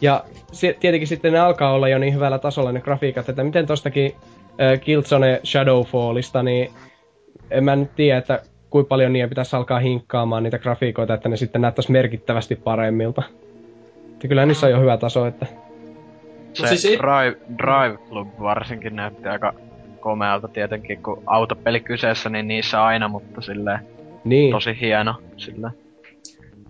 Ja 0.00 0.24
se, 0.52 0.76
tietenkin 0.80 1.08
sitten 1.08 1.32
ne 1.32 1.38
alkaa 1.38 1.72
olla 1.72 1.88
jo 1.88 1.98
niin 1.98 2.14
hyvällä 2.14 2.38
tasolla 2.38 2.72
ne 2.72 2.80
grafiikat, 2.80 3.28
että 3.28 3.44
miten 3.44 3.66
tostakin 3.66 4.14
äh, 4.60 4.80
Killzone 4.80 5.40
Shadowfallista, 5.44 6.42
niin 6.42 6.70
en 7.50 7.64
mä 7.64 7.76
nyt 7.76 7.94
tiedä, 7.96 8.18
että 8.18 8.42
kuinka 8.70 8.88
paljon 8.88 9.12
niiden 9.12 9.28
pitäisi 9.28 9.56
alkaa 9.56 9.78
hinkkaamaan 9.78 10.42
niitä 10.42 10.58
grafiikoita, 10.58 11.14
että 11.14 11.28
ne 11.28 11.36
sitten 11.36 11.62
näyttäisi 11.62 11.92
merkittävästi 11.92 12.56
paremmilta. 12.56 13.22
Että 14.12 14.28
kyllä 14.28 14.46
niissä 14.46 14.66
on 14.66 14.72
jo 14.72 14.80
hyvä 14.80 14.96
taso, 14.96 15.26
että... 15.26 15.46
Se 16.52 16.76
siis 16.76 16.98
Drive, 16.98 17.36
Drive 17.58 17.98
Club 18.08 18.28
varsinkin 18.40 18.96
näytti 18.96 19.28
aika 19.28 19.54
komealta 20.00 20.48
tietenkin, 20.48 21.02
kun 21.02 21.22
autopeli 21.26 21.80
kyseessä, 21.80 22.30
niin 22.30 22.48
niissä 22.48 22.84
aina, 22.84 23.08
mutta 23.08 23.40
silleen 23.40 23.78
Niin. 24.24 24.50
tosi 24.50 24.80
hieno 24.80 25.14
silleen. 25.36 25.72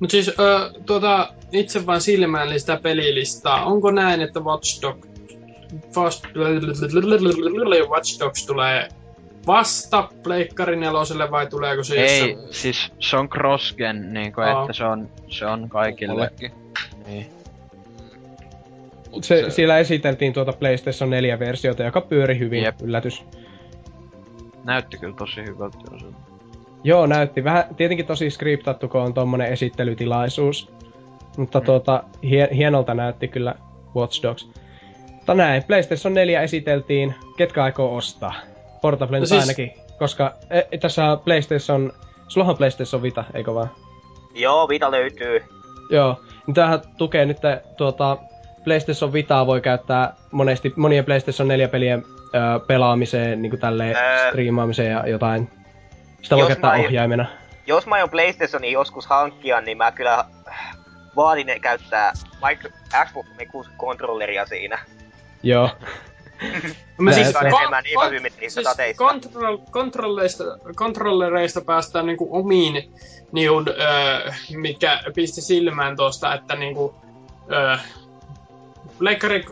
Mut 0.00 0.10
siis 0.10 0.28
ö, 0.28 0.70
tuota, 0.86 1.34
itse 1.52 1.86
vaan 1.86 2.00
silmäilin 2.00 2.60
sitä 2.60 2.78
pelilistaa. 2.82 3.64
Onko 3.64 3.90
näin, 3.90 4.20
että 4.20 4.40
Watch 4.40 4.82
Dogs, 4.82 5.08
Fast, 5.94 6.24
Watch 7.90 8.20
Dogs 8.20 8.46
tulee 8.46 8.88
vasta 9.46 10.08
Pleikkari 10.22 10.76
neloselle 10.76 11.30
vai 11.30 11.46
tuleeko 11.46 11.82
se 11.84 11.94
Ei, 11.94 12.18
jossain- 12.30 12.52
siis 12.54 12.92
se 12.98 13.16
on 13.16 13.28
crossgen, 13.28 14.12
niinku, 14.12 14.40
Aa. 14.40 14.60
että 14.60 14.72
se 14.72 14.84
on, 14.84 15.08
se 15.28 15.46
on 15.46 15.68
kaikille. 15.68 16.12
Mullekin. 16.12 16.52
Niin. 17.06 17.26
Mut 19.10 19.24
Se, 19.24 19.50
siellä 19.50 19.78
esiteltiin 19.78 20.32
tuota 20.32 20.52
PlayStation 20.52 21.10
4-versiota, 21.10 21.82
joka 21.82 22.00
pyöri 22.00 22.38
hyvin, 22.38 22.62
Jep. 22.64 22.82
yllätys. 22.82 23.22
Näytti 24.64 24.98
kyllä 24.98 25.16
tosi 25.16 25.40
hyvältä. 25.46 25.78
Joo, 26.86 27.06
näytti. 27.06 27.44
Vähän, 27.44 27.64
tietenkin 27.76 28.06
tosi 28.06 28.30
skriptattu, 28.30 28.88
kun 28.88 29.00
on 29.00 29.14
tommonen 29.14 29.52
esittelytilaisuus. 29.52 30.72
Mutta 31.36 31.60
tuota, 31.60 32.02
hie, 32.22 32.48
hienolta 32.54 32.94
näytti 32.94 33.28
kyllä 33.28 33.54
Watch 33.96 34.22
Dogs. 34.22 34.50
Mutta 35.12 35.34
näin, 35.34 35.62
PlayStation 35.64 36.14
4 36.14 36.42
esiteltiin. 36.42 37.14
Ketkä 37.36 37.64
aikoo 37.64 37.96
ostaa? 37.96 38.34
Portable 38.82 39.20
No 39.20 39.26
siis- 39.26 39.40
ainakin. 39.40 39.72
Koska 39.98 40.32
e, 40.50 40.78
tässä 40.78 41.04
on 41.04 41.20
PlayStation... 41.20 41.92
Sulla 42.28 42.46
on 42.46 42.56
PlayStation 42.56 43.02
Vita, 43.02 43.24
eikö 43.34 43.54
vaan? 43.54 43.70
Joo, 44.34 44.68
Vita 44.68 44.90
löytyy. 44.90 45.40
Joo. 45.90 46.20
Niin 46.46 46.54
tämähän 46.54 46.80
tukee 46.98 47.24
nyt 47.26 47.38
tuota... 47.76 48.16
PlayStation 48.64 49.12
Vitaa 49.12 49.46
voi 49.46 49.60
käyttää 49.60 50.14
monesti, 50.32 50.72
monien 50.76 51.04
PlayStation 51.04 51.48
4-pelien 51.48 52.04
ö, 52.34 52.60
pelaamiseen, 52.66 53.42
niin 53.42 53.50
kuin 53.50 53.60
tälleen 53.60 53.96
Ää. 53.96 54.28
striimaamiseen 54.28 54.90
ja 54.92 55.08
jotain. 55.08 55.48
Sitä 56.26 56.36
voi 56.36 56.42
Jos 56.42 56.48
käyttää 56.48 56.76
mä- 56.78 56.84
ohjaimena. 56.84 57.26
Jos 57.66 57.86
mä 57.86 57.94
aion 57.94 58.10
PlayStationia 58.10 58.70
joskus 58.70 59.06
hankkia, 59.06 59.60
niin 59.60 59.76
mä 59.78 59.92
kyllä 59.92 60.24
vaatin 61.16 61.46
ne 61.46 61.58
käyttää 61.60 62.12
Micro, 62.48 62.70
Xbox 63.06 63.26
360-kontrolleria 63.26 64.46
siinä. 64.46 64.78
Joo. 65.42 65.70
Mä 66.98 67.12
siis, 67.12 67.28
kon- 67.34 67.46
enemmän 67.46 67.84
niin 67.84 68.10
hyvin 68.10 68.22
niistä 68.22 68.60
siis 68.60 68.64
tateista. 68.64 68.98
kontrol, 69.04 69.58
kontrolleista, 69.70 70.44
kontrollereista 70.74 71.60
päästään 71.60 72.06
niinku 72.06 72.28
omiin, 72.30 72.92
niinku, 73.32 73.64
ö, 73.70 74.32
mikä 74.56 75.00
pisti 75.14 75.40
silmään 75.40 75.96
tuosta, 75.96 76.34
että 76.34 76.56
niinku, 76.56 76.94
ö, 77.52 77.78
Leikkari 79.00 79.44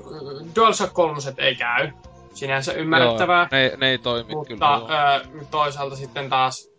DualShock 0.56 0.92
3 0.92 1.18
ei 1.38 1.54
käy. 1.54 1.90
Sinänsä 2.34 2.72
ymmärrettävää. 2.72 3.48
Joo, 3.52 3.60
ne, 3.60 3.72
ne 3.76 3.90
ei 3.90 3.98
toimi 3.98 4.34
mutta 4.34 4.48
kyllä. 4.54 5.16
ö, 5.16 5.44
toisaalta 5.50 5.96
sitten 5.96 6.28
taas 6.30 6.70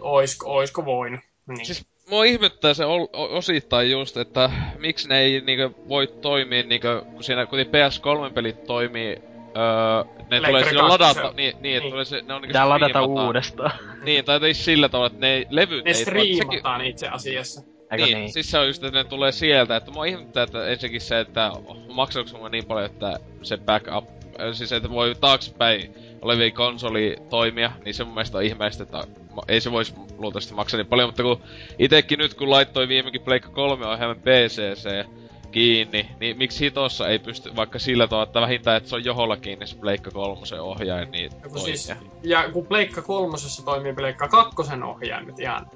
oisko, 0.00 0.46
oisko 0.54 0.84
voinut. 0.84 1.20
Niin. 1.48 1.66
Siis 1.66 1.86
mua 2.10 2.24
ihmettää 2.24 2.74
se 2.74 2.84
osittain 3.12 3.90
just, 3.90 4.16
että 4.16 4.50
miksi 4.78 5.08
ne 5.08 5.20
ei 5.20 5.40
niinkö 5.40 5.70
voi 5.88 6.06
toimia 6.06 6.62
niinkö, 6.62 7.02
kun 7.12 7.24
siinä 7.24 7.46
kun 7.46 7.58
PS3-pelit 7.58 8.64
toimii, 8.64 9.16
öö, 9.56 10.24
ne 10.30 10.40
tulee 10.46 10.64
silloin 10.64 10.88
ladata, 10.88 11.22
niin, 11.22 11.36
niin, 11.36 11.62
Niin. 11.62 11.76
että 11.76 11.90
tulee 11.90 12.04
se, 12.04 12.22
ne 12.22 12.34
on 12.34 12.42
Pitää 12.42 12.68
ladata 12.68 13.02
uudestaan. 13.02 13.70
Niin, 14.04 14.24
tai 14.24 14.40
teis 14.40 14.64
sillä 14.64 14.88
tavalla, 14.88 15.06
että 15.06 15.20
ne 15.20 15.34
ei, 15.34 15.46
levyt 15.50 15.84
ne 15.84 15.90
ei. 15.90 15.94
Sekin, 15.94 16.36
striimataan 16.36 16.84
itse 16.84 17.08
asiassa. 17.08 17.62
Eikö 17.90 18.04
niin, 18.04 18.18
niin? 18.18 18.32
siis 18.32 18.50
se 18.50 18.58
on 18.58 18.66
just, 18.66 18.84
että 18.84 18.98
ne 18.98 19.04
tulee 19.04 19.32
sieltä, 19.32 19.76
että 19.76 19.90
mua 19.90 20.04
ihmettää, 20.04 20.42
että 20.42 20.66
ensinnäkin 20.66 21.00
se, 21.00 21.20
että 21.20 21.52
maksaako 21.94 22.30
mulla 22.32 22.48
niin 22.48 22.64
paljon, 22.64 22.86
että 22.86 23.20
se 23.42 23.56
backup, 23.56 24.04
siis 24.52 24.72
että 24.72 24.90
voi 24.90 25.14
taaksepäin 25.20 25.94
olevia 26.22 26.50
konsoli 26.50 27.16
toimia, 27.30 27.72
niin 27.84 27.94
se 27.94 28.04
mun 28.04 28.14
mielestä 28.14 28.38
on 28.38 28.44
ihmeistä, 28.44 28.82
että 28.82 29.04
ei 29.48 29.60
se 29.60 29.72
voisi 29.72 29.94
luultavasti 30.18 30.54
maksaa 30.54 30.78
niin 30.78 30.86
paljon, 30.86 31.08
mutta 31.08 31.22
kun 31.22 31.40
itekin 31.78 32.18
nyt 32.18 32.34
kun 32.34 32.50
laittoi 32.50 32.88
viimekin 32.88 33.20
Pleikka 33.20 33.48
3 33.50 33.86
ohjelman 33.86 34.16
PCC 34.16 35.06
kiinni, 35.50 36.10
niin 36.20 36.36
miksi 36.36 36.64
hitossa 36.64 37.08
ei 37.08 37.18
pysty 37.18 37.56
vaikka 37.56 37.78
sillä 37.78 38.06
tavalla, 38.06 38.26
että 38.26 38.40
vähintään, 38.40 38.76
että 38.76 38.88
se 38.88 38.96
on 38.96 39.04
joholla 39.04 39.36
kiinni 39.36 39.66
se 39.66 39.76
Pleikka 39.76 40.10
3 40.10 40.60
ohjain, 40.60 41.10
niin 41.10 41.32
Ja 41.42 41.48
kun, 41.48 41.60
siis, 41.60 41.92
ja 42.22 42.50
kun 42.52 42.66
Pleikka 42.66 43.02
kolmosessa 43.02 43.64
toimii 43.64 43.94
Pleikka 43.94 44.28
kakkosen 44.28 44.82
ohjaimet 44.82 45.40
ihan, 45.40 45.66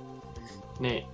niin 0.81 1.07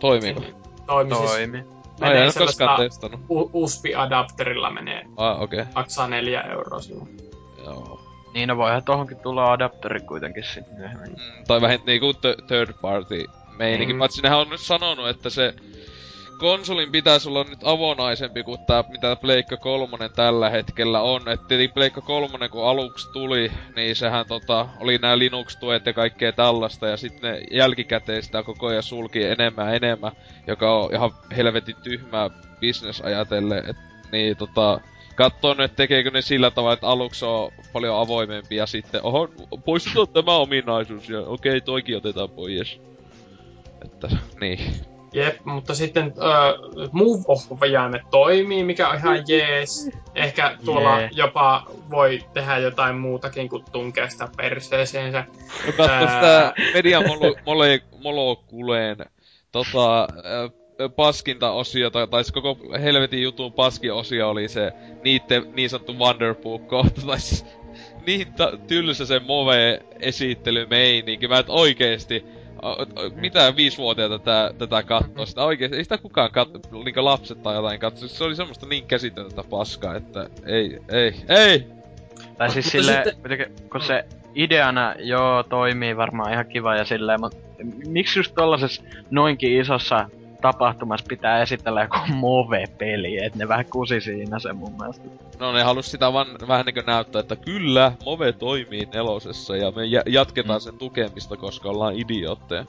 Toimiiko? 0.00 0.42
toimi 0.86 1.14
siis 1.14 1.30
Toimi. 1.30 1.75
Ai, 2.00 2.08
en 2.10 2.14
menee 2.14 2.22
ole 2.24 2.32
koskaan 2.32 2.52
sellaista 2.52 2.82
testannut. 2.82 3.20
U- 3.30 3.50
USB-adapterilla 3.52 4.70
menee, 4.70 5.02
Ah, 5.16 5.40
okei. 5.42 5.60
Okay. 5.60 5.72
maksaa 5.74 6.08
neljä 6.08 6.40
euroa 6.40 6.80
silloin. 6.80 7.16
Joo. 7.64 8.00
Niin, 8.34 8.48
no 8.48 8.56
voihan 8.56 8.84
tohonkin 8.84 9.16
tulla 9.16 9.52
adapteri 9.52 10.00
kuitenkin 10.00 10.44
sitten 10.44 10.74
myöhemmin. 10.78 11.10
Mm, 11.12 11.44
tai 11.46 11.60
vähän 11.60 11.80
niinku 11.86 12.14
t- 12.14 12.46
third 12.46 12.72
party 12.80 13.24
meininki. 13.56 13.92
Mm. 13.92 13.96
Mm. 13.96 13.98
Paitsi 13.98 14.22
nehän 14.22 14.38
on 14.38 14.48
nyt 14.50 14.60
sanonut, 14.60 15.08
että 15.08 15.30
se 15.30 15.54
konsolin 16.38 16.92
pitäisi 16.92 17.28
olla 17.28 17.44
nyt 17.44 17.58
avonaisempi 17.64 18.42
kuin 18.42 18.66
tää, 18.66 18.84
mitä 18.88 19.16
Pleikka 19.16 19.56
3 19.56 20.08
tällä 20.08 20.50
hetkellä 20.50 21.00
on. 21.00 21.28
Et 21.28 21.40
tietenkin 21.48 21.74
Pleikka 21.74 22.00
3 22.00 22.48
kun 22.48 22.68
aluksi 22.68 23.12
tuli, 23.12 23.52
niin 23.76 23.96
sehän 23.96 24.26
tota, 24.28 24.68
oli 24.80 24.98
nämä 24.98 25.18
Linux-tuet 25.18 25.86
ja 25.86 25.92
kaikkea 25.92 26.32
tällaista. 26.32 26.86
Ja 26.86 26.96
sitten 26.96 27.32
ne 27.32 27.42
jälkikäteen 27.50 28.22
sitä 28.22 28.42
koko 28.42 28.66
ajan 28.66 28.82
sulki 28.82 29.24
enemmän 29.24 29.66
ja 29.66 29.74
enemmän, 29.74 30.12
joka 30.46 30.74
on 30.74 30.94
ihan 30.94 31.10
helvetin 31.36 31.76
tyhmää 31.82 32.30
business 32.60 33.00
ajatellen. 33.00 33.70
Et, 33.70 33.76
niin 34.12 34.36
tota, 34.36 34.80
katsoo 35.14 35.54
nyt, 35.54 35.76
tekeekö 35.76 36.10
ne 36.10 36.22
sillä 36.22 36.50
tavalla, 36.50 36.74
että 36.74 36.88
aluksi 36.88 37.24
on 37.24 37.52
paljon 37.72 38.00
avoimempi 38.00 38.56
ja 38.56 38.66
sitten, 38.66 39.00
oho, 39.02 39.28
poistetaan 39.64 40.08
tämä 40.08 40.36
ominaisuus 40.36 41.08
ja 41.08 41.20
okei, 41.20 41.60
toikin 41.60 41.96
otetaan 41.96 42.30
pois. 42.30 42.80
Että, 43.84 44.08
niin. 44.40 44.58
Jep, 45.16 45.44
mutta 45.44 45.74
sitten 45.74 46.06
uh, 46.06 46.12
Move-ohjaimet 46.92 48.02
toimii, 48.10 48.64
mikä 48.64 48.88
on 48.88 48.96
ihan 48.96 49.24
jees. 49.28 49.90
Ehkä 50.14 50.56
tuolla 50.64 51.00
Jee. 51.00 51.08
jopa 51.12 51.66
voi 51.90 52.18
tehdä 52.34 52.58
jotain 52.58 52.96
muutakin 52.96 53.48
kuin 53.48 53.64
tunkea 53.72 54.08
sitä 54.08 54.28
perseeseensä. 54.36 55.24
No 55.66 55.72
katso 55.76 56.00
sitä 56.00 56.52
Media 56.74 57.00
mole, 57.00 57.34
mole, 57.46 57.82
Molokuleen 58.02 58.96
tota, 59.52 60.02
äh, 60.02 60.08
paskinta-osiota, 60.96 62.06
tai 62.06 62.24
se 62.24 62.32
koko 62.32 62.58
helvetin 62.82 63.22
jutun 63.22 63.52
paskin 63.52 63.92
osio 63.92 64.30
oli 64.30 64.48
se 64.48 64.72
niitte 65.04 65.42
niin 65.54 65.70
sanottu 65.70 65.92
Wonderbook-kohta, 65.92 67.06
tai 67.06 67.20
siis 67.20 67.46
niin 68.06 68.32
ta- 68.32 68.58
tylsä 68.66 69.06
se 69.06 69.18
Move-esittelymeininki, 69.18 71.28
mä 71.28 71.38
et 71.38 71.46
oikeesti 71.48 72.24
a- 72.70 72.72
a- 72.72 73.10
mitä 73.14 73.56
viisivuotiaita 73.56 74.18
tätä, 74.18 74.50
tätä 74.58 74.82
kattoo 74.82 75.26
sitä 75.26 75.44
oikeesti, 75.44 75.76
ei 75.76 75.84
sitä 75.84 75.98
kukaan 75.98 76.30
katso, 76.30 76.58
niinku 76.84 77.04
lapset 77.04 77.42
tai 77.42 77.54
jotain 77.54 77.80
katso, 77.80 78.08
se 78.08 78.24
oli 78.24 78.36
semmoista 78.36 78.66
niin 78.66 78.86
käsittämätöntä 78.86 79.44
paskaa, 79.50 79.96
että 79.96 80.26
ei, 80.46 80.78
ei, 80.88 81.14
ei! 81.28 81.66
Tai 82.38 82.50
siis 82.50 82.66
sitten- 82.70 83.04
sitten... 83.04 83.52
kun 83.72 83.80
se 83.80 84.04
ideana 84.34 84.94
joo 84.98 85.42
toimii 85.42 85.96
varmaan 85.96 86.32
ihan 86.32 86.46
kiva 86.46 86.76
ja 86.76 86.84
silleen, 86.84 87.20
mutta 87.20 87.38
miksi 87.88 88.18
just 88.18 88.34
tollasessa 88.34 88.82
noinkin 89.10 89.60
isossa 89.60 90.08
tapahtumassa 90.40 91.06
pitää 91.08 91.42
esitellä 91.42 91.82
joku 91.82 91.98
Move-peli, 92.20 93.24
että 93.24 93.38
ne 93.38 93.48
vähän 93.48 93.66
kusi 93.66 94.00
siinä 94.00 94.38
se 94.38 94.52
mun 94.52 94.72
mielestä. 94.78 95.08
No 95.38 95.52
ne 95.52 95.62
halus 95.62 95.90
sitä 95.90 96.12
vaan 96.12 96.26
vähän 96.48 96.66
niinku 96.66 96.82
näyttää, 96.86 97.20
että 97.20 97.36
kyllä, 97.36 97.92
Move 98.04 98.32
toimii 98.32 98.88
nelosessa 98.94 99.56
ja 99.56 99.70
me 99.70 99.82
jatketaan 100.06 100.60
sen 100.60 100.78
tukemista, 100.78 101.36
koska 101.36 101.68
ollaan 101.68 101.94
idiootteja. 101.96 102.64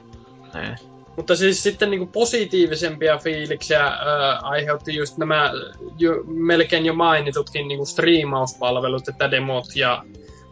Niin. 0.54 0.76
Mutta 1.16 1.36
siis 1.36 1.62
sitten 1.62 1.90
niin 1.90 1.98
kuin 1.98 2.12
positiivisempia 2.12 3.18
fiiliksiä 3.18 3.86
ää, 3.86 4.38
aiheutti 4.42 4.96
just 4.96 5.18
nämä 5.18 5.52
jo, 5.98 6.12
melkein 6.26 6.86
jo 6.86 6.94
mainitutkin 6.94 7.68
niin 7.68 7.78
kuin 7.78 7.86
striimauspalvelut, 7.86 9.08
että 9.08 9.30
demot 9.30 9.66
ja 9.74 10.04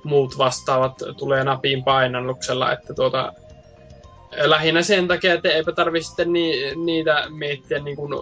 muut 0.04 0.38
vastaavat 0.38 1.02
tulee 1.16 1.44
napin 1.44 1.84
painalluksella, 1.84 2.72
että 2.72 2.94
tuota, 2.94 3.32
lähinnä 4.36 4.82
sen 4.82 5.08
takia, 5.08 5.34
että 5.34 5.48
eipä 5.48 5.72
tarvitse 5.72 6.08
sitten 6.08 6.32
ni, 6.32 6.52
niitä 6.84 7.24
miettiä, 7.28 7.78
niin 7.78 7.96
kuin, 7.96 8.12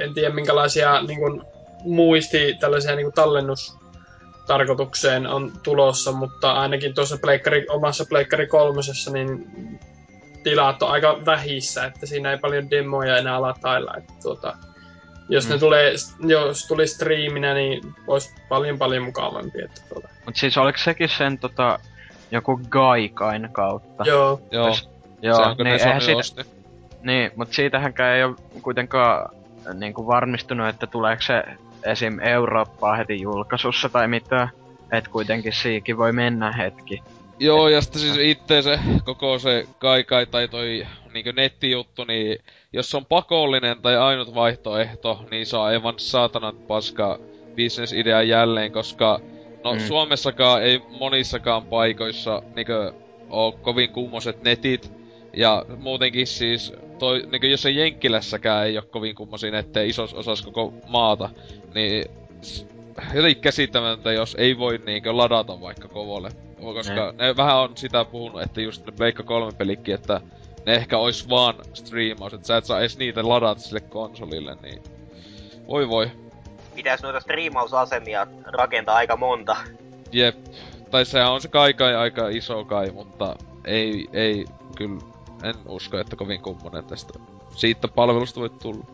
en 0.00 0.14
tiedä 0.14 0.34
minkälaisia 0.34 1.02
niin 1.02 1.18
kuin, 1.18 1.42
muisti 1.84 2.56
tällaisia 2.60 2.96
niin 2.96 3.06
kuin 3.06 3.14
tallennustarkoitukseen 3.14 5.26
on 5.26 5.52
tulossa, 5.62 6.12
mutta 6.12 6.52
ainakin 6.52 6.94
tuossa 6.94 7.18
pleikkari, 7.22 7.66
omassa 7.68 8.04
Pleikkari 8.08 8.46
kolmosessa 8.46 9.12
niin 9.12 9.46
tilat 10.42 10.82
on 10.82 10.90
aika 10.90 11.18
vähissä, 11.26 11.84
että 11.84 12.06
siinä 12.06 12.30
ei 12.30 12.38
paljon 12.38 12.70
demoja 12.70 13.16
enää 13.16 13.40
latailla. 13.40 13.94
Että 13.96 14.12
tuota, 14.22 14.56
jos 15.28 15.46
mm. 15.46 15.52
ne 15.52 15.58
tulee, 15.58 15.94
jos 16.26 16.66
tuli 16.66 16.86
striiminä, 16.86 17.54
niin 17.54 17.94
olisi 18.06 18.34
paljon 18.48 18.78
paljon 18.78 19.02
mukavampi. 19.02 19.62
Että 19.62 19.80
tuota. 19.88 20.08
Mut 20.26 20.36
siis 20.36 20.58
oliko 20.58 20.78
sekin 20.78 21.08
sen 21.18 21.38
tota, 21.38 21.78
joku 22.30 22.60
Gaikain 22.68 23.48
kautta? 23.52 24.04
Joo. 24.06 24.40
Joo. 24.50 24.66
Jos- 24.66 24.97
Joo, 25.22 25.36
se 25.36 25.42
onko 25.42 25.62
niin, 25.62 25.74
eihän 25.80 26.00
siitä, 26.00 26.18
osti. 26.18 26.42
niin, 27.02 27.30
mutta 27.36 27.54
siitähänkään 27.54 28.16
ei 28.16 28.24
ole 28.24 28.34
kuitenkaan 28.62 29.30
niin 29.74 29.94
kuin 29.94 30.06
varmistunut, 30.06 30.68
että 30.68 30.86
tuleeko 30.86 31.22
se 31.22 31.44
esim. 31.84 32.18
Eurooppaa 32.20 32.96
heti 32.96 33.20
julkaisussa 33.22 33.88
tai 33.88 34.08
mitään. 34.08 34.48
Et 34.92 35.08
kuitenkin 35.08 35.52
siikin 35.52 35.98
voi 35.98 36.12
mennä 36.12 36.52
hetki. 36.52 37.02
Joo, 37.38 37.68
ja 37.68 37.80
sitten 37.80 38.00
siis 38.00 38.16
itse 38.16 38.62
se 38.62 38.78
koko 39.04 39.38
se 39.38 39.66
kaikai 39.78 40.26
tai 40.26 40.48
toi 40.48 40.86
niinkö 41.14 41.32
nettijuttu, 41.32 42.04
niin 42.04 42.38
jos 42.72 42.90
se 42.90 42.96
on 42.96 43.06
pakollinen 43.06 43.82
tai 43.82 43.96
ainut 43.96 44.34
vaihtoehto, 44.34 45.24
niin 45.30 45.46
se 45.46 45.56
on 45.56 45.64
aivan 45.64 45.94
saatanan 45.96 46.56
paska 46.56 47.18
bisnesidea 47.54 48.22
jälleen, 48.22 48.72
koska 48.72 49.20
no 49.64 49.72
Mm. 49.74 49.80
mm. 49.80 49.86
Suomessakaan 49.86 50.62
ei 50.62 50.82
monissakaan 51.00 51.62
paikoissa 51.62 52.42
niinkö 52.56 52.92
oo 53.30 53.52
kovin 53.52 53.92
kummoset 53.92 54.42
netit. 54.42 54.92
Ja 55.32 55.64
muutenkin 55.78 56.26
siis, 56.26 56.72
toi, 56.98 57.22
niinkö 57.30 57.46
jos 57.46 57.62
se 57.62 57.70
Jenkkilässäkään 57.70 58.66
ei 58.66 58.76
oo 58.76 58.82
kovin 58.82 59.14
kummosia 59.14 59.50
nettejä 59.50 59.86
isossa 59.86 60.16
osassa 60.16 60.44
koko 60.44 60.74
maata, 60.86 61.30
niin 61.74 62.04
jotenkin 63.14 63.42
käsittämätöntä, 63.42 64.12
jos 64.12 64.36
ei 64.38 64.58
voi 64.58 64.80
niinkö 64.86 65.16
ladata 65.16 65.60
vaikka 65.60 65.88
kovolle. 65.88 66.30
Koska 66.74 67.14
ne 67.18 67.36
vähän 67.36 67.56
on 67.56 67.76
sitä 67.76 68.04
puhunut, 68.04 68.42
että 68.42 68.60
just 68.60 68.86
ne 68.86 68.92
Pleikka 68.92 69.22
3 69.22 69.52
pelikki, 69.52 69.92
että 69.92 70.20
ne 70.66 70.74
ehkä 70.74 70.98
ois 70.98 71.28
vaan 71.28 71.54
striimaus, 71.74 72.34
että 72.34 72.46
sä 72.46 72.56
et 72.56 72.64
saa 72.64 72.80
edes 72.80 72.98
niitä 72.98 73.28
ladata 73.28 73.60
sille 73.60 73.80
konsolille, 73.80 74.56
niin... 74.62 74.82
Voi 75.68 75.88
voi. 75.88 76.10
Pitäis 76.74 77.02
noita 77.02 77.20
striimausasemia 77.20 78.26
rakentaa 78.44 78.96
aika 78.96 79.16
monta. 79.16 79.56
Jep. 80.12 80.36
Tai 80.90 81.04
sehän 81.04 81.30
on 81.30 81.40
se 81.40 81.48
kaikai 81.48 81.94
aika 81.94 82.28
iso 82.28 82.64
kai, 82.64 82.90
mutta 82.90 83.36
ei, 83.64 84.06
ei, 84.12 84.44
kyllä 84.76 85.00
en 85.44 85.54
usko, 85.68 85.98
että 85.98 86.16
kovin 86.16 86.42
kummonen 86.42 86.84
tästä 86.84 87.18
siitä 87.56 87.88
palvelusta 87.88 88.40
voi 88.40 88.50
tulla. 88.50 88.86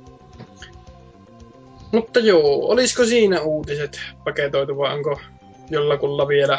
Mutta 1.93 2.21
joo, 2.21 2.69
olisiko 2.69 3.05
siinä 3.05 3.41
uutiset 3.41 4.01
paketoitu 4.25 4.77
vai 4.77 4.95
onko 4.95 5.21
jollakulla 5.71 6.29
vielä 6.29 6.59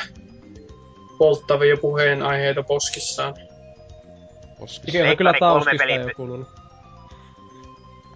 polttavia 1.17 1.77
puheenaiheita 1.77 2.63
poskissaan? 2.63 3.33
Ikävä 4.87 5.15
kyllä 5.15 5.33
kolme 5.33 5.63
Tauskista 5.63 5.83
ei 5.83 6.03
ole 6.03 6.13
kuulunut. 6.13 6.47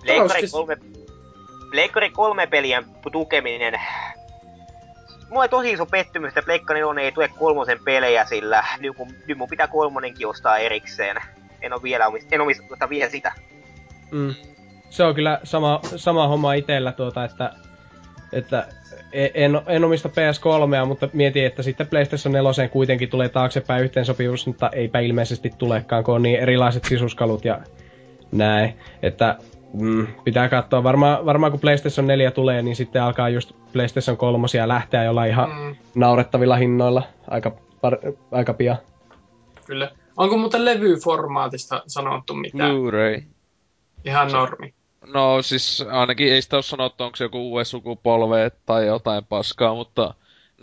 Pleikkari 0.02 0.42
Taustis- 0.42 0.52
3, 0.52 0.78
Pleikkari 1.72 2.10
3 2.10 2.48
pelien 2.48 2.86
tukeminen. 3.12 3.82
Mulla 5.30 5.44
on 5.44 5.50
tosi 5.50 5.72
iso 5.72 5.86
pettymys, 5.86 6.28
että 6.28 6.42
Pleikkari 6.42 6.80
4 6.80 7.04
ei 7.04 7.12
tue 7.12 7.30
kolmosen 7.40 7.80
pelejä, 7.84 8.26
sillä 8.26 8.64
nyt 8.80 8.98
mun, 8.98 9.08
nyt 9.28 9.38
mun 9.38 9.50
pitää 9.50 9.68
kolmonenkin 9.68 10.28
ostaa 10.28 10.58
erikseen. 10.58 11.18
En 11.62 11.74
oo 11.74 11.80
vielä 11.84 12.08
omist, 12.08 12.34
en 12.34 12.42
omista 12.42 12.90
vielä 12.90 13.10
sitä. 13.10 13.32
Mm. 14.12 14.36
Se 14.90 15.04
on 15.04 15.16
kyllä 15.16 15.40
sama, 15.44 15.80
sama 15.96 16.28
homma 16.28 16.54
itellä 16.54 16.92
tuota, 16.92 17.24
että, 17.24 17.54
että 18.34 18.68
e- 19.12 19.30
en, 19.34 19.62
en 19.68 19.84
omista 19.84 20.10
PS3, 20.10 20.86
mutta 20.86 21.10
mietin, 21.14 21.46
että 21.46 21.64
sitten 21.64 21.88
PlayStation 21.88 22.32
4 22.32 22.68
kuitenkin 22.68 23.10
tulee 23.10 23.30
taaksepäin 23.30 23.84
yhteensopivuus, 23.84 24.48
mutta 24.48 24.70
eipä 24.70 25.00
ilmeisesti 25.00 25.52
tulekaan, 25.58 26.04
kun 26.04 26.16
on 26.16 26.24
niin 26.24 26.40
erilaiset 26.40 26.84
sisuskalut 26.86 27.46
ja 27.46 27.60
näin. 28.32 28.74
Että 29.04 29.36
mm, 29.74 30.08
pitää 30.24 30.50
katsoa. 30.50 30.84
Varmaan, 30.84 31.26
varmaan 31.26 31.52
kun 31.52 31.62
PlayStation 31.62 32.08
4 32.08 32.32
tulee, 32.32 32.62
niin 32.62 32.76
sitten 32.76 33.04
alkaa 33.04 33.30
just 33.30 33.52
PlayStation 33.74 34.18
3 34.18 34.48
lähteä 34.66 35.04
jollain 35.04 35.32
ihan 35.32 35.50
Mm, 35.50 35.76
naurettavilla 35.96 36.56
hinnoilla 36.56 37.04
aika, 37.28 37.52
par, 37.82 37.98
aika 38.32 38.54
pian. 38.54 38.78
kyllä. 39.66 39.92
Onko 40.20 40.38
muuten 40.38 40.66
levyformaatista 40.66 41.84
sanottu 41.88 42.34
mitään? 42.34 42.72
Blu-ray. 42.72 43.22
Ihan 44.06 44.32
normi. 44.32 44.74
No 45.06 45.42
siis 45.42 45.84
ainakin 45.92 46.34
ei 46.34 46.42
sitä 46.42 46.56
oo 46.56 46.62
sanottu, 46.62 47.04
onko 47.04 47.16
se 47.16 47.24
joku 47.24 47.52
uusi 47.52 47.70
sukupolve 47.70 48.52
tai 48.66 48.88
jotain 48.88 49.26
paskaa, 49.26 49.76
mutta 49.76 50.14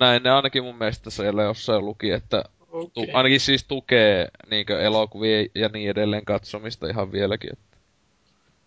näin 0.01 0.23
ne 0.23 0.31
ainakin 0.31 0.65
mun 0.65 0.79
mielestä 0.79 1.11
siellä 1.11 1.43
jossain 1.43 1.85
luki, 1.85 2.11
että 2.11 2.45
tu- 2.71 2.91
Okei. 2.97 3.13
ainakin 3.15 3.41
siis 3.41 3.65
tukee 3.65 4.29
niinkö 4.51 4.81
elokuvia 4.81 5.47
ja 5.55 5.69
niin 5.69 5.91
edelleen 5.91 6.25
katsomista 6.25 6.89
ihan 6.89 7.13
vieläkin. 7.13 7.51
Että. 7.53 7.77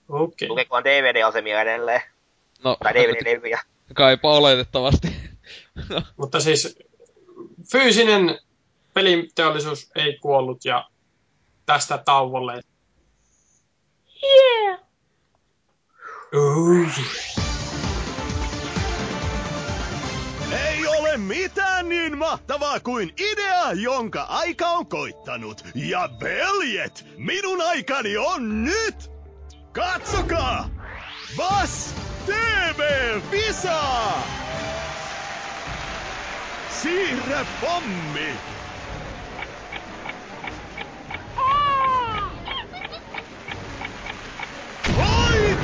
Okei. 0.09 0.47
Tukeekohan 0.47 0.83
DVD-asemia 0.83 1.61
edelleen? 1.61 2.01
No, 2.63 2.77
Tai 2.83 2.93
DVD-levyjä? 2.93 3.59
kaipa 3.93 4.37
oletettavasti. 4.37 5.07
Mutta 6.17 6.39
siis 6.39 6.79
fyysinen 7.71 8.39
peliteollisuus 8.99 9.91
ei 9.95 10.19
kuollut 10.21 10.65
ja 10.65 10.89
tästä 11.65 11.97
tauolle. 11.97 12.61
Yeah! 14.23 14.79
Oh, 16.35 16.77
yeah. 16.77 17.39
Ei 20.67 20.87
ole 20.87 21.17
mitään 21.17 21.89
niin 21.89 22.17
mahtavaa 22.17 22.79
kuin 22.79 23.13
idea, 23.19 23.71
jonka 23.73 24.21
aika 24.21 24.67
on 24.67 24.87
koittanut. 24.87 25.63
Ja 25.75 26.09
veljet, 26.19 27.05
minun 27.17 27.61
aikani 27.61 28.17
on 28.17 28.63
nyt! 28.63 29.11
Katsokaa! 29.71 30.69
Vas 31.37 31.95
TV 32.25 32.81
Visa! 33.31 33.81
Siirrä 36.81 37.45
pommi! 37.61 38.59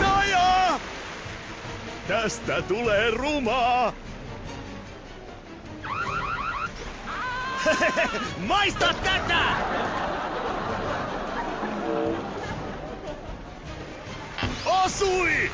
Hoitaja! 0.06 0.80
Tästä 2.08 2.62
tulee 2.62 3.12
rumaa! 3.12 3.94
Maista 8.48 8.94
tätä! 9.04 9.56
Osui! 14.66 15.52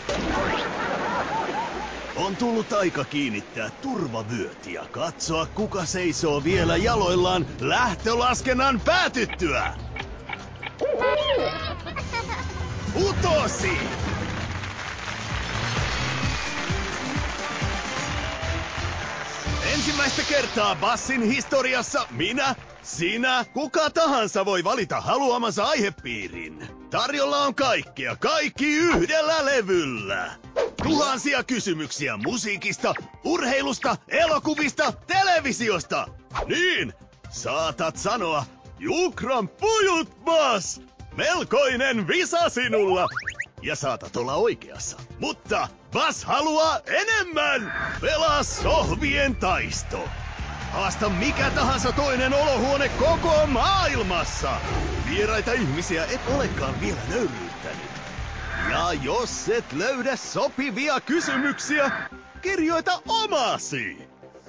On 2.15 2.37
tullut 2.37 2.73
aika 2.73 3.05
kiinnittää 3.05 3.69
turvavyöt 3.81 4.67
ja 4.67 4.85
katsoa, 4.91 5.45
kuka 5.45 5.85
seisoo 5.85 6.43
vielä 6.43 6.77
jaloillaan 6.77 7.45
lähtölaskennan 7.59 8.81
päätyttyä. 8.81 9.73
Utosi! 13.09 13.77
Ensimmäistä 19.81 20.21
kertaa 20.29 20.75
Bassin 20.75 21.21
historiassa 21.21 22.07
minä, 22.11 22.55
sinä, 22.83 23.45
kuka 23.53 23.89
tahansa 23.89 24.45
voi 24.45 24.63
valita 24.63 25.01
haluamansa 25.01 25.63
aihepiirin. 25.63 26.67
Tarjolla 26.89 27.37
on 27.37 27.55
kaikkea, 27.55 28.15
kaikki 28.15 28.73
yhdellä 28.73 29.45
levyllä. 29.45 30.31
Tuhansia 30.83 31.43
kysymyksiä 31.43 32.17
musiikista, 32.17 32.93
urheilusta, 33.23 33.97
elokuvista, 34.07 34.93
televisiosta. 35.07 36.07
Niin, 36.45 36.93
saatat 37.29 37.97
sanoa, 37.97 38.45
Jukran 38.79 39.47
pujut, 39.47 40.23
Bas! 40.23 40.81
Melkoinen 41.17 42.07
visa 42.07 42.49
sinulla! 42.49 43.07
Ja 43.61 43.75
saatat 43.75 44.17
olla 44.17 44.33
oikeassa. 44.33 44.97
Mutta 45.19 45.67
Bas 45.91 46.25
haluaa 46.25 46.79
enemmän! 46.85 47.73
Pelaa 48.01 48.43
sohvien 48.43 49.35
taisto! 49.35 50.09
Haasta 50.71 51.09
mikä 51.09 51.51
tahansa 51.51 51.93
toinen 51.93 52.33
olohuone 52.33 52.89
koko 52.89 53.47
maailmassa. 53.47 54.61
Vieraita 55.09 55.53
ihmisiä 55.53 56.05
et 56.05 56.21
olekaan 56.27 56.79
vielä 56.79 57.01
nöyryyttänyt. 57.07 57.91
Ja 58.69 58.93
jos 58.93 59.49
et 59.49 59.73
löydä 59.73 60.15
sopivia 60.15 61.01
kysymyksiä, 61.01 61.91
kirjoita 62.41 63.01
omasi. 63.07 63.97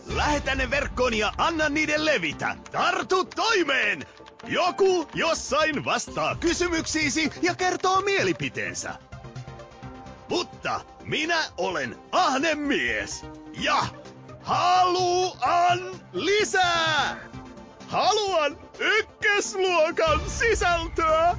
Lähetä 0.07 0.55
ne 0.55 0.71
verkkoon 0.71 1.15
ja 1.15 1.33
anna 1.39 1.69
niiden 1.69 2.05
levitä. 2.05 2.57
Tartu 2.73 3.25
toimeen! 3.25 4.07
Joku 4.49 5.09
jossain 5.15 5.85
vastaa 5.85 6.37
kysymyksiisi 6.37 7.31
ja 7.43 7.55
kertoo 7.55 8.01
mielipiteensä. 8.01 8.95
Mutta 10.29 10.81
minä 11.05 11.45
olen 11.57 11.99
ahne 12.13 12.55
mies. 12.55 13.25
Ja 13.59 13.87
haluan 14.43 16.01
lisää! 16.13 17.17
Haluan 17.89 18.59
ykkösluokan 18.79 20.21
sisältöä! 20.27 21.37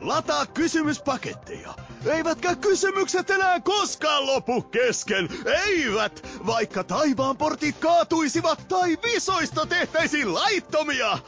Lataa 0.00 0.46
kysymyspaketteja. 0.46 1.74
Eivätkä 2.06 2.56
kysymykset 2.56 3.30
enää 3.30 3.60
koskaan 3.60 4.26
lopu 4.26 4.62
kesken. 4.62 5.28
Eivät, 5.66 6.28
vaikka 6.46 6.84
taivaan 6.84 7.36
portit 7.36 7.78
kaatuisivat 7.78 8.68
tai 8.68 8.98
visoista 9.04 9.66
tehtäisiin 9.66 10.34
laittomia. 10.34 11.18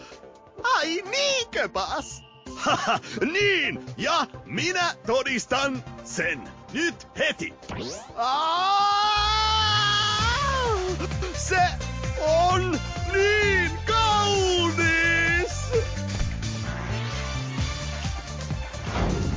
Ai 0.63 1.03
niinkö, 1.03 1.69
Bas? 1.69 2.23
Haha, 2.65 2.99
niin! 3.33 3.85
Ja 3.97 4.27
minä 4.45 4.95
todistan 5.07 5.85
sen 6.05 6.49
nyt 6.73 7.09
heti. 7.19 7.55
Se 11.37 11.61
on 12.27 12.81
niin 13.13 13.71
kaunis! 13.87 15.53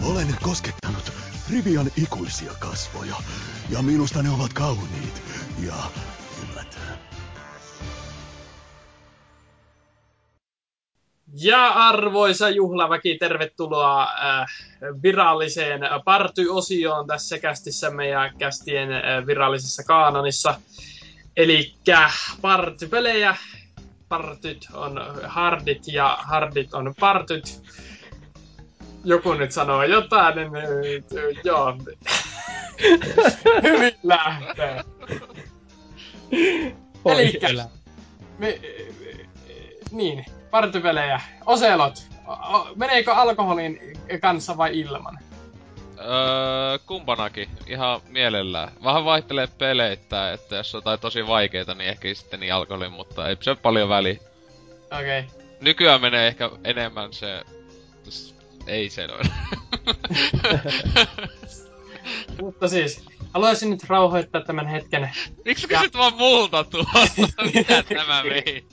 Olen 0.04 0.38
koskettanut 0.42 1.12
Rivian 1.52 1.92
ikuisia 1.98 2.54
kasvoja, 2.60 3.16
ja 3.70 3.82
minusta 3.82 4.24
ne 4.24 4.30
ovat 4.30 4.54
kauniit 4.54 5.24
ja 5.60 5.76
yllättävän. 6.44 7.11
Ja 11.34 11.68
arvoisa 11.68 12.50
juhlaväki, 12.50 13.18
tervetuloa 13.18 14.04
äh, 14.04 14.48
viralliseen 15.04 15.82
party-osioon 16.06 17.08
tässä 17.08 17.40
kästissämme 17.40 18.08
ja 18.08 18.34
kästien 18.38 18.92
äh, 18.92 19.28
virallisessa 19.28 19.84
kaanonissa. 19.84 20.62
Eli 21.38 21.74
partypelejä, 22.42 23.36
partyt 24.10 24.68
on 24.74 25.02
hardit 25.24 25.88
ja 25.88 26.18
hardit 26.22 26.74
on 26.74 26.94
partyt. 27.00 27.62
Joku 29.04 29.34
nyt 29.34 29.52
sanoo 29.52 29.84
jotain, 29.84 30.36
niin 30.36 30.56
äh, 30.56 31.42
joo. 31.44 31.78
Hyvin 33.64 33.94
lähtee. 34.04 34.84
Elikkä, 37.06 37.48
me, 38.38 38.60
niin, 39.92 40.26
partypelejä. 40.52 41.22
Oselot, 41.46 42.08
meneekö 42.76 43.14
alkoholin 43.14 43.80
kanssa 44.22 44.58
vai 44.58 44.80
ilman? 44.80 45.20
Öö, 46.00 46.80
kumpanakin. 46.86 47.50
Ihan 47.68 48.02
mielellään. 48.08 48.72
Vähän 48.84 49.06
vaihtelee 49.06 49.48
peleitä, 49.58 50.34
että 50.34 50.56
jos 50.56 50.76
on 50.76 50.78
jotain 50.78 51.00
tosi 51.00 51.28
vaikeita, 51.28 51.76
niin 51.76 51.90
ehkä 51.90 52.14
sitten 52.14 52.40
niin 52.40 52.54
alkoholin, 52.54 52.92
mutta 52.92 53.30
ei 53.30 53.38
se 53.42 53.56
paljon 53.56 53.90
väli. 53.90 54.20
Okei. 55.00 55.20
Okay. 55.20 55.42
Nykyään 55.62 56.02
menee 56.02 56.28
ehkä 56.28 56.50
enemmän 56.64 57.14
se... 57.14 57.42
Ei 58.68 58.90
se 58.90 59.08
noin. 59.08 59.26
Mutta 62.42 62.68
siis, 62.68 63.06
haluaisin 63.34 63.70
nyt 63.70 63.84
rauhoittaa 63.90 64.42
tämän 64.42 64.68
hetken. 64.68 65.10
Miksi 65.46 65.68
Ja- 65.70 65.80
kysyt 65.80 65.98
vaan 65.98 66.14
multa 66.18 66.64
tuolla? 66.64 66.92
Mitä 67.54 67.84
tämä 67.84 68.24
vei? 68.24 68.66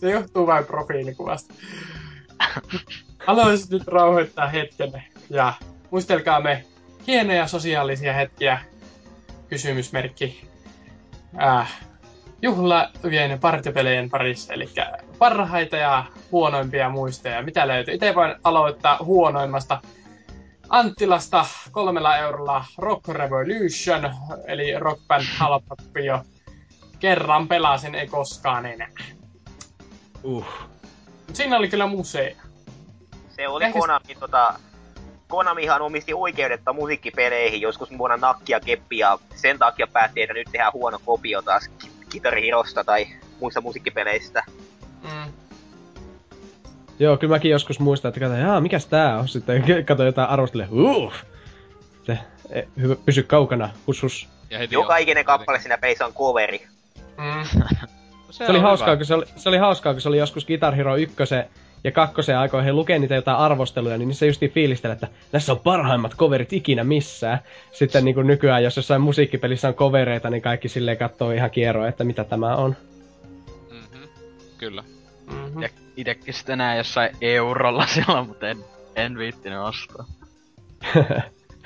Se 0.00 0.10
johtuu 0.10 0.46
vain 0.46 0.64
profiilikuvasta. 0.64 1.54
Haluaisin 3.26 3.66
nyt 3.70 3.88
rauhoittaa 3.88 4.48
hetken 4.48 5.02
ja 5.30 5.52
muistelkaamme 5.90 6.64
hienoja 7.06 7.46
sosiaalisia 7.46 8.12
hetkiä. 8.12 8.58
Kysymysmerkki. 9.48 10.48
Äh, 11.42 11.72
juhlavien 12.42 13.38
partipelejen 13.40 14.10
parissa, 14.10 14.52
eli 14.52 14.68
parhaita 15.18 15.76
ja 15.76 16.04
huonoimpia 16.32 16.88
muistoja. 16.88 17.42
Mitä 17.42 17.68
löytyy? 17.68 17.94
Itse 17.94 18.14
voin 18.14 18.34
aloittaa 18.44 18.98
huonoimmasta. 19.02 19.80
Anttilasta 20.68 21.46
kolmella 21.70 22.16
eurolla 22.16 22.64
Rock 22.78 23.08
Revolution, 23.08 24.14
eli 24.46 24.78
Rock 24.78 25.02
Band 25.06 25.24
halpappio. 25.36 26.22
Kerran 26.98 27.48
pelasin, 27.48 27.94
ei 27.94 28.06
koskaan 28.06 28.66
enää. 28.66 28.88
Uh. 30.22 30.46
Siinä 31.32 31.56
oli 31.56 31.68
kyllä 31.68 31.86
museo. 31.86 32.30
Se 33.28 33.48
oli 33.48 33.64
Ehkä- 33.64 33.78
Konami, 33.78 34.14
tota... 34.20 34.54
Konamihan 35.28 35.82
omisti 35.82 36.14
oikeudetta 36.14 36.72
musiikkipeleihin 36.72 37.60
joskus 37.60 37.98
vuonna 37.98 38.16
Nakki 38.16 38.52
ja 38.52 38.60
Keppi, 38.60 38.98
ja 38.98 39.18
sen 39.34 39.58
takia 39.58 39.86
päätti, 39.86 40.22
että 40.22 40.34
nyt 40.34 40.48
tehdään 40.52 40.72
huono 40.72 40.98
kopio 41.04 41.42
taas 41.42 41.68
Ki- 41.68 41.90
Guitar 42.10 42.34
Herosta 42.34 42.84
tai 42.84 43.06
muista 43.40 43.60
musiikkipeleistä. 43.60 44.42
Mm. 45.02 45.32
Joo, 46.98 47.16
kyllä 47.16 47.34
mäkin 47.34 47.50
joskus 47.50 47.80
muistan, 47.80 48.08
että 48.08 48.20
katsoin, 48.20 48.40
jaa, 48.40 48.60
mikäs 48.60 48.86
tää 48.86 49.18
on? 49.18 49.28
Sitten 49.28 49.84
katsoin 49.86 50.06
jotain 50.06 50.28
arvostelle, 50.28 50.68
uh! 50.70 51.12
Se, 52.02 52.18
e, 52.50 52.62
hyvä, 52.80 52.96
pysy 53.04 53.22
kaukana, 53.22 53.70
hus 53.86 54.02
hus. 54.02 54.28
Ja 54.50 54.58
heti 54.58 54.74
Joka 54.74 54.96
ikinen 54.96 55.24
kappale 55.24 55.60
siinä 55.60 55.78
pelissä 55.78 56.06
on 56.06 56.14
coveri. 56.14 56.66
Mm. 56.96 57.60
Se, 58.30 58.44
Se 58.44 58.50
oli, 58.50 58.58
hauskaa, 58.58 58.96
kun 58.96 59.06
se, 59.06 59.14
oli, 59.14 59.24
se 59.36 59.48
oli 59.48 59.58
hauskaa, 59.58 59.92
kun 59.92 60.00
se 60.00 60.08
oli 60.08 60.18
joskus 60.18 60.46
Guitar 60.46 60.74
Hero 60.74 60.96
1 60.96 61.16
ja 61.84 61.92
kakkosen 61.92 62.38
aikoihin 62.38 62.64
he 62.64 62.72
lukee 62.72 62.98
niitä 62.98 63.14
jotain 63.14 63.36
arvosteluja, 63.36 63.98
niin 63.98 64.14
se 64.14 64.26
justiin 64.26 64.50
fiilisteli, 64.50 64.92
että 64.92 65.08
tässä 65.32 65.52
on 65.52 65.58
parhaimmat 65.58 66.16
coverit 66.16 66.52
ikinä 66.52 66.84
missään. 66.84 67.38
Sitten 67.72 68.04
niin 68.04 68.14
kuin 68.14 68.26
nykyään, 68.26 68.64
jos 68.64 68.76
jossain 68.76 69.00
musiikkipelissä 69.00 69.68
on 69.68 69.74
covereita, 69.74 70.30
niin 70.30 70.42
kaikki 70.42 70.68
silleen 70.68 70.96
katsoo 70.96 71.30
ihan 71.30 71.50
kierroa, 71.50 71.88
että 71.88 72.04
mitä 72.04 72.24
tämä 72.24 72.56
on. 72.56 72.76
Mhm. 73.70 74.02
Kyllä. 74.58 74.84
Mm-hmm. 75.30 75.62
Ja 75.62 75.68
itekin 75.96 76.34
sitten 76.34 76.58
näin 76.58 76.78
jossain 76.78 77.10
eurolla 77.20 77.86
silloin, 77.94 78.28
mutta 78.28 78.48
en, 78.48 78.64
en 78.96 79.18
viittinyt 79.18 79.58
ostaa. 79.58 80.06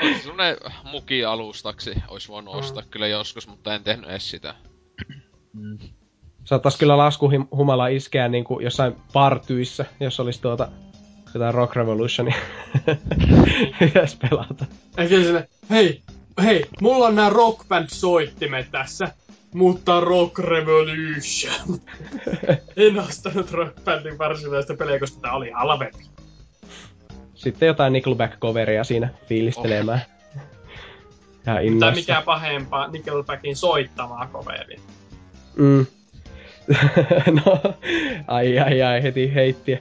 Olisi 0.03 0.23
semmonen 0.23 0.57
muki 0.85 1.25
alustaksi, 1.25 1.95
ois 2.09 2.29
voinut 2.29 2.55
Mm. 2.55 2.59
ostaa 2.61 2.83
kyllä 2.91 3.07
joskus, 3.07 3.49
mutta 3.49 3.75
en 3.75 3.83
tehnyt 3.85 4.11
edes 4.11 4.31
sitä. 4.31 4.55
Mm. 5.53 5.79
Saattais 6.45 6.77
kyllä 6.77 6.97
laskuhumala 6.97 7.89
iskeä 7.89 8.29
niin 8.29 8.45
kuin 8.45 8.65
jossain 8.65 8.97
partyissä, 9.13 9.85
jos 10.01 10.21
olisi 10.21 10.41
tuota 10.43 10.69
jotain 11.35 11.55
Rock 11.55 11.77
Revolutionia 11.77 12.35
edes 13.81 14.17
pelata. 14.17 14.67
Eikä 14.97 15.17
sille, 15.17 15.49
hei, 15.71 16.03
hei, 16.43 16.65
mulla 16.81 17.07
on 17.07 17.15
nämä 17.15 17.31
Rock 17.31 17.69
Band-soittimet 17.69 18.71
tässä, 18.71 19.15
mutta 19.55 20.01
Rock 20.01 20.39
Revolution. 20.39 21.81
en 22.77 22.99
ostanut 22.99 23.51
Rock 23.51 23.85
Bandin 23.85 24.19
varsinaista 24.19 24.75
peliä, 24.75 24.99
koska 24.99 25.21
tää 25.21 25.33
oli 25.33 25.51
halvempi. 25.51 26.05
Sitten 27.35 27.67
jotain 27.67 27.93
Nickelback-coveria 27.93 28.85
siinä 28.85 29.09
fiilistelemään. 29.27 30.01
Ja 31.47 31.55
Tai 31.81 31.95
mikä 31.95 32.23
pahempaa, 32.25 32.89
Nickelbackin 32.89 33.57
soittamaa 33.57 34.29
coveria. 34.33 34.81
Mm. 35.57 35.87
no, 37.45 37.61
ai 38.27 38.59
ai 38.59 38.83
ai, 38.83 39.03
heti 39.03 39.35
heittiä. 39.35 39.79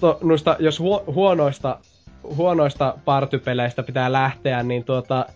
To, 0.00 0.18
noista, 0.22 0.56
jos 0.58 0.80
huo, 0.80 1.04
huonoista, 1.06 1.78
huonoista 2.22 2.94
partypeleistä 3.04 3.82
pitää 3.82 4.12
lähteä, 4.12 4.62
niin 4.62 4.84
tuota, 4.84 5.26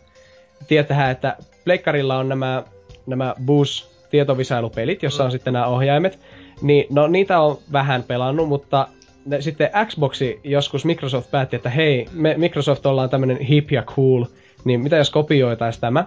tietähän, 0.69 1.11
että 1.11 1.37
Pleikkarilla 1.65 2.19
on 2.19 2.29
nämä, 2.29 2.63
nämä 3.07 3.35
Bus 3.45 3.91
tietovisailupelit, 4.11 5.03
jossa 5.03 5.24
on 5.24 5.31
sitten 5.31 5.53
nämä 5.53 5.66
ohjaimet. 5.66 6.19
Niin, 6.62 6.87
no 6.91 7.07
niitä 7.07 7.41
on 7.41 7.59
vähän 7.73 8.03
pelannut, 8.03 8.49
mutta 8.49 8.89
ne, 9.24 9.41
sitten 9.41 9.70
Xboxi 9.87 10.41
joskus 10.45 10.85
Microsoft 10.85 11.31
päätti, 11.31 11.57
että 11.57 11.70
hei, 11.70 12.07
me 12.12 12.35
Microsoft 12.39 12.87
ollaan 12.87 13.11
tämmönen 13.11 13.37
hip 13.37 13.70
ja 13.70 13.83
cool, 13.83 14.24
niin 14.65 14.81
mitä 14.81 14.97
jos 14.97 15.11
kopioitaisiin 15.11 15.81
tämä 15.81 16.05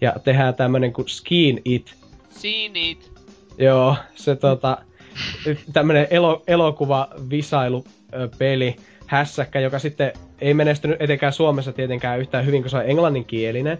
ja 0.00 0.12
tehdään 0.24 0.54
tämmönen 0.54 0.92
kuin 0.92 1.08
Skin 1.08 1.62
It, 1.64 1.94
Seen 2.30 2.76
it. 2.76 3.12
Joo, 3.58 3.96
se 4.14 4.36
tota, 4.36 4.78
tämmönen 5.72 6.06
elo, 6.10 6.42
elokuva 6.46 7.08
visailu 7.30 7.84
ö, 8.14 8.28
peli, 8.38 8.76
hässäkkä, 9.06 9.60
joka 9.60 9.78
sitten 9.78 10.12
ei 10.40 10.54
menestynyt 10.54 11.02
etenkään 11.02 11.32
Suomessa 11.32 11.72
tietenkään 11.72 12.20
yhtään 12.20 12.46
hyvin, 12.46 12.62
kun 12.62 12.70
se 12.70 12.76
on 12.76 12.86
englanninkielinen. 12.86 13.78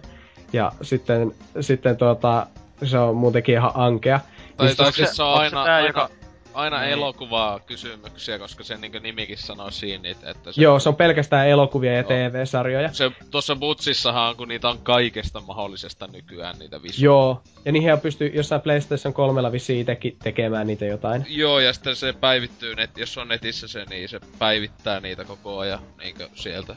Ja 0.55 0.71
sitten, 0.81 1.31
sitten 1.61 1.97
tota, 1.97 2.47
se 2.83 2.97
on 2.99 3.15
muutenkin 3.15 3.55
ihan 3.55 3.71
ankea. 3.75 4.19
Tai, 4.57 4.67
Niin 4.67 4.77
tai 4.77 4.91
se- 4.91 4.95
siis 4.95 5.15
se 5.15 5.23
on 5.23 5.29
onko 5.29 5.39
se 5.39 5.43
aina, 5.55 5.63
tää, 5.65 5.75
aina, 5.75 5.87
joka- 5.87 6.09
aina 6.53 6.79
Niin. 6.81 6.91
elokuvaa 6.91 7.59
kysymyksiä, 7.59 8.39
koska 8.39 8.63
sen 8.63 8.81
niinku 8.81 8.99
nimikin 8.99 9.37
sanoo 9.37 9.71
siinä, 9.71 10.09
että 10.09 10.51
se, 10.51 10.61
Joo, 10.61 10.79
se 10.79 10.89
on 10.89 10.95
pelkästään 10.95 11.47
elokuvia 11.47 11.91
ja 11.93 11.99
Joo. 11.99 12.07
TV-sarjoja. 12.09 12.93
se 12.93 13.11
tuossa 13.31 13.55
Butsissahan, 13.55 14.35
kun 14.35 14.47
niitä 14.47 14.69
on 14.69 14.77
kaikesta 14.83 15.41
mahdollisesta 15.41 16.07
nykyään 16.07 16.59
niitä 16.59 16.83
visu. 16.83 17.03
Joo, 17.05 17.41
ja 17.65 17.71
niihin 17.71 17.99
pystyy 17.99 18.31
jossain 18.33 18.61
PlayStation 18.61 19.13
3 19.13 19.51
vissiin 19.51 19.79
itekin 19.81 20.17
tekemään 20.23 20.67
niitä 20.67 20.85
jotain. 20.85 21.25
Joo, 21.29 21.59
ja 21.59 21.73
sitten 21.73 21.95
se 21.95 22.13
päivittyy, 22.13 22.75
net, 22.75 22.97
jos 22.97 23.17
on 23.17 23.27
netissä 23.27 23.67
se, 23.67 23.85
niin 23.89 24.09
se 24.09 24.19
päivittää 24.39 24.99
niitä 24.99 25.23
koko 25.25 25.59
ajan 25.59 25.79
niinkö 26.03 26.27
sieltä. 26.35 26.75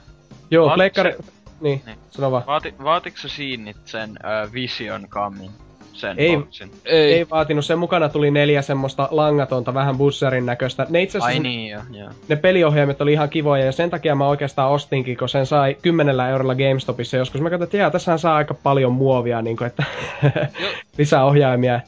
Joo, 0.51 0.71
pleikkari... 0.75 1.15
Niin, 1.61 1.83
Niin. 1.87 1.99
sano 2.11 2.31
vaan. 2.31 2.43
Vaati, 2.47 2.75
vaatiko 2.85 3.17
se 3.19 3.29
siinit 3.29 3.77
sen 3.85 4.11
uh, 4.11 4.53
Vision 4.53 5.09
Camin? 5.09 5.51
Sen 5.93 6.19
Ei. 6.19 6.37
boxin? 6.37 6.71
Ei, 6.85 7.13
Ei 7.15 7.27
vaatinut, 7.31 7.65
sen 7.65 7.79
mukana 7.79 8.09
tuli 8.09 8.31
neljä 8.31 8.63
semmoista 8.63 9.09
langatonta, 9.11 9.75
vähän 9.75 9.99
busserin 9.99 10.47
näköistä. 10.47 10.87
Ne 10.91 11.03
itse 11.03 11.19
asiassa 11.19 11.37
Ai 11.37 11.39
niin, 11.39 11.71
joo, 11.71 11.83
joo. 11.91 12.11
ne 12.29 12.37
peliohjaimet 12.37 13.01
oli 13.01 13.13
ihan 13.13 13.29
kivoja 13.31 13.65
ja 13.65 13.73
sen 13.73 13.91
takia 13.91 14.15
mä 14.15 14.29
oikeastaan 14.29 14.71
ostinkin, 14.71 15.17
kun 15.17 15.29
sen 15.29 15.47
sai 15.47 15.77
10 15.83 16.21
eurolla 16.21 16.55
GameStopissa 16.55 17.17
joskus. 17.17 17.41
Mä 17.41 17.51
katsoin, 17.51 17.71
että 17.81 17.91
tässähän 17.91 18.19
saa 18.19 18.37
aika 18.37 18.55
paljon 18.55 18.93
muovia, 18.93 19.43
niin 19.43 19.57
kuin, 19.57 19.67
että 19.67 19.85
lisää 20.99 21.25
ohjaimia. 21.25 21.81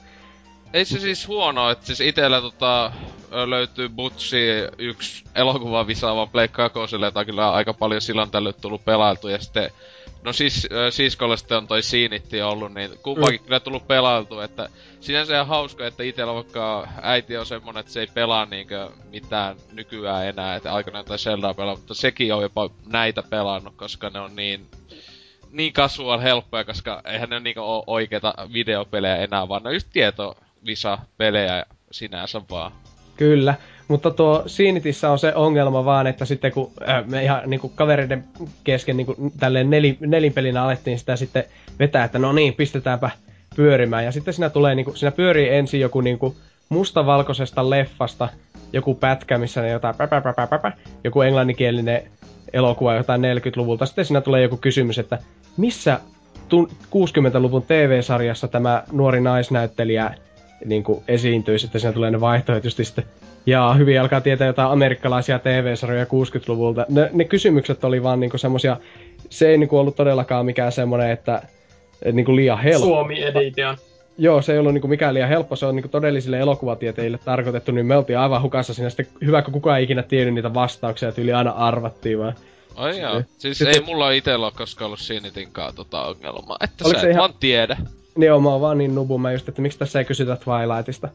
ei 0.75 0.85
se 0.85 0.99
siis 0.99 1.29
huono, 1.29 1.71
että 1.71 1.87
siis 1.87 2.01
itellä 2.01 2.41
tota, 2.41 2.93
löytyy 3.31 3.89
Butsi 3.89 4.47
yksi 4.79 5.25
elokuva 5.35 5.87
visaava 5.87 6.27
Pleikka 6.27 6.69
Kakoselle, 6.69 7.07
jota 7.07 7.25
kyllä 7.25 7.49
on 7.49 7.55
aika 7.55 7.75
paljon 7.75 8.01
silloin 8.01 8.31
tällöin 8.31 8.55
tullut 8.61 8.85
pelailtu, 8.85 9.29
ja 9.29 9.39
sitten 9.39 9.71
No 10.23 10.33
siis, 10.33 10.69
ö, 10.73 10.91
siskolle 10.91 11.37
sitten 11.37 11.59
on 11.59 11.67
toi 11.67 11.83
Siinitti 11.83 12.43
ollut, 12.43 12.75
niin 12.75 12.91
kumpaakin 13.03 13.41
mm. 13.41 13.45
kyllä 13.45 13.61
tullut 13.61 13.87
pelailtu, 13.87 14.41
että 14.41 14.69
sinänsä 15.01 15.35
ihan 15.35 15.47
hauska, 15.47 15.87
että 15.87 16.03
itellä 16.03 16.35
vaikka 16.35 16.89
äiti 17.03 17.37
on 17.37 17.47
semmonen, 17.47 17.81
että 17.81 17.93
se 17.93 18.01
ei 18.01 18.07
pelaa 18.15 18.47
niinkö 18.47 18.91
mitään 19.11 19.57
nykyään 19.73 20.27
enää, 20.27 20.57
että 20.57 20.73
aikanaan 20.73 21.05
tai 21.05 21.19
Zeldaa 21.19 21.55
pelaa, 21.55 21.77
mutta 21.77 21.95
sekin 21.95 22.35
on 22.35 22.43
jopa 22.43 22.71
näitä 22.87 23.23
pelannut, 23.23 23.75
koska 23.77 24.11
ne 24.11 24.21
on 24.21 24.37
niin 24.37 24.67
niin 25.51 25.73
casual 25.73 26.21
helppoja, 26.21 26.65
koska 26.65 27.03
eihän 27.05 27.31
ne 27.31 27.41
niinku 27.41 27.61
oo 27.61 27.85
oikeita 27.87 28.35
videopelejä 28.53 29.17
enää, 29.17 29.49
vaan 29.49 29.63
ne 29.63 29.69
on 29.69 29.75
just 29.75 29.89
tietovisa-pelejä 29.93 31.67
sinänsä 31.91 32.41
vaan. 32.51 32.73
Kyllä, 33.21 33.55
mutta 33.89 34.11
tuo 34.11 34.43
Sinitissä 34.47 35.11
on 35.11 35.19
se 35.19 35.35
ongelma 35.35 35.85
vaan, 35.85 36.07
että 36.07 36.25
sitten 36.25 36.53
kun 36.53 36.71
äh, 36.89 37.07
me 37.07 37.23
ihan 37.25 37.43
niinku 37.47 37.69
kavereiden 37.69 38.25
kesken 38.65 38.97
niinku 38.97 39.33
tälleen 39.39 39.71
neli, 39.71 39.97
nelinpelinä 40.01 40.65
alettiin 40.65 40.99
sitä 40.99 41.17
sitten 41.17 41.45
vetää, 41.79 42.05
että 42.05 42.19
no 42.19 42.33
niin, 42.33 42.55
pistetäänpä 42.55 43.11
pyörimään. 43.57 44.05
Ja 44.05 44.13
sitten 44.13 44.35
siinä 44.35 44.51
tulee 44.51 44.75
niinku, 44.75 44.95
siinä 44.95 45.11
pyörii 45.11 45.49
ensin 45.49 45.81
joku 45.81 46.01
niinku 46.01 46.37
mustavalkoisesta 46.69 47.71
leffasta 47.71 48.29
joku 48.73 48.95
pätkä, 48.95 49.39
missä 49.39 49.63
ne 49.63 49.71
jotain 49.71 49.95
pä, 49.95 50.07
pä, 50.07 50.21
pä, 50.21 50.33
pä, 50.33 50.47
pä, 50.47 50.59
pä, 50.59 50.73
joku 51.05 51.23
englanninkielinen 51.23 52.03
elokuva 52.53 52.95
jotain 52.95 53.23
40-luvulta. 53.23 53.87
Sitten 53.87 54.05
siinä 54.05 54.21
tulee 54.21 54.43
joku 54.43 54.57
kysymys, 54.57 54.99
että 54.99 55.19
missä 55.57 56.01
tu- 56.49 56.71
60-luvun 56.87 57.63
TV-sarjassa 57.63 58.49
tämä 58.49 58.83
nuori 58.93 59.21
naisnäyttelijä 59.21 60.15
niin 60.65 60.83
kuin 60.83 61.05
esiintyy, 61.09 61.59
sitten 61.59 61.81
siinä 61.81 61.93
tulee 61.93 62.11
ne 62.11 62.21
vaihtoehdot 62.21 62.65
just 62.65 62.77
sitten, 62.85 63.05
jaa, 63.47 63.75
hyvin 63.75 64.01
alkaa 64.01 64.21
tietää 64.21 64.47
jotain 64.47 64.71
amerikkalaisia 64.71 65.39
TV-sarjoja 65.39 66.05
60-luvulta. 66.05 66.87
Ne, 66.89 67.11
ne 67.13 67.25
kysymykset 67.25 67.85
oli 67.85 68.03
vaan 68.03 68.21
niinku 68.21 68.39
semmosia, 68.39 68.77
se 69.31 69.49
ei 69.49 69.59
niinku 69.59 69.79
ollut 69.79 69.97
todellakaan 69.97 70.47
mikään 70.47 70.73
semmonen, 70.73 71.11
että 71.11 71.43
et 72.03 72.15
niinku 72.15 72.37
liian 72.37 72.59
helppo. 72.59 72.87
Suomi 72.87 73.23
Edition. 73.23 73.77
Joo, 74.19 74.43
se 74.43 74.53
ei 74.53 74.59
ollut 74.59 74.73
niinku 74.75 74.89
mikään 74.89 75.15
liian 75.15 75.29
helppo, 75.29 75.57
se 75.57 75.67
on 75.67 75.77
niinku 75.77 75.89
todellisille 75.89 76.39
elokuvatieteille 76.39 77.19
tarkoitettu, 77.25 77.73
niin 77.73 77.87
me 77.87 77.97
oltiin 77.97 78.19
aivan 78.19 78.43
hukassa 78.43 78.75
siinä. 78.75 78.91
Sitten 78.91 79.07
hyvä, 79.25 79.43
kun 79.43 79.53
kukaan 79.53 79.79
ei 79.79 79.85
ikinä 79.85 80.03
tiennyt 80.03 80.35
niitä 80.35 80.55
vastauksia, 80.55 81.09
että 81.09 81.21
yli 81.21 81.33
aina 81.33 81.51
arvattiin 81.51 82.19
vaan. 82.19 82.35
Ai 82.75 83.01
joo. 83.01 83.23
Siis 83.39 83.59
Sitten- 83.59 83.75
ei 83.75 83.87
mulla 83.87 84.11
itellä 84.11 84.47
oo 84.47 84.53
koskaan 84.57 84.87
ollut 84.87 85.01
Sinitinkaan 85.01 85.75
tota 85.75 86.03
ongelmaa, 86.03 86.57
että 86.61 86.85
Oliko 86.85 86.99
sä 86.99 87.01
se 87.01 87.07
et 87.07 87.11
ihan- 87.13 87.21
vaan 87.21 87.35
tiedä. 87.41 87.77
Niin 88.17 88.27
joo, 88.27 88.41
mä 88.41 88.49
oon 88.49 88.61
vaan 88.61 88.79
niin 88.79 88.95
nubu, 88.95 89.19
mä 89.19 89.33
just, 89.33 89.49
että 89.49 89.63
miksi 89.63 89.79
tässä 89.79 89.99
ei 89.99 90.05
kysytä 90.05 90.37
Twilightista. 90.37 91.09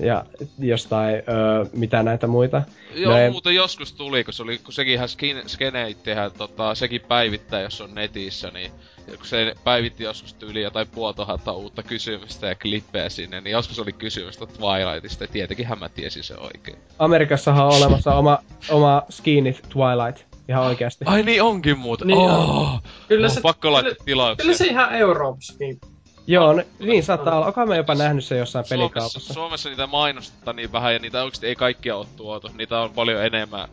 Ja 0.00 0.24
jostain, 0.58 1.14
öö, 1.14 1.64
mitä 1.72 2.02
näitä 2.02 2.26
muita. 2.26 2.62
Joo, 2.94 3.12
No 3.12 3.18
ei- 3.18 3.30
muuten 3.30 3.54
joskus 3.54 3.92
tuli, 3.92 4.24
kun, 4.24 4.34
se 4.34 4.42
oli, 4.42 4.58
kun 4.58 4.72
sekin 4.72 4.94
ihan 4.94 5.08
skin, 5.08 5.42
skeneittihän, 5.46 6.30
tota, 6.38 6.74
sekin 6.74 7.00
päivittää, 7.08 7.60
jos 7.60 7.80
on 7.80 7.94
netissä, 7.94 8.50
niin 8.50 8.70
kun 9.16 9.26
se 9.26 9.54
päivitti 9.64 10.04
joskus 10.04 10.34
tyyli 10.34 10.62
jotain 10.62 10.88
puolitohatta 10.88 11.52
uutta 11.52 11.82
kysymystä 11.82 12.46
ja 12.46 12.54
klippejä 12.54 13.08
sinne, 13.08 13.40
niin 13.40 13.52
joskus 13.52 13.78
oli 13.78 13.92
kysymystä 13.92 14.46
Twilightista, 14.46 15.24
ja 15.24 15.28
tietenkin 15.28 15.66
mä 15.80 15.88
tiesin 15.88 16.22
se 16.24 16.34
oikein. 16.36 16.78
Amerikassahan 16.98 17.66
on 17.66 17.76
olemassa 17.76 18.14
oma, 18.14 18.38
oma 18.70 19.02
skinit 19.10 19.62
Twilight. 19.68 20.28
Ihan 20.48 20.64
oikeasti. 20.64 21.04
Ai 21.08 21.22
niin 21.22 21.42
onkin 21.42 21.78
muuten. 21.78 22.06
Niin 22.06 22.18
Niin 22.18 22.30
on. 22.30 22.38
oh, 22.50 22.82
Kyllä 23.08 23.28
se, 23.28 23.40
pakko 23.40 23.72
laittaa 23.72 23.92
kyllä, 23.94 24.04
tilauksia. 24.04 24.42
kyllä 24.44 24.56
se 24.56 24.64
ihan 24.66 24.94
Euroopassakin. 24.94 25.80
Joo, 26.30 26.52
ne, 26.52 26.66
niin 26.78 27.02
saattaa 27.02 27.36
olla. 27.36 27.46
Onko 27.46 27.66
mä 27.66 27.76
jopa 27.76 27.94
nähnyt 27.94 28.24
se 28.24 28.38
jossain 28.38 28.64
Suomessa, 28.64 28.74
pelikaupassa? 28.74 29.34
Suomessa 29.34 29.68
niitä 29.68 29.86
mainostetaan 29.86 30.56
niin 30.56 30.72
vähän 30.72 30.92
ja 30.92 30.98
niitä 30.98 31.22
oikeesti 31.22 31.46
ei 31.46 31.56
kaikkia 31.56 31.96
oo 31.96 32.06
tuotu. 32.16 32.50
Niitä 32.54 32.80
on 32.80 32.90
paljon 32.90 33.24
enemmän. 33.24 33.68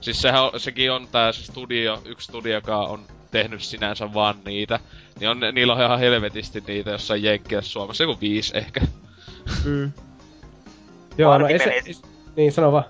Siis 0.00 0.22
sehän 0.22 0.44
on, 0.44 0.60
sekin 0.60 0.92
on 0.92 1.08
tää 1.08 1.32
se 1.32 1.42
studio, 1.42 2.02
yksi 2.04 2.24
studio, 2.24 2.54
joka 2.54 2.78
on 2.78 3.00
tehnyt 3.30 3.62
sinänsä 3.62 4.14
vaan 4.14 4.34
niitä. 4.44 4.80
Niin 5.20 5.30
on, 5.30 5.40
niillä 5.52 5.72
on 5.72 5.82
ihan 5.82 5.98
helvetisti 5.98 6.64
niitä 6.66 6.90
jossain 6.90 7.22
Jenkkilässä 7.22 7.72
Suomessa, 7.72 8.04
joku 8.04 8.20
viisi 8.20 8.58
ehkä. 8.58 8.80
Mm. 9.64 9.92
Joo, 11.18 11.38
no 11.38 11.46
ei 11.46 11.58
se... 11.58 11.82
Niin, 12.36 12.52
sano 12.52 12.72
vaan. 12.72 12.84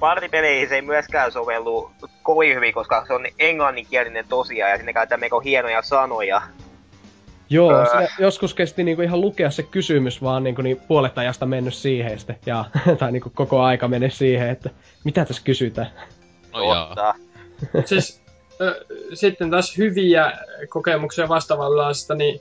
Partipeleihin 0.00 0.68
se 0.68 0.74
ei 0.74 0.82
myöskään 0.82 1.32
sovellu 1.32 1.90
kovin 2.22 2.56
hyvin, 2.56 2.74
koska 2.74 3.04
se 3.06 3.12
on 3.12 3.26
englanninkielinen 3.38 4.24
tosiaan 4.28 4.70
ja 4.70 4.76
sinne 4.76 4.92
käytetään 4.92 5.20
melko 5.20 5.40
hienoja 5.40 5.82
sanoja. 5.82 6.42
Joo, 7.50 7.72
Öö. 7.72 7.86
siinä 7.86 8.08
joskus 8.18 8.54
kesti 8.54 8.84
niinku 8.84 9.02
ihan 9.02 9.20
lukea 9.20 9.50
se 9.50 9.62
kysymys 9.62 10.22
vaan 10.22 10.44
niinku 10.44 10.62
niin 10.62 10.80
puolet 10.88 11.18
ajasta 11.18 11.46
mennyt 11.46 11.74
siihen 11.74 12.18
sitten. 12.18 12.36
Ja, 12.46 12.64
tai 12.98 13.12
niinku 13.12 13.30
koko 13.34 13.60
aika 13.60 13.88
mennyt 13.88 14.12
siihen, 14.12 14.50
että 14.50 14.70
mitä 15.04 15.24
tässä 15.24 15.42
kysytään. 15.44 15.90
No 16.52 16.74
jaa. 16.74 16.86
Totta. 16.88 17.14
siis 17.84 18.22
ö, 18.60 18.84
sitten 19.14 19.50
taas 19.50 19.78
hyviä 19.78 20.32
kokemuksia 20.68 21.28
vastaavanlaista, 21.28 22.14
niin 22.14 22.40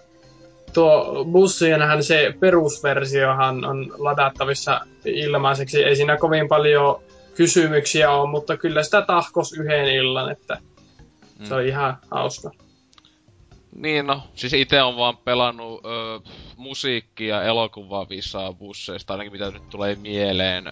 tuo 0.74 1.26
bussienhän 1.32 2.04
se 2.04 2.34
perusversiohan 2.40 3.66
on 3.66 3.94
ladattavissa 3.98 4.82
ilmaiseksi. 5.06 5.84
Ei 5.84 5.96
siinä 5.96 6.18
kovin 6.18 6.48
paljon 6.48 7.02
kysymyksiä 7.36 8.12
ole, 8.12 8.30
mutta 8.30 8.58
kyllä 8.58 8.84
sitä 8.84 9.02
tahkos 9.02 9.54
yhden 9.54 9.86
illan, 9.86 10.32
että 10.32 10.58
se 11.44 11.54
on 11.54 11.66
ihan 11.66 11.98
hauska. 12.12 12.52
Niin 13.78 14.08
no, 14.08 14.22
siis 14.36 14.54
itse 14.54 14.82
on 14.82 14.98
vaan 14.98 15.18
pelannut 15.18 15.86
ö, 15.86 15.90
musiikkia, 16.56 17.44
elokuvavisaa 17.44 18.54
busseista, 18.54 19.14
ainakin 19.14 19.32
mitä 19.32 19.52
nyt 19.52 19.70
tulee 19.70 19.95
mieleen. 19.95 20.64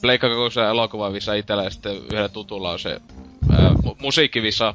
Pleikka 0.00 0.28
kokoisen 0.28 0.64
elokuvavisa 0.64 1.34
itellä 1.34 1.62
ja 1.64 1.70
sitten 1.70 1.96
yhdellä 1.96 2.28
tutulla 2.28 2.70
on 2.70 2.78
se 2.78 2.90
ö, 2.90 3.56
mu- 3.84 3.96
musiikkivisa. 3.98 4.74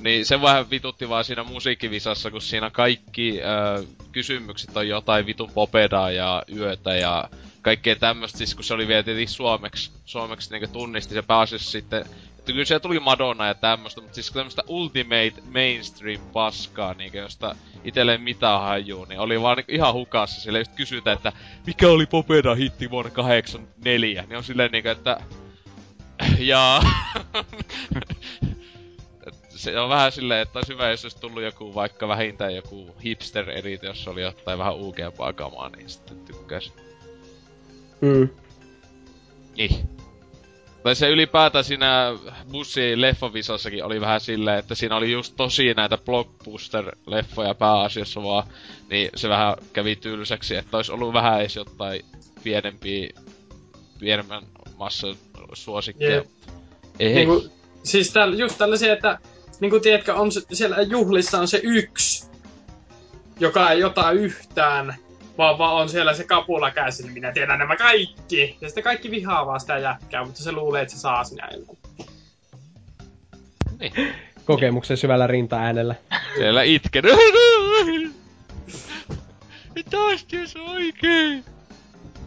Niin 0.00 0.26
se 0.26 0.40
vähän 0.42 0.70
vitutti 0.70 1.08
vaan 1.08 1.24
siinä 1.24 1.44
musiikkivisassa, 1.44 2.30
kun 2.30 2.42
siinä 2.42 2.70
kaikki 2.70 3.40
ö, 3.42 3.86
kysymykset 4.12 4.76
on 4.76 4.88
jotain 4.88 5.26
vitun 5.26 5.52
popedaa 5.52 6.10
ja 6.10 6.42
yötä 6.56 6.94
ja 6.94 7.24
kaikkea 7.62 7.96
tämmöstä, 7.96 8.38
siis 8.38 8.54
kun 8.54 8.64
se 8.64 8.74
oli 8.74 8.88
vielä 8.88 9.02
tietenkin 9.02 9.28
suomeksi, 9.34 9.92
suomeksi 10.04 10.50
niinku 10.50 10.68
tunnisti 10.72 11.14
se 11.14 11.22
pääasiassa 11.22 11.70
sitten 11.70 12.04
kyllä 12.46 12.64
siellä 12.64 12.80
tuli 12.80 13.00
Madonna 13.00 13.46
ja 13.46 13.54
tämmöstä, 13.54 14.00
mutta 14.00 14.14
siis 14.14 14.30
tämmöstä 14.30 14.62
ultimate 14.68 15.34
mainstream 15.52 16.20
paskaa, 16.32 16.94
niinku 16.94 17.16
josta 17.16 17.56
itelle 17.84 18.18
mitään 18.18 18.60
hajuu, 18.60 19.04
niin 19.04 19.20
oli 19.20 19.42
vaan 19.42 19.56
niinku 19.56 19.72
ihan 19.72 19.94
hukassa. 19.94 20.40
Siellä 20.40 20.58
just 20.58 20.72
kysytään, 20.72 21.16
että 21.16 21.32
mikä 21.66 21.88
oli 21.88 22.06
Popeda 22.06 22.54
hitti 22.54 22.90
vuonna 22.90 23.10
84, 23.10 24.24
niin 24.28 24.36
on 24.36 24.44
silleen 24.44 24.72
niinku, 24.72 24.88
että 24.88 25.20
jaa. 26.38 26.82
Et 29.26 29.34
se 29.48 29.80
on 29.80 29.88
vähän 29.88 30.12
silleen, 30.12 30.42
että 30.42 30.58
olisi 30.58 30.72
hyvä, 30.72 30.90
jos 30.90 31.04
olisi 31.04 31.20
tullut 31.20 31.42
joku 31.42 31.74
vaikka 31.74 32.08
vähintään 32.08 32.54
joku 32.54 32.96
hipster 33.04 33.50
edit, 33.50 33.82
jos 33.82 34.08
oli 34.08 34.22
jotain 34.22 34.58
vähän 34.58 34.74
uukeampaa 34.74 35.32
kamaa, 35.32 35.68
niin 35.68 35.88
sitten 35.88 36.20
tykkäis. 36.20 36.72
Mm. 38.00 38.28
Niin. 39.56 39.88
Tai 40.82 40.96
se 40.96 41.10
ylipäätään 41.10 41.64
siinä 41.64 42.18
bussi 42.52 43.00
leffavisassakin 43.00 43.84
oli 43.84 44.00
vähän 44.00 44.20
silleen, 44.20 44.58
että 44.58 44.74
siinä 44.74 44.96
oli 44.96 45.12
just 45.12 45.34
tosi 45.36 45.74
näitä 45.74 45.96
blockbuster-leffoja 45.96 47.54
pääasiassa 47.58 48.22
vaan, 48.22 48.46
niin 48.90 49.10
se 49.14 49.28
vähän 49.28 49.56
kävi 49.72 49.96
tylsäksi, 49.96 50.56
että 50.56 50.76
olisi 50.76 50.92
ollut 50.92 51.12
vähän 51.12 51.40
edes 51.40 51.56
jotain 51.56 52.04
pienempiä, 52.42 53.08
pienemmän 53.98 54.42
massan 54.76 55.16
suosikkeja. 55.52 56.16
Jep. 56.16 56.26
Ei, 56.98 57.14
Niin 57.14 57.28
kuin, 57.28 57.50
siis 57.82 58.12
täl, 58.12 58.32
just 58.32 58.58
tällaisia, 58.58 58.92
että 58.92 59.18
niin 59.60 59.70
kuin 59.70 59.82
tiedätkö, 59.82 60.14
on 60.14 60.32
se, 60.32 60.40
siellä 60.52 60.82
juhlissa 60.82 61.40
on 61.40 61.48
se 61.48 61.60
yksi, 61.62 62.26
joka 63.40 63.70
ei 63.70 63.84
ota 63.84 64.10
yhtään, 64.10 64.94
vaan, 65.38 65.58
vaan 65.58 65.76
on 65.76 65.88
siellä 65.88 66.14
se 66.14 66.24
kapula 66.24 66.70
käsin, 66.70 67.12
minä 67.12 67.32
tiedän 67.32 67.58
nämä 67.58 67.76
kaikki. 67.76 68.56
Ja 68.60 68.68
sitten 68.68 68.84
kaikki 68.84 69.10
vihaa 69.10 69.46
vaan 69.46 69.60
sitä 69.60 69.78
jätkää, 69.78 70.24
mutta 70.24 70.42
se 70.42 70.52
luulee, 70.52 70.82
että 70.82 70.94
se 70.94 71.00
saa 71.00 71.24
sinä 71.24 71.48
jonkun. 71.52 71.78
Niin. 73.78 73.92
Kokemuksen 74.44 74.96
syvällä 74.96 75.26
rinta-äänellä. 75.26 75.94
Siellä 76.34 76.62
itken. 76.62 77.04
Taas 79.90 80.24
ties 80.24 80.56
oikein. 80.56 81.44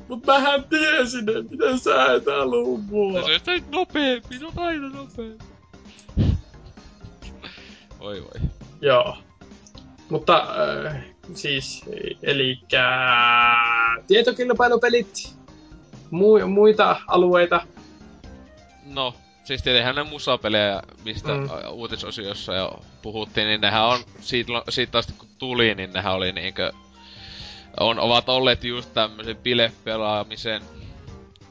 Mut 0.07 0.26
mähän 0.26 0.64
tiesin, 0.64 1.30
että 1.30 1.52
mitä 1.52 1.77
sä 1.77 2.14
et 2.14 2.26
halua 2.26 2.77
mua. 2.77 3.22
No 3.22 3.27
se 3.27 3.52
on 3.52 3.61
nopeampi, 3.72 4.40
se 4.40 4.45
on 4.45 4.53
aina 4.56 4.90
nopeampi. 4.90 5.44
Oi 7.99 8.22
voi. 8.22 8.49
Joo. 8.82 9.18
Mutta 10.10 10.48
äh, 10.86 11.03
siis, 11.34 11.85
eli 12.23 12.60
tietokilpailupelit, 14.07 15.35
mu- 16.11 16.45
muita 16.47 16.95
alueita. 17.07 17.61
No, 18.85 19.14
siis 19.43 19.64
tietenhän 19.64 19.95
ne 19.95 20.03
musapelejä, 20.03 20.81
mistä 21.06 21.34
Mm. 21.34 21.49
uutisosiossa 21.72 22.56
jo 22.56 22.80
puhuttiin, 23.02 23.47
niin 23.47 23.61
nehän 23.61 23.84
on 23.84 23.99
siitä, 24.19 24.52
siitä 24.69 24.97
asti 24.97 25.14
kun 25.18 25.27
tuli, 25.38 25.76
niin 25.76 25.93
nehän 25.93 26.14
oli 26.14 26.31
niinkö... 26.31 26.72
On, 27.80 27.99
ovat 27.99 28.30
olleet 28.30 28.64
just 28.64 28.93
tämmösen 28.93 29.38
bilepelaamisen 29.38 30.61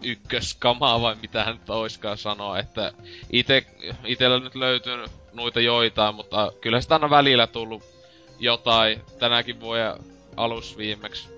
ykköskamaa 0.02 1.01
vai 1.01 1.16
mitä 1.22 1.44
hän 1.44 1.55
nyt 1.56 1.70
oiskaan 1.70 2.18
sanoa, 2.18 2.59
että 2.59 2.92
ite, 3.32 3.66
itellä 4.05 4.38
nyt 4.40 4.55
löytyy 4.55 5.05
noita 5.32 5.60
joitain, 5.60 6.14
mutta 6.14 6.52
kyllä 6.60 6.80
sitä 6.80 6.94
on 6.94 7.10
välillä 7.10 7.46
tullut 7.46 7.93
jotain. 8.39 9.01
Tänäkin 9.19 9.61
vuoden 9.61 9.93
alus 10.36 10.77
viimeksi 10.78 11.28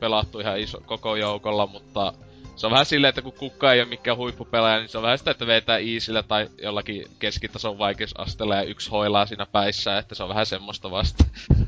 pelattu 0.00 0.40
ihan 0.40 0.58
iso, 0.58 0.80
koko 0.86 1.16
joukolla, 1.16 1.66
mutta 1.66 2.12
se 2.56 2.66
on 2.66 2.72
vähän 2.72 2.86
silleen, 2.86 3.08
että 3.08 3.22
kun 3.22 3.32
kukka 3.32 3.72
ei 3.72 3.80
ole 3.80 3.88
mikään 3.88 4.16
huippupelaaja, 4.16 4.78
niin 4.78 4.88
se 4.88 4.98
on 4.98 5.02
vähän 5.02 5.18
sitä, 5.18 5.30
että 5.30 5.46
vetää 5.46 5.78
easillä 5.78 6.22
tai 6.22 6.48
jollakin 6.62 7.06
keskitason 7.18 7.78
vaikeusasteella 7.78 8.56
ja 8.56 8.62
yksi 8.62 8.90
hoilaa 8.90 9.26
siinä 9.26 9.46
päissä, 9.46 9.98
että 9.98 10.14
se 10.14 10.22
on 10.22 10.28
vähän 10.28 10.46
semmoista 10.46 10.90
vasta. 10.90 11.24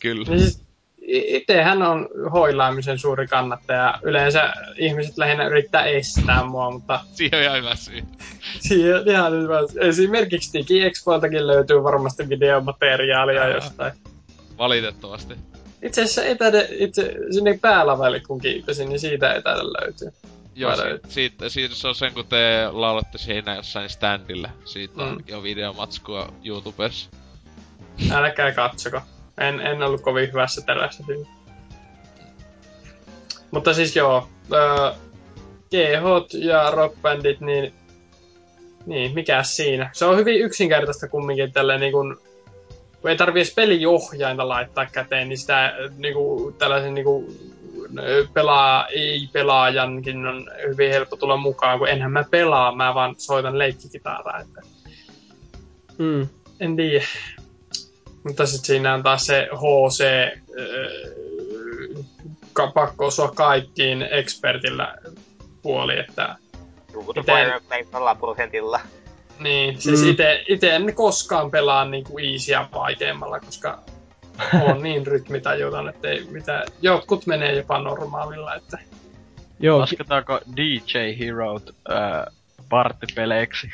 Kyllä. 0.00 0.24
Niin 0.30 0.40
siis, 0.40 0.62
i- 1.08 1.36
itehän 1.36 1.82
on 1.82 2.08
hoilaamisen 2.32 2.98
suuri 2.98 3.26
kannattaja. 3.26 3.98
Yleensä 4.02 4.52
ihmiset 4.76 5.18
lähinnä 5.18 5.46
yrittää 5.46 5.84
estää 5.84 6.44
mua, 6.44 6.70
mutta 6.70 7.00
Siihen 7.12 7.38
on 7.38 7.44
ihan 7.44 7.58
hyvä 7.58 7.74
syy. 7.74 8.02
siihen 8.68 9.08
ihan 9.08 9.32
hyvä. 9.32 9.58
Esimerkiksi 9.80 10.58
DigiExpoiltakin 10.58 11.46
löytyy 11.46 11.82
varmasti 11.82 12.28
videomateriaalia 12.28 13.42
Aa. 13.42 13.48
jostain. 13.48 13.92
Valitettavasti. 14.58 15.34
Itse 15.82 16.02
asiassa 16.02 16.24
etäde, 16.24 16.68
itse, 16.70 17.14
sinne 17.30 17.58
päälavalle 17.62 18.20
kun 18.20 18.40
kiipesin, 18.40 18.88
niin 18.88 19.00
siitä 19.00 19.34
etäde 19.34 19.62
löytyy. 19.62 20.08
Joo, 20.54 20.70
Vai 20.70 20.76
si- 20.78 21.00
siitä, 21.14 21.48
siitä, 21.48 21.74
se 21.74 21.88
on 21.88 21.94
sen, 21.94 22.14
kun 22.14 22.26
te 22.26 22.68
laulatte 22.72 23.18
siinä 23.18 23.56
jossain 23.56 23.90
standilla. 23.90 24.48
Siitä 24.64 24.94
Mm. 25.02 25.08
on 25.08 25.20
jo 25.26 25.42
videomatskua 25.42 26.32
YouTubessa. 26.44 27.10
Älkää 28.12 28.52
katsoko. 28.52 29.00
En, 29.38 29.60
en 29.60 29.82
ollut 29.82 30.00
kovin 30.00 30.28
hyvässä 30.28 30.60
terässä 30.66 31.02
siinä. 31.06 31.26
Mutta 33.50 33.74
siis 33.74 33.96
joo, 33.96 34.28
öö, 34.52 34.92
GH 35.70 36.34
ja 36.38 36.70
rockbandit, 36.70 37.40
niin, 37.40 37.74
niin 38.86 39.14
mikä 39.14 39.42
siinä? 39.42 39.90
Se 39.92 40.04
on 40.04 40.16
hyvin 40.16 40.40
yksinkertaista 40.40 41.08
kumminkin 41.08 41.52
tälleen 41.52 41.80
niin 41.80 41.92
kun, 41.92 42.20
kun 43.00 43.10
ei 43.10 43.16
tarvii 43.16 43.40
edes 43.42 43.54
peliohjainta 43.54 44.48
laittaa 44.48 44.86
käteen, 44.86 45.28
niin 45.28 45.38
sitä 45.38 45.74
niin 45.98 46.14
kuin, 46.14 46.54
tällaisen 46.54 46.94
niin 46.94 47.04
kuin, 47.04 47.26
pelaa, 48.34 48.86
ei-pelaajankin 48.88 50.26
on 50.26 50.50
hyvin 50.68 50.90
helppo 50.90 51.16
tulla 51.16 51.36
mukaan, 51.36 51.78
kun 51.78 51.88
enhän 51.88 52.12
mä 52.12 52.24
pelaa, 52.30 52.74
mä 52.76 52.94
vaan 52.94 53.14
soitan 53.18 53.58
leikkikitaraa. 53.58 54.40
Että 54.40 54.60
Mm. 55.98 56.28
en 56.60 56.76
tiedä. 56.76 57.04
Mutta 58.24 58.46
sitten 58.46 58.66
siinä 58.66 58.94
on 58.94 59.02
taas 59.02 59.26
se 59.26 59.48
HC, 59.52 60.04
ka- 62.52 62.72
pakko 62.74 63.06
osua 63.06 63.28
kaikkiin 63.28 64.02
expertillä 64.02 64.96
puoli, 65.62 65.98
että 65.98 66.36
Ruutu 66.94 67.20
Miten- 67.20 67.36
Fireplay 67.44 67.84
0 67.92 68.14
prosentilla. 68.14 68.80
niin, 69.40 69.80
siis 69.80 70.02
Mm. 70.02 70.10
ite, 70.10 70.44
ite 70.48 70.70
en 70.76 70.94
koskaan 70.94 71.50
pelaa 71.50 71.84
niinku 71.84 72.18
easyä 72.18 72.66
vaikeimmalla, 72.74 73.40
koska 73.40 73.78
on 74.68 74.82
niin 74.82 75.06
rytmitajuton, 75.06 75.88
että 75.88 76.08
ei 76.08 76.24
mitä, 76.30 76.64
jotkut 76.82 77.26
menee 77.26 77.52
jopa 77.56 77.78
normaalilla, 77.78 78.54
että 78.54 78.78
Joo, 79.60 79.78
Lasketaanko 79.78 80.40
DJ 80.56 80.98
Herot 81.18 81.70
äh, 81.92 82.24
partypeleiksi? 82.68 83.70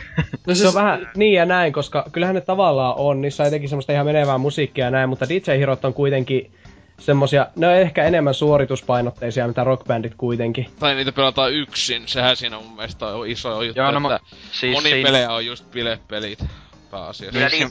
no 0.46 0.54
se 0.54 0.68
on 0.68 0.74
vähän 0.74 1.10
niin 1.16 1.32
ja 1.34 1.44
näin, 1.44 1.72
koska 1.72 2.04
kyllähän 2.12 2.34
ne 2.34 2.40
tavallaan 2.40 2.94
on, 2.98 3.20
niissä 3.20 3.42
on 3.42 3.46
jotenkin 3.46 3.68
semmoista 3.68 3.92
ihan 3.92 4.06
menevää 4.06 4.38
musiikkia 4.38 4.84
ja 4.84 4.90
näin, 4.90 5.08
mutta 5.08 5.28
DJ 5.28 5.58
Herot 5.58 5.84
on 5.84 5.94
kuitenkin 5.94 6.50
semmosia, 6.98 7.46
ne 7.56 7.66
on 7.66 7.74
ehkä 7.74 8.04
enemmän 8.04 8.34
suorituspainotteisia, 8.34 9.48
mitä 9.48 9.64
rockbandit 9.64 10.14
kuitenkin. 10.14 10.66
Tai 10.80 10.94
niitä 10.94 11.12
pelataan 11.12 11.52
yksin, 11.52 12.08
sehän 12.08 12.36
siinä 12.36 12.58
mun 12.58 12.76
mielestä 12.76 13.06
on 13.06 13.28
iso 13.28 13.62
juttu, 13.62 13.80
Joo, 13.80 13.90
no, 13.90 14.10
että 14.14 14.26
siis 14.52 14.72
moni 14.72 14.90
siinä- 14.90 15.06
pelejä 15.08 15.30
on 15.32 15.46
just 15.46 15.70
bilepelit 15.70 16.44
pääasiassa. 16.90 17.32
Kyllä, 17.32 17.48
Niin, 17.48 17.70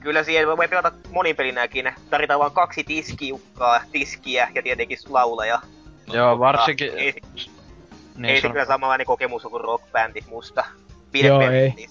kyllä 0.00 0.24
siihen 0.24 0.46
voi 0.46 0.68
pelata 0.68 0.92
monipelinäkin. 1.10 1.92
Tarvitaan 2.10 2.40
vain 2.40 2.52
kaksi 2.52 2.84
tiskiukkaa, 2.84 3.80
tiskiä 3.92 4.48
ja 4.54 4.62
tietenkin 4.62 4.98
laulaja. 5.08 5.60
Joo, 6.12 6.38
varsinkin... 6.38 6.90
Ei, 6.94 6.98
ei 7.06 7.14
Niin, 8.16 8.36
se 8.36 8.40
sano- 8.42 8.52
kyllä 8.52 8.66
samanlainen 8.66 9.06
kokemus 9.06 9.42
kuin 9.42 9.60
rockbändi 9.64 10.20
musta. 10.28 10.64
Joo, 11.22 11.38
Pidempi 11.38 11.56
ei. 11.56 11.86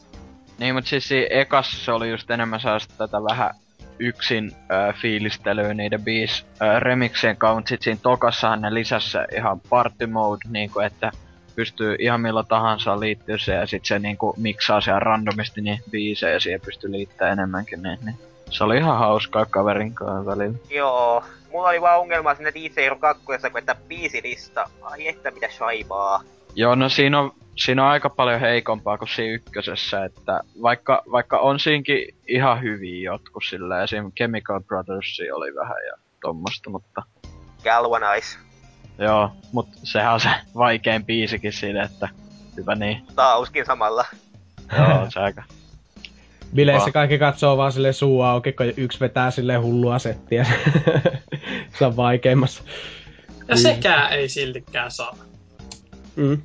Niin, 0.58 0.76
mut 0.76 0.88
siis 0.88 1.08
siinä 1.08 1.28
ekassa 1.30 1.86
se 1.86 1.92
oli 1.92 2.10
just 2.10 2.32
enemmän 2.32 2.60
sellaista 2.60 2.94
tätä 2.98 3.18
vähän 3.24 3.50
yksin 4.02 4.52
äh, 4.56 4.95
fiilistelyä 4.95 5.73
niiden 5.73 6.03
biis 6.03 6.45
äh, 6.61 6.82
remiksien 6.82 7.38
kautta. 7.38 7.69
Sit 7.69 7.82
siinä 7.82 7.99
tokassahan 8.03 8.61
ne 8.61 8.73
lisässä 8.73 9.28
ihan 9.36 9.60
party 9.69 10.07
mode, 10.07 10.45
niinku 10.49 10.80
että 10.80 11.11
pystyy 11.56 11.95
ihan 11.99 12.22
millä 12.22 12.44
tahansa 12.44 12.99
liittyä 12.99 13.38
se 13.38 13.53
ja 13.53 13.65
sit 13.65 13.86
se 13.86 13.99
niinku 13.99 14.34
miksaa 14.38 14.82
siellä 14.82 14.99
randomisti 14.99 15.61
niin 15.61 15.80
biisejä 15.91 16.34
ja 16.34 16.40
siihen 16.40 16.61
pystyy 16.61 16.91
liittämään 16.91 17.40
enemmänkin 17.40 17.84
niin, 17.84 17.99
niin. 18.06 18.15
Se 18.49 18.64
oli 18.64 18.78
ihan 18.78 18.98
hauskaa 18.98 19.45
kaverin 19.45 19.95
kanssa 19.95 20.26
välillä. 20.26 20.57
Joo. 20.69 21.23
Mulla 21.52 21.69
oli 21.69 21.82
vaan 21.82 21.99
ongelma 21.99 22.36
siinä 22.36 22.53
DJ 22.53 22.82
Hero 22.82 22.95
2, 22.95 23.23
kun 23.26 23.36
että 23.57 23.76
biisilista, 23.88 24.69
ai 24.82 25.07
että 25.07 25.32
mitä 25.32 25.49
shaibaa. 25.49 26.22
Joo, 26.56 26.76
no 26.76 26.90
siinä 26.90 27.19
on, 27.19 27.32
siinä 27.56 27.84
on 27.84 27.91
aika 27.91 28.10
paljon 28.10 28.40
heikompaa 28.40 28.98
kuin 28.98 29.10
siinä 29.10 29.34
ykkösessä, 29.34 30.06
että 30.06 30.41
vaikka, 30.61 31.03
vaikka 31.11 31.40
on 31.40 31.60
siinkin 31.60 32.15
ihan 32.28 32.61
hyviä 32.61 33.11
jotkut 33.11 33.44
sillä, 33.49 33.84
esim. 33.84 34.11
Chemical 34.11 34.61
Brothers 34.61 35.18
oli 35.34 35.56
vähän 35.56 35.78
ja 35.86 35.94
tommosta, 36.22 36.69
mutta 36.69 37.03
Galvanize. 37.64 38.38
joo, 38.98 39.32
mut 39.52 39.68
sehän 39.84 40.14
on 40.14 40.19
se 40.19 40.30
vaikein 40.56 41.06
biisikin 41.06 41.53
siinä, 41.53 41.84
että 41.84 42.10
hyvä 42.57 42.76
niin, 42.76 43.06
Tauskin 43.15 43.65
samalla. 43.65 44.06
joo, 44.78 45.11
se 45.11 45.19
aika. 45.19 45.44
Bileissä 46.56 46.82
Vaan. 46.82 46.94
kaikki 46.94 47.18
katsoo 47.18 47.57
vaan 47.57 47.72
sille 47.72 47.94
suu 47.94 48.22
auki, 48.22 48.52
kun 48.52 48.65
yksi 48.78 48.99
vetää 48.99 49.32
sille 49.32 49.56
hullua 49.56 49.99
settiä. 49.99 50.45
se 51.80 51.86
on 51.86 51.95
vaikeimmassa. 51.95 52.64
Ja 53.48 53.57
sekään 53.57 54.11
ei 54.11 54.30
siltikään 54.30 54.91
saa. 54.91 55.15
Mm. 56.16 56.38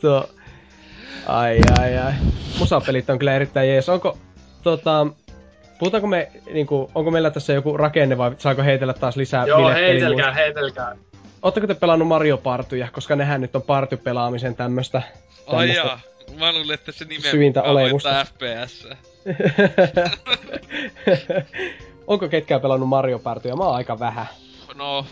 Tuo... 0.00 0.28
Ai 1.26 1.60
ai 1.78 1.98
ai. 1.98 2.12
Musapelit 2.58 3.10
on 3.10 3.18
kyllä 3.18 3.34
erittäin 3.34 3.68
jees. 3.68 3.88
Onko 3.88 4.18
tota... 4.62 5.06
Puhutaanko 5.78 6.06
me, 6.06 6.30
niinku, 6.52 6.90
onko 6.94 7.10
meillä 7.10 7.30
tässä 7.30 7.52
joku 7.52 7.76
rakenne 7.76 8.18
vai 8.18 8.30
saako 8.38 8.62
heitellä 8.62 8.92
taas 8.92 9.16
lisää 9.16 9.46
Joo, 9.46 9.68
heitelkää, 9.68 10.32
heitelkää. 10.32 10.96
Ootteko 11.42 11.66
te 11.66 11.74
pelannut 11.74 12.08
Mario 12.08 12.38
Partyja, 12.38 12.88
koska 12.92 13.16
nehän 13.16 13.40
nyt 13.40 13.56
on 13.56 13.62
partypelaamisen 13.62 14.56
tämmöstä. 14.56 15.02
Ai 15.46 15.68
tämmöstä- 15.68 15.74
jaa, 15.74 16.00
mä 16.38 16.52
luulin, 16.52 16.74
että 16.74 16.92
se 16.92 17.04
nimen 17.04 17.30
syvintä 17.30 17.60
mukaan 17.60 17.72
olemusta. 17.76 18.08
voittaa 18.14 18.24
FPS. 18.64 18.88
Onko 22.06 22.28
ketkään 22.28 22.60
pelannut 22.60 22.88
Mario 22.88 23.18
Partyja? 23.18 23.56
Mä 23.56 23.64
oon 23.64 23.76
aika 23.76 23.98
vähän. 23.98 24.26
No, 24.74 25.06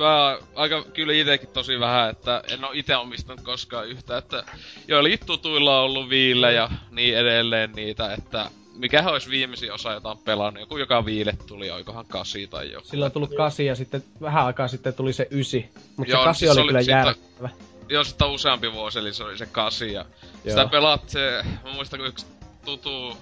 tää 0.00 0.38
aika 0.54 0.84
kyllä 0.84 1.12
itekin 1.12 1.48
tosi 1.48 1.80
vähän, 1.80 2.10
että 2.10 2.42
en 2.48 2.64
oo 2.64 2.70
ite 2.74 2.96
omistanut 2.96 3.44
koskaan 3.44 3.88
yhtä, 3.88 4.18
että 4.18 4.44
joillakin 4.88 5.26
tutuilla 5.26 5.78
on 5.78 5.84
ollut 5.84 6.08
viillä 6.08 6.50
ja 6.50 6.70
niin 6.90 7.18
edelleen 7.18 7.72
niitä, 7.72 8.12
että 8.12 8.50
mikähän 8.74 9.12
olisi 9.12 9.30
viimeisin 9.30 9.72
osa, 9.72 9.92
jota 9.92 10.10
on 10.10 10.18
pelannut, 10.18 10.60
joku 10.60 10.76
joka 10.76 11.04
viille 11.04 11.38
tuli, 11.46 11.70
oikohan 11.70 12.06
kasi 12.06 12.46
tai 12.46 12.72
joku. 12.72 12.88
Silloin 12.88 13.08
on 13.08 13.12
tullut 13.12 13.34
kasi 13.36 13.66
ja 13.66 13.74
sitten 13.74 14.04
vähän 14.20 14.46
aikaa 14.46 14.68
sitten 14.68 14.94
tuli 14.94 15.12
se 15.12 15.28
ysi. 15.30 15.70
Mutta 15.96 16.10
se 16.10 16.16
Joo, 16.16 16.24
kasi 16.24 16.38
siis 16.38 16.50
oli 16.50 16.60
oli 16.60 16.68
kyllä 16.68 16.80
järkyttävä. 16.80 17.48
Joo, 17.88 18.04
sitä 18.04 18.26
useampi 18.26 18.72
vuosi, 18.72 18.98
eli 18.98 19.14
se 19.14 19.24
oli 19.24 19.38
se 19.38 19.46
kasi 19.46 19.92
ja 19.92 20.04
Joo. 20.44 20.50
sitä 20.50 20.66
pelaat 20.66 21.08
se, 21.08 21.44
mä 21.64 21.72
muistan 21.72 22.00
kun 22.00 22.08
yksi 22.08 22.26
tutu 22.64 23.16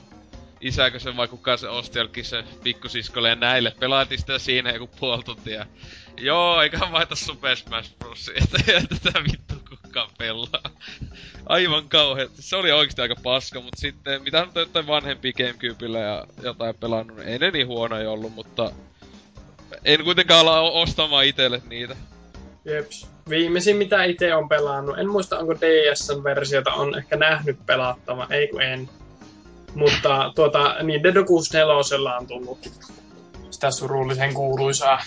isäkö 0.60 0.98
se 0.98 1.16
vai 1.16 1.28
kuka 1.28 1.56
se 1.56 1.68
osti 1.68 1.98
jollekin 1.98 2.24
se 2.24 2.44
pikkusiskolle 2.62 3.28
ja 3.28 3.34
näille. 3.34 3.72
Pelaatiin 3.80 4.18
sitä 4.18 4.38
siinä 4.38 4.70
joku 4.70 4.86
puoli 5.00 5.22
tuntia. 5.22 5.66
Joo, 6.20 6.62
eikä 6.62 6.78
vaihta 6.92 7.16
Super 7.16 7.56
Smash 7.56 7.94
Bros. 7.98 8.30
että 8.34 8.58
tätä 9.02 9.24
vittu 9.24 9.54
kukaan 9.68 10.10
pelaa. 10.18 10.70
Aivan 11.46 11.88
kauheasti. 11.88 12.42
Se 12.42 12.56
oli 12.56 12.72
oikeesti 12.72 13.02
aika 13.02 13.16
paska, 13.22 13.60
mutta 13.60 13.80
sitten 13.80 14.22
mitä 14.22 14.44
nyt 14.44 14.54
jotain 14.54 14.86
vanhempia 14.86 15.32
Gamecubella 15.32 15.98
ja 15.98 16.26
jotain 16.42 16.74
pelannut, 16.74 17.16
niin 17.16 17.28
ei 17.28 17.38
ne 17.38 17.50
niin 17.50 17.66
huonoja 17.66 18.10
ollut, 18.10 18.34
mutta 18.34 18.72
en 19.84 20.04
kuitenkaan 20.04 20.40
ala 20.40 20.60
ostamaan 20.60 21.24
itelle 21.24 21.62
niitä. 21.68 21.96
Jeps. 22.64 23.06
Viimeisin 23.28 23.76
mitä 23.76 24.04
itse 24.04 24.34
on 24.34 24.48
pelannut, 24.48 24.98
en 24.98 25.08
muista 25.08 25.38
onko 25.38 25.54
DS-versiota 25.54 26.72
on 26.72 26.98
ehkä 26.98 27.16
nähnyt 27.16 27.66
pelattava, 27.66 28.26
ei 28.30 28.48
kun 28.48 28.62
en. 28.62 28.88
Mutta 29.74 30.32
tuota, 30.34 30.76
niin 30.82 31.02
Dedo 31.02 31.24
64 31.24 32.16
on 32.16 32.26
tullut 32.26 32.70
sitä 33.50 33.70
surullisen 33.70 34.34
kuuluisaa 34.34 35.02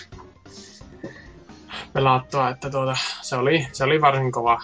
pelattua, 1.92 2.48
että 2.48 2.70
tuota, 2.70 2.96
se 3.22 3.36
oli, 3.36 3.66
se 3.72 3.84
oli 3.84 4.00
varsin 4.00 4.32
kova. 4.32 4.62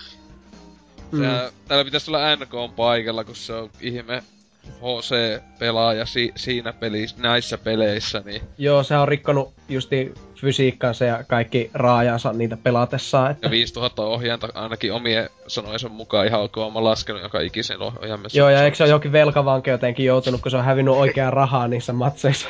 Mm. 1.12 1.22
täällä 1.68 1.84
pitäisi 1.84 2.10
olla 2.10 2.36
NK 2.36 2.54
on 2.54 2.72
paikalla, 2.72 3.24
kun 3.24 3.36
se 3.36 3.52
on 3.52 3.70
ihme 3.80 4.22
HC-pelaaja 4.68 6.06
si- 6.06 6.32
siinä 6.36 6.72
pelissä, 6.72 7.16
näissä 7.18 7.58
peleissä, 7.58 8.22
niin... 8.24 8.42
Joo, 8.58 8.82
se 8.82 8.96
on 8.96 9.08
rikkonut 9.08 9.52
justi 9.68 10.14
fysiikkansa 10.34 11.04
ja 11.04 11.24
kaikki 11.28 11.70
raajansa 11.74 12.32
niitä 12.32 12.56
pelatessaan. 12.56 13.30
Että... 13.30 13.46
Ja 13.46 13.50
5000 13.50 14.02
ohjainta 14.02 14.48
ainakin 14.54 14.92
omien 14.92 15.30
sanojensa 15.46 15.88
mukaan 15.88 16.26
ihan 16.26 16.40
ok 16.40 16.58
oma 16.58 16.84
laskenut 16.84 17.22
joka 17.22 17.40
ikisen 17.40 17.82
ohjaimen. 17.82 18.30
Joo, 18.34 18.50
ja 18.50 18.62
eikö 18.62 18.76
se 18.76 18.82
ole 18.82 18.90
jokin 18.90 19.12
velkavankeutenkin 19.12 20.06
joutunut, 20.06 20.40
kun 20.40 20.50
se 20.50 20.56
on 20.56 20.64
hävinnyt 20.64 20.94
oikeaa 20.94 21.30
rahaa 21.30 21.68
niissä 21.68 21.92
matseissa. 21.92 22.48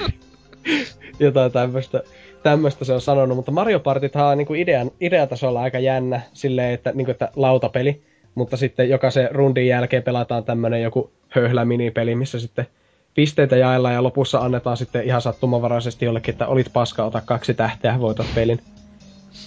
Jotain 1.20 1.52
tämmöistä 1.52 2.02
tämmöistä 2.42 2.84
se 2.84 2.92
on 2.92 3.00
sanonut, 3.00 3.36
mutta 3.36 3.50
Mario 3.50 3.80
Partithan 3.80 4.26
on 4.26 4.38
niinku 4.38 4.54
idean, 4.54 4.90
ideatasolla 5.00 5.62
aika 5.62 5.78
jännä 5.78 6.20
silleen, 6.32 6.74
että, 6.74 6.92
niinku, 6.94 7.10
että 7.10 7.28
lautapeli, 7.36 8.02
mutta 8.34 8.56
sitten 8.56 8.88
jokaisen 8.88 9.28
rundin 9.30 9.66
jälkeen 9.66 10.02
pelataan 10.02 10.44
tämmönen 10.44 10.82
joku 10.82 11.10
höhlä 11.28 11.64
minipeli, 11.64 12.14
missä 12.14 12.40
sitten 12.40 12.66
pisteitä 13.14 13.56
jaellaan 13.56 13.94
ja 13.94 14.02
lopussa 14.02 14.38
annetaan 14.38 14.76
sitten 14.76 15.04
ihan 15.04 15.22
sattumanvaraisesti 15.22 16.04
jollekin, 16.04 16.32
että 16.32 16.46
olit 16.46 16.72
paska, 16.72 17.04
ota 17.04 17.22
kaksi 17.24 17.54
tähteä, 17.54 18.00
voitat 18.00 18.26
pelin. 18.34 18.60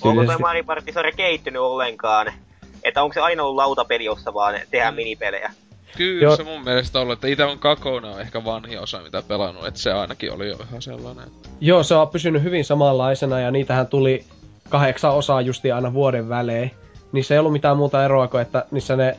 Onko 0.01 0.25
toi 0.25 0.37
Mario 0.37 0.63
Party 0.63 0.91
kehittynyt 1.15 1.61
ollenkaan? 1.61 2.33
Että 2.83 3.03
onko 3.03 3.13
se 3.13 3.21
aina 3.21 3.43
ollut 3.43 3.55
lautapeli, 3.55 4.05
jossa 4.05 4.33
vaan 4.33 4.55
tehdään 4.71 4.95
minipelejä? 4.95 5.51
Kyllä 5.97 6.23
Joo. 6.23 6.35
se 6.35 6.43
mun 6.43 6.63
mielestä 6.63 6.99
ollut, 6.99 7.13
että 7.13 7.27
itse 7.27 7.43
on 7.43 7.59
Kakona 7.59 8.11
on 8.11 8.21
ehkä 8.21 8.45
vanhi 8.45 8.77
osa 8.77 9.01
mitä 9.01 9.23
pelannut, 9.27 9.67
että 9.67 9.79
se 9.79 9.91
ainakin 9.91 10.31
oli 10.31 10.49
jo 10.49 10.57
ihan 10.69 10.81
sellainen. 10.81 11.25
Joo, 11.61 11.83
se 11.83 11.95
on 11.95 12.09
pysynyt 12.09 12.43
hyvin 12.43 12.65
samanlaisena 12.65 13.39
ja 13.39 13.51
niitähän 13.51 13.87
tuli 13.87 14.25
kahdeksan 14.69 15.13
osaa 15.13 15.41
justi 15.41 15.71
aina 15.71 15.93
vuoden 15.93 16.29
välein. 16.29 16.71
Niissä 17.11 17.35
ei 17.35 17.39
ollut 17.39 17.53
mitään 17.53 17.77
muuta 17.77 18.05
eroa 18.05 18.27
kuin, 18.27 18.41
että 18.41 18.65
niissä 18.71 18.95
ne 18.95 19.17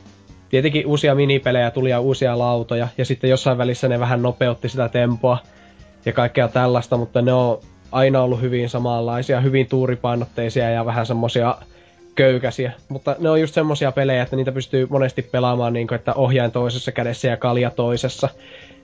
tietenkin 0.49 0.85
uusia 0.85 1.15
minipelejä 1.15 1.71
tuli 1.71 1.89
ja 1.89 1.99
uusia 1.99 2.37
lautoja 2.37 2.87
ja 2.97 3.05
sitten 3.05 3.29
jossain 3.29 3.57
välissä 3.57 3.87
ne 3.87 3.99
vähän 3.99 4.21
nopeutti 4.21 4.69
sitä 4.69 4.89
tempoa 4.89 5.37
ja 6.05 6.13
kaikkea 6.13 6.47
tällaista, 6.47 6.97
mutta 6.97 7.21
ne 7.21 7.33
on 7.33 7.59
aina 7.91 8.21
ollut 8.21 8.41
hyvin 8.41 8.69
samanlaisia, 8.69 9.41
hyvin 9.41 9.67
tuuripainotteisia 9.67 10.69
ja 10.69 10.85
vähän 10.85 11.05
semmosia 11.05 11.57
köykäisiä. 12.15 12.71
Mutta 12.89 13.15
ne 13.19 13.29
on 13.29 13.41
just 13.41 13.53
semmosia 13.53 13.91
pelejä, 13.91 14.23
että 14.23 14.35
niitä 14.35 14.51
pystyy 14.51 14.87
monesti 14.89 15.21
pelaamaan 15.21 15.73
niin 15.73 15.87
kuin, 15.87 15.95
että 15.95 16.13
ohjain 16.13 16.51
toisessa 16.51 16.91
kädessä 16.91 17.27
ja 17.27 17.37
kalja 17.37 17.71
toisessa. 17.71 18.29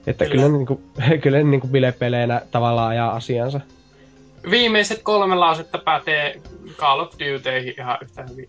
Että 0.06 0.24
kyllä, 0.24 0.36
kyllä, 0.36 0.56
niin 0.56 0.66
kuin, 0.66 0.80
kyllä 1.22 1.38
ne 1.38 1.44
niin 1.44 1.60
kuin 1.60 1.70
bilepeleinä 1.70 2.42
tavallaan 2.50 2.88
ajaa 2.88 3.12
asiansa. 3.12 3.60
Viimeiset 4.50 5.02
kolme 5.02 5.34
lausetta 5.34 5.78
pätee 5.78 6.40
Call 6.76 7.00
of 7.00 7.12
Dutyihin 7.12 7.74
ihan 7.78 7.98
yhtä 8.02 8.26
hyvin. 8.30 8.48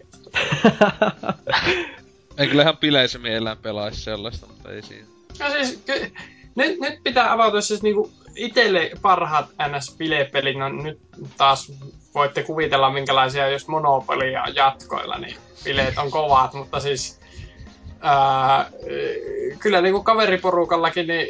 en 2.38 2.50
kyllä 2.50 2.62
ihan 2.64 2.78
bileissä 2.78 3.20
mielellään 3.20 3.58
pelaisi 3.58 4.02
sellaista, 4.02 4.48
mutta 4.48 4.72
ei 4.72 4.82
siinä. 4.82 5.08
No 5.40 5.50
siis, 5.50 5.84
ky- 5.86 6.12
nyt, 6.56 6.80
nyt 6.80 7.00
pitää 7.04 7.32
avautua 7.32 7.62
siis 7.62 7.84
niinku 7.84 8.12
itelle 8.36 8.92
parhaat 9.02 9.46
NS-bilepelit, 9.50 10.58
no 10.58 10.70
nyt 10.70 11.00
taas 11.38 11.72
voitte 12.16 12.44
kuvitella 12.44 12.90
minkälaisia, 12.90 13.50
jos 13.50 13.68
monopolia 13.68 14.48
jatkoilla, 14.56 15.18
niin 15.18 15.36
bileet 15.64 15.98
on 15.98 16.12
kovat, 16.12 16.54
mutta 16.54 16.80
siis 16.80 17.20
ää, 18.02 18.70
kyllä 19.60 19.82
niin 19.82 19.94
kuin 19.94 20.04
kaveriporukallakin, 20.04 21.08
niin 21.08 21.28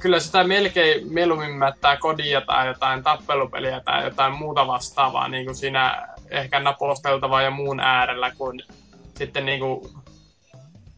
kyllä 0.00 0.20
sitä 0.20 0.44
melkein 0.44 1.12
mieluummin 1.12 1.50
mättää 1.50 1.96
kodia 1.96 2.40
tai 2.40 2.66
jotain 2.66 3.02
tappelupeliä 3.02 3.80
tai 3.80 4.04
jotain 4.04 4.32
muuta 4.32 4.66
vastaavaa 4.66 5.28
niin 5.28 5.44
kuin 5.44 5.56
siinä 5.56 6.08
ehkä 6.30 6.60
naposteltavaa 6.60 7.42
ja 7.42 7.50
muun 7.50 7.80
äärellä, 7.80 8.32
kuin 8.38 8.62
sitten 9.18 9.46
niin 9.46 9.60
kuin, 9.60 9.90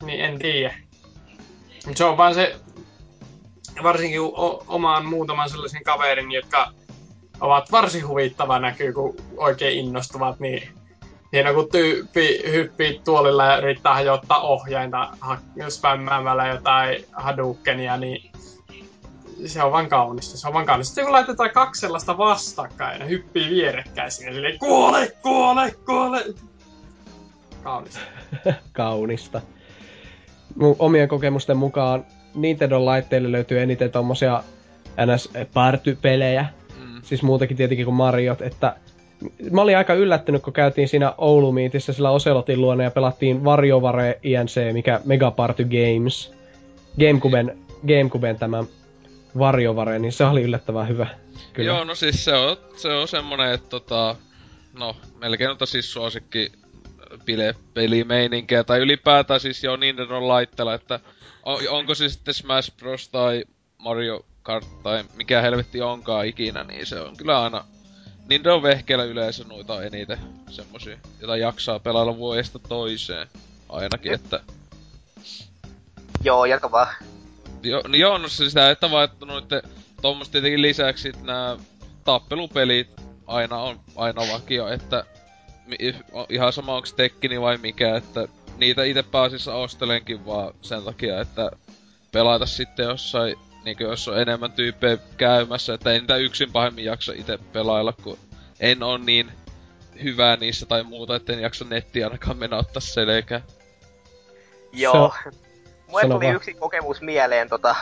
niin 0.02 0.20
en 0.20 0.39
tiedä. 0.39 0.74
Se 1.94 2.05
on 2.05 2.16
vaan 2.16 2.35
se, 2.35 2.56
varsinkin 3.82 4.20
omaan 4.68 5.06
muutaman 5.06 5.51
sellaisen 5.51 5.84
kaverin, 5.84 6.32
jotka 6.32 6.70
ovat 7.40 7.72
varsin 7.72 8.09
huvittava 8.09 8.59
näkyy, 8.59 8.92
kun 8.92 9.16
oikein 9.36 9.78
innostuvat, 9.78 10.40
niin 10.40 10.68
Hieno 11.34 11.55
kun 11.55 11.68
tyyppi 11.72 12.42
hyppii 12.52 13.01
tuolilla 13.05 13.44
ja 13.44 13.59
yrittää 13.59 13.94
hajottaa 13.94 14.40
ohjainta 14.40 15.09
spämmäämällä 15.68 16.46
jotain 16.46 17.05
Hadoukenia, 17.12 17.96
niin 17.96 18.32
se 19.46 19.62
on 19.62 19.72
vaan 19.72 19.88
kaunista, 19.88 20.38
se 20.38 20.46
on 20.46 20.55
vaan 20.55 20.66
kaunista. 20.66 20.88
Sitten 20.88 21.05
kun 21.05 21.12
laitetaan 21.12 21.51
kaksi 21.51 21.80
sellaista 21.80 22.18
vastakkain 22.18 23.01
ja 23.01 23.06
hyppii 23.06 23.51
vierekkäin 23.51 24.10
sinne, 24.10 24.32
silleen 24.32 24.59
kuole, 24.59 25.12
kuole, 25.22 25.74
kuole. 25.86 26.24
Kaunista. 27.62 28.01
kaunista. 28.72 29.40
Mun 30.56 30.76
omien 30.78 31.09
kokemusten 31.09 31.56
mukaan 31.56 32.05
Nintendo 32.35 32.85
laitteille 32.85 33.32
löytyy 33.32 33.61
eniten 33.61 33.90
tommosia 33.90 34.43
NS-party-pelejä, 35.06 36.47
siis 37.02 37.23
muutakin 37.23 37.56
tietenkin 37.56 37.85
kuin 37.85 37.94
Mariot, 37.94 38.43
että 38.43 38.77
mä 39.51 39.62
olin 39.62 39.77
aika 39.77 39.94
yllättynyt, 39.94 40.43
kun 40.43 40.52
käytiin 40.52 40.89
siinä 40.89 41.15
Oulumiitissä 41.19 41.93
sillä 41.93 42.11
Oselotin 42.11 42.61
luona 42.61 42.82
ja 42.82 42.90
pelattiin 42.90 43.44
Varjovare 43.44 44.20
INC, 44.23 44.73
mikä 44.73 45.01
Megaparty 45.05 45.65
Games. 45.65 46.32
Gamecuben, 47.01 47.59
Gamecuben 47.89 48.39
tämä 48.39 48.65
Varjovare, 49.39 49.98
niin 49.98 50.12
se 50.12 50.24
oli 50.24 50.43
yllättävän 50.43 50.89
hyvä. 50.89 51.06
Kyllä. 51.52 51.66
Joo, 51.66 51.85
no 51.85 51.94
siis 51.94 52.24
se 52.24 52.35
on, 52.35 52.56
se 52.77 52.89
on 52.89 53.09
semmonen, 53.09 53.52
että 53.52 53.69
tota, 53.69 54.16
no 54.78 54.97
melkein 55.20 55.51
on 55.51 55.56
siis 55.65 55.93
suosikki 55.93 56.52
pile, 57.24 57.54
pelimeininkiä, 57.74 58.64
tai 58.64 58.78
ylipäätään 58.78 59.40
siis 59.40 59.64
jo 59.64 59.76
Nintendo 59.76 60.28
laitteella, 60.28 60.74
että 60.74 61.00
on, 61.42 61.58
onko 61.68 61.94
se 61.94 62.08
sitten 62.08 62.34
Smash 62.34 62.76
Bros. 62.76 63.08
tai 63.08 63.44
Mario 63.78 64.24
Kart 64.42 64.82
tai 64.82 65.04
mikä 65.16 65.40
helvetti 65.40 65.82
onkaan 65.82 66.26
ikinä, 66.26 66.64
niin 66.64 66.86
se 66.86 67.00
on 67.00 67.16
kyllä 67.16 67.42
aina... 67.42 67.64
Nintendo 68.28 68.62
vehkeellä 68.62 69.04
yleensä 69.04 69.44
noita 69.44 69.82
eniten 69.82 70.18
semmosia, 70.50 70.98
jota 71.20 71.36
jaksaa 71.36 71.78
pelailla 71.78 72.16
vuodesta 72.16 72.58
toiseen. 72.58 73.28
Ainakin, 73.68 74.12
että... 74.12 74.40
Joo, 76.22 76.44
jatka 76.44 76.70
vaan. 76.70 76.94
Jo, 77.62 77.82
no 77.88 77.96
joo, 77.96 78.18
no 78.18 78.28
se 78.28 78.48
sitä, 78.48 78.70
että 78.70 78.90
vaan, 78.90 79.04
että 79.04 79.26
noitten 79.26 79.62
tuommoista 80.02 80.32
tietenkin 80.32 80.62
lisäksi 80.62 81.12
nämä 81.22 81.56
tappelupelit 82.04 82.88
aina 83.26 83.56
on 83.56 83.80
aina 83.96 84.22
vakio, 84.32 84.68
että 84.68 85.04
ihan 86.28 86.52
sama 86.52 86.74
onko 86.76 86.88
Tekkini 86.96 87.40
vai 87.40 87.58
mikä, 87.58 87.96
että 87.96 88.28
niitä 88.56 88.84
itse 88.84 89.02
pääasiassa 89.02 89.54
ostelenkin 89.54 90.26
vaan 90.26 90.54
sen 90.62 90.82
takia, 90.82 91.20
että 91.20 91.50
pelata 92.12 92.46
sitten 92.46 92.84
jossain 92.84 93.36
niin 93.64 93.76
jos 93.80 94.08
on 94.08 94.18
enemmän 94.18 94.52
tyyppejä 94.52 94.98
käymässä, 95.16 95.74
että 95.74 95.92
ei 95.92 96.00
niitä 96.00 96.16
yksin 96.16 96.52
pahemmin 96.52 96.84
jaksa 96.84 97.12
itse 97.16 97.38
pelailla, 97.52 97.92
kun 98.02 98.18
en 98.60 98.82
on 98.82 99.06
niin 99.06 99.32
hyvää 100.02 100.36
niissä 100.36 100.66
tai 100.66 100.82
muuta, 100.82 101.20
en 101.28 101.40
jaksa 101.40 101.64
nettiä 101.64 102.06
ainakaan 102.06 102.36
mennä 102.36 102.56
ottaa 102.56 102.80
selkää. 102.80 103.40
Joo. 104.72 105.14
Mulle 105.88 106.08
tuli 106.08 106.28
yksi 106.28 106.54
kokemus 106.54 107.00
mieleen 107.00 107.48
tota, 107.48 107.76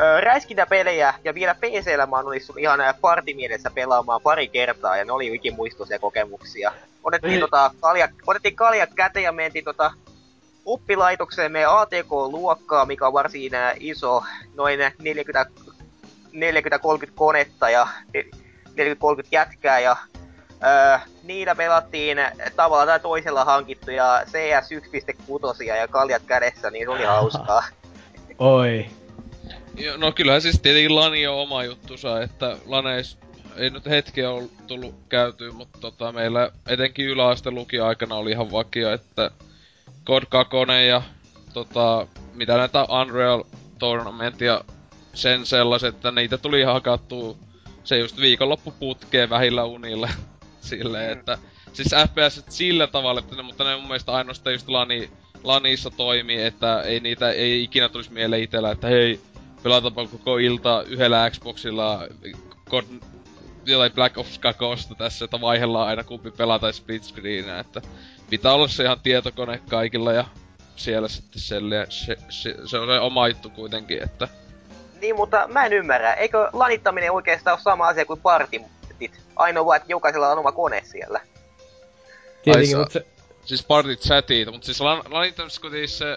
ö, 0.00 0.20
räiskintäpelejä 0.20 1.14
ja 1.24 1.34
vielä 1.34 1.54
PCllä 1.54 2.06
mä 2.06 2.16
oon 2.16 2.34
ihan 2.58 2.80
partimielessä 3.00 3.70
pelaamaan 3.74 4.20
pari 4.22 4.48
kertaa 4.48 4.96
ja 4.96 5.04
ne 5.04 5.12
oli 5.12 5.34
ikimuistoisia 5.34 5.98
kokemuksia. 5.98 6.72
Otettiin, 7.04 7.40
tota, 7.40 7.70
kalja, 7.80 8.08
otettiin 8.26 8.56
kaljat 8.56 8.94
käteen 8.94 9.24
ja 9.24 9.32
mentiin 9.32 9.64
tota, 9.64 9.90
oppilaitokseen 10.64 11.52
meidän 11.52 11.78
ATK-luokkaa, 11.78 12.86
mikä 12.86 13.06
on 13.06 13.12
varsin 13.12 13.54
äh, 13.54 13.74
iso, 13.80 14.22
noin 14.54 14.78
40 14.98 15.46
40-30 16.34 17.10
konetta 17.14 17.70
ja 17.70 17.88
40-30 18.16 18.22
jätkää 19.32 19.80
ja 19.80 19.96
öö, 20.64 20.98
niitä 21.22 21.54
pelattiin 21.54 22.18
tavalla 22.56 22.86
tai 22.86 23.00
toisella 23.00 23.44
hankittuja 23.44 24.22
CS 24.26 24.70
1.6 25.58 25.64
ja 25.64 25.88
kaljat 25.88 26.22
kädessä, 26.26 26.70
niin 26.70 26.86
se 26.86 26.90
oli 26.90 27.04
hauskaa. 27.14 27.64
Oi. 28.38 28.86
No 29.96 30.12
kyllähän 30.12 30.42
siis 30.42 30.60
tietenkin 30.60 30.94
Lani 30.96 31.26
on 31.26 31.38
oma 31.38 31.64
juttusa, 31.64 32.22
että 32.22 32.56
Laneis 32.66 33.18
ei 33.56 33.70
nyt 33.70 33.86
hetki 33.86 34.24
ole 34.24 34.48
tullut 34.66 34.94
käytyä, 35.08 35.52
mutta 35.52 35.78
tota, 35.80 36.12
meillä 36.12 36.50
etenkin 36.66 37.06
yläaste 37.06 37.50
lukio-aikana 37.50 38.14
oli 38.14 38.30
ihan 38.30 38.52
vakio, 38.52 38.92
että 38.92 39.30
God 40.06 40.22
2 40.28 40.56
ja 40.88 41.02
tota, 41.52 42.06
mitä 42.34 42.56
näitä 42.56 42.84
Unreal 42.84 43.44
Tournament 43.78 44.40
ja 44.40 44.64
sen 45.14 45.46
sellaiset, 45.46 45.94
että 45.94 46.10
niitä 46.10 46.38
tuli 46.38 46.60
ihan 46.60 46.74
hakattua 46.74 47.36
se 47.84 47.98
just 47.98 48.20
viikonloppuputkeen 48.20 49.30
vähillä 49.30 49.64
unille. 49.64 50.10
Silleen, 50.60 51.06
mm. 51.06 51.18
että 51.18 51.38
siis 51.72 51.88
FPS 51.88 52.44
sillä 52.48 52.86
tavalla, 52.86 53.20
että 53.20 53.36
ne, 53.36 53.42
mutta 53.42 53.64
ne 53.64 53.76
mun 53.76 53.86
mielestä 53.86 54.12
ainoastaan 54.12 54.54
just 54.54 54.68
Lani, 54.68 55.10
Lanissa 55.44 55.90
toimii, 55.90 56.42
että 56.42 56.82
ei 56.82 57.00
niitä 57.00 57.30
ei 57.30 57.62
ikinä 57.62 57.88
tulisi 57.88 58.12
mieleen 58.12 58.42
itellä, 58.42 58.70
että 58.70 58.86
hei, 58.86 59.20
pelataanpa 59.62 60.06
koko 60.06 60.38
ilta 60.38 60.84
yhdellä 60.86 61.30
Xboxilla 61.30 62.06
God, 62.70 62.84
jotain 63.66 63.92
Black 63.92 64.18
Ops 64.18 64.38
2 64.38 64.64
tässä, 64.98 65.24
että 65.24 65.40
vaihdellaan 65.40 65.88
aina 65.88 66.04
kumpi 66.04 66.30
pelata 66.30 66.72
split 66.72 67.04
screenä, 67.04 67.58
että 67.58 67.82
pitää 68.30 68.52
olla 68.52 68.68
se 68.68 68.82
ihan 68.82 69.00
tietokone 69.00 69.60
kaikilla 69.68 70.12
ja 70.12 70.24
siellä 70.76 71.08
sitten 71.08 71.40
selle, 71.40 71.86
se, 71.88 72.16
se, 72.28 72.54
se, 72.64 72.78
on 72.78 72.88
se 72.88 73.00
oma 73.00 73.28
juttu 73.28 73.50
kuitenkin, 73.50 74.02
että... 74.02 74.28
Niin, 75.00 75.16
mutta 75.16 75.48
mä 75.48 75.66
en 75.66 75.72
ymmärrä. 75.72 76.14
Eikö 76.14 76.50
lanittaminen 76.52 77.12
oikeastaan 77.12 77.54
ole 77.54 77.62
sama 77.62 77.88
asia 77.88 78.04
kuin 78.04 78.20
partit? 78.20 78.62
Ainoa 79.36 79.66
vaan, 79.66 79.76
että 79.76 79.92
jokaisella 79.92 80.28
on 80.28 80.38
oma 80.38 80.52
kone 80.52 80.82
siellä. 80.84 81.20
Tietenkin, 82.42 82.78
mutta 82.78 82.92
se... 82.92 83.06
Siis 83.44 83.62
partit 83.62 84.00
chatit, 84.00 84.50
mutta 84.50 84.64
siis 84.64 84.80
lan, 84.80 85.02
lanittamisessa 85.10 85.60
kuitenkin 85.60 85.88
se... 85.88 86.16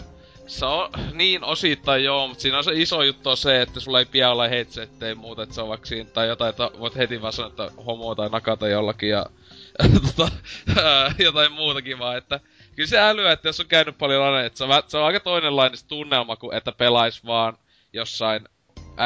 Se 0.52 0.66
on 0.66 0.90
niin 1.14 1.44
osittain 1.44 2.04
joo, 2.04 2.28
mutta 2.28 2.42
siinä 2.42 2.58
on 2.58 2.64
se 2.64 2.72
iso 2.74 3.04
juttu 3.04 3.30
on 3.30 3.38
se, 3.38 3.62
että 3.62 3.80
sulla 3.80 4.00
ei 4.00 4.06
pian 4.06 4.50
headset, 4.50 5.04
ei 5.04 5.16
muuta, 5.16 5.44
että 5.44 5.56
se 5.56 5.62
on 5.62 5.70
vaikka 5.70 5.86
siinä, 5.86 6.10
tai 6.10 6.28
jotain, 6.28 6.50
että 6.50 6.72
voit 6.80 6.96
heti 6.96 7.22
vaan 7.22 7.34
sanoa, 7.34 7.50
että 7.50 7.72
homo 7.86 8.16
tai 8.16 8.30
nakata 8.30 8.68
jollakin 8.68 9.10
ja 9.10 9.26
tota, 10.06 10.32
jotain 11.24 11.52
muutakin 11.52 12.00
vaan, 12.00 12.18
että 12.18 12.40
kyllä 12.76 12.90
se 12.90 13.00
älyä, 13.00 13.32
että 13.32 13.48
jos 13.48 13.60
on 13.60 13.66
käynyt 13.66 13.98
paljon 13.98 14.22
lane, 14.22 14.46
että 14.46 14.58
se 14.58 14.64
on, 14.64 14.84
se 14.88 14.98
on 14.98 15.06
aika 15.06 15.20
toinenlainen 15.20 15.80
tunnelma 15.88 16.36
kuin 16.36 16.58
että 16.58 16.72
pelais 16.72 17.26
vaan 17.26 17.58
jossain 17.94 18.48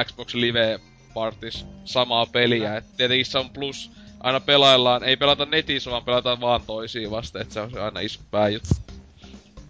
Xbox 0.06 0.34
Live 0.34 0.80
Partis 1.14 1.66
samaa 1.86 2.26
peliä. 2.26 2.78
Et 2.78 2.98
tietenkin 2.98 3.26
se 3.26 3.38
on 3.38 3.50
plus, 3.50 3.92
aina 4.20 4.40
pelaillaan, 4.40 5.04
ei 5.04 5.18
pelata 5.18 5.46
netissä, 5.46 5.92
vaan 5.92 6.06
pelataan 6.06 6.42
vaan 6.42 6.62
toisiin 6.68 7.12
vasta, 7.12 7.40
että 7.42 7.54
se 7.54 7.62
on 7.62 7.78
aina 7.78 8.00
iso 8.00 8.20
pääjuttu. 8.32 8.95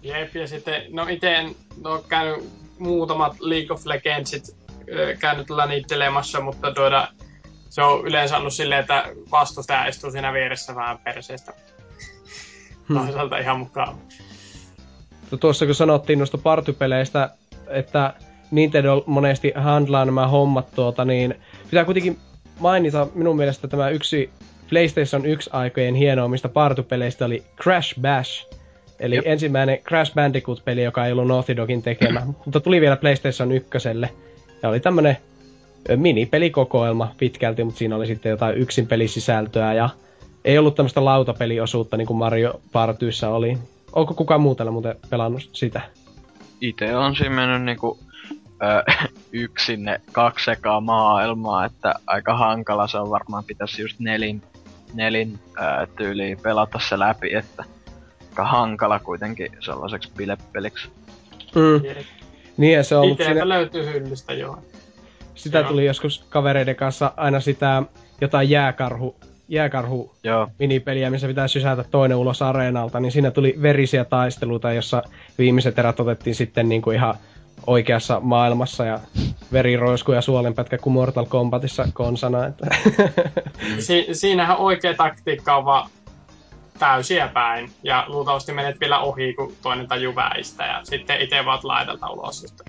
Jep, 0.05 0.35
ja 0.35 0.47
sitten, 0.47 0.83
no 0.89 1.07
ite 1.09 1.35
en 1.35 1.55
no, 1.81 2.03
käynyt 2.09 2.49
muutamat 2.79 3.39
League 3.39 3.73
of 3.73 3.85
Legendsit 3.85 4.55
käynyt 5.19 5.49
länittelemassa, 5.49 6.41
mutta 6.41 6.73
tuoda, 6.73 7.07
se 7.69 7.81
on 7.81 8.07
yleensä 8.07 8.37
ollut 8.37 8.53
silleen, 8.53 8.79
että 8.79 9.03
vastustaja 9.31 9.87
istuu 9.87 10.11
siinä 10.11 10.33
vieressä 10.33 10.75
vähän 10.75 10.97
perseestä. 10.97 11.53
Hmm. 12.89 12.97
Toisaalta 12.97 13.37
ihan 13.37 13.59
mukaan. 13.59 13.97
No 15.31 15.37
tuossa 15.37 15.65
kun 15.65 15.75
sanottiin 15.75 16.19
noista 16.19 16.37
partypeleistä, 16.37 17.29
että 17.67 18.13
Nintendo 18.51 19.03
monesti 19.05 19.53
handlaa 19.55 20.05
nämä 20.05 20.27
hommat 20.27 20.71
tuota, 20.71 21.05
niin 21.05 21.35
pitää 21.69 21.85
kuitenkin 21.85 22.17
mainita 22.59 23.07
minun 23.13 23.35
mielestä 23.35 23.67
tämä 23.67 23.89
yksi 23.89 24.29
PlayStation 24.69 25.25
1 25.25 25.49
aikojen 25.53 25.95
hienoimmista 25.95 26.49
partypeleistä 26.49 27.25
oli 27.25 27.43
Crash 27.61 27.99
Bash. 28.01 28.54
Eli 28.99 29.15
Jep. 29.15 29.27
ensimmäinen 29.27 29.79
Crash 29.79 30.13
Bandicoot-peli, 30.13 30.83
joka 30.83 31.05
ei 31.05 31.11
ollut 31.11 31.27
Naughty 31.27 31.55
Dogin 31.55 31.81
tekemä, 31.81 32.21
mutta 32.45 32.59
tuli 32.59 32.81
vielä 32.81 32.95
PlayStation 32.95 33.51
1. 33.51 33.69
Ja 34.61 34.69
oli 34.69 34.79
tämmönen 34.79 35.17
minipelikokoelma 35.95 37.11
pitkälti, 37.17 37.63
mutta 37.63 37.77
siinä 37.77 37.95
oli 37.95 38.07
sitten 38.07 38.29
jotain 38.29 38.57
yksin 38.57 38.87
pelisisältöä 38.87 39.73
ja 39.73 39.89
ei 40.45 40.57
ollut 40.57 40.75
tämmöistä 40.75 41.05
lautapeliosuutta 41.05 41.97
niin 41.97 42.07
kuin 42.07 42.17
Mario 42.17 42.61
Partyissä 42.71 43.29
oli. 43.29 43.57
Onko 43.93 44.13
kukaan 44.13 44.41
muu 44.41 44.55
täällä 44.55 44.71
muuten 44.71 44.95
pelannut 45.09 45.49
sitä? 45.53 45.81
Itse 46.61 46.95
on 46.95 47.15
siinä 47.15 47.35
mennyt 47.35 47.63
niinku 47.63 47.99
ö, 48.63 48.91
yksin 49.31 49.83
ne 49.83 50.01
kaksi 50.11 50.51
ekaa 50.51 50.81
maailmaa, 50.81 51.65
että 51.65 51.93
aika 52.07 52.37
hankala 52.37 52.87
se 52.87 52.97
on 52.97 53.09
varmaan 53.09 53.43
pitäisi 53.43 53.81
just 53.81 53.99
nelin, 53.99 54.41
nelin 54.93 55.39
ö, 55.57 55.87
tyyliin 55.97 56.37
pelata 56.41 56.79
se 56.79 56.99
läpi, 56.99 57.35
että 57.35 57.63
aika 58.35 58.51
hankala 58.51 58.99
kuitenkin 58.99 59.51
sellaiseksi 59.59 60.11
bilepeliksi. 60.17 60.89
Mm. 61.55 61.81
Niin 62.57 62.73
ja 62.73 62.83
se 62.83 62.95
on 62.95 63.01
ollut 63.01 63.17
siinä... 63.17 63.49
löytyy 63.49 63.85
hyllystä 63.85 64.33
joo. 64.33 64.57
Sitä 65.35 65.59
joo. 65.59 65.67
tuli 65.67 65.85
joskus 65.85 66.25
kavereiden 66.29 66.75
kanssa 66.75 67.11
aina 67.17 67.39
sitä 67.39 67.83
jotain 68.21 68.49
jääkarhu 68.49 69.15
jääkarhu 69.47 70.11
Joo. 70.23 70.47
minipeliä, 70.59 71.09
missä 71.09 71.27
pitää 71.27 71.47
sysätä 71.47 71.85
toinen 71.91 72.17
ulos 72.17 72.41
areenalta, 72.41 72.99
niin 72.99 73.11
siinä 73.11 73.31
tuli 73.31 73.55
verisiä 73.61 74.05
taisteluita, 74.05 74.73
jossa 74.73 75.03
viimeiset 75.37 75.79
erät 75.79 75.99
otettiin 75.99 76.35
sitten 76.35 76.69
niin 76.69 76.81
kuin 76.81 76.95
ihan 76.95 77.15
oikeassa 77.67 78.19
maailmassa 78.19 78.85
ja 78.85 78.99
veriroisku 79.51 80.11
ja 80.11 80.21
suolenpätkä 80.21 80.77
kuin 80.77 80.93
Mortal 80.93 81.25
Kombatissa 81.25 81.87
konsana. 81.93 82.45
Että. 82.45 82.67
Si- 83.79 84.07
siinähän 84.11 84.57
oikea 84.57 84.93
taktiikka 84.93 85.55
on 85.55 85.65
vaan 85.65 85.89
täysiä 86.79 87.27
päin 87.27 87.69
ja 87.83 88.05
luultavasti 88.07 88.53
menet 88.53 88.79
vielä 88.79 88.99
ohi, 88.99 89.33
kun 89.33 89.53
toinen 89.61 89.87
taju 89.87 90.15
väistä 90.15 90.65
ja 90.65 90.81
sitten 90.83 91.21
itse 91.21 91.45
vaan 91.45 91.59
laidalta 91.63 92.09
ulos. 92.09 92.41
Just. 92.41 92.61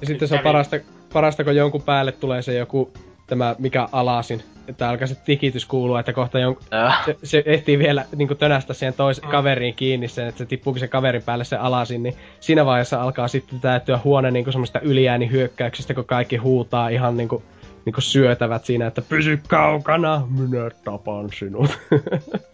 Ja 0.00 0.06
sitten 0.06 0.28
se 0.28 0.34
on 0.34 0.40
parasta, 0.40 0.76
parasta, 1.12 1.44
kun 1.44 1.56
jonkun 1.56 1.82
päälle 1.82 2.12
tulee 2.12 2.42
se 2.42 2.54
joku 2.54 2.92
tämä 3.26 3.56
mikä 3.58 3.88
alasin, 3.92 4.42
että 4.68 4.88
alkaa 4.88 5.06
se 5.06 5.14
tikitys 5.14 5.66
kuulua, 5.66 6.00
että 6.00 6.12
kohta 6.12 6.38
jon... 6.38 6.56
Äh. 6.74 7.04
se, 7.04 7.16
se, 7.22 7.42
ehtii 7.46 7.78
vielä 7.78 8.04
niin 8.16 8.36
tönästä 8.38 8.74
siihen 8.74 8.94
tois 8.94 9.22
mm. 9.22 9.28
kaveriin 9.28 9.74
kiinni 9.74 10.08
sen, 10.08 10.28
että 10.28 10.38
se 10.38 10.46
tippuukin 10.46 10.80
se 10.80 10.88
kaverin 10.88 11.22
päälle 11.22 11.44
se 11.44 11.56
alasin, 11.56 12.02
niin 12.02 12.14
siinä 12.40 12.66
vaiheessa 12.66 13.02
alkaa 13.02 13.28
sitten 13.28 13.60
täyttyä 13.60 14.00
huone 14.04 14.30
niin 14.30 14.52
semmoista 14.52 14.80
yliäänihyökkäyksistä, 14.80 15.94
kun 15.94 16.04
kaikki 16.04 16.36
huutaa 16.36 16.88
ihan 16.88 17.16
niin 17.16 17.28
kuin, 17.28 17.42
niin 17.84 17.92
kuin 17.92 18.02
syötävät 18.02 18.64
siinä, 18.64 18.86
että 18.86 19.02
pysy 19.02 19.40
kaukana, 19.48 20.26
minä 20.30 20.70
tapan 20.84 21.28
sinut. 21.38 21.78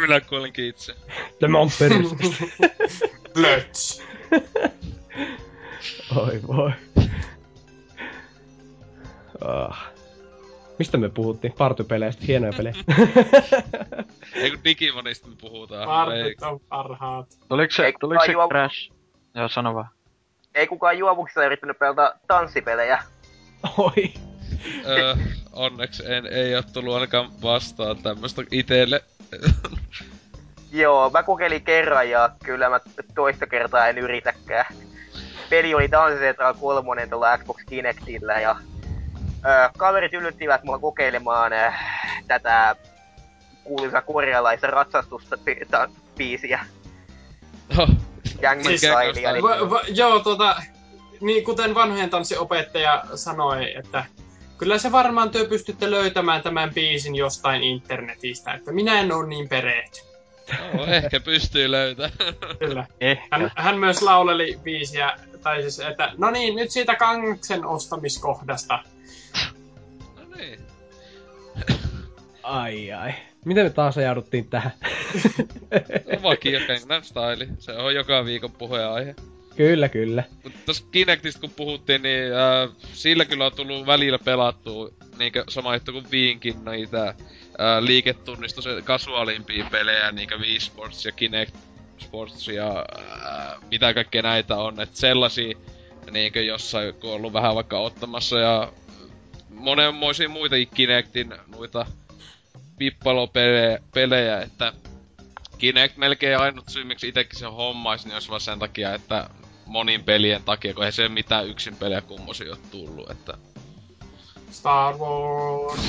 minä 0.00 0.20
kuolinkin 0.20 0.64
itse. 0.64 0.94
Tämä 1.40 1.58
on 1.58 1.68
perus. 1.78 2.12
Löts. 3.34 4.02
Oi 6.16 6.40
voi. 6.46 6.72
Ah. 9.40 9.92
Mistä 10.78 10.98
me 10.98 11.08
puhuttiin? 11.08 11.52
Partypeleistä, 11.52 12.24
hienoja 12.26 12.52
pelejä. 12.56 12.74
Ei 14.34 14.50
kun 14.50 14.64
Digimonista 14.64 15.28
me 15.28 15.34
puhutaan. 15.40 15.86
Partyt 15.86 16.42
on 16.42 16.60
parhaat. 16.60 17.28
Tuliko 17.48 17.72
se, 17.72 17.92
tuliko 18.00 18.26
se 18.26 18.32
juo... 18.32 18.48
Crash? 18.48 18.92
Joo, 19.34 19.48
sano 19.48 19.74
vaan. 19.74 19.88
Ei 20.54 20.66
kukaan 20.66 20.98
juovuksissa 20.98 21.44
yrittänyt 21.44 21.78
pelata 21.78 22.14
tanssipelejä. 22.26 23.02
Oi. 23.78 24.12
öö, 24.86 25.14
onneksi 25.52 26.12
en, 26.12 26.26
ei 26.26 26.56
oo 26.56 26.62
tullut 26.72 26.94
ainakaan 26.94 27.30
vastaan 27.42 28.02
tämmöstä 28.02 28.42
itelle. 28.50 29.04
Joo, 30.72 31.10
mä 31.10 31.22
kokeilin 31.22 31.62
kerran 31.62 32.10
ja 32.10 32.30
kyllä 32.44 32.68
mä 32.68 32.80
toista 33.14 33.46
kertaa 33.46 33.88
en 33.88 33.98
yritäkään. 33.98 34.74
Peli 35.50 35.74
oli 35.74 35.90
Dance 35.90 36.18
Central 36.18 36.54
3 36.54 37.06
tuolla 37.06 37.38
Xbox 37.38 37.56
Kinectillä 37.66 38.40
ja 38.40 38.56
ö, 39.44 39.70
kaverit 39.78 40.14
yllyttivät 40.14 40.64
mua 40.64 40.78
kokeilemaan 40.78 41.52
ö, 41.52 41.72
tätä 42.26 42.76
kuuluisa 43.64 44.00
korealaista 44.02 44.66
ratsastusta 44.66 45.38
biisiä. 46.16 46.60
Oh. 47.78 47.88
Gangnam. 48.40 48.72
Niin... 49.14 49.42
Va- 49.42 49.70
va- 49.70 49.82
joo, 49.88 50.18
tota, 50.20 50.62
niin 51.20 51.44
kuten 51.44 51.74
vanhojen 51.74 52.10
tanssiopettaja 52.10 53.04
sanoi, 53.14 53.76
että 53.76 54.04
kyllä 54.58 54.78
se 54.78 54.92
varmaan 54.92 55.30
työ 55.30 55.44
pystytte 55.44 55.90
löytämään 55.90 56.42
tämän 56.42 56.74
biisin 56.74 57.14
jostain 57.14 57.62
internetistä, 57.62 58.52
että 58.52 58.72
minä 58.72 59.00
en 59.00 59.12
ole 59.12 59.28
niin 59.28 59.48
perehty. 59.48 60.00
No, 60.74 60.84
ehkä 60.86 61.20
pystyy 61.20 61.70
löytämään. 61.70 62.12
Kyllä. 62.58 62.86
Hän, 63.30 63.50
hän 63.56 63.78
myös 63.78 64.02
lauleli 64.02 64.58
biisiä, 64.62 65.16
tai 65.42 65.62
siis, 65.62 65.80
että 65.80 66.12
no 66.16 66.30
niin, 66.30 66.56
nyt 66.56 66.70
siitä 66.70 66.94
Kangsen 66.94 67.64
ostamiskohdasta. 67.64 68.78
niin. 70.36 70.60
Ai 72.42 72.92
ai. 72.92 73.12
Miten 73.44 73.66
me 73.66 73.70
taas 73.70 73.98
ajauduttiin 73.98 74.50
tähän? 74.50 74.72
no, 76.12 76.22
vakio 76.22 76.60
Gangnam 76.66 77.02
Style. 77.02 77.48
Se 77.58 77.72
on 77.72 77.94
joka 77.94 78.24
viikon 78.24 78.52
puheenaihe. 78.52 79.14
Kyllä, 79.58 79.88
kyllä. 79.88 80.24
Mutta 80.44 80.58
tossa 80.66 80.84
Kinectistä 80.90 81.40
kun 81.40 81.50
puhuttiin, 81.50 82.02
niin 82.02 82.24
äh, 82.32 82.76
sillä 82.92 83.24
kyllä 83.24 83.46
on 83.46 83.52
tullut 83.52 83.86
välillä 83.86 84.18
pelattua 84.18 84.90
niinkö 85.18 85.44
sama 85.48 85.74
juttu 85.74 85.92
kuin 85.92 86.10
Viinkin 86.10 86.64
niitä 86.64 87.08
äh, 87.08 87.14
liiketunnistus 87.80 88.64
kasuaalimpia 88.84 89.66
pelejä, 89.70 90.12
niinkö 90.12 90.38
Wii 90.38 90.60
Sports 90.60 91.04
ja 91.04 91.12
Kinect 91.12 91.56
Sports 91.98 92.48
ja 92.48 92.86
äh, 92.98 93.60
mitä 93.70 93.94
kaikkea 93.94 94.22
näitä 94.22 94.56
on. 94.56 94.80
Että 94.80 94.98
sellaisia 94.98 95.58
niinkö 96.10 96.42
jossain, 96.42 96.94
kun 96.94 97.10
on 97.10 97.16
ollut 97.16 97.32
vähän 97.32 97.54
vaikka 97.54 97.78
ottamassa 97.78 98.38
ja 98.38 98.72
monenmoisia 99.50 100.28
muitakin 100.28 100.68
Kinectin 100.74 101.34
noita 101.46 101.86
pippalopelejä, 102.78 103.78
pelejä, 103.94 104.40
että 104.40 104.72
Kinect 105.58 105.96
melkein 105.96 106.38
ainut 106.38 106.68
syy, 106.68 106.84
miksi 106.84 107.08
itekin 107.08 107.38
se 107.38 107.46
hommais, 107.46 108.04
niin 108.04 108.14
olisi 108.14 108.28
vaan 108.28 108.40
sen 108.40 108.58
takia, 108.58 108.94
että 108.94 109.30
monin 109.68 110.04
pelien 110.04 110.42
takia, 110.42 110.74
kun 110.74 110.84
ei 110.84 110.92
se 110.92 111.08
mitään 111.08 111.46
yksin 111.46 111.76
pelejä 111.76 112.00
kummosia 112.00 112.50
ole 112.50 112.58
tullut, 112.70 113.10
että... 113.10 113.34
Star 114.50 114.94
Wars. 114.96 115.80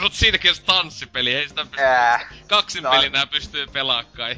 Mut 0.00 0.12
siinäkin 0.12 0.50
on 0.50 0.56
tanssipeli, 0.66 1.34
ei 1.34 1.48
sitä 1.48 1.64
pysty... 1.64 1.80
Ää, 1.80 2.32
Kaksin 2.48 2.82
no. 2.82 2.90
pelinä 2.90 3.26
pystyy 3.26 3.66
pelaa 3.66 4.04
kai. 4.04 4.36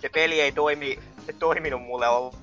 se 0.00 0.08
peli 0.08 0.40
ei 0.40 0.52
toimi, 0.52 0.98
se 1.26 1.32
toiminut 1.32 1.82
mulle 1.82 2.08
ollut. 2.08 2.36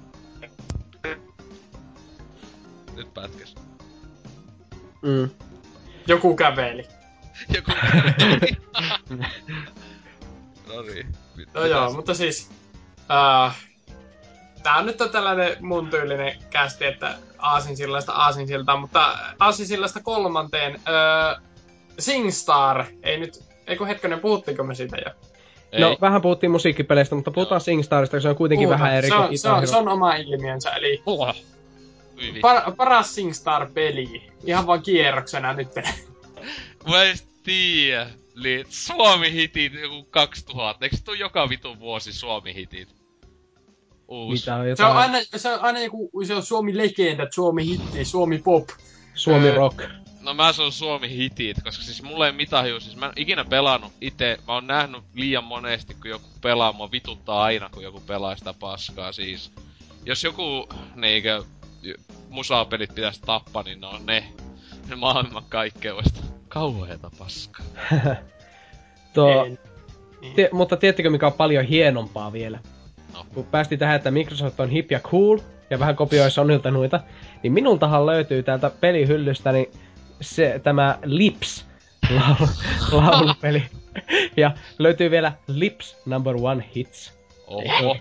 Nyt 2.96 3.14
pätkäs. 3.14 3.56
Mm. 5.02 5.30
Joku 6.08 6.36
käveli. 6.36 6.88
Joku... 7.54 7.72
no 10.68 10.82
niin. 10.82 11.08
Mit- 11.36 11.54
No 11.54 11.66
joo, 11.66 11.94
mutta 11.94 12.14
siis... 12.14 12.50
Uh, 13.00 13.71
tää 14.64 14.82
nyt 14.82 15.02
on 15.02 15.10
tällainen 15.10 15.58
mun 15.60 15.90
tyylinen 15.90 16.36
kästi, 16.50 16.86
että 16.86 17.16
aasinsillasta 17.38 18.12
aasinsiltaan, 18.12 18.80
mutta 18.80 19.18
aasinsillasta 19.40 20.00
kolmanteen. 20.04 20.76
Uh, 20.76 21.42
SingStar, 22.00 22.86
ei 23.04 23.20
nyt... 23.20 23.44
Eikö 23.68 23.86
hetkonen, 23.86 24.20
puhuttiinko 24.20 24.64
me 24.64 24.76
siitä 24.76 24.98
jo? 25.06 25.12
Ei. 25.72 25.82
No, 25.82 25.98
vähän 26.02 26.22
puhuttiin 26.22 26.52
musiikkipeleistä, 26.52 27.16
mutta 27.16 27.32
puhutaan 27.32 27.62
SingStarista, 27.62 28.18
koska 28.18 28.24
se 28.24 28.30
on 28.30 28.36
kuitenkin 28.36 28.68
Puhutaan. 28.68 28.82
vähän 28.82 28.98
eri 28.98 29.08
se 29.08 29.16
on, 29.16 29.38
se, 29.38 29.50
on, 29.50 29.68
se 29.68 29.78
on 29.78 29.88
oma 29.88 30.16
ilmiönsä, 30.16 30.70
eli 30.70 31.04
par, 32.42 32.76
paras 32.78 33.16
SingStar-peli. 33.16 34.32
Ihan 34.46 34.68
vaan 34.68 34.82
kierroksena 34.82 35.54
nyt. 35.54 35.68
Mä 36.90 37.04
en 37.04 37.18
tiedä. 37.44 38.08
Suomi-hitit 38.70 39.74
joku 39.74 40.04
2000. 40.04 40.86
Eikö 40.86 40.98
se 40.98 41.04
tuu 41.04 41.14
joka 41.14 41.50
vitun 41.50 41.80
vuosi 41.80 42.14
Suomi-hitit? 42.14 43.01
Uus. 44.12 44.40
Mitä 44.40 44.56
on 44.56 44.78
Se 44.78 44.86
on 44.86 44.98
aina, 44.98 45.18
se 45.36 45.54
on 45.54 45.60
aina 45.62 45.80
joku, 45.80 46.12
se 46.28 46.36
on 46.36 46.44
Suomi-legenda, 46.44 47.28
Suomi 47.32 47.66
hitti, 47.66 48.06
Suomi 48.06 48.38
pop. 48.38 48.70
Suomi 49.14 49.48
Öö, 49.48 49.56
Rock. 49.56 49.82
No 50.22 50.34
mä 50.34 50.54
sanon 50.54 50.72
Suomi-hitit, 50.72 51.58
koska 51.64 51.84
siis 51.84 52.04
mulla 52.04 52.26
ei 52.26 52.32
mitään 52.32 52.64
haju, 52.64 52.80
siis 52.80 52.96
mä 52.96 53.06
en 53.06 53.14
ikinä 53.16 53.46
pelannut 53.46 53.92
itse, 54.02 54.38
mä 54.48 54.54
oon 54.54 54.68
nähnyt 54.68 55.02
liian 55.14 55.44
monesti, 55.44 55.94
kun 55.94 56.10
joku 56.10 56.26
pelaa, 56.42 56.74
mua 56.74 56.92
vituttaa 56.92 57.44
aina, 57.44 57.70
kun 57.70 57.84
joku 57.84 58.00
pelaa 58.08 58.36
sitä 58.36 58.54
paskaa, 58.54 59.12
siis. 59.12 59.52
Jos 60.06 60.24
joku, 60.24 60.70
niinkö, 60.96 61.44
musapelit 62.30 62.96
pitäisi 62.96 63.22
tappaa, 63.22 63.64
niin 63.64 63.82
ne 63.82 63.88
on 63.88 64.06
ne. 64.06 64.24
Ne 64.90 64.96
maailman 64.96 65.46
kaikkeudesta. 65.50 66.20
Kauheeta 66.48 67.12
paskaa. 67.20 67.66
Tuo, 69.14 69.46
En. 69.46 69.60
tie, 70.36 70.50
mutta 70.52 70.78
tiedättekö 70.78 71.10
mikä 71.10 71.28
on 71.28 71.34
paljon 71.34 71.66
hienompaa 71.66 72.34
vielä? 72.34 72.60
No. 73.14 73.26
Kun 73.34 73.46
päästiin 73.46 73.80
tähän, 73.80 73.96
että 73.96 74.12
Microsoft 74.12 74.60
on 74.60 74.70
hip 74.70 74.92
ja 74.92 75.00
cool, 75.00 75.40
ja 75.70 75.80
vähän 75.80 75.96
kopioi 75.96 76.32
Sonylta 76.32 76.72
noita, 76.72 77.00
niin 77.44 77.54
minultahan 77.54 78.06
löytyy 78.06 78.44
täältä 78.44 78.72
pelihyllystä 78.82 79.52
niin 79.52 79.72
se, 80.22 80.62
tämä 80.64 81.00
Lips 81.04 81.66
laulu, 82.20 82.50
laulupeli. 82.92 83.64
ja 84.38 84.52
löytyy 84.80 85.12
vielä 85.12 85.34
Lips 85.48 85.98
Number 86.06 86.36
One 86.42 86.66
Hits. 86.76 87.22
Oho. 87.48 87.98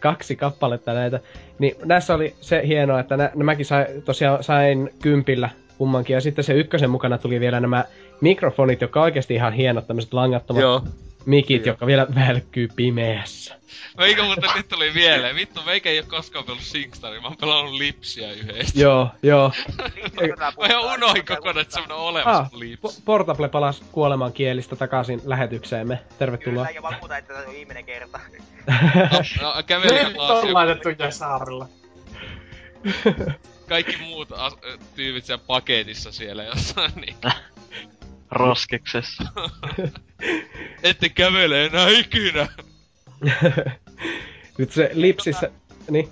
Kaksi 0.00 0.36
kappaletta 0.36 0.92
näitä. 0.92 1.20
Niin 1.58 1.74
näissä 1.84 2.14
oli 2.14 2.34
se 2.40 2.62
hienoa, 2.66 3.00
että 3.00 3.16
nä, 3.16 3.30
nämäkin 3.34 3.66
sai, 3.66 3.86
tosiaan 4.04 4.44
sain 4.44 4.90
kympillä 5.02 5.50
kummankin. 5.78 6.14
Ja 6.14 6.20
sitten 6.20 6.44
se 6.44 6.54
ykkösen 6.54 6.90
mukana 6.90 7.18
tuli 7.18 7.40
vielä 7.40 7.60
nämä 7.60 7.84
mikrofonit, 8.20 8.80
jotka 8.80 9.00
on 9.00 9.04
oikeasti 9.04 9.34
ihan 9.34 9.52
hienot, 9.52 9.86
tämmöiset 9.86 10.12
langattomat 10.12 10.62
Joo. 10.62 10.82
Mikit, 11.26 11.66
jotka 11.66 11.86
vielä 11.86 12.06
välkkyy 12.14 12.68
pimeässä. 12.76 13.60
Meikä 13.98 14.22
muuten 14.22 14.50
nyt 14.56 14.68
tuli 14.68 14.90
mieleen. 14.94 15.36
Vittu, 15.36 15.62
meikä 15.66 15.90
ei 15.90 15.98
oo 16.00 16.04
koskaan 16.08 16.44
pelannut 16.44 16.66
SingStaria, 16.66 17.20
mä 17.20 17.26
oon 17.28 17.36
pelannut 17.36 17.74
Lipsiä 17.74 18.32
yhdessä. 18.32 18.80
Joo, 18.80 19.08
joo. 19.22 19.52
Mä 20.60 20.66
ihan 20.66 20.94
unohin 20.94 21.26
kokonaan, 21.26 21.58
että 21.62 21.74
semmonen 21.74 21.96
on 21.96 22.02
olemassa 22.02 22.40
Ah, 22.42 22.50
Lips. 22.52 22.82
Po- 22.98 23.02
Portable 23.04 23.48
palas 23.48 23.82
kuoleman 23.92 24.32
kielistä 24.32 24.76
takaisin 24.76 25.20
lähetykseemme. 25.24 25.98
Tervetuloa. 26.18 26.66
Kyllä, 26.66 26.76
ja 26.78 26.82
vakuuta, 26.82 27.16
että 27.16 27.34
se 27.40 27.46
on 27.48 27.54
viimeinen 27.54 27.84
kerta. 27.84 28.20
No, 28.66 29.52
no 29.54 29.62
käveli 29.66 30.04
Nyt 30.04 30.16
taas 30.16 30.44
on 30.44 30.54
laitettu 30.54 30.88
Jesaarilla. 30.98 31.68
kaikki 33.68 33.96
muut 33.96 34.32
as- 34.32 34.56
tyypit 34.94 35.24
siellä 35.24 35.44
paketissa 35.46 36.12
siellä 36.12 36.44
jossain, 36.44 36.92
niin 36.96 37.16
Roskiksessa. 38.30 39.24
ette 40.82 41.08
kävele 41.08 41.64
enää 41.64 41.88
ikinä. 41.88 42.48
Nyt 44.58 44.72
se 44.72 44.90
lipsissä... 44.92 45.50
Niin, 45.90 46.08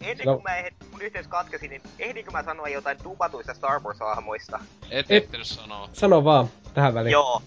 Ennen 0.00 0.26
No. 0.26 0.32
kuin 0.34 0.42
mä 0.42 0.56
ehdin, 0.56 0.74
mun 0.90 1.02
yhteys 1.02 1.26
katkesi, 1.28 1.68
niin 1.68 1.82
ehdinkö 1.98 2.30
mä 2.30 2.42
sanoa 2.42 2.68
jotain 2.68 2.98
dubatuista 3.04 3.54
Star 3.54 3.80
Wars-hahmoista? 3.80 4.58
Et 4.90 5.06
Et- 5.10 5.22
ehtinyt 5.22 5.46
sanoa. 5.46 5.88
sano 5.92 6.24
vaan 6.24 6.48
tähän 6.74 6.94
väliin. 6.94 7.12
Joo. 7.12 7.42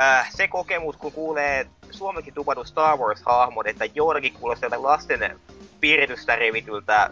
Äh, 0.00 0.30
se 0.32 0.48
kokemus, 0.48 0.96
kun 0.96 1.12
kuulee 1.12 1.66
suomeksi 1.90 2.32
dubatu 2.34 2.64
Star 2.64 2.98
Wars-hahmon, 2.98 3.66
että 3.68 3.84
joillakin 3.94 4.32
kuulostaa 4.32 4.66
jotain 4.66 4.82
lasten 4.82 5.40
piiritystä 5.80 6.36
revityltä 6.36 7.10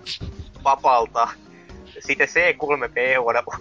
papalta. 0.63 1.29
Sitten 2.01 2.29
C3PO, 2.29 3.61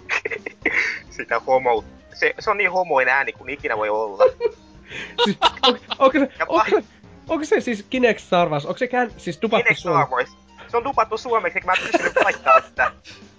sitä 1.16 1.40
homo... 1.40 1.84
Se, 2.14 2.34
se 2.38 2.50
on 2.50 2.56
niin 2.56 2.72
homoin 2.72 3.08
ääni 3.08 3.32
kuin 3.32 3.50
ikinä 3.50 3.76
voi 3.76 3.88
olla. 3.88 4.24
Siis, 5.24 5.38
on, 5.62 5.78
onko, 5.98 6.18
se, 6.18 6.28
onko, 6.48 6.64
se, 6.70 6.84
onko 7.28 7.44
se 7.44 7.60
siis 7.60 7.86
Kinect 7.90 8.20
Star 8.20 8.48
Wars? 8.48 8.66
Onko 8.66 8.78
se 8.78 8.88
kään, 8.88 9.10
siis 9.16 9.42
dupattu 9.42 9.64
Kinect 9.64 9.80
suomeksi? 9.80 10.10
Star 10.10 10.18
Wars. 10.18 10.70
Se 10.70 10.76
on 10.76 10.84
dupattu 10.84 11.18
suomeksi, 11.18 11.58
eikä 11.58 11.66
mä 11.66 11.72
en 11.72 11.82
pystynyt 11.82 12.12
laittaa 12.24 12.60
sitä. 12.60 12.92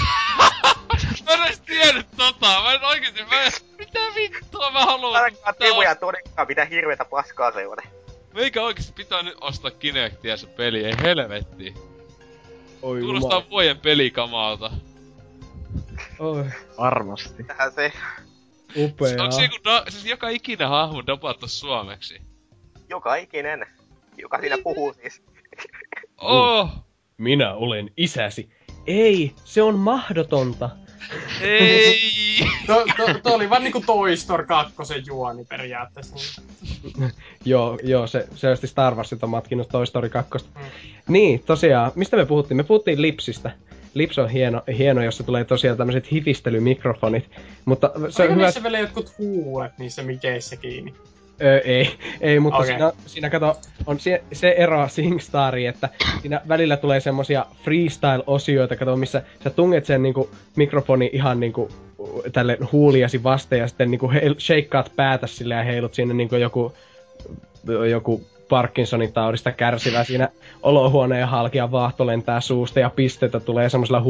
Mä 1.26 1.34
en 1.34 1.44
edes 1.44 1.60
tiennyt 1.60 2.08
tota, 2.18 2.62
mä 2.64 2.74
en 2.74 2.84
oikeesti, 2.84 3.24
mä 3.24 3.44
en, 3.44 3.52
mitä 3.78 4.00
vittua 4.16 4.72
mä 4.72 4.86
haluan. 4.86 5.24
Ainakaan 5.24 5.56
Teemu 5.60 5.82
ja 5.82 5.96
todellakaan 5.96 6.48
mitä 6.48 6.66
hirveetä 6.66 7.06
paskaa 7.06 7.52
se 7.52 7.68
on. 7.68 7.78
Meikä 8.34 8.62
oikeesti 8.62 8.94
pitää 8.94 9.24
nyt 9.24 9.38
ostaa 9.42 9.72
Kinectia 9.72 10.38
se 10.38 10.48
peli, 10.48 10.86
ei 10.86 10.94
helvetti. 11.02 11.74
Oi 12.82 13.02
Kuulostaa 13.02 13.32
jumala. 13.32 13.50
vuoden 13.50 13.80
pelikamalta. 13.80 14.72
Oi, 16.20 16.46
Varmasti. 16.78 17.44
Tähän 17.44 17.72
se 17.72 17.94
upeaa. 18.76 19.24
Onks 19.24 19.36
se 19.36 19.42
joku 19.44 19.56
da- 19.56 19.92
siis 19.92 20.06
joka 20.06 20.30
ikinä 20.30 20.68
hahmo 20.68 21.04
dopattu 21.08 21.48
suomeksi? 21.48 22.22
joka 22.90 23.16
ikinen, 23.16 23.66
joka 24.18 24.40
siinä 24.40 24.58
puhuu 24.64 24.94
siis. 24.94 25.22
Oh! 26.22 26.70
Minä 27.18 27.54
olen 27.54 27.92
isäsi. 27.98 28.50
Ei, 28.88 29.36
se 29.46 29.62
on 29.62 29.80
mahdotonta. 29.80 30.70
Ei! 31.42 32.00
To, 32.68 32.86
to, 32.98 33.20
to 33.24 33.34
oli 33.36 33.50
vaan 33.50 33.64
niinku 33.64 33.84
Toy 33.86 34.18
Story 34.18 34.46
2 34.46 34.74
juoni 35.08 35.46
periaatteessa. 35.46 36.42
Joo, 37.46 37.80
joo, 37.84 38.08
se 38.08 38.28
selvästi 38.36 38.68
Star 38.68 38.96
Warsit 38.96 39.24
on 39.24 39.30
matkinut 39.30 39.70
Toy 39.70 39.86
Story 39.86 40.10
2. 40.10 40.32
Mm. 40.56 40.62
Niin, 41.08 41.44
tosiaan, 41.44 41.92
mistä 41.96 42.18
me 42.18 42.26
puhuttiin? 42.26 42.58
Me 42.58 42.64
puhuttiin 42.64 43.02
Lipsistä. 43.02 43.52
Lips 43.96 44.20
on 44.20 44.30
hieno, 44.30 44.62
hieno 44.78 45.04
jossa 45.04 45.24
tulee 45.24 45.44
tosiaan 45.44 45.78
tämmöiset 45.78 46.12
hitistelymikrofonit. 46.12 47.32
Mutta 47.66 47.92
se 48.10 48.24
on 48.24 48.30
Onko 48.30 48.36
hyvä... 48.36 48.46
niissä 48.46 48.64
vielä 48.64 48.80
jotkut 48.80 49.18
huulet 49.18 49.78
niissä 49.78 50.04
mikeissä 50.04 50.56
kiinni? 50.56 50.94
Öö, 51.42 51.60
ei, 51.60 51.90
ei, 52.22 52.40
mutta 52.40 52.58
okay. 52.58 52.68
siinä, 52.68 52.92
siinä 53.06 53.30
kato, 53.30 53.58
on 53.86 54.00
se, 54.00 54.24
se 54.34 54.56
ero 54.58 54.88
SingStariin, 54.88 55.70
että 55.70 55.90
siinä 56.22 56.42
välillä 56.48 56.78
tulee 56.78 57.00
semmosia 57.00 57.46
freestyle-osioita, 57.64 58.76
kato, 58.76 58.96
missä 58.96 59.24
sä 59.44 59.50
tunget 59.50 59.86
sen 59.86 60.04
niinku 60.04 60.30
mikrofoni 60.56 61.10
ihan 61.14 61.40
niinku 61.40 61.70
tälle 62.34 62.58
huuliasi 62.72 63.24
vasten 63.24 63.60
ja 63.60 63.68
sitten 63.68 63.92
niinku 63.92 64.12
heil, 64.12 64.36
shakeaat 64.40 64.92
päätä 64.96 65.28
sillä 65.28 65.56
ja 65.56 65.64
heilut 65.64 65.94
sinne 65.94 66.14
niinku 66.14 66.36
joku, 66.36 66.74
joku 67.90 68.28
Parkinsonin 68.50 69.14
taudista 69.14 69.52
kärsivä 69.52 70.04
siinä 70.04 70.30
olohuoneen 70.64 71.28
halki 71.28 71.58
ja 71.58 71.72
vaahto 71.72 72.08
lentää 72.08 72.42
suusta 72.42 72.80
ja 72.80 72.90
pisteitä 72.90 73.40
tulee 73.40 73.70
semmoisilla 73.70 74.04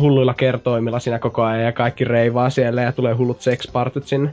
hulluilla 0.00 0.34
kertoimilla 0.34 0.98
siinä 0.98 1.18
koko 1.18 1.42
ajan 1.42 1.64
ja 1.64 1.72
kaikki 1.72 2.04
reivaa 2.04 2.50
siellä 2.50 2.82
ja 2.82 2.92
tulee 2.92 3.14
hullut 3.14 3.40
sexpartyt 3.40 4.06
sinne. 4.06 4.30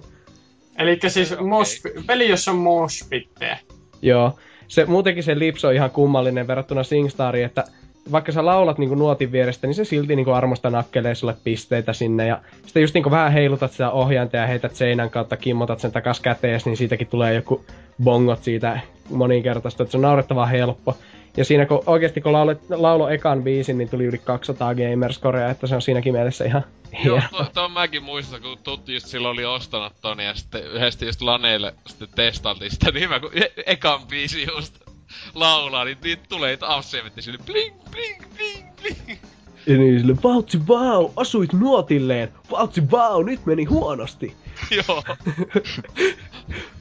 Eli 0.78 1.00
siis 1.08 1.40
mosh, 1.40 1.82
peli, 2.08 2.30
jossa 2.30 2.52
on 2.52 2.58
moshpittejä. 2.58 3.58
Joo. 4.02 4.40
Se, 4.68 4.86
muutenkin 4.86 5.24
se 5.24 5.40
lips 5.40 5.66
on 5.66 5.74
ihan 5.74 5.92
kummallinen 5.92 6.48
verrattuna 6.48 6.84
SingStariin, 6.84 7.46
että 7.46 7.64
vaikka 8.12 8.32
sä 8.32 8.46
laulat 8.46 8.78
niinku 8.78 8.96
nuotin 8.96 9.32
vierestä, 9.32 9.68
niin 9.68 9.76
se 9.76 9.86
silti 9.86 10.16
niinku 10.16 10.32
armosta 10.32 10.70
nakkelee 10.70 11.16
sulle 11.16 11.36
pisteitä 11.44 11.94
sinne. 11.94 12.28
Ja 12.28 12.42
sitten 12.66 12.82
just 12.82 12.94
niinku 12.94 13.12
vähän 13.12 13.32
heilutat 13.32 13.72
sitä 13.72 13.92
ohjainta 13.92 14.38
ja 14.38 14.48
heität 14.48 14.76
seinän 14.76 15.10
kautta, 15.10 15.38
kimmotat 15.38 15.80
sen 15.80 15.92
takas 15.92 16.20
kätees, 16.20 16.66
niin 16.66 16.78
siitäkin 16.78 17.08
tulee 17.08 17.34
joku 17.34 17.66
bongot 18.04 18.44
siitä 18.44 18.80
moninkertaista, 19.10 19.84
että 19.84 19.92
se 19.92 19.98
on 19.98 20.02
naurettavan 20.02 20.50
helppo. 20.50 20.98
Ja 21.38 21.46
siinä 21.46 21.66
kun 21.66 21.84
oikeasti 21.86 22.22
kun 22.22 22.34
laulo, 22.34 22.56
laulo 22.70 23.10
ekan 23.10 23.44
biisin, 23.44 23.78
niin 23.78 23.90
tuli 23.90 24.06
yli 24.06 24.18
200 24.18 24.76
gamerscorea, 24.76 25.50
että 25.50 25.68
se 25.68 25.76
on 25.76 25.82
siinäkin 25.82 26.14
mielessä 26.14 26.46
ihan 26.46 26.64
Joo, 27.04 27.22
to, 27.32 27.46
to 27.54 27.70
mäkin 27.70 28.04
muistan, 28.04 28.42
kun 28.42 28.58
Tutti 28.64 28.94
just 28.94 29.08
silloin 29.08 29.34
oli 29.34 29.46
ostanut 29.46 29.94
ton 30.02 30.20
ja 30.20 30.36
sitten 30.36 30.64
yhdesti 30.64 31.06
just 31.06 31.22
Laneille 31.22 31.74
sitten 31.88 32.10
testailtiin 32.16 32.72
sitä, 32.72 32.92
niin 32.92 33.10
mä 33.10 33.20
kun 33.20 33.32
e- 33.34 33.64
ekan 33.66 34.08
biisi 34.08 34.48
just 34.56 34.89
laulaa, 35.34 35.86
niin 35.86 35.98
niitä 36.04 36.24
tulee 36.30 36.50
niitä 36.50 36.76
afsemetti 36.76 37.22
sille 37.22 37.40
bling, 37.46 37.76
bling, 37.92 38.24
bling, 38.36 38.76
bling. 38.82 39.20
Ja 39.66 39.78
niin 39.78 40.00
sille, 40.00 40.16
vautsi 40.24 40.68
vau, 40.68 41.10
asuit 41.16 41.54
nuotilleen, 41.54 42.34
vautsi 42.52 42.92
vau, 42.92 43.24
nyt 43.24 43.46
meni 43.46 43.64
huonosti. 43.66 44.36
Joo. 44.72 45.04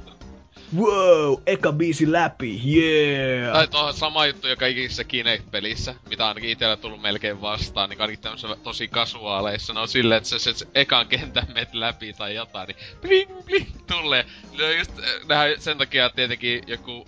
Wow, 0.77 1.35
eka 1.47 1.73
biisi 1.73 2.13
läpi, 2.13 2.61
yeah! 2.67 3.53
Tai 3.53 3.69
tuohon 3.69 3.95
sama 3.95 4.27
juttu 4.27 4.49
joka 4.49 4.67
ikisessä 4.67 5.05
Kinect-pelissä, 5.05 5.95
mitä 6.09 6.29
ainakin 6.29 6.51
itellä 6.51 6.77
tullut 6.77 7.03
melkein 7.03 7.41
vastaan, 7.41 7.91
niin 7.91 8.01
ainakin 8.01 8.21
tämmöisissä 8.21 8.57
tosi 8.63 8.89
kasuaaleissa, 8.89 9.73
ne 9.73 9.81
on 9.81 9.89
silleen, 9.89 10.19
että 10.19 10.29
se, 10.29 10.39
se, 10.39 10.53
se 10.53 10.67
ekan 10.75 11.07
kentän 11.07 11.47
met 11.55 11.75
läpi 11.75 12.13
tai 12.13 12.35
jotain, 12.35 12.67
niin 12.69 12.77
bling 13.01 13.45
bling 13.45 13.69
tulee. 13.87 14.27
Ne 14.59 14.65
on 14.65 14.79
just, 14.79 14.99
äh, 14.99 15.29
nehän 15.29 15.51
sen 15.59 15.79
takia 15.79 16.11
tietenkin 16.11 16.63
joku 16.67 17.07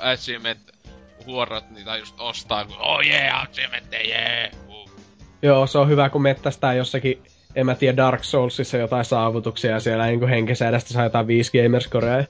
achievement 0.00 0.60
huorot 1.26 1.70
niitä 1.70 1.96
just 1.96 2.20
ostaa, 2.20 2.64
kun 2.64 2.76
oh 2.78 3.06
yeah, 3.06 3.42
achievement, 3.42 3.86
yeah! 3.92 4.50
Uh. 4.68 4.90
Joo, 5.42 5.66
se 5.66 5.78
on 5.78 5.88
hyvä, 5.88 6.10
kun 6.10 6.22
mettästää 6.22 6.74
jossakin, 6.74 7.22
en 7.54 7.66
mä 7.66 7.74
tiedä, 7.74 7.96
Dark 7.96 8.24
Soulsissa 8.24 8.76
jotain 8.76 9.04
saavutuksia 9.04 9.70
ja 9.70 9.80
siellä 9.80 10.06
niin 10.06 10.28
henkesäädästä 10.28 10.92
saa 10.92 11.04
jotain 11.04 11.26
5 11.26 11.62
gamerscorea 11.62 12.16
ja 12.16 12.26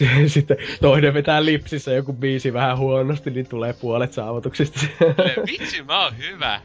sitten 0.28 0.56
toinen 0.80 1.14
vetää 1.14 1.44
lipsissä 1.44 1.92
joku 1.92 2.12
biisi 2.12 2.52
vähän 2.52 2.78
huonosti, 2.78 3.30
niin 3.30 3.48
tulee 3.48 3.72
puolet 3.72 4.12
saavutuksista. 4.12 4.80
Vitsi, 5.46 5.82
mä 5.82 6.04
oon 6.04 6.18
hyvä! 6.18 6.60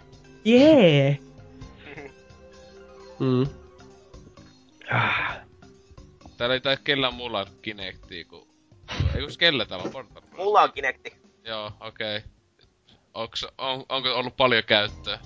Jee! 0.45 1.03
Yeah. 1.03 1.17
Mm. 3.19 3.47
Täällä 6.37 6.53
ei 6.53 6.61
tai 6.61 6.77
kellään 6.83 7.13
muulla 7.13 7.39
ole 7.39 7.47
Kinectia, 7.61 8.25
kun... 8.25 8.46
Ei 9.15 9.21
kellä 9.39 9.65
täällä 9.65 9.85
on 9.85 9.91
Portal? 9.91 10.21
Mulla 10.37 10.61
on 10.61 10.71
Kinecti. 10.71 11.21
Joo, 11.43 11.71
okei. 11.79 12.17
Okay. 12.17 12.29
Onks, 13.13 13.45
on, 13.57 13.85
onko 13.89 14.09
ollut 14.15 14.37
paljon 14.37 14.63
käyttöä? 14.63 15.19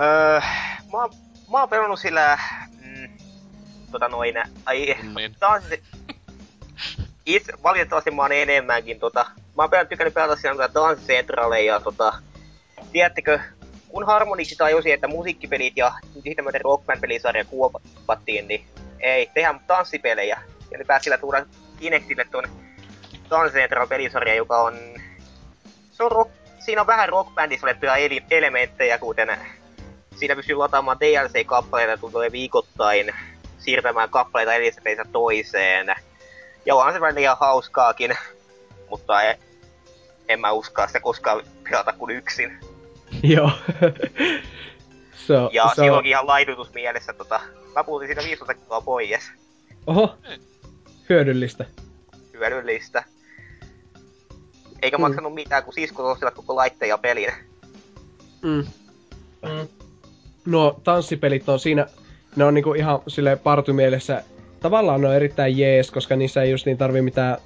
Öö, 0.00 0.40
mä, 0.92 0.98
oon- 0.98 1.12
mä 1.50 1.60
oon 1.60 1.68
pelannut 1.68 2.00
sillä... 2.00 2.38
Mm, 2.80 3.18
tota 3.90 4.08
noin... 4.08 4.34
Ai, 4.66 4.96
Niin. 5.16 5.36
tanssi... 5.40 5.82
Itse, 7.26 7.52
valitettavasti 7.62 8.10
mä 8.10 8.22
oon 8.22 8.32
enemmänkin 8.32 9.00
tota... 9.00 9.26
Mä 9.56 9.62
oon 9.62 9.70
pelannut 9.70 9.88
tykännyt 9.88 10.14
pelata 10.14 10.36
siellä 10.36 10.68
tota 10.68 10.88
Dance 10.88 11.06
Centrale 11.06 11.62
ja 11.62 11.80
tota... 11.80 12.12
Tiedättekö, 12.92 13.40
kun 13.88 14.06
Harmoniksi 14.06 14.56
tajusi, 14.56 14.92
että 14.92 15.08
musiikkipelit 15.08 15.76
ja 15.76 15.92
sitten 16.24 16.44
myöten 16.44 16.60
Rockman-pelisarja 16.60 17.44
kuopattiin, 17.44 18.48
niin 18.48 18.66
ei, 19.00 19.30
tehdään 19.34 19.60
tanssipelejä. 19.66 20.42
Ja 20.70 20.78
ne 20.78 20.84
pääsi 20.84 21.04
sillä 21.04 21.18
tuoda 21.18 21.46
Kinectille 21.78 22.24
tuon 23.28 23.50
Central 23.52 23.86
pelisarja, 23.86 24.34
joka 24.34 24.62
on... 24.62 24.78
Se 25.90 26.02
on 26.02 26.12
rock, 26.12 26.30
siinä 26.58 26.80
on 26.80 26.86
vähän 26.86 27.08
rockbändissä 27.08 27.66
olettuja 27.66 27.96
eli- 27.96 28.24
elementtejä, 28.30 28.98
kuten 28.98 29.38
siinä 30.16 30.36
pystyy 30.36 30.56
lataamaan 30.56 31.00
DLC-kappaleita, 31.00 32.00
kun 32.00 32.12
tulee 32.12 32.32
viikoittain 32.32 33.14
siirtämään 33.58 34.10
kappaleita 34.10 34.80
pelissä 34.84 35.04
toiseen. 35.12 35.94
Ja 36.66 36.74
onhan 36.74 36.92
se 36.92 37.00
välillä 37.00 37.20
ihan 37.20 37.36
hauskaakin, 37.40 38.16
mutta 38.90 39.22
en, 39.22 39.38
en 40.28 40.40
mä 40.40 40.52
uskalla 40.52 40.86
sitä 40.86 41.00
koskaan 41.00 41.42
pelata 41.70 41.92
kuin 41.92 42.16
yksin. 42.16 42.58
Joo. 43.22 43.50
se 45.26 45.36
on, 45.36 45.50
Ja 45.52 45.62
se 45.62 45.80
on... 45.80 45.86
silloinkin 45.86 46.10
ihan 46.10 46.26
laidutusmielessä 46.26 47.12
tota, 47.12 47.40
mä 47.74 47.84
puhutin 47.84 48.08
siinä 48.08 48.22
15 48.22 48.54
kiloa 48.54 48.80
pois. 48.80 49.32
Oho. 49.86 50.16
Hyödyllistä. 51.08 51.64
Hyödyllistä. 52.34 53.04
Eikä 54.82 54.98
Mm. 54.98 55.00
maksanut 55.02 55.34
mitään, 55.34 55.62
kun 55.64 55.72
siskot 55.74 56.06
ostivat 56.06 56.34
koko 56.34 56.56
laitteen 56.56 56.88
ja 56.88 56.98
pelin. 56.98 57.32
Mm. 58.42 58.64
Mm. 59.42 59.68
No, 60.46 60.80
tanssipelit 60.84 61.48
on 61.48 61.60
siinä, 61.60 61.86
ne 62.36 62.44
on 62.44 62.54
niinku 62.54 62.72
ihan 62.74 63.00
sille 63.08 63.36
partymielessä, 63.36 64.22
tavallaan 64.60 65.00
ne 65.00 65.08
on 65.08 65.14
erittäin 65.14 65.58
jees, 65.58 65.90
koska 65.90 66.16
niissä 66.16 66.42
ei 66.42 66.50
just 66.50 66.66
niin 66.66 66.78
tarvii 66.78 67.02
mitään 67.02 67.36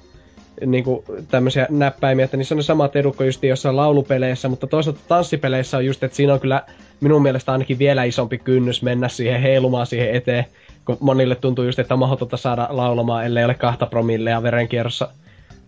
niinku 0.65 1.03
tämmöisiä 1.31 1.67
näppäimiä, 1.69 2.25
että 2.25 2.37
niissä 2.37 2.55
on 2.55 2.57
ne 2.57 2.63
samat 2.63 2.95
edut 2.95 3.15
kuin 3.15 3.27
just 3.27 3.43
jossain 3.43 3.75
laulupeleissä, 3.75 4.47
mutta 4.47 4.67
toisaalta 4.67 4.99
tanssipeleissä 5.07 5.77
on 5.77 5.85
just, 5.85 6.03
että 6.03 6.17
siinä 6.17 6.33
on 6.33 6.39
kyllä 6.39 6.63
minun 7.01 7.21
mielestä 7.21 7.51
ainakin 7.51 7.79
vielä 7.79 8.03
isompi 8.03 8.37
kynnys 8.37 8.81
mennä 8.81 9.09
siihen 9.09 9.41
heilumaan 9.41 9.87
siihen 9.87 10.15
eteen, 10.15 10.45
kun 10.85 10.97
monille 10.99 11.35
tuntuu 11.35 11.65
just, 11.65 11.79
että 11.79 11.93
on 11.93 11.99
mahdotonta 11.99 12.37
saada 12.37 12.67
laulamaan, 12.69 13.25
ellei 13.25 13.45
ole 13.45 13.53
kahta 13.53 13.85
promillea 13.85 14.43
verenkierrossa 14.43 15.07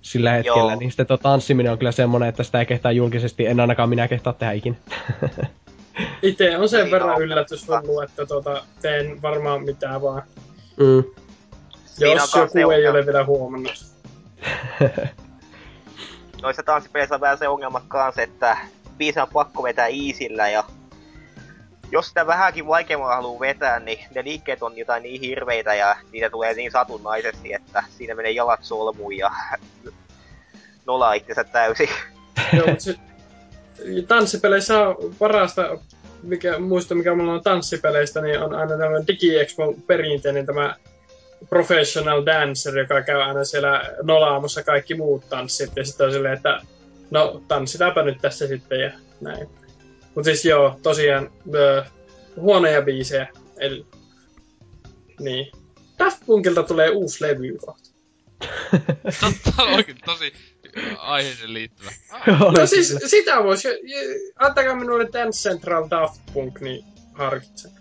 sillä 0.02 0.32
hetkellä, 0.32 0.72
Joo. 0.72 0.80
niin 0.80 0.92
sitten 0.92 1.08
tuo 1.08 1.18
tanssiminen 1.18 1.72
on 1.72 1.78
kyllä 1.78 1.92
semmoinen, 1.92 2.30
että 2.30 2.44
sitä 2.44 2.60
ei 2.60 2.66
kehtaa 2.66 2.92
julkisesti, 2.92 3.46
en 3.48 3.60
ainakaan 3.60 3.90
minä 3.90 4.08
kehtaa 4.08 4.34
tehdä 4.34 4.52
ikinä. 4.54 4.76
Itse 6.22 6.58
on 6.58 6.70
sen 6.70 6.80
Siinä 6.80 6.92
verran 6.92 7.16
on- 7.16 7.22
yllätys 7.22 7.70
ollut, 7.70 8.04
että 8.04 8.26
tota, 8.26 8.64
teen 8.82 9.22
varmaan 9.22 9.64
mitään 9.64 10.02
vaan. 10.02 10.22
mm. 10.78 11.04
Jos 12.00 12.34
joku 12.36 12.52
se 12.54 12.60
ei 12.60 12.66
ongelma. 12.66 12.90
ole 12.98 13.06
vielä 13.06 13.26
huomannut. 13.26 13.86
Noissa 16.42 16.64
tanssipeleissä 16.64 17.16
on 17.16 17.22
vähän 17.22 17.38
se 17.38 17.48
ongelma 17.48 17.82
kanssa, 17.88 18.22
että 18.22 18.58
biisi 18.98 19.20
on 19.20 19.28
pakko 19.34 19.64
vetää 19.64 19.88
iisillä 19.88 20.50
ja 20.50 20.64
jos 21.91 22.07
sitä 22.07 22.28
vähänkin 22.28 22.68
vaikeammalla 22.68 23.16
haluaa 23.16 23.40
vetää, 23.40 23.80
niin 23.80 23.99
ne 24.16 24.24
liikkeet 24.24 24.64
on 24.64 24.78
jotain 24.78 25.03
niin 25.03 25.22
hirveitä 25.22 25.76
ja 25.76 25.95
niitä 26.12 26.30
tulee 26.30 26.53
niin 26.53 26.72
satunnaisesti, 26.72 27.53
että 27.53 27.84
siinä 27.98 28.16
menee 28.16 28.32
jalat 28.32 28.64
solmuun 28.64 29.18
ja 29.18 29.32
nolaa 30.88 31.14
itsensä 31.14 31.44
täysin. 31.44 31.90
Joo, 32.53 32.68
tanssipeleissä 34.07 34.88
on 34.88 34.95
parasta, 35.20 35.78
mikä, 36.24 36.60
muista 36.60 36.95
mikä 36.95 37.16
mulla 37.16 37.34
on 37.34 37.44
tanssipeleistä, 37.44 38.22
niin 38.22 38.40
on 38.40 38.56
aina 38.56 38.78
tämä 38.78 39.07
DigiExpo 39.07 39.76
perinteinen 39.88 40.45
tämä 40.45 40.76
professional 41.49 42.26
dancer, 42.26 42.78
joka 42.78 43.02
käy 43.02 43.22
aina 43.22 43.44
siellä 43.44 43.82
nolaamassa 44.03 44.64
kaikki 44.64 44.95
muut 44.95 45.30
tanssit, 45.30 45.72
ja 45.76 45.86
sitten 45.86 46.06
on 46.06 46.14
silleen, 46.14 46.34
että 46.34 46.62
no 47.12 47.41
tanssitaanpa 47.48 48.02
nyt 48.02 48.18
tässä 48.22 48.48
sitten 48.48 48.80
ja 48.80 48.91
näin. 49.22 49.65
Mutta 50.16 50.24
siis 50.24 50.46
joo, 50.46 50.80
tosiaan 50.84 51.32
ö, 51.56 51.86
huonoja 52.36 52.82
biisejä. 52.82 53.28
Eli, 53.58 53.86
niin. 55.20 55.52
Daft 56.00 56.18
Punkilta 56.26 56.64
tulee 56.64 56.90
uusi 56.90 57.24
levy 57.24 57.58
kohta. 57.58 57.90
Totta, 59.22 59.64
oikein 59.64 59.98
tosi 60.06 60.34
aiheeseen 60.98 61.54
liittyvä. 61.54 61.92
No 62.58 62.66
siis 62.66 62.96
sitä 63.06 63.44
voisi, 63.44 63.68
antakaa 64.36 64.76
minulle 64.76 65.08
Dance 65.14 65.50
Central 65.50 65.88
Daft 65.90 66.22
Punk, 66.34 66.60
niin 66.60 66.86
harkitsen. 67.14 67.72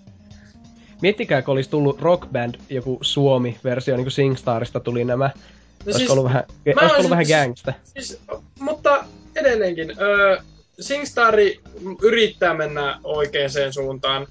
Miettikää, 1.02 1.42
kun 1.42 1.52
olisi 1.52 1.70
tullut 1.70 2.00
Rock 2.00 2.32
Band, 2.32 2.54
joku 2.70 2.98
Suomi-versio, 3.02 3.96
niin 3.96 4.04
kuin 4.04 4.12
SingStarista 4.12 4.80
tuli 4.80 5.04
nämä. 5.04 5.24
No 5.24 5.32
olisiko 5.84 5.98
siis, 5.98 6.10
ollut 6.10 6.24
vähän, 6.24 6.44
olisiko 6.66 6.96
ollut 6.96 7.10
vähän 7.10 7.26
gangsta? 7.28 7.72
siis, 7.84 8.20
mutta 8.60 9.04
edelleenkin, 9.36 9.92
öö, 10.00 10.36
SingStari 10.80 11.60
yrittää 12.02 12.54
mennä 12.54 13.00
oikeaan 13.04 13.72
suuntaan 13.72 14.26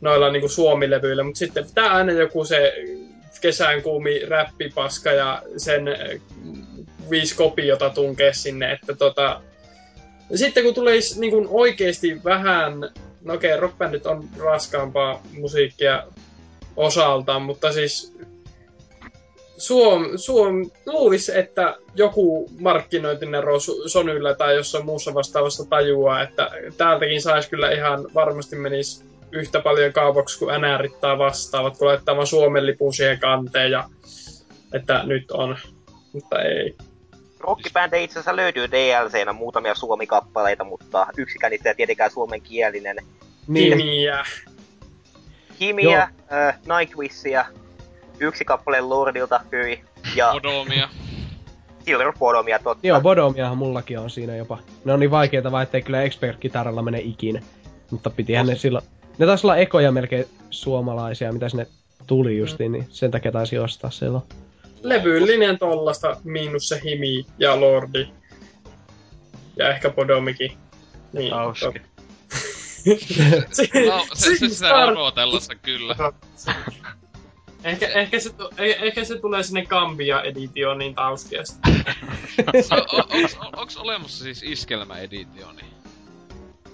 noilla 0.00 0.32
niinku 0.32 0.48
Suomi-levyillä, 0.48 1.22
mutta 1.22 1.38
sitten 1.38 1.66
pitää 1.66 1.94
aina 1.94 2.12
joku 2.12 2.44
se 2.44 2.74
kesän 3.40 3.82
kuumi 3.82 4.18
räppipaska 4.18 5.12
ja 5.12 5.42
sen 5.56 5.88
ö, 5.88 6.18
viisi 7.10 7.36
kopiota 7.36 7.90
tunkea 7.90 8.32
sinne, 8.32 8.72
että 8.72 8.94
tota... 8.94 9.40
Sitten 10.34 10.64
kun 10.64 10.74
tulisi 10.74 11.20
niin 11.20 11.46
oikeasti 11.48 12.24
vähän, 12.24 12.72
no 13.24 13.34
okei, 13.34 13.56
rockbändit 13.56 14.06
on 14.06 14.28
raskaampaa 14.38 15.22
musiikkia 15.32 16.02
osaltaan, 16.76 17.42
mutta 17.42 17.72
siis 17.72 18.18
Suom, 19.58 20.04
Suom 20.16 20.70
luulisi, 20.86 21.38
että 21.38 21.76
joku 21.94 22.50
markkinointinero 22.60 23.58
Sonylla 23.86 24.34
tai 24.34 24.56
jossain 24.56 24.84
muussa 24.84 25.14
vastaavassa 25.14 25.64
tajuaa, 25.64 26.22
että 26.22 26.50
täältäkin 26.76 27.22
saisi 27.22 27.50
kyllä 27.50 27.70
ihan 27.70 28.06
varmasti 28.14 28.56
menisi 28.56 29.04
yhtä 29.32 29.60
paljon 29.60 29.92
kaupaksi 29.92 30.38
kuin 30.38 30.60
NRit 30.60 31.00
tai 31.00 31.18
vastaavat, 31.18 31.76
kun 31.76 31.88
laittaa 31.88 32.16
vaan 32.16 32.26
Suomen 32.26 32.66
lipun 32.66 32.94
siihen 32.94 33.20
kanteen 33.20 33.70
ja 33.70 33.88
että 34.74 35.02
nyt 35.04 35.30
on, 35.30 35.56
mutta 36.12 36.42
ei. 36.42 36.76
Rockibändejä 37.40 38.02
itse 38.02 38.18
asiassa 38.18 38.36
löytyy 38.36 38.70
DLCnä 38.70 39.32
muutamia 39.32 39.74
suomikappaleita, 39.74 40.64
mutta 40.64 41.06
yksikään 41.16 41.50
niistä 41.50 41.68
ei 41.68 41.74
tietenkään 41.74 42.10
suomenkielinen. 42.10 42.96
Nimiä. 43.48 44.24
Himiä, 45.60 46.02
äh, 46.02 46.58
Nightwishia, 46.78 47.44
yksi 48.20 48.44
kappale 48.44 48.80
Lordilta, 48.80 49.40
hyi, 49.52 49.84
ja 50.14 50.30
Odomia. 50.30 50.88
Killer 51.84 52.12
Bodomia 52.18 52.58
totta. 52.58 52.86
Joo, 52.86 53.00
Bodomiahan 53.00 53.58
mullakin 53.58 53.98
on 53.98 54.10
siinä 54.10 54.36
jopa. 54.36 54.58
Ne 54.84 54.92
on 54.92 55.00
niin 55.00 55.10
vaikeita 55.10 55.52
vaan, 55.52 55.62
ettei 55.62 55.82
kyllä 55.82 56.02
expert-kitaralla 56.02 56.82
mene 56.82 56.98
ikinä. 56.98 57.42
Mutta 57.90 58.10
pitihän 58.10 58.46
ne 58.46 58.56
silloin... 58.56 58.84
Ne 59.18 59.26
taisi 59.26 59.46
olla 59.46 59.56
ekoja 59.56 59.92
melkein 59.92 60.26
suomalaisia, 60.50 61.32
mitä 61.32 61.48
sinne 61.48 61.66
tuli 62.06 62.38
justiin, 62.38 62.72
niin 62.72 62.86
sen 62.88 63.10
takia 63.10 63.32
taisi 63.32 63.58
ostaa 63.58 63.90
silloin. 63.90 64.24
Levyllinen 64.82 65.58
tollasta, 65.58 66.16
miinus 66.24 66.68
se 66.68 66.80
Himi 66.84 67.26
ja 67.38 67.60
Lordi. 67.60 68.08
Ja 69.56 69.68
ehkä 69.68 69.90
Podomikin. 69.90 70.52
Niin, 71.12 71.32
Hauski. 71.32 71.80
No, 73.86 74.06
se, 74.14 74.36
se, 74.36 74.48
sitä 74.48 74.74
odotellessa 74.74 75.54
kyllä. 75.54 75.96
Ehkä, 77.64 77.86
ehkä, 77.86 78.20
se, 78.20 78.30
eh- 78.30 78.84
ehkä 78.84 79.04
se 79.04 79.18
tulee 79.18 79.42
sinne 79.42 79.64
Gambia-editiooniin 79.66 80.94
taustiasta. 80.94 81.58
O- 82.70 82.96
o- 82.98 83.06
onks, 83.16 83.36
o- 83.36 83.60
onks 83.60 83.76
olemassa 83.76 84.24
siis 84.24 84.42
iskelmäeditioni? 84.42 85.62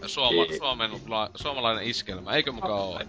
Suoma, 0.06 0.42
Ei. 0.50 0.58
Suomen, 0.58 0.90
la, 1.08 1.30
suomalainen 1.34 1.84
iskelmä, 1.84 2.32
eikö 2.32 2.52
mukaan 2.52 2.80
ole? 2.82 3.06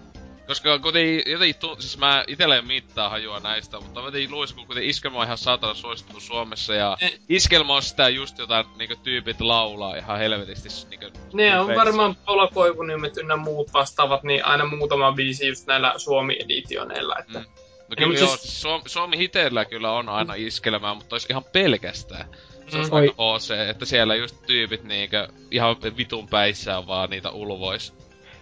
Koska 0.48 0.80
kuitenkin, 0.80 1.32
jotenkin 1.32 1.60
tu, 1.60 1.76
siis 1.80 1.98
mä 1.98 2.24
itelle 2.28 2.62
mittaa 2.62 3.10
hajua 3.10 3.40
näistä, 3.40 3.80
mutta 3.80 4.00
mä 4.02 4.08
jotenkin 4.08 4.32
luulisin, 4.32 4.56
kun 4.56 4.66
kuitenkin 4.66 4.90
iskelmä 4.90 5.18
on 5.18 5.26
ihan 5.26 5.38
saatana 5.38 5.74
suosittu 5.74 6.20
Suomessa 6.20 6.74
ja 6.76 6.98
Ei. 7.02 7.20
iskelmä 7.30 7.74
on 7.76 7.82
sitä 7.82 8.10
just 8.10 8.38
jotain 8.38 8.66
niinku 8.78 8.96
tyypit 9.04 9.42
laulaa 9.42 9.96
ihan 9.96 10.18
helvetisti 10.20 10.90
niinku 10.90 11.20
Ne 11.34 11.60
on 11.60 11.66
Yleensä. 11.66 11.86
varmaan 11.86 12.16
Paula 12.26 12.48
Koivunimet 12.48 13.18
ynnä 13.18 13.36
muut 13.36 13.74
vastaavat, 13.74 14.24
niin 14.24 14.46
aina 14.46 14.66
muutama 14.66 15.12
biisi 15.12 15.48
just 15.48 15.68
näillä 15.68 15.94
Suomi-editioneilla. 15.98 17.16
Että... 17.20 17.40
Mm. 17.40 17.46
No 17.90 17.96
kyllä 17.98 18.12
mut 18.12 18.20
joo, 18.20 18.28
siis- 18.30 18.42
siis 18.42 18.62
Suomi, 18.62 18.84
Suomi 18.88 19.18
Hiteellä 19.18 19.66
kyllä 19.66 19.92
on 19.92 20.10
aina 20.10 20.34
iskelmää, 20.34 20.94
mutta 20.94 21.16
olisi 21.16 21.28
ihan 21.30 21.44
pelkästään. 21.54 22.26
Se 22.68 22.78
olisi 22.78 22.92
Mm. 22.92 22.96
aika 22.98 23.14
OC, 23.18 23.52
että 23.70 23.86
siellä 23.86 24.16
just 24.16 24.36
tyypit 24.48 24.84
niinkö 24.84 25.28
ihan 25.52 25.76
vitun 25.98 26.28
päissään 26.28 26.88
vaan 26.88 27.10
niitä 27.10 27.30
ulvois. 27.32 27.94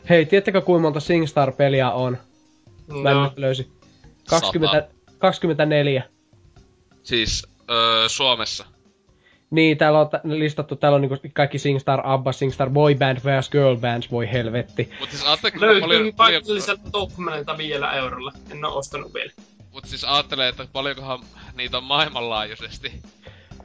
Hei, 0.10 0.26
tiedättekö 0.26 0.62
kuinka 0.62 0.82
monta 0.82 1.00
SingStar-peliä 1.00 1.92
on? 1.92 2.18
Mä 2.88 3.14
No, 3.14 3.24
nyt 3.24 3.38
löysin. 3.38 3.72
20, 4.30 4.88
24. 5.20 6.04
Siis 7.04 7.48
öö, 7.72 8.10
Suomessa. 8.10 8.66
Niin, 9.54 9.78
täällä 9.78 10.00
on 10.00 10.10
listattu, 10.24 10.76
täällä 10.76 10.96
on 10.96 11.02
niinku 11.02 11.18
kaikki 11.34 11.60
SingStar, 11.60 12.02
ABBA, 12.04 12.32
SingStar, 12.32 12.70
Boy 12.70 12.96
Band 12.96 13.18
vs 13.18 13.50
Girl 13.50 13.76
Bands, 13.78 14.12
voi 14.12 14.32
helvetti. 14.32 14.90
Mut 15.00 15.10
siis 15.10 15.26
ajattelee, 15.26 15.60
löytyy 15.60 15.82
paljon, 15.82 16.00
paljon, 16.00 16.14
paikalliselta 16.16 16.92
Topmanilta 16.92 17.58
vielä 17.58 17.94
eurolla. 17.94 18.32
En 18.52 18.66
oo 18.66 18.78
ostanut 18.78 19.14
vielä. 19.14 19.32
mut 19.74 19.86
siis 19.86 20.04
ajattelee, 20.04 20.50
että 20.50 20.68
paljonkohan 20.74 21.20
niitä 21.56 21.78
on 21.78 21.84
maailmanlaajuisesti. 21.84 22.92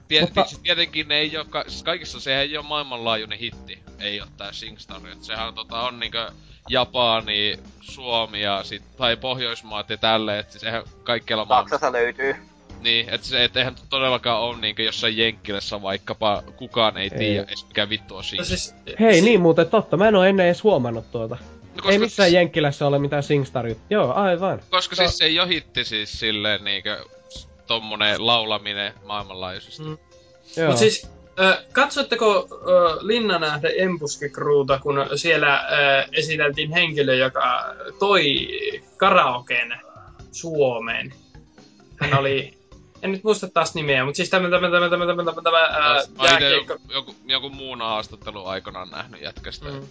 Tiet, 0.08 0.22
Mutta- 0.24 0.44
siis 0.44 0.60
tietenkin 0.62 1.08
ne 1.08 1.14
ei 1.18 1.36
oo, 1.36 1.44
ka- 1.44 1.64
siis 1.68 1.82
kaikissa 1.82 2.20
se 2.20 2.40
ei 2.40 2.56
oo 2.56 2.62
maailmanlaajuinen 2.62 3.38
hitti. 3.38 3.78
Ei 4.00 4.20
oo 4.20 4.26
tää 4.36 4.52
SingStar. 4.52 5.00
Et 5.12 5.22
sehän 5.24 5.54
tota 5.54 5.80
on 5.80 6.00
niinkö 6.00 6.30
Japani, 6.68 7.58
Suomi 7.80 8.42
ja 8.42 8.62
sit, 8.62 8.82
tai 8.96 9.16
Pohjoismaat 9.16 9.90
ja 9.90 9.96
tälleen, 9.96 10.38
et 10.38 10.50
siis 10.50 10.64
eihän 10.64 10.82
kaikkialla 11.02 11.44
maailmassa 11.44 11.74
Saksassa 11.74 11.92
löytyy. 11.92 12.34
Niin, 12.80 13.08
et 13.08 13.24
se, 13.24 13.44
et 13.44 13.56
eihän 13.56 13.74
todellakaan 13.90 14.40
oo 14.40 14.56
niinkö 14.56 14.82
jossain 14.82 15.16
Jenkkilässä 15.16 15.82
vaikkapa 15.82 16.42
kukaan 16.56 16.96
ei 16.96 17.08
Ei. 17.12 17.18
tiedä 17.18 17.42
edes 17.48 17.66
mikä 17.68 17.88
vittu 17.88 18.16
on 18.16 18.24
siinä. 18.24 18.40
No 18.42 18.44
siis, 18.46 18.74
Hei, 19.00 19.14
si- 19.14 19.20
niin 19.20 19.40
muuten 19.40 19.70
totta, 19.70 19.96
mä 19.96 20.08
en 20.08 20.14
oo 20.16 20.24
ennen 20.24 20.46
edes 20.46 20.62
huomannut 20.64 21.10
tuota. 21.12 21.36
no, 21.84 21.90
Ei 21.90 21.98
missään 21.98 22.32
Jenkkilässä 22.32 22.86
ole 22.86 22.98
mitään 22.98 23.22
SingStar 23.22 23.66
Joo, 23.90 24.12
aivan. 24.12 24.60
Koska 24.70 24.96
siis 24.96 25.18
se 25.18 25.24
ei 25.24 25.40
oo 25.40 25.46
hitti 25.46 25.84
siis 25.84 26.20
silleen 26.20 26.64
niinkö 26.64 27.04
s- 27.28 27.48
tommonen 27.66 28.26
laulaminen 28.26 28.92
maailmanlaajuisesti. 29.06 29.82
Mm. 29.82 29.98
Joo. 30.56 30.68
Mut 30.68 30.78
siis, 30.78 31.10
äh, 31.40 31.58
katsoitteko 31.72 32.48
äh, 32.52 32.98
Linnanähden 33.06 33.72
Embuskikruuta, 33.76 34.78
kun 34.78 35.06
siellä 35.16 35.54
äh, 35.54 36.08
esiteltiin 36.12 36.70
henkilö, 36.72 37.14
joka 37.14 37.74
toi 37.98 38.48
karaoken 38.96 39.74
Suomeen? 40.32 41.12
Hän 42.00 42.18
oli, 42.18 42.57
en 43.02 43.12
nyt 43.12 43.24
muista 43.24 43.48
taas 43.48 43.74
nimeä, 43.74 44.04
mutta 44.04 44.16
siis 44.16 44.30
tämä, 44.30 44.50
tämä, 44.50 44.70
tämä, 44.70 44.90
tämä, 44.90 45.06
tämä, 45.06 45.24
tämä, 45.24 45.42
tämä 45.42 46.00
ite 46.00 46.44
jääkiekko... 46.44 46.72
joku, 46.72 46.92
joku, 46.92 47.14
joku 47.26 47.50
muun 47.50 47.78
haastattelu 47.78 48.46
aikanaan 48.46 48.90
nähnyt 48.90 49.22
jätkästä. 49.22 49.68
Mm. 49.68 49.88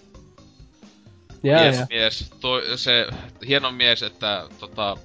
Jää, 1.44 1.62
mies, 1.62 1.76
jää. 1.76 1.88
mies. 1.90 2.32
Toi, 2.40 2.78
se 2.78 3.08
hieno 3.48 3.72
mies, 3.72 4.04
että 4.04 4.48
tota, 4.60 4.98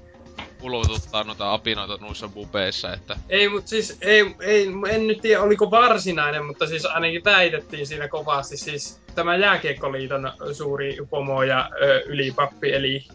ulvotuttaa 0.62 1.24
noita 1.24 1.52
apinoita 1.52 1.96
noissa 1.96 2.28
bubeissa, 2.28 2.92
että 2.92 3.16
Ei, 3.28 3.48
mutta 3.48 3.68
siis, 3.68 3.98
ei, 4.00 4.34
ei, 4.40 4.68
en 4.90 5.06
nyt 5.06 5.20
tiedä 5.20 5.42
oliko 5.42 5.70
varsinainen, 5.70 6.46
mutta 6.46 6.66
siis 6.66 6.84
ainakin 6.84 7.24
väitettiin 7.24 7.86
siinä 7.86 8.08
kovasti. 8.08 8.56
Siis 8.56 9.00
tämä 9.14 9.36
Jääkiekkoliiton 9.36 10.32
suuri 10.52 10.96
pomo 11.10 11.42
ja 11.42 11.70
ö, 11.82 12.02
ylipappi, 12.06 12.72
eli 12.72 13.06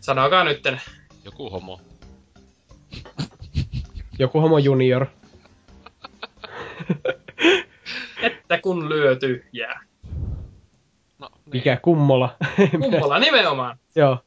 sanokaa 0.00 0.44
nytten. 0.44 0.80
joku 1.24 1.50
homo. 1.50 1.80
Joku 4.22 4.40
homo 4.40 4.58
junior. 4.58 5.06
Että 8.22 8.58
kun 8.62 8.88
lyö 8.88 9.16
tyhjää. 9.16 9.80
No, 11.18 11.28
niin. 11.28 11.42
Mikä 11.52 11.76
kummola. 11.76 12.36
Kummola 12.70 13.18
nimenomaan. 13.18 13.78
Joo. 13.96 14.18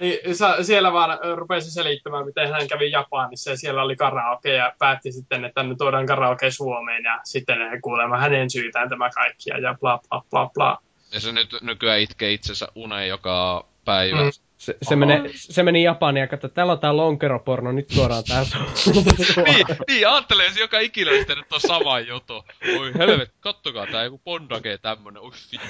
Niin, 0.00 0.36
sa, 0.36 0.64
siellä 0.64 0.92
vaan 0.92 1.18
rupesi 1.34 1.70
selittämään, 1.70 2.26
miten 2.26 2.50
hän 2.50 2.68
kävi 2.68 2.90
Japanissa 2.90 3.50
ja 3.50 3.56
siellä 3.56 3.82
oli 3.82 3.96
karaoke 3.96 4.54
ja 4.54 4.72
päätti 4.78 5.12
sitten, 5.12 5.44
että 5.44 5.62
nyt 5.62 5.78
tuodaan 5.78 6.06
karaoke 6.06 6.50
Suomeen 6.50 7.04
ja 7.04 7.20
sitten 7.24 7.58
kuulemma 7.82 8.18
hänen 8.18 8.50
syytään 8.50 8.88
tämä 8.88 9.10
kaikki 9.10 9.50
ja 9.50 9.74
bla 9.80 10.00
bla 10.08 10.22
bla 10.30 10.50
bla. 10.54 10.78
Ja 11.12 11.20
se 11.20 11.32
nyt 11.32 11.56
nykyään 11.62 12.00
itkee 12.00 12.32
itsensä 12.32 12.68
uneen 12.74 13.08
joka 13.08 13.66
päivä. 13.84 14.22
Mm. 14.22 14.49
Se, 14.60 14.76
se, 14.82 14.96
mene, 14.96 15.22
se 15.34 15.62
meni 15.62 15.82
Japaniin 15.82 16.20
ja 16.20 16.26
katsoi, 16.26 16.48
että 16.48 16.54
täällä 16.54 16.72
on 16.72 16.78
tää 16.78 16.96
lonkeroporno, 16.96 17.72
nyt 17.72 17.88
tuodaan 17.94 18.24
tää 18.28 18.44
su- 18.44 18.94
niin, 19.44 19.66
niin, 19.88 20.08
ajattelee 20.08 20.50
se 20.50 20.60
joka 20.60 20.80
ikinä 20.80 21.10
sitten 21.10 21.38
on 21.52 21.60
sama 21.60 22.00
juttu. 22.00 22.44
Oi 22.78 22.92
helvet, 22.98 23.34
kattokaa 23.40 23.86
tää 23.86 24.04
joku 24.04 24.20
Bondage 24.24 24.78
tämmönen, 24.78 25.22
ui 25.22 25.30
vittu. 25.52 25.68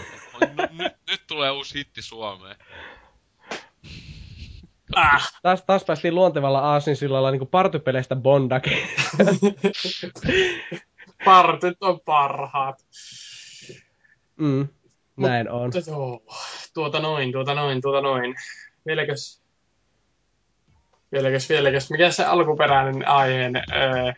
No, 0.56 0.68
nyt, 0.72 0.92
nyt 1.10 1.20
tulee 1.26 1.50
uusi 1.50 1.78
hitti 1.78 2.02
Suomeen. 2.02 2.56
Ah, 4.94 5.32
taas, 5.42 5.62
taas 5.62 5.84
päästiin 5.84 6.14
luontevalla 6.14 6.60
aasinsillalla 6.60 7.30
niinku 7.30 7.46
partypeleistä 7.46 8.16
Bondake. 8.16 8.70
partyt 11.24 11.76
on 11.80 12.00
parhaat. 12.00 12.76
mm, 14.36 14.68
näin 15.16 15.50
on. 15.50 15.70
Tuota 16.74 17.00
noin, 17.00 17.32
tuota 17.32 17.54
noin, 17.54 17.80
tuota 17.80 18.00
noin. 18.00 18.34
Vieläkös? 18.86 19.40
Vieläkös, 21.12 21.48
vieläkös? 21.48 21.90
Mikä 21.90 22.10
se 22.10 22.24
alkuperäinen 22.24 23.08
aiheen? 23.08 23.56
Öö, 23.56 24.12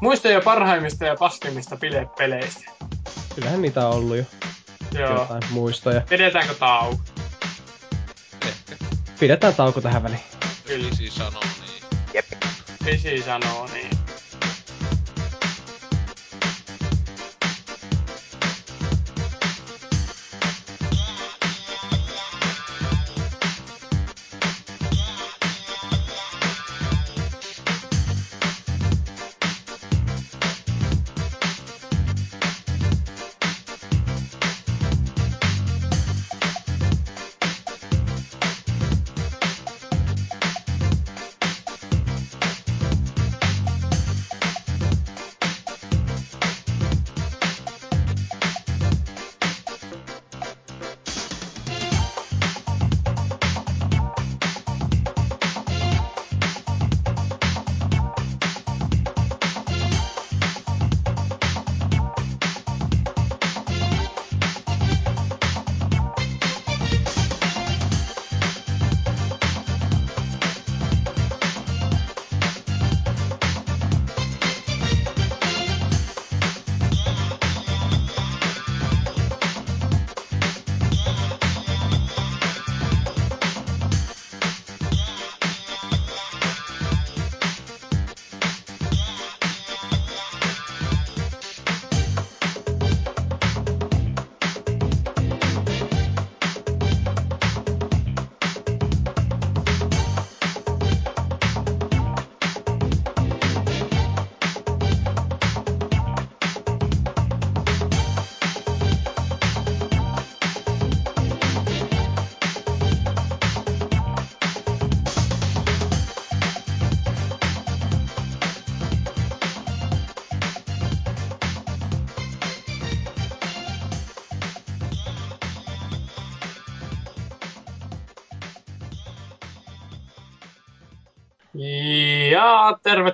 muistoja 0.00 0.40
parhaimmista 0.40 1.04
ja 1.04 1.16
paskimmista 1.18 1.76
bilepeleistä. 1.76 2.70
Kyllähän 3.34 3.62
niitä 3.62 3.88
on 3.88 3.94
ollut 3.94 4.16
jo 4.16 4.24
Joo. 4.94 5.12
jotain 5.12 5.42
muistoja. 5.50 6.00
Pidetäänkö 6.08 6.54
tauko? 6.54 7.02
Ehkä. 8.48 8.84
Pidetään 9.20 9.54
tauko 9.54 9.80
tähän 9.80 10.02
väliin. 10.02 10.20
Kyllä. 10.66 10.88
Isi 10.88 11.10
sanoo 11.10 11.42
niin. 11.60 11.82
Jep. 12.14 12.26
Visi 12.84 13.22
sanoo 13.22 13.68
niin. 13.72 13.90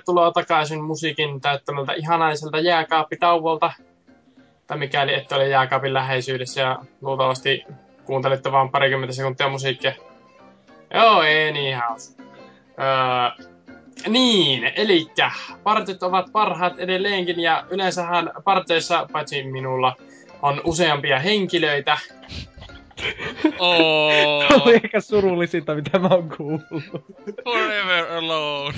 Tervetuloa 0.01 0.31
takaisin 0.31 0.83
musiikin 0.83 1.41
täyttämältä 1.41 1.93
ihanaiselta 1.93 2.59
jääkaappitauolta. 2.59 3.73
Tai 4.67 4.77
mikäli 4.77 5.13
ette 5.13 5.35
ole 5.35 5.47
jääkaapin 5.47 5.93
läheisyydessä 5.93 6.61
ja 6.61 6.79
luultavasti 7.01 7.63
kuuntelitte 8.05 8.51
vain 8.51 8.69
parikymmentä 8.69 9.15
sekuntia 9.15 9.49
musiikkia. 9.49 9.93
Joo, 10.93 11.23
ei 11.23 11.51
niin. 11.51 11.77
Öö, 11.77 13.45
niin, 14.07 14.71
eli 14.75 15.07
partit 15.63 16.03
ovat 16.03 16.25
parhaat 16.31 16.79
edelleenkin 16.79 17.39
ja 17.39 17.65
yleensähän 17.69 18.31
parteissa, 18.43 19.07
paitsi 19.11 19.43
minulla, 19.43 19.95
on 20.41 20.61
useampia 20.63 21.19
henkilöitä. 21.19 21.97
Oh, 23.59 24.47
Se 24.47 24.55
oli 24.55 24.75
ehkä 24.75 24.99
surullisinta, 24.99 25.75
mitä 25.75 25.99
mä 25.99 26.07
oon 26.07 26.29
kuullut. 26.37 26.63
forever 27.43 28.11
alone. 28.11 28.77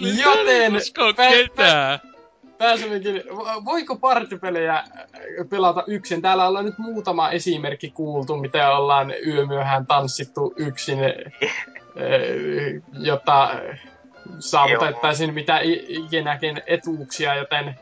Joten 0.00 0.76
Usko 0.76 1.12
ketään. 1.14 1.98
pääsemmekin, 2.58 3.16
vo- 3.16 3.64
voiko 3.64 3.96
partipelejä 3.96 4.84
pelata 5.50 5.84
yksin? 5.86 6.22
Täällä 6.22 6.48
ollaan 6.48 6.64
nyt 6.64 6.78
muutama 6.78 7.30
esimerkki 7.30 7.90
kuultu, 7.90 8.36
mitä 8.36 8.76
ollaan 8.76 9.14
yömyöhään 9.26 9.86
tanssittu 9.86 10.54
yksin, 10.56 10.98
eh, 11.04 12.82
jotta 12.92 13.50
saavutettaisiin 14.38 15.34
mitä 15.34 15.60
ikinäkin 15.88 16.62
etuuksia, 16.66 17.34
joten 17.34 17.78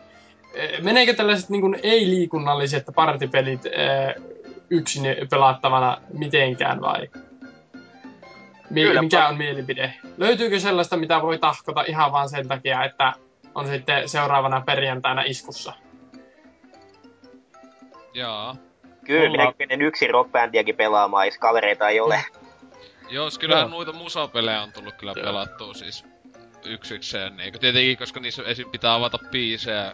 eh, 0.55 0.83
meneekö 0.83 1.15
tällaiset 1.15 1.51
niin 1.51 1.79
ei-liikunnalliset 1.83 2.85
partipelit 2.95 3.61
yksin 4.71 5.03
pelattavana 5.31 5.99
mitenkään 6.13 6.81
vai? 6.81 7.09
Mi- 8.71 8.83
Kyllä, 8.83 9.03
mikä 9.03 9.29
on 9.29 9.37
mielipide? 9.39 9.95
Löytyykö 10.17 10.61
sellaista, 10.61 10.97
mitä 10.97 11.23
voi 11.23 11.39
tahkota 11.39 11.85
ihan 11.89 12.13
vaan 12.13 12.29
sen 12.29 12.49
takia, 12.49 12.85
että 12.85 13.13
on 13.55 13.67
sitten 13.67 14.09
seuraavana 14.09 14.61
perjantaina 14.61 15.23
iskussa? 15.23 15.73
Jaa. 18.15 18.57
Kyllä, 19.05 19.29
Mulla- 19.29 19.55
menen 19.59 19.83
yksin 19.83 20.11
rockbändiäkin 20.11 20.77
pelaamaan, 20.77 21.27
jos 21.27 21.39
kavereita 21.39 21.89
ei 21.89 22.01
ole. 22.01 22.25
Joo, 23.11 23.31
s- 23.31 23.39
kyllähän 23.39 23.63
Joo. 23.63 23.71
noita 23.77 23.93
musapelejä 23.93 24.63
on 24.63 24.73
tullut 24.73 24.95
kyllä 24.95 25.13
Joo. 25.17 25.25
pelattua 25.27 25.75
siis 25.75 26.05
yksikseen. 26.65 27.37
Niin, 27.37 27.53
tietenkin, 27.61 27.97
koska 27.99 28.21
niissä 28.21 28.43
esim. 28.47 28.71
pitää 28.71 28.95
avata 28.95 29.19
biisejä, 29.31 29.93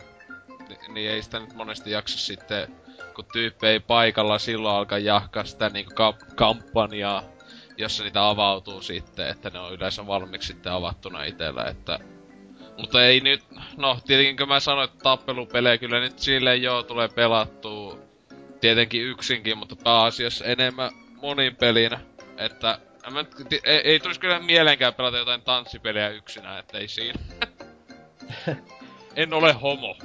niin, 0.69 0.95
niin 0.95 1.11
ei 1.11 1.23
sitä 1.23 1.39
nyt 1.41 1.55
monesti 1.55 1.91
jaksa 1.91 2.19
sitten, 2.19 2.69
kun 3.15 3.25
tyyppi 3.33 3.67
ei 3.67 3.81
paikalla 3.81 4.39
silloin 4.39 4.77
alkaa 4.77 4.99
jahkaa 4.99 5.45
sitä 5.45 5.69
niinku 5.69 5.93
ka- 5.95 6.15
kampanjaa, 6.37 7.23
jossa 7.83 8.05
niitä 8.05 8.29
avautuu 8.29 8.83
sitten, 8.83 9.29
että 9.29 9.51
ne 9.51 9.59
on 9.59 9.73
yleensä 9.73 10.07
valmiiksi 10.07 10.47
sitten 10.47 10.73
avattuna 10.73 11.25
itellä, 11.25 11.65
että... 11.65 11.99
Mutta 12.79 13.05
ei 13.05 13.21
nyt, 13.21 13.45
no 13.77 13.99
tietenkin 14.07 14.37
kun 14.37 14.49
mä 14.49 14.61
sanoin, 14.61 14.85
että 14.85 15.03
tappelupelejä 15.03 15.79
kyllä 15.79 16.01
nyt 16.01 16.19
silleen 16.19 16.63
joo 16.63 16.83
tulee 16.83 17.09
pelattua 17.09 17.99
tietenkin 18.61 19.03
yksinkin, 19.03 19.59
mutta 19.59 19.77
pääasiassa 19.77 20.45
enemmän 20.45 20.91
monin 21.23 21.57
pelinä, 21.57 22.01
että 22.37 22.79
en 23.07 23.13
mä, 23.13 23.25
ti- 23.49 23.61
ei, 23.65 23.79
ei 23.79 24.01
tulisi 24.01 24.21
kyllä 24.21 24.39
mieleenkään 24.41 24.95
pelata 24.95 25.19
jotain 25.19 25.43
tanssipeliä 25.43 26.09
yksinään, 26.09 26.59
että 26.59 26.79
ei 26.79 26.89
siinä. 26.89 27.21
en 29.17 29.35
ole 29.35 29.53
homo. 29.53 29.97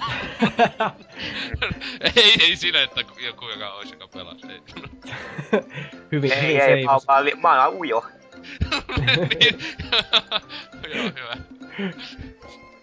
ei, 2.16 2.34
ei 2.40 2.56
siinä, 2.56 2.82
että 2.82 3.00
joku 3.00 3.48
joka 3.48 3.74
olisi, 3.74 3.94
joka 3.94 4.08
pelasi. 4.08 4.46
Ei. 4.52 4.60
hyvin, 6.12 6.32
Ei, 6.32 6.42
hyvin 6.42 6.60
ei, 6.60 6.84
mä 6.84 6.92
oon, 6.92 7.00
mä 7.42 7.66
oon 7.66 7.76
ujo. 7.76 8.04
niin. 9.40 9.58
Joo, 10.94 11.04
hyvä. 11.04 11.36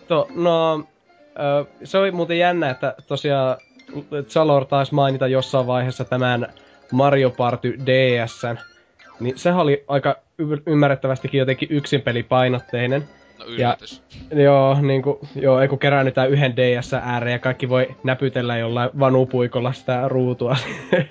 To, 0.08 0.28
no, 0.36 0.84
se 1.84 1.98
oli 1.98 2.12
muuten 2.12 2.40
jännä, 2.40 2.70
että 2.70 2.96
tosiaan 3.08 3.58
Zalor 4.30 4.66
taisi 4.66 4.94
mainita 4.94 5.28
jossain 5.28 5.68
vaiheessa 5.68 6.06
tämän 6.06 6.54
Mario 6.92 7.30
Party 7.30 7.78
DSn. 7.86 8.58
Niin 9.20 9.38
sehän 9.38 9.60
oli 9.60 9.84
aika 9.88 10.16
y- 10.38 10.64
ymmärrettävästikin 10.66 11.40
jotenkin 11.40 11.68
yksinpelipainotteinen. 11.72 13.10
No 13.42 13.48
yllätys. 13.48 14.04
Joo, 14.32 14.82
niinku, 14.82 15.20
joo, 15.36 15.60
ei 15.62 15.68
kun 15.68 15.80
keräännytään 15.80 16.30
yhden 16.30 16.56
DS 16.56 16.94
ääreen 16.94 17.34
ja 17.34 17.40
kaikki 17.40 17.70
voi 17.70 17.88
näpytellä 18.04 18.58
jollain 18.58 18.90
vanupuikolla 19.00 19.74
sitä 19.74 20.08
ruutua. 20.08 20.58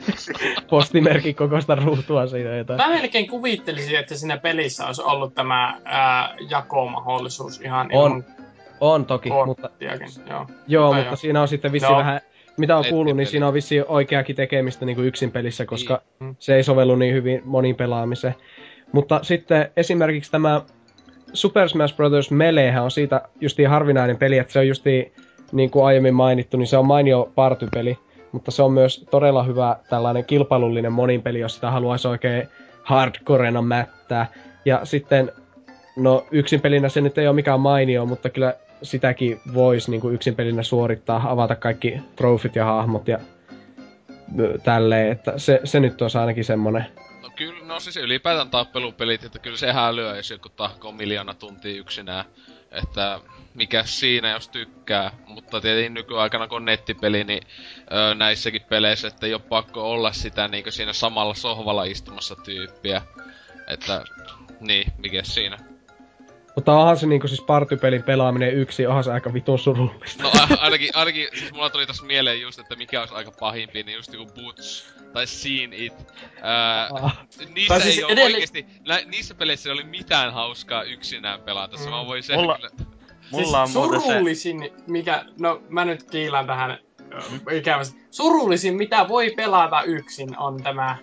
Postimerkin 0.70 1.34
kokoista 1.34 1.74
ruutua 1.74 2.26
siinä 2.26 2.56
jotain. 2.56 2.76
Mä 2.76 2.88
melkein 2.88 3.28
kuvittelisin, 3.28 3.98
että 3.98 4.14
siinä 4.14 4.36
pelissä 4.36 4.86
olisi 4.86 5.02
ollut 5.02 5.34
tämä 5.34 5.80
ää, 5.84 6.36
jakomahdollisuus 6.50 7.60
ihan 7.60 7.88
On, 7.92 8.10
ilman 8.12 8.24
On 8.80 9.06
toki, 9.06 9.30
mutta. 9.46 9.70
Joo. 10.30 10.46
joo, 10.66 10.92
mutta 10.94 11.08
joo. 11.08 11.16
siinä 11.16 11.42
on 11.42 11.48
sitten 11.48 11.72
vissi 11.72 11.88
No. 11.88 11.96
vähän, 11.98 12.20
mitä 12.56 12.76
on 12.76 12.84
kuullut, 12.90 13.16
niin 13.16 13.26
siinä 13.26 13.48
on 13.48 13.54
vissi 13.54 13.80
oikeakin 13.88 14.36
tekemistä 14.36 14.84
niin 14.86 14.96
kuin 14.96 15.06
yksin 15.06 15.30
pelissä, 15.30 15.66
koska 15.66 16.02
Niin. 16.20 16.36
se 16.38 16.54
ei 16.54 16.62
sovellu 16.62 16.96
niin 16.96 17.14
hyvin 17.14 17.42
monin 17.44 17.76
pelaamiseen. 17.76 18.34
Mutta 18.92 19.20
sitten 19.22 19.70
esimerkiksi 19.76 20.30
tämä 20.30 20.62
Super 21.32 21.68
Smash 21.68 21.96
Bros. 21.96 22.30
Meleehän 22.30 22.84
on 22.84 22.90
siitä 22.90 23.20
justiin 23.40 23.68
harvinainen 23.68 24.16
peli, 24.16 24.38
että 24.38 24.52
se 24.52 24.58
on 24.58 24.68
justiin, 24.68 25.12
niin 25.52 25.70
kuin 25.70 25.84
aiemmin 25.84 26.14
mainittu, 26.14 26.56
niin 26.56 26.66
se 26.66 26.76
on 26.76 26.86
mainio 26.86 27.32
partypeli, 27.34 27.98
mutta 28.32 28.50
se 28.50 28.62
on 28.62 28.72
myös 28.72 29.06
todella 29.10 29.42
hyvä 29.42 29.76
tällainen 29.90 30.24
kilpailullinen 30.24 30.92
moninpeli, 30.92 31.40
jos 31.40 31.54
sitä 31.54 31.70
haluaisi 31.70 32.08
oikein 32.08 32.48
hardcorena 32.82 33.62
mättää. 33.62 34.26
Ja 34.64 34.80
sitten, 34.84 35.32
no 35.96 36.26
yksin 36.30 36.60
pelinä 36.60 36.88
se 36.88 37.00
nyt 37.00 37.18
ei 37.18 37.26
ole 37.26 37.34
mikään 37.34 37.60
mainio, 37.60 38.06
mutta 38.06 38.30
kyllä 38.30 38.54
sitäkin 38.82 39.40
voisi 39.54 39.90
niin 39.90 40.00
kuin 40.00 40.14
yksin 40.14 40.34
pelinä 40.34 40.62
suorittaa, 40.62 41.30
avata 41.30 41.56
kaikki 41.56 42.00
trofit 42.16 42.56
ja 42.56 42.64
hahmot 42.64 43.08
ja 43.08 43.18
tälleen, 44.64 45.12
että 45.12 45.32
se, 45.36 45.60
se 45.64 45.80
nyt 45.80 46.02
olisi 46.02 46.18
ainakin 46.18 46.44
semmonen. 46.44 46.86
No 47.22 47.30
kyllä, 47.36 47.64
no 47.64 47.80
siis 47.80 47.96
ylipäätään 47.96 48.50
tappelupelit, 48.50 49.24
että 49.24 49.38
kyllä 49.38 49.56
se 49.56 49.72
hälyä, 49.72 50.16
jos 50.16 50.30
joku 50.30 50.48
tahkoo 50.48 50.92
miljoona 50.92 51.34
tuntia 51.34 51.78
yksinään. 51.80 52.24
Että 52.70 53.20
mikä 53.54 53.84
siinä, 53.84 54.30
jos 54.30 54.48
tykkää. 54.48 55.10
Mutta 55.26 55.60
tietenkin 55.60 55.94
nykyaikana, 55.94 56.48
kun 56.48 56.56
on 56.56 56.64
nettipeli, 56.64 57.24
niin 57.24 57.42
öö, 57.92 58.14
näissäkin 58.14 58.62
peleissä, 58.68 59.08
että 59.08 59.26
ei 59.26 59.34
ole 59.34 59.42
pakko 59.48 59.90
olla 59.90 60.12
sitä 60.12 60.48
niin 60.48 60.72
siinä 60.72 60.92
samalla 60.92 61.34
sohvalla 61.34 61.84
istumassa 61.84 62.36
tyyppiä. 62.36 63.02
Että, 63.66 64.04
niin, 64.60 64.92
mikä 64.98 65.22
siinä. 65.22 65.69
Mutta 66.60 66.72
onhan 66.78 66.96
se 66.96 67.06
niinku 67.06 67.28
siis 67.28 67.40
partypelin 67.42 68.02
pelaaminen 68.02 68.54
yksi, 68.54 68.86
onhan 68.86 69.04
se 69.04 69.12
aika 69.12 69.32
vitun 69.32 69.58
surullista. 69.58 70.22
No 70.22 70.30
a- 70.40 70.54
ainakin, 70.60 70.90
ainakin, 70.94 71.28
siis 71.38 71.52
mulla 71.52 71.70
tuli 71.70 71.86
tässä 71.86 72.06
mieleen 72.06 72.40
just, 72.40 72.58
että 72.58 72.76
mikä 72.76 73.00
olisi 73.00 73.14
aika 73.14 73.30
pahimpi, 73.40 73.82
niin 73.82 73.96
just 73.96 74.12
joku 74.12 74.32
Boots 74.34 74.94
tai 75.12 75.26
Seen 75.26 75.72
It. 75.72 75.92
Ää, 76.42 76.88
Ah. 76.92 77.18
niissä 77.54 77.74
Tai 77.74 77.80
siis 77.80 77.98
ei 77.98 78.04
ole 78.04 78.12
edelleen- 78.12 78.34
oikeesti, 78.34 78.66
nä, 78.88 79.00
niissä 79.06 79.34
peleissä 79.34 79.68
ei 79.68 79.72
ole 79.72 79.84
mitään 79.84 80.32
hauskaa 80.32 80.82
yksinään 80.82 81.40
pelata, 81.40 81.76
se 81.76 81.84
Mm. 81.84 81.90
vaan 81.90 82.06
voi 82.06 82.22
sen 82.22 82.38
Mulla- 82.38 82.56
kyllä... 82.56 82.70
Mulla 83.30 83.64
siis 83.66 83.76
on 83.76 83.82
muuten 83.82 84.00
se... 84.00 84.06
surullisin, 84.06 84.70
mikä, 84.86 85.24
no 85.40 85.62
mä 85.68 85.84
nyt 85.84 86.02
kiilan 86.10 86.46
tähän 86.46 86.78
ikävästi. 87.52 88.00
Surullisin, 88.10 88.74
mitä 88.76 89.08
voi 89.08 89.30
pelata 89.36 89.82
yksin, 89.82 90.38
on 90.38 90.62
tämä 90.62 90.96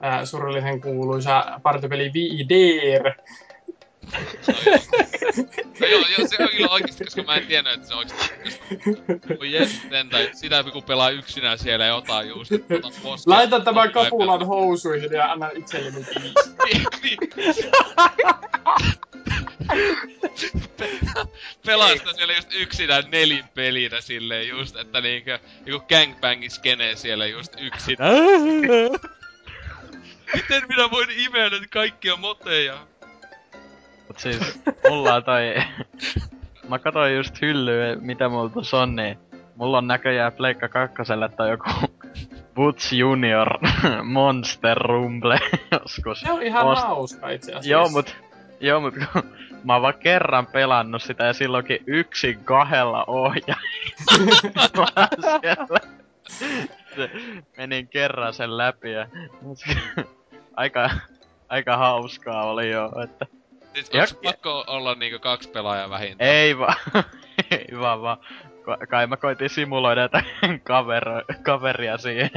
ää, 0.00 0.24
surullisen 0.26 0.80
kuuluisa 0.80 1.60
partypeli 1.62 2.10
VDR. 2.14 3.12
No 5.80 5.86
joo, 5.86 6.04
joo, 6.18 6.28
se 6.28 6.36
on 6.42 6.48
kyllä 6.48 6.68
oikeesti, 6.68 7.04
koska 7.04 7.22
mä 7.22 7.34
en 7.34 7.46
tiennyt, 7.46 7.72
että 7.72 7.88
se 7.88 7.94
oikeesti... 7.94 8.34
Voi 9.38 9.52
jes, 9.52 9.80
tai 10.10 10.30
sitä 10.32 10.64
kun 10.72 10.82
pelaa 10.82 11.10
yksinään 11.10 11.58
siellä 11.58 11.84
ja 11.84 11.94
ota 11.94 12.22
just, 12.22 12.52
ota 12.52 12.88
poskea. 13.02 13.34
Laita 13.34 13.60
tämän 13.60 13.88
Ota 13.88 13.92
kapulan 13.92 14.46
housuihin 14.46 15.12
ja 15.12 15.32
anna 15.32 15.50
itselleni 15.54 16.06
kiinni. 17.02 17.28
Pelaa 21.66 21.88
sitä 21.88 22.12
siellä 22.12 22.34
just 22.34 22.48
yksinään 22.54 23.04
nelinpelinä 23.10 24.00
silleen 24.00 24.48
just, 24.48 24.76
että 24.76 25.00
niinkö 25.00 25.38
joku 25.66 25.86
gangbangin 25.88 26.50
skene 26.50 26.96
siellä 26.96 27.26
just 27.26 27.52
yksin. 27.60 27.96
Miten 30.34 30.62
minä 30.68 30.90
voin 30.90 31.10
imeä 31.10 31.50
näitä 31.50 31.66
kaikkia 31.70 32.16
moteja? 32.16 32.86
Mut 34.14 34.20
siis, 34.20 34.60
mulla 34.88 35.14
on 35.14 35.24
toi... 35.24 35.54
Mä 36.68 36.78
katsoin 36.78 37.16
just 37.16 37.40
hyllyä, 37.42 37.96
mitä 38.00 38.28
mulla 38.28 38.48
tossa 38.48 38.80
on, 38.80 38.96
niin... 38.96 39.18
Mulla 39.56 39.78
on 39.78 39.86
näköjään 39.86 40.32
Pleikka 40.32 40.68
kakkoselle 40.68 41.28
tai 41.28 41.50
joku... 41.50 41.70
Boots 42.54 42.92
Junior 42.92 43.48
Monster 44.02 44.78
Rumble 44.78 45.38
joskus. 45.72 46.20
Se 46.20 46.32
on 46.32 46.42
ihan 46.42 46.66
Ost- 46.66 46.86
hauska 46.86 47.30
itse 47.30 47.52
asiassa. 47.52 47.70
Joo, 47.70 47.88
mut... 47.88 48.16
Joo, 48.60 48.80
mut 48.80 48.94
kun 48.94 49.22
mä 49.64 49.72
oon 49.72 49.82
vaan 49.82 49.94
kerran 49.94 50.46
pelannut 50.46 51.02
sitä 51.02 51.24
ja 51.24 51.32
silloinkin 51.32 51.78
yksin 51.86 52.44
kahdella 52.44 53.04
ohjaajalla 53.06 53.56
menin 57.56 57.88
kerran 57.88 58.34
sen 58.34 58.56
läpi 58.56 58.92
ja... 58.92 59.08
aika, 60.56 60.90
aika 61.48 61.76
hauskaa 61.76 62.44
oli 62.44 62.70
jo, 62.70 62.90
että... 63.04 63.26
Siis 63.74 63.90
Ja- 63.92 64.00
onks 64.00 64.14
pakko 64.24 64.64
olla 64.66 64.94
niinku 64.94 65.18
kaksi 65.18 65.48
pelaajaa 65.48 65.90
vähintään? 65.90 66.30
Ei 66.30 66.58
vaan, 66.58 66.76
ei 67.50 67.66
vaan 67.80 68.02
vaan. 68.02 68.18
Ka- 68.64 68.78
Kai 68.88 69.06
mä 69.06 69.16
koitin 69.16 69.50
simuloida 69.50 70.02
jotain 70.02 70.24
kavero, 70.64 71.22
kaveria 71.42 71.98
siihen. 71.98 72.30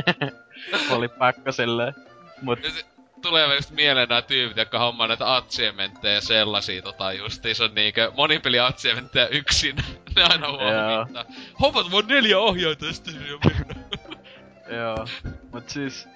Oli 0.96 1.08
pakko 1.08 1.52
silleen. 1.52 1.94
Mut 2.42 2.64
Ja 2.64 2.70
Tulee 3.22 3.56
just 3.56 3.72
mieleen 3.72 4.10
nää 4.10 4.22
tyypit, 4.22 4.58
jotka 4.58 4.80
hommaa 4.80 5.08
näitä 5.08 5.36
achievementteja 5.36 6.14
ja 6.14 6.22
sellaisia 6.22 6.82
tota 6.82 7.14
justiinsa 7.14 7.68
niinkö 7.68 8.12
monipeli 8.18 8.60
achievementteja 8.60 9.28
yksin. 9.28 9.76
ne 10.16 10.24
aina 10.24 10.48
huomittaa. 10.48 11.26
Hommat 11.62 11.92
vaan 11.92 12.08
neljä 12.08 12.40
ohjaita 12.40 12.86
ja 12.86 12.94
sitten 12.94 13.14
on 13.16 13.28
joo. 14.76 15.06
Mut 15.54 15.70
siis 15.70 16.08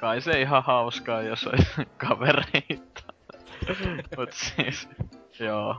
kai 0.00 0.20
se 0.20 0.40
ihan 0.40 0.62
hauskaa, 0.64 1.22
jos 1.22 1.46
olisi 1.46 1.66
kavereita. 1.96 3.03
Mut 4.16 4.32
siis, 4.32 4.88
joo. 5.40 5.76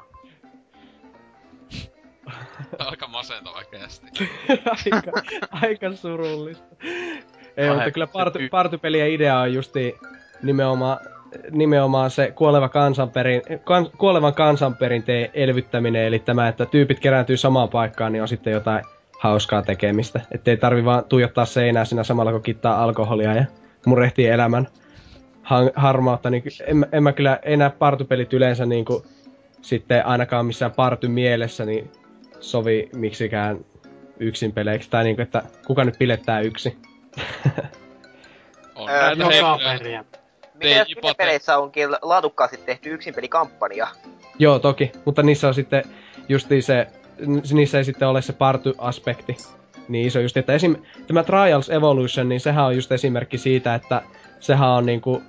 Aika 2.79 3.07
masentava 3.07 3.63
kästi. 3.63 4.07
aika, 4.49 5.11
aika 5.51 5.91
surullista. 5.91 6.75
Ei, 7.57 7.69
mutta 7.69 7.91
kyllä 7.91 8.07
party, 8.07 8.39
y- 8.39 8.49
partypelien 8.49 9.11
idea 9.11 9.39
on 9.39 9.53
justi 9.53 9.95
nimenomaan, 10.43 10.97
nimenomaan 11.51 12.11
se 12.11 12.31
kuoleva 12.31 12.69
kansanperin, 12.69 13.41
kan, 13.63 13.89
kuolevan 13.97 14.33
kansanperinteen 14.33 15.29
elvyttäminen, 15.33 16.05
eli 16.05 16.19
tämä, 16.19 16.47
että 16.47 16.65
tyypit 16.65 16.99
kerääntyy 16.99 17.37
samaan 17.37 17.69
paikkaan, 17.69 18.11
niin 18.11 18.21
on 18.21 18.27
sitten 18.27 18.53
jotain 18.53 18.83
hauskaa 19.19 19.61
tekemistä. 19.61 20.21
Että 20.31 20.51
ei 20.51 20.57
tarvi 20.57 20.85
vaan 20.85 21.03
tuijottaa 21.03 21.45
seinää 21.45 21.85
siinä 21.85 22.03
samalla, 22.03 22.31
kun 22.31 22.43
kittaa 22.43 22.83
alkoholia 22.83 23.35
ja 23.35 23.45
murehtii 23.85 24.27
elämän 24.27 24.67
harmautta, 25.75 26.29
niin 26.29 26.43
en, 26.67 26.87
en 26.91 27.03
mä 27.03 27.13
kyllä 27.13 27.39
enää 27.43 27.69
partypelit 27.69 28.33
yleensä 28.33 28.65
niin 28.65 28.85
kuin, 28.85 29.03
sitten 29.61 30.05
ainakaan 30.05 30.45
missään 30.45 30.71
party 30.71 31.07
mielessä 31.07 31.65
niin 31.65 31.91
sovi 32.39 32.89
miksikään 32.95 33.65
yksin 34.19 34.51
peleiksi. 34.51 34.89
Tai 34.89 35.03
niinku, 35.03 35.21
että 35.21 35.43
kuka 35.67 35.83
nyt 35.83 35.95
pilettää 35.99 36.39
yksi. 36.39 36.77
On 38.75 38.89
Öö, 38.89 39.11
Joka 39.11 39.59
periä. 39.63 40.05
Mitä 40.53 40.69
jos 40.69 40.87
Teijipate- 40.87 41.15
peleissä 41.17 41.57
onkin 41.57 41.89
laadukkaasti 42.01 42.57
tehty 42.57 42.89
yksinpelikampanja? 42.89 43.87
Joo, 44.39 44.59
toki. 44.59 44.91
Mutta 45.05 45.23
niissä 45.23 45.47
on 45.47 45.53
sitten 45.53 45.83
justiin 46.29 46.63
se, 46.63 46.87
niissä 47.53 47.77
ei 47.77 47.83
sitten 47.83 48.07
ole 48.07 48.21
se 48.21 48.33
party-aspekti 48.33 49.37
niin 49.87 50.07
iso 50.07 50.19
just, 50.19 50.37
että 50.37 50.53
esim. 50.53 50.75
tämä 51.07 51.23
Trials 51.23 51.69
Evolution, 51.69 52.29
niin 52.29 52.39
sehän 52.39 52.65
on 52.65 52.75
just 52.75 52.91
esimerkki 52.91 53.37
siitä, 53.37 53.75
että 53.75 54.01
sehän 54.39 54.69
on 54.69 54.85
niinku 54.85 55.21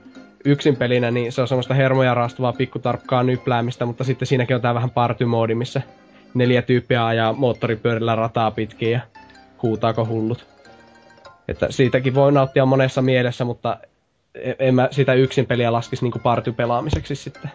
yksin 0.46 0.76
pelinä, 0.76 1.10
niin 1.10 1.32
se 1.32 1.40
on 1.40 1.48
semmoista 1.48 1.74
hermoja 1.74 2.14
raastavaa 2.14 2.52
pikkutarkkaa 2.52 3.22
nypläämistä, 3.22 3.86
mutta 3.86 4.04
sitten 4.04 4.26
siinäkin 4.26 4.56
on 4.56 4.62
tää 4.62 4.74
vähän 4.74 4.90
party-moodi, 4.90 5.54
missä 5.54 5.82
neljä 6.34 6.62
tyyppiä 6.62 7.06
ajaa 7.06 7.32
moottoripyörillä 7.32 8.14
rataa 8.14 8.50
pitkin 8.50 8.90
ja 8.90 9.00
huutaako 9.62 10.06
hullut. 10.06 10.46
Että 11.48 11.66
siitäkin 11.70 12.14
voi 12.14 12.32
nauttia 12.32 12.66
monessa 12.66 13.02
mielessä, 13.02 13.44
mutta 13.44 13.78
e- 14.34 14.54
en 14.58 14.74
mä 14.74 14.88
sitä 14.90 15.14
yksin 15.14 15.46
peliä 15.46 15.72
laskisi 15.72 16.04
niinku 16.04 16.18
party-pelaamiseksi 16.18 17.14
sitten. 17.14 17.50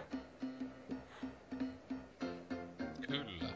Kyllä. 3.08 3.48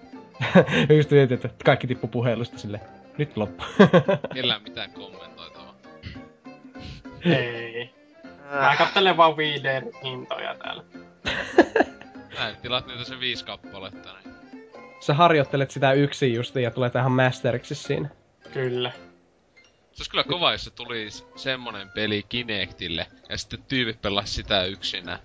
Just 0.97 1.11
mietin, 1.11 1.35
että 1.35 1.65
kaikki 1.65 1.87
tippu 1.87 2.07
puhelusta 2.07 2.59
sille. 2.59 2.81
Nyt 3.19 3.37
loppu. 3.37 3.65
Kellään 4.35 4.63
mitään 4.63 4.91
kommentoitavaa. 4.91 5.75
Ei. 7.25 7.96
Mä 8.51 8.75
kattelen 8.79 9.17
vaan 9.17 9.37
Wiider 9.37 9.83
hintoja 10.05 10.55
täällä. 10.55 10.85
Näin, 12.39 12.57
tilat 12.57 12.87
niitä 12.87 13.05
se 13.05 13.21
viisi 13.21 13.45
kappaletta, 13.45 14.09
niin... 14.13 14.37
Sä 15.01 15.15
harjoittelet 15.15 15.71
sitä 15.71 15.93
yksin 15.93 16.35
justiin 16.35 16.65
ja 16.65 16.71
tulee 16.71 16.91
tähän 16.91 17.13
masteriksi 17.13 17.75
siinä. 17.75 18.09
Kyllä. 18.53 18.93
Se 19.93 20.01
olisi 20.01 20.11
kyllä 20.11 20.25
kova, 20.25 20.53
jos 20.53 20.65
se 20.65 20.71
tulisi 20.71 21.25
semmonen 21.37 21.89
peli 21.91 22.23
Kinectille, 22.29 23.07
ja 23.29 23.39
sitten 23.39 23.63
tyypit 23.69 24.03
pelas 24.03 24.35
sitä 24.35 24.65
yksinä. 24.65 25.19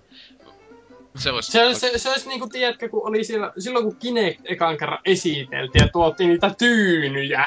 Se 1.16 1.30
olisi... 1.30 1.52
Se, 1.52 1.74
se, 1.74 1.98
se 1.98 2.10
olisi 2.10 2.28
niinku, 2.28 2.48
tiedätkö, 2.48 2.88
kun 2.88 3.08
oli 3.08 3.24
siellä, 3.24 3.52
silloin 3.58 3.84
kun 3.84 3.96
Kinect 3.96 4.40
ekan 4.44 4.78
kerran 4.78 4.98
esiteltiin 5.04 5.82
ja 5.82 5.88
tuotiin 5.88 6.30
niitä 6.30 6.54
tyynyjä 6.58 7.46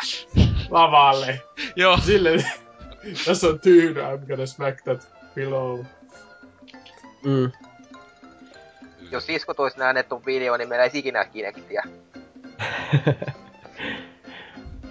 lavalle. 0.70 1.42
Joo, 1.76 1.98
Silleen, 1.98 2.46
tässä 3.26 3.48
on 3.48 3.60
tyyny, 3.60 4.02
I'm 4.02 4.28
gonna 4.28 4.46
smack 4.46 4.84
that 4.84 5.16
below. 5.36 5.86
Mm. 7.26 7.52
Jos 9.12 9.26
siskot 9.26 9.60
olisi 9.60 9.80
nähneet 9.80 10.10
ton 10.10 10.26
video, 10.26 10.58
niin 10.58 10.70
meillä 10.70 10.86
ei 10.86 10.92
ikinä 10.94 11.26
Kinectia. 11.26 11.84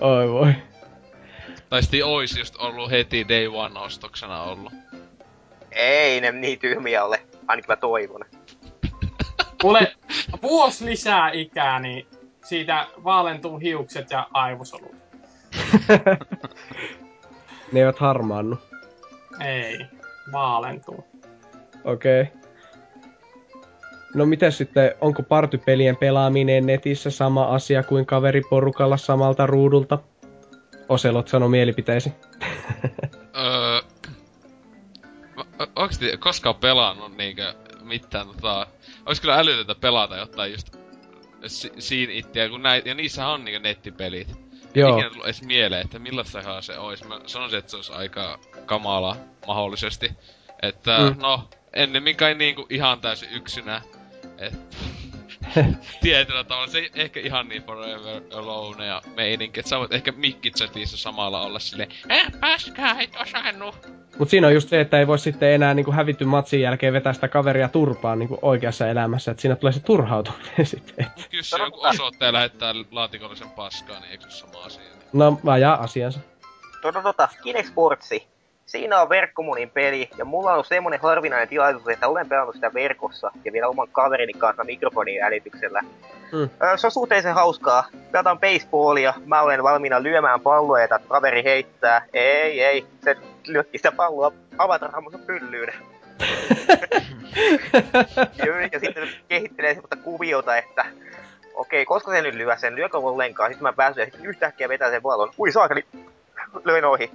Oi 0.00 0.28
voi. 0.28 0.54
tai 1.70 1.82
sitten 1.82 2.04
ois 2.04 2.36
just 2.36 2.56
ollut 2.56 2.90
heti 2.90 3.28
day 3.28 3.46
one 3.46 3.80
ostoksena 3.80 4.42
ollut. 4.42 4.72
Ei 5.70 6.20
ne 6.20 6.32
niin 6.32 6.58
tyhmiä 6.58 7.04
ole. 7.04 7.22
Ainakin 7.46 7.68
mä 7.68 7.76
toivon. 7.76 8.24
Mulle 9.62 9.94
vuosi 10.42 10.84
lisää 10.84 11.30
ikää, 11.30 11.80
niin 11.80 12.06
siitä 12.44 12.86
vaalentuu 13.04 13.58
hiukset 13.58 14.10
ja 14.10 14.28
aivosolut. 14.32 14.94
ne 17.72 17.80
eivät 17.80 17.98
harmaannu. 17.98 18.58
Ei, 19.44 19.86
vaalentuu. 20.32 21.04
Okei. 21.84 22.22
Okay. 22.22 22.44
No 24.14 24.26
miten 24.26 24.52
sitten, 24.52 24.94
onko 25.00 25.22
partypelien 25.22 25.96
pelaaminen 25.96 26.66
netissä 26.66 27.10
sama 27.10 27.44
asia 27.44 27.82
kuin 27.82 28.06
kaveriporukalla 28.06 28.96
samalta 28.96 29.46
ruudulta? 29.46 29.98
Oselot 30.88 31.28
sano 31.28 31.48
mielipiteesi. 31.48 32.12
Öö... 33.36 33.80
Mä- 35.36 35.66
Oikeesti 35.76 36.16
koskaan 36.16 36.54
pelannut 36.54 37.16
niinkö 37.16 37.54
mitään 37.82 38.26
tota... 38.26 38.66
Ois 39.06 39.20
kyllä 39.20 39.38
älytöntä 39.38 39.74
pelata 39.74 40.16
jotain 40.16 40.52
just 40.52 40.76
si- 41.46 41.72
siinä 41.78 42.12
itseä, 42.12 42.48
kun 42.48 42.62
näit, 42.62 42.86
ja 42.86 42.94
niissä 42.94 43.28
on 43.28 43.44
niinkö 43.44 43.60
nettipelit. 43.60 44.43
Joo. 44.74 44.96
Ikinä 44.96 45.08
tullut 45.10 45.24
edes 45.24 45.42
mieleen, 45.42 45.84
että 45.84 45.98
millaistahan 45.98 46.62
se 46.62 46.78
ois. 46.78 47.04
Mä 47.04 47.20
sanoisin, 47.26 47.58
että 47.58 47.70
se 47.70 47.76
olisi 47.76 47.92
aika 47.92 48.38
kamala 48.66 49.16
mahdollisesti. 49.46 50.10
Että 50.62 50.98
Mm. 50.98 51.20
no, 51.22 51.48
ennemmin 51.72 52.16
kai 52.16 52.34
niinku 52.34 52.66
ihan 52.70 53.00
täysin 53.00 53.28
yksinä. 53.32 53.82
Et, 54.38 54.54
tietyllä 56.02 56.44
tavalla 56.44 56.66
se 56.66 56.78
ei 56.78 56.90
ehkä 56.94 57.20
ihan 57.20 57.48
niin 57.48 57.62
forever 57.62 58.22
alone 58.34 58.86
ja 58.86 59.02
meininki, 59.16 59.60
että 59.60 59.70
sä 59.70 59.78
voit 59.78 59.92
ehkä 59.92 60.12
mikkichatissa 60.12 60.96
samalla 60.96 61.42
olla 61.42 61.58
silleen, 61.58 61.88
eh 62.08 62.26
paskaa, 62.40 63.00
et 63.00 63.16
osannut. 63.22 63.88
Mut 64.18 64.30
siinä 64.30 64.46
on 64.46 64.54
just 64.54 64.68
se, 64.68 64.80
että 64.80 64.98
ei 64.98 65.06
voi 65.06 65.18
sitten 65.18 65.52
enää 65.52 65.74
niinku 65.74 65.92
hävitty 65.92 66.24
matsin 66.24 66.60
jälkeen 66.60 66.92
vetää 66.92 67.12
sitä 67.12 67.28
kaveria 67.28 67.68
turpaan 67.68 68.18
niinku 68.18 68.38
oikeassa 68.42 68.88
elämässä. 68.88 69.30
Että 69.30 69.40
siinä 69.40 69.56
tulee 69.56 69.72
se 69.72 69.80
turhautuminen 69.80 70.66
sitten. 70.74 71.06
Mut 71.16 71.26
kyllä 71.30 71.42
se 71.42 71.58
joku 71.58 71.80
osoittaja 71.82 72.32
lähettää 72.32 72.74
laatikollisen 72.90 73.50
paskaa, 73.50 74.00
niin 74.00 74.10
eikö 74.10 74.24
se 74.30 74.30
sama 74.30 74.64
asia? 74.64 74.84
No, 75.12 75.40
ajaa 75.46 75.74
asiansa. 75.74 76.20
Tota, 76.82 77.02
tota, 77.02 77.28
Kinect 77.42 77.68
Sportsi. 77.68 78.33
Siinä 78.66 79.00
on 79.00 79.08
verkkomunin 79.08 79.70
peli, 79.70 80.10
ja 80.18 80.24
mulla 80.24 80.54
on 80.54 80.64
semmonen 80.64 81.00
harvinainen 81.02 81.48
tilaisuus, 81.48 81.88
että 81.88 82.08
olen 82.08 82.28
pelannut 82.28 82.54
sitä 82.54 82.74
verkossa, 82.74 83.30
ja 83.44 83.52
vielä 83.52 83.68
oman 83.68 83.88
kaverini 83.92 84.32
kanssa 84.32 84.64
mikrofonin 84.64 85.22
äänityksellä. 85.22 85.80
Mm. 86.32 86.50
Se 86.76 86.86
on 86.86 86.90
suhteellisen 86.90 87.34
hauskaa. 87.34 87.86
Pelataan 88.12 88.40
baseballia, 88.40 89.14
mä 89.26 89.42
olen 89.42 89.62
valmiina 89.62 90.02
lyömään 90.02 90.40
palloa, 90.40 90.80
jota 90.80 90.98
kaveri 91.08 91.44
heittää. 91.44 92.06
Ei, 92.12 92.64
ei, 92.64 92.86
se 93.04 93.16
lyötti 93.46 93.78
sitä 93.78 93.92
palloa 93.92 94.32
avatarhammossa 94.58 95.18
pyllyyn. 95.18 95.74
ja, 98.36 98.68
ja 98.72 98.80
sitten 98.80 99.08
kehittelee 99.28 99.74
semmoista 99.74 99.96
kuviota, 99.96 100.56
että 100.56 100.84
okei, 101.54 101.84
koska 101.84 102.12
se 102.12 102.22
nyt 102.22 102.34
lyö 102.34 102.56
sen, 102.56 102.76
lyökö 102.76 102.98
ollenkaan, 102.98 103.50
sitten 103.50 103.62
mä 103.62 103.72
pääsen 103.72 104.02
ja 104.02 104.04
sitten 104.04 104.26
yhtäkkiä 104.26 104.68
vetää 104.68 104.90
sen 104.90 105.02
pallon. 105.02 105.30
Ui 105.38 105.52
saakeli, 105.52 105.84
löin 106.64 106.84
ohi. 106.84 107.10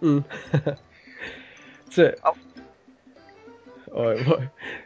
Mm. 0.00 0.24
se... 1.90 2.14
Oi 3.90 4.16
voi. 4.28 4.40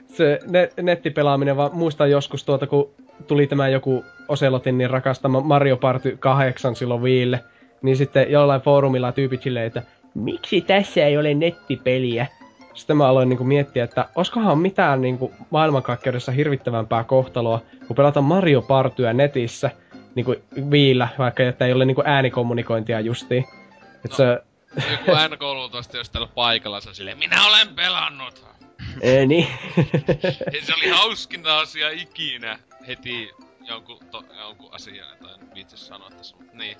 Se 0.04 0.38
net, 0.48 0.74
nettipelaaminen, 0.82 1.56
vaan 1.56 1.70
muistan 1.74 2.10
joskus 2.10 2.44
tuota, 2.44 2.66
kun 2.66 2.90
tuli 3.26 3.46
tämä 3.46 3.68
joku 3.68 4.04
Oselotin 4.28 4.78
niin 4.78 4.90
rakastama 4.90 5.40
Mario 5.40 5.76
Party 5.76 6.16
8 6.20 6.76
silloin 6.76 7.02
viille, 7.02 7.40
niin 7.82 7.96
sitten 7.96 8.30
jollain 8.30 8.60
foorumilla 8.60 9.12
tyypit 9.12 9.42
silleen, 9.42 9.66
että 9.66 9.82
miksi 10.14 10.60
tässä 10.60 11.06
ei 11.06 11.18
ole 11.18 11.34
nettipeliä? 11.34 12.26
Sitten 12.74 12.96
mä 12.96 13.08
aloin 13.08 13.28
niinku 13.28 13.44
miettiä, 13.44 13.84
että 13.84 14.08
oskohan 14.14 14.58
mitään 14.58 15.00
niinku 15.00 15.32
maailmankaikkeudessa 15.50 16.32
hirvittävämpää 16.32 17.04
kohtaloa, 17.04 17.60
kun 17.86 17.96
pelata 17.96 18.20
Mario 18.20 18.62
Partyä 18.62 19.12
netissä, 19.12 19.70
niinku 20.14 20.34
viillä, 20.70 21.08
vaikka 21.18 21.42
että 21.42 21.66
ei 21.66 21.72
ole 21.72 21.84
niinku 21.84 22.02
äänikommunikointia 22.04 23.00
justiin. 23.00 23.44
Et 24.04 24.10
No. 24.10 24.16
se, 24.16 24.42
Joku 24.90 25.10
N-koulutusti 25.28 25.96
jos 25.96 26.10
täällä 26.10 26.28
paikalla, 26.34 26.80
se 26.80 26.88
on 26.88 26.94
silleen, 26.94 27.18
minä 27.18 27.46
olen 27.46 27.74
pelannut. 27.74 28.44
Ei 29.00 29.26
niin. 29.26 29.48
Se 30.62 30.74
oli 30.74 30.88
hauskin 30.88 31.46
asia 31.46 31.90
ikinä 31.90 32.58
heti 32.86 33.30
jonkun, 33.68 33.98
to, 34.10 34.24
jonkun 34.38 34.74
asian, 34.74 35.16
tai 35.22 35.34
en 35.34 35.54
viitsi 35.54 35.76
sanoa 35.76 36.10
tässä, 36.10 36.36
mutta 36.36 36.56
niin. 36.56 36.76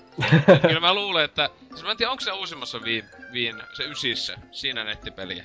Kyllä 0.67 0.79
mä 0.79 0.93
luulen, 0.93 1.25
että... 1.25 1.49
Siis 1.69 1.83
mä 1.83 1.91
en 1.91 1.97
tiedä, 1.97 2.11
onko 2.11 2.21
se 2.21 2.31
uusimmassa 2.31 2.83
viin, 2.83 3.03
viin 3.33 3.55
se 3.77 3.83
ysissä, 3.83 4.37
siinä 4.51 4.83
nettipeliä. 4.83 5.43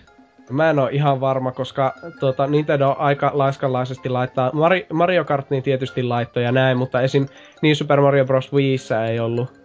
Mä 0.50 0.70
en 0.70 0.78
oo 0.78 0.88
ihan 0.92 1.20
varma, 1.20 1.52
koska 1.52 1.94
tuota, 2.20 2.46
Nintendo 2.46 2.96
aika 2.98 3.30
laiskanlaisesti 3.34 4.08
laittaa... 4.08 4.50
Mari, 4.52 4.86
Mario 4.92 5.24
Kart 5.24 5.50
niin 5.50 5.62
tietysti 5.62 6.02
laittoi 6.02 6.44
ja 6.44 6.52
näin, 6.52 6.78
mutta 6.78 7.00
esim. 7.00 7.28
niin 7.62 7.76
Super 7.76 8.00
Mario 8.00 8.24
Bros. 8.24 8.52
Wiissä 8.52 9.06
ei 9.06 9.20
ollut. 9.20 9.57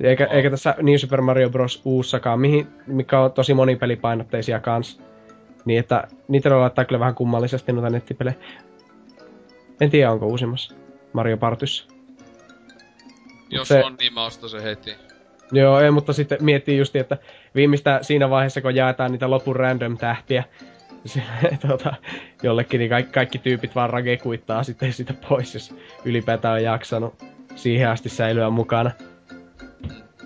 Eikä, 0.00 0.24
no, 0.26 0.32
eikä 0.32 0.50
tässä 0.50 0.74
niin 0.82 0.98
Super 0.98 1.20
Mario 1.20 1.50
Bros. 1.50 1.82
uussakaan, 1.84 2.40
mihin, 2.40 2.66
mikä 2.86 3.20
on 3.20 3.32
tosi 3.32 3.54
monipelipainotteisia 3.54 4.60
kans. 4.60 5.00
Niin 5.64 5.78
että 5.78 6.08
Nintendo 6.28 6.60
laittaa 6.60 6.84
kyllä 6.84 7.00
vähän 7.00 7.14
kummallisesti 7.14 7.72
noita 7.72 7.90
nettipelejä. 7.90 8.36
En 9.80 9.90
tiedä, 9.90 10.10
onko 10.12 10.26
uusimmassa 10.26 10.74
Mario 11.12 11.36
Partyssa. 11.36 11.86
Jos 13.50 13.68
se- 13.68 13.84
on, 13.84 13.96
niin 14.00 14.14
mä 14.14 14.24
ostan 14.24 14.50
se 14.50 14.62
heti. 14.62 14.94
Joo, 15.52 15.80
ei, 15.80 15.90
mutta 15.90 16.12
sitten 16.12 16.44
miettii 16.44 16.78
just, 16.78 16.96
että 16.96 17.18
viimeistä 17.54 17.98
siinä 18.02 18.30
vaiheessa, 18.30 18.60
kun 18.60 18.74
jaetaan 18.74 19.12
niitä 19.12 19.30
lopun 19.30 19.56
random-tähtiä 19.56 20.44
se, 21.04 21.22
tuota, 21.66 21.94
jollekin, 22.42 22.78
niin 22.78 22.90
kaikki, 22.90 23.12
kaikki 23.12 23.38
tyypit 23.38 23.74
vaan 23.74 23.90
ragekuittaa 23.90 24.62
sitten 24.62 24.92
sitä 24.92 25.14
pois, 25.28 25.54
jos 25.54 25.74
ylipäätään 26.04 26.54
on 26.54 26.62
jaksanut 26.62 27.14
siihen 27.56 27.88
asti 27.88 28.08
säilyä 28.08 28.50
mukana. 28.50 28.90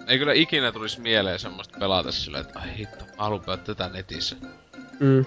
Ei 0.08 0.18
kyllä 0.18 0.32
ikinä 0.32 0.72
tulisi 0.72 1.00
mieleen 1.00 1.38
semmoista 1.38 1.78
pelata 1.78 2.12
sillä, 2.12 2.38
että 2.38 2.58
ai 2.58 2.78
hitto, 2.78 3.04
mä 3.04 3.22
haluan 3.22 3.40
pelata 3.40 3.62
tätä 3.74 3.88
netissä. 3.88 4.36
Mm. 5.00 5.24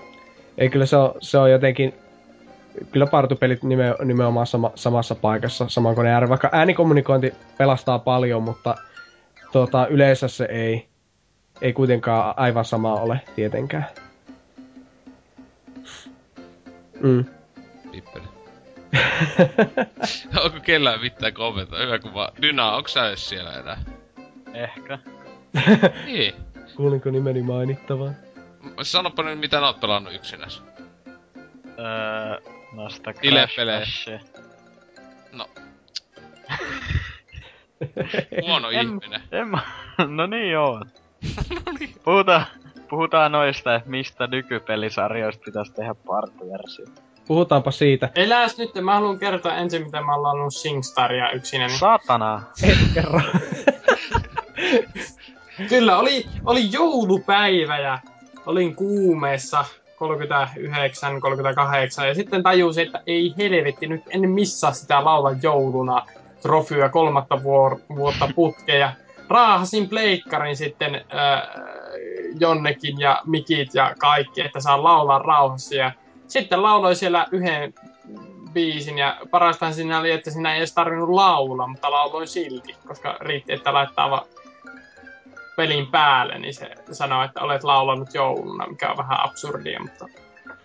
Ei 0.58 0.70
kyllä 0.70 0.86
se 0.86 0.96
on, 0.96 1.14
se 1.22 1.38
on 1.38 1.52
jotenkin, 1.52 1.94
kyllä 2.92 3.08
partupelit 3.08 3.64
nime, 3.64 3.96
nimenomaan 4.06 4.48
sama, 4.48 4.72
samassa 4.76 5.16
paikassa, 5.16 5.70
saman 5.70 5.96
koneen 5.96 6.14
ääreen, 6.14 6.30
vaikka 6.30 6.50
äänikommunikointi 6.52 7.34
pelastaa 7.58 8.00
paljon, 8.00 8.44
mutta 8.44 8.76
tuota, 9.52 9.88
yleensä 9.88 10.28
se 10.28 10.46
ei, 10.46 10.88
ei 11.62 11.74
kuitenkaan 11.74 12.34
aivan 12.38 12.66
sama 12.66 12.94
ole 12.94 13.22
tietenkään. 13.36 13.86
Mm. 17.00 17.26
Pippeli. 17.92 18.26
Onko 20.44 20.60
kellään 20.64 21.02
mitään 21.02 21.34
kommentoida? 21.34 21.86
Hyvä 21.86 22.00
kun 22.00 22.14
vaan... 22.14 22.34
Dyna, 22.42 22.72
onko 22.72 22.88
sä 22.88 23.08
edes 23.08 23.30
siellä 23.30 23.54
enää? 23.54 23.78
Ehkä. 24.54 25.00
Niin. 26.06 26.34
Kuulinko 26.76 27.10
nimeni 27.10 27.42
mainittavan? 27.42 28.16
Sanoppa 28.82 29.24
nyt 29.24 29.40
mitä 29.40 29.60
nää 29.60 29.70
oot 29.70 29.80
pelannut 29.80 30.14
yksinäs. 30.14 30.64
Öö, 31.80 32.52
no 32.74 32.90
sitä. 32.90 33.14
Crash. 33.14 34.10
No. 35.32 35.50
Huono 38.42 38.70
En- 38.70 38.88
ihminen. 38.88 39.22
En 39.32 39.48
mä... 39.48 39.60
No 40.08 40.26
niin 40.26 40.52
joo. 40.52 40.80
no 41.66 41.72
niin. 41.80 41.96
Puhutaan, 42.04 42.46
puhutaan 42.90 43.32
noista, 43.32 43.76
että 43.76 43.90
mistä 43.90 44.28
nykypelisarjoista 44.28 45.42
pitäisi 45.46 45.74
tehdä 45.74 45.96
partiversio. 45.96 46.86
Puhutaanpa 47.28 47.72
siitä. 47.72 48.10
Eläs 48.16 48.58
nyt, 48.58 48.70
mä 48.82 48.94
haluan 48.94 49.20
kertoa 49.20 49.56
ensin, 49.56 49.84
mitä 49.84 50.02
mä 50.02 50.16
oon 50.16 50.26
ollut 50.26 50.54
Singstaria 50.54 51.32
yksinäni. 51.32 51.78
Satana! 51.78 52.42
Et 52.64 52.78
kerro. 52.94 53.22
Kyllä, 55.70 55.98
oli, 55.98 56.26
oli 56.46 56.72
joulupäivä 56.72 57.80
ja 57.80 58.00
olin 58.46 58.76
kuumeessa 58.76 59.66
39, 59.96 61.22
38 61.22 62.08
ja 62.08 62.16
sitten 62.16 62.44
tajusin, 62.44 62.86
että 62.86 63.02
ei 63.08 63.34
helvetti, 63.38 63.88
nyt 63.88 64.04
en 64.10 64.30
missaa 64.30 64.72
sitä 64.72 65.06
laula 65.06 65.32
jouluna 65.42 66.06
trofyä 66.42 66.90
kolmatta 66.90 67.36
vuor- 67.44 67.96
vuotta 67.96 68.30
putkeja. 68.36 68.92
Raahasin 69.30 69.90
pleikkarin 69.90 70.58
sitten 70.58 70.96
äh, 70.96 71.42
jonnekin 72.40 73.00
ja 73.00 73.22
mikit 73.26 73.74
ja 73.74 73.96
kaikki, 74.00 74.42
että 74.42 74.60
saan 74.60 74.84
laulaa 74.84 75.20
rauhassa 75.20 75.76
ja 75.76 75.92
sitten 76.28 76.64
lauloin 76.64 76.96
siellä 76.96 77.28
yhden 77.32 77.74
biisin 78.58 78.98
ja 78.98 79.18
parastahan 79.32 79.74
siinä 79.74 80.00
oli, 80.00 80.12
että 80.12 80.32
siinä 80.32 80.54
ei 80.54 80.58
edes 80.58 80.74
tarvinnut 80.74 81.10
laulaa, 81.10 81.68
mutta 81.68 81.92
lauloin 81.92 82.28
silti, 82.28 82.76
koska 82.88 83.18
riitti, 83.20 83.54
että 83.54 83.74
laittaa 83.74 84.10
vaan 84.10 84.26
pelin 85.56 85.88
päälle, 85.88 86.40
niin 86.40 86.54
se 86.54 86.72
sanoo, 86.92 87.24
että 87.24 87.42
olet 87.42 87.64
laulanut 87.64 88.14
jouluna, 88.14 88.68
mikä 88.68 88.92
on 88.92 88.98
vähän 88.98 89.24
absurdia, 89.24 89.80
mutta 89.80 90.06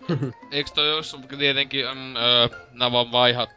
Eiks 0.51 0.71
toi 0.71 0.89
jos 0.89 1.17
tietenkin 1.37 1.87
on, 1.87 2.17
öö, 2.17 2.47
nää 2.71 2.91
vaan 2.91 3.11
vaihat 3.11 3.49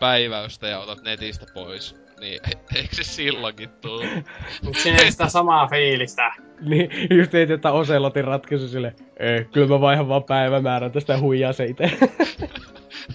päiväystä 0.00 0.68
ja 0.68 0.78
otat 0.78 1.02
netistä 1.02 1.46
pois? 1.54 1.96
Niin, 2.20 2.40
eikö 2.76 2.94
se 2.94 3.02
silloinkin 3.04 3.70
tuu? 3.80 4.02
mut 4.64 4.76
siinä 4.76 5.02
ei 5.02 5.12
sitä 5.12 5.28
samaa 5.28 5.66
fiilistä. 5.66 6.32
niin, 6.60 6.90
just 7.18 7.34
ei 7.34 7.46
tätä 7.46 7.72
Oselotin 7.72 8.24
ratkaisu 8.24 8.68
sille, 8.68 8.94
kyllä 9.52 9.68
mä 9.68 9.80
vaihan 9.80 10.08
vaan 10.08 10.24
päivämäärän 10.24 10.92
tästä 10.92 11.12
ja 11.12 11.20
huijaa 11.20 11.52
se 11.52 11.64
ite. 11.64 11.90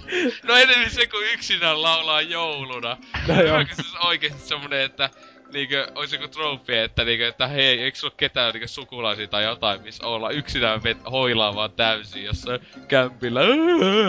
No 0.47 0.55
enemmän 0.55 0.89
se 0.89 1.07
kun 1.07 1.23
yksinään 1.33 1.81
laulaa 1.81 2.21
jouluna. 2.21 2.97
No 3.27 3.41
joo. 3.41 3.57
Onko 3.57 3.75
se 3.75 4.07
oikeesti 4.07 4.41
semmonen, 4.47 4.81
että 4.81 5.09
niinkö, 5.53 5.87
ois 5.95 6.13
joku 6.13 6.27
trofi, 6.27 6.77
että 6.77 7.03
niinkö, 7.03 7.27
että 7.27 7.47
hei, 7.47 7.79
eikö 7.79 7.97
sulla 7.97 8.13
ketään 8.17 8.53
niinkö 8.53 8.67
sukulaisia 8.67 9.27
tai 9.27 9.43
jotain, 9.43 9.81
missä 9.81 10.07
olla 10.07 10.29
yksinään 10.29 10.81
vet- 10.83 11.11
hoilaa 11.11 11.55
vaan 11.55 11.71
täysin 11.71 12.23
jossain 12.23 12.59
kämpillä. 12.87 13.41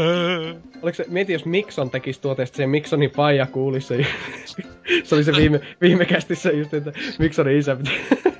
Oliko 0.83 0.97
se, 0.97 1.05
mieti 1.09 1.33
jos 1.33 1.45
Mikson 1.45 1.91
tekisi 1.91 2.21
tuota, 2.21 2.43
ja 2.43 2.47
sitten 2.47 2.63
se 2.63 2.67
Miksonin 2.67 3.11
paija 3.11 3.47
kuulisi 3.47 3.87
se. 3.87 4.07
se 5.05 5.15
oli 5.15 5.25
se 5.25 5.33
viime, 5.33 5.61
viime 5.81 6.05
kästissä 6.05 6.51
just, 6.51 6.75
että 6.75 6.93
Miksonin 7.19 7.59
isä 7.59 7.77
pitää. 7.77 8.34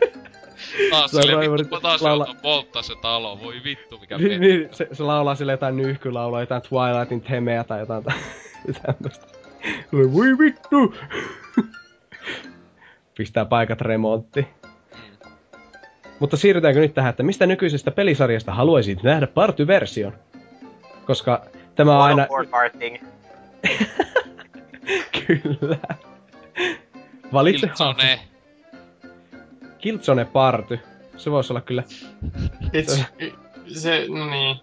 Taas 0.91 1.11
Se 1.11 1.21
raivarit- 1.21 1.59
vittu, 1.59 1.75
mä 1.75 1.81
taas 1.81 2.03
laula- 2.03 2.37
polttaa 2.43 2.83
se 2.83 2.95
talo, 3.03 3.41
voi 3.43 3.55
vittu 3.65 3.99
mikä 3.99 4.19
niin, 4.19 4.29
peli. 4.29 4.39
niin, 4.39 4.69
se, 4.73 4.89
se, 4.93 5.03
laulaa 5.03 5.35
sille 5.35 5.53
jotain 5.53 5.77
nyyhkylaulua, 5.77 6.41
jotain 6.41 6.63
Twilightin 6.63 7.21
temeä 7.21 7.65
tai 7.65 7.81
jotain 7.81 8.05
tä- 8.05 8.13
tämmöstä. 8.87 9.27
Voi 9.93 10.39
vittu! 10.39 10.95
Pistää 13.19 13.45
paikat 13.45 13.81
remontti. 13.81 14.47
Mutta 16.21 16.37
siirrytäänkö 16.37 16.81
nyt 16.81 16.95
tähän, 16.95 17.11
että 17.11 17.23
mistä 17.23 17.47
nykyisestä 17.47 17.91
pelisarjasta 17.91 18.53
haluaisit 18.53 19.03
nähdä 19.03 19.27
party-version? 19.27 20.13
Koska 21.07 21.45
tämä 21.75 21.97
on 21.97 22.03
aina... 22.03 22.27
Kyllä. 25.27 25.77
Valitse 27.33 27.67
Killzone. 27.67 28.21
Killzone 29.85 30.25
Party. 30.25 30.79
Se 31.17 31.31
voisi 31.31 31.53
olla 31.53 31.61
kyllä. 31.61 31.83
It's, 32.63 33.05
se, 33.67 34.07
no 34.09 34.31
niin. 34.31 34.57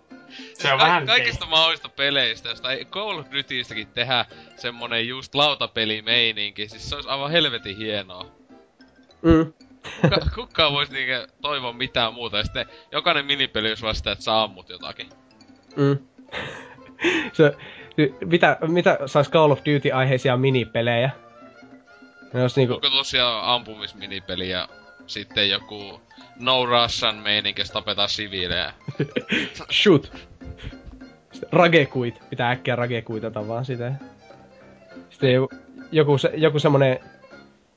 Se 0.54 0.74
on 0.74 0.80
Ka- 0.80 0.86
vähän 0.86 1.06
kaikista 1.06 1.46
mahdollisista 1.46 1.90
peleistä, 1.90 2.50
josta 2.50 2.72
ei 2.72 2.86
Call 2.86 3.20
of 3.20 3.28
Dutystäkin 3.32 3.88
tehdä 3.88 4.26
semmonen 4.56 5.08
just 5.08 5.36
lautapelimeininki, 5.36 6.68
siis 6.68 6.90
se 6.90 6.96
olisi 6.96 7.10
aivan 7.10 7.32
helvetin 7.32 7.78
hienoa. 7.78 8.26
Mm. 9.22 9.54
Kuka, 10.02 10.18
kukaan 10.36 10.74
voisi 10.74 10.94
niinkö 10.94 11.28
toivoa 11.42 11.74
mitään 11.74 12.14
muuta, 12.14 12.38
ja 12.38 12.44
sitten 12.44 12.66
jokainen 12.92 13.26
minipeli 13.26 13.70
olisi 13.70 13.84
vasta, 13.84 14.12
että 14.12 14.24
sä 14.24 14.42
ammut 14.42 14.70
jotakin. 14.70 15.10
Mm. 15.76 15.98
se, 17.34 17.58
mitä, 18.26 18.58
mitä 18.68 19.00
sais 19.06 19.30
Call 19.30 19.52
of 19.52 19.60
Duty-aiheisia 19.60 20.38
minipelejä? 20.38 21.10
Ne 22.34 22.42
olisi 22.42 22.60
niinku... 22.60 22.74
Onko 22.74 22.90
tosiaan 22.90 23.46
ampumisminipeli 23.46 24.50
ja 24.50 24.68
sitten 25.08 25.50
joku 25.50 26.02
No 26.42 26.66
Russian 26.66 27.16
meininki, 27.16 27.62
jos 27.62 27.72
tapetaan 27.72 28.10
siviilejä. 28.10 28.74
Shoot! 29.82 30.12
Ragekuit. 31.52 32.22
Pitää 32.30 32.52
äkkiä 32.52 32.76
ragekuitata 32.76 33.48
vaan 33.48 33.66
sitä. 33.66 33.92
Sitten 35.10 35.34
joku, 35.34 35.56
joku, 35.92 36.18
se, 36.18 36.32
joku 36.36 36.60
semmonen... 36.60 37.00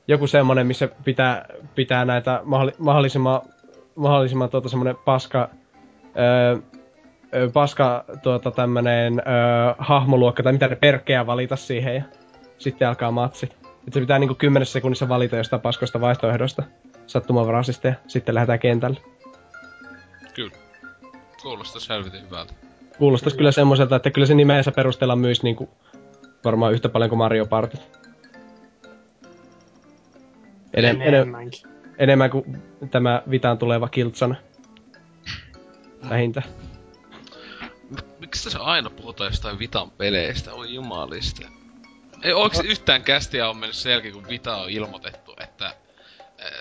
Joku 0.09 0.27
semmonen, 0.27 0.67
missä 0.67 0.89
pitää, 1.05 1.47
pitää 1.75 2.05
näitä 2.05 2.41
mahdolli, 2.45 2.73
mahdollisimman, 2.79 3.41
mahdollisimman 3.95 4.51
tuota 4.51 4.69
semmonen 4.69 4.97
paska... 5.05 5.49
Öö, 6.19 6.59
paska 7.53 8.05
tuota 8.23 8.51
tämmönen 8.51 9.19
öö, 9.19 9.75
hahmoluokka 9.79 10.43
tai 10.43 10.53
mitä 10.53 10.69
ne 10.69 10.77
perkkejä 10.77 11.27
valita 11.27 11.57
siihen 11.57 11.95
ja 11.95 12.03
sitten 12.59 12.89
alkaa 12.89 13.11
matsit. 13.11 13.57
Et 13.89 13.93
se 13.93 14.01
pitää 14.01 14.19
niinku 14.19 14.35
kymmenessä 14.35 14.73
sekunnissa 14.73 15.09
valita 15.09 15.37
jostain 15.37 15.63
paskoista 15.63 16.01
vaihtoehdosta 16.01 16.63
sattumanvaraisesti 17.07 17.89
ja 17.89 17.95
sitten 18.09 18.35
lähdetään 18.35 18.59
kentälle. 18.59 19.01
Kyllä. 20.35 20.53
Kuulostais 21.43 21.89
helvetin 21.89 22.23
hyvältä. 22.23 22.55
Kuulostais 22.99 23.35
kyllä 23.35 23.53
semmoiselta, 23.53 23.97
että 23.97 24.11
kyllä 24.11 24.27
se 24.27 24.35
nimensä 24.35 24.73
perusteella 24.73 25.17
myys 25.17 25.43
niinku 25.43 25.71
varmaan 26.45 26.73
yhtä 26.73 26.89
paljon 26.89 27.09
kuin 27.09 27.19
Mario 27.19 27.47
Party. 27.47 27.79
Enem, 30.75 31.01
enem, 31.01 31.13
enemmänkin. 31.13 31.63
enemmän 31.99 32.31
kuin 32.31 32.63
tämä 32.91 33.23
Vitaan 33.31 33.59
tuleva 33.59 33.89
Kiltsona. 33.89 34.35
Vähintä. 36.09 36.43
mistä 38.21 38.51
se 38.51 38.59
aina 38.59 38.91
puhutaan 38.91 39.31
jostain 39.31 39.59
Vitan 39.59 39.91
peleistä? 39.91 40.53
Oi 40.53 40.75
jumalista. 40.75 41.49
Ei 42.23 42.33
onks 42.33 42.61
yhtään 42.65 43.03
kästiä 43.03 43.49
on 43.49 43.57
mennyt 43.57 43.77
selkeä, 43.77 44.13
kun 44.13 44.29
Vita 44.29 44.57
on 44.57 44.71
ilmoitettu, 44.71 45.35
että 45.43 45.75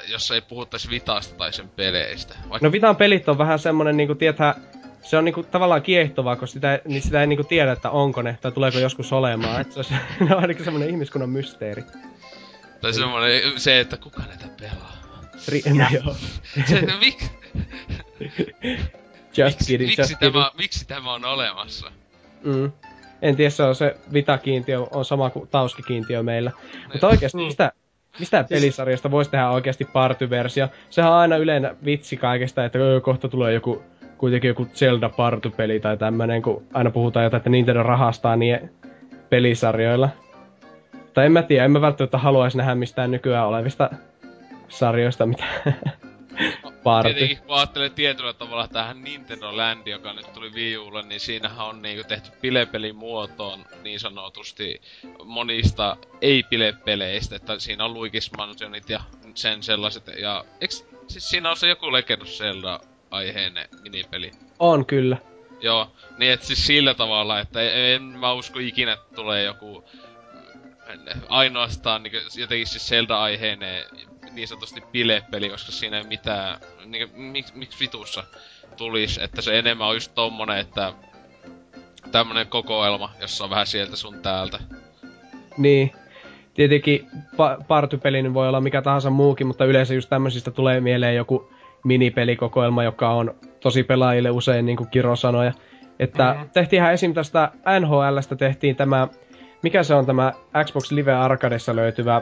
jos 0.08 0.32
ei 0.32 0.42
puhuttaisi 0.42 0.90
Vitasta 0.90 1.36
tai 1.36 1.54
sen 1.54 1.70
peleistä. 1.70 2.36
Vaikka 2.50 2.68
No 2.68 2.72
Vitan 2.72 2.96
pelit 2.96 3.30
on 3.30 3.38
vähän 3.38 3.60
semmonen 3.60 3.98
niinku, 3.98 4.16
tietää, 4.16 4.56
se 5.02 5.18
on 5.18 5.26
niinku 5.26 5.44
tavallaan 5.44 5.82
kiehtovaa, 5.82 6.36
koska 6.36 6.54
sitä, 6.54 6.80
niin 6.86 7.02
sitä 7.02 7.22
ei 7.22 7.28
niinku 7.28 7.44
tiedä, 7.44 7.72
että 7.72 7.90
onko 7.90 8.22
ne, 8.22 8.38
tai 8.42 8.52
tuleeko 8.52 8.80
joskus 8.80 9.14
olemaan. 9.14 9.62
Et 9.62 9.72
se, 9.72 9.80
on, 9.80 9.86
se 10.28 10.34
on 10.36 10.42
ainakin 10.42 10.64
semmonen 10.64 10.90
ihmiskunnan 10.90 11.30
mysteeri. 11.30 11.84
Tai 12.82 12.94
semmonen, 12.94 13.60
se, 13.60 13.80
että 13.80 13.98
kuka 13.98 14.22
näitä 14.28 14.46
pelaa. 14.60 14.94
Ri- 15.50 15.74
no 15.80 15.86
joo. 15.92 16.16
Se, 16.70 16.78
että 16.80 16.94
mik, 17.00 17.24
Just 19.38 19.60
miksi, 19.60 19.66
kidding, 19.68 19.88
miksi, 19.90 20.02
just 20.02 20.10
kidding. 20.20 20.34
tämä, 20.34 20.52
miksi 20.58 20.86
tämä 20.88 21.14
on 21.14 21.26
olemassa? 21.26 21.92
Mm. 22.44 22.72
En 23.22 23.36
tiedä, 23.36 23.50
se 23.50 23.64
on 23.64 23.76
se 23.76 23.96
Vita-kiintiö, 24.14 24.80
on 24.92 25.06
sama 25.06 25.30
kuin 25.30 25.48
Tauski-kiintiö 25.48 26.24
meillä. 26.24 26.52
Mutta 26.92 27.08
oikeasti, 27.08 27.38
Niin. 27.38 27.48
mistä, 27.48 27.72
mistä 28.20 28.46
pelisarjasta 28.50 29.12
voisi 29.12 29.32
tehdä 29.32 29.50
oikeasti 29.50 29.86
party-versio? 29.86 30.68
Sehän 30.90 31.12
on 31.12 31.18
aina 31.18 31.38
yleinen 31.38 31.78
vitsi 31.86 32.18
kaikesta, 32.18 32.66
että 32.66 32.80
öö, 32.80 33.02
kohta 33.02 33.30
tulee 33.30 33.54
joku, 33.54 33.84
kuitenkin 34.18 34.48
joku 34.48 34.66
Zelda 34.66 35.10
party-peli 35.10 35.80
tai 35.80 35.98
tämmönen, 35.98 36.42
kun 36.42 36.64
aina 36.74 36.92
puhutaan 36.92 37.24
jotain, 37.24 37.40
että 37.40 37.50
Nintendo 37.50 37.84
rahastaa 37.84 38.36
niin 38.36 38.72
pelisarjoilla. 39.30 40.10
Tai 41.14 41.26
en 41.26 41.32
mä 41.32 41.42
tiedä, 41.42 41.66
en 41.66 41.72
mä 41.72 41.82
välttämättä 41.82 42.18
haluaisi 42.18 42.58
nähdä 42.58 42.76
mistään 42.76 43.12
nykyään 43.12 43.48
olevista 43.48 43.90
sarjoista 44.68 45.26
mitään 45.26 45.64
party. 46.84 47.14
Tietenkin 47.14 47.48
kun 47.48 47.56
ajattelee 47.56 47.90
tietyllä 47.90 48.34
tavalla 48.34 48.68
tähän 48.68 49.04
Nintendo 49.04 49.58
Land, 49.58 49.88
joka 49.88 50.14
nyt 50.14 50.34
tuli 50.34 50.54
Wii 50.54 50.78
Ulle, 50.78 51.04
niin 51.04 51.20
siinähän 51.20 51.68
on 51.68 51.82
niinku 51.82 52.08
tehty 52.08 52.32
bilepelimuotoon 52.42 53.66
niin 53.84 54.00
sanotusti 54.00 54.82
monista 55.24 55.98
ei-bilepeleistä, 56.22 57.36
että 57.36 57.60
siinä 57.60 57.86
on 57.86 57.94
Luigi's 57.94 58.38
Mansionit 58.38 58.90
ja 58.90 59.00
sen 59.36 59.64
sellaiset, 59.64 60.04
ja 60.20 60.46
eiks, 60.62 60.86
siis 61.08 61.30
siinä 61.30 61.50
on 61.50 61.58
se 61.58 61.68
joku 61.68 61.92
Legend 61.92 62.22
of 62.22 62.28
Zelda 62.28 62.80
aiheinen 63.12 63.68
minipeli. 63.82 64.32
On 64.60 64.86
kyllä. 64.86 65.18
Joo, 65.62 65.92
niin 66.18 66.32
et 66.32 66.44
siis 66.44 66.66
sillä 66.68 66.94
tavalla, 66.94 67.40
että 67.40 67.62
en, 67.62 67.78
en 67.78 68.02
mä 68.02 68.34
usko 68.34 68.60
ikinä, 68.60 68.94
että 68.94 69.16
tulee 69.16 69.44
joku 69.44 69.84
mm, 69.94 71.22
ainoastaan 71.30 72.04
niin 72.04 72.14
jotenkin 72.38 72.68
siis 72.68 72.90
Zelda-aiheinen 72.90 73.84
niin 74.34 74.48
sanotusti 74.48 74.84
bilepeli, 74.92 75.50
koska 75.50 75.72
siinä 75.72 75.98
ei 75.98 76.04
mitään, 76.04 76.58
niin 76.86 77.10
miksi 77.16 77.58
mik 77.58 77.70
vitussa 77.80 78.24
tulis, 78.78 79.18
että 79.18 79.42
se 79.42 79.60
enemmän 79.60 79.88
on 79.88 79.96
just 79.96 80.12
tommonen, 80.16 80.58
että 80.58 80.94
tämmönen 82.12 82.48
kokoelma, 82.48 83.12
jossa 83.22 83.44
on 83.44 83.50
vähän 83.50 83.68
sieltä 83.68 83.96
sun 83.96 84.20
täältä. 84.22 84.60
Niin. 85.58 85.92
Tietenkin 86.54 87.08
pa- 87.16 87.64
partypeli 87.68 88.22
niin 88.22 88.34
voi 88.34 88.48
olla 88.48 88.62
mikä 88.62 88.82
tahansa 88.82 89.10
muukin, 89.10 89.48
mutta 89.48 89.66
yleensä 89.66 89.94
just 89.94 90.10
tämmöisistä 90.10 90.52
tulee 90.52 90.80
mieleen 90.80 91.16
joku 91.16 91.54
minipelikokoelma, 91.84 92.84
joka 92.84 93.10
on 93.10 93.36
tosi 93.60 93.84
pelaajille 93.84 94.30
usein, 94.30 94.66
niin 94.66 94.78
kuin 94.78 94.90
Kiro 94.90 95.16
sanoi. 95.16 95.52
Että 96.00 96.34
Mhm. 96.40 96.50
tehtiinhän 96.54 96.94
esim. 96.94 97.14
tästä 97.14 97.52
NHLstä 97.80 98.36
tehtiin 98.36 98.76
tämä, 98.76 99.08
mikä 99.64 99.84
se 99.84 99.94
on 99.94 100.06
tämä 100.06 100.34
Xbox 100.66 100.92
Live 100.92 101.14
Arcadessa 101.14 101.76
löytyvä 101.76 102.22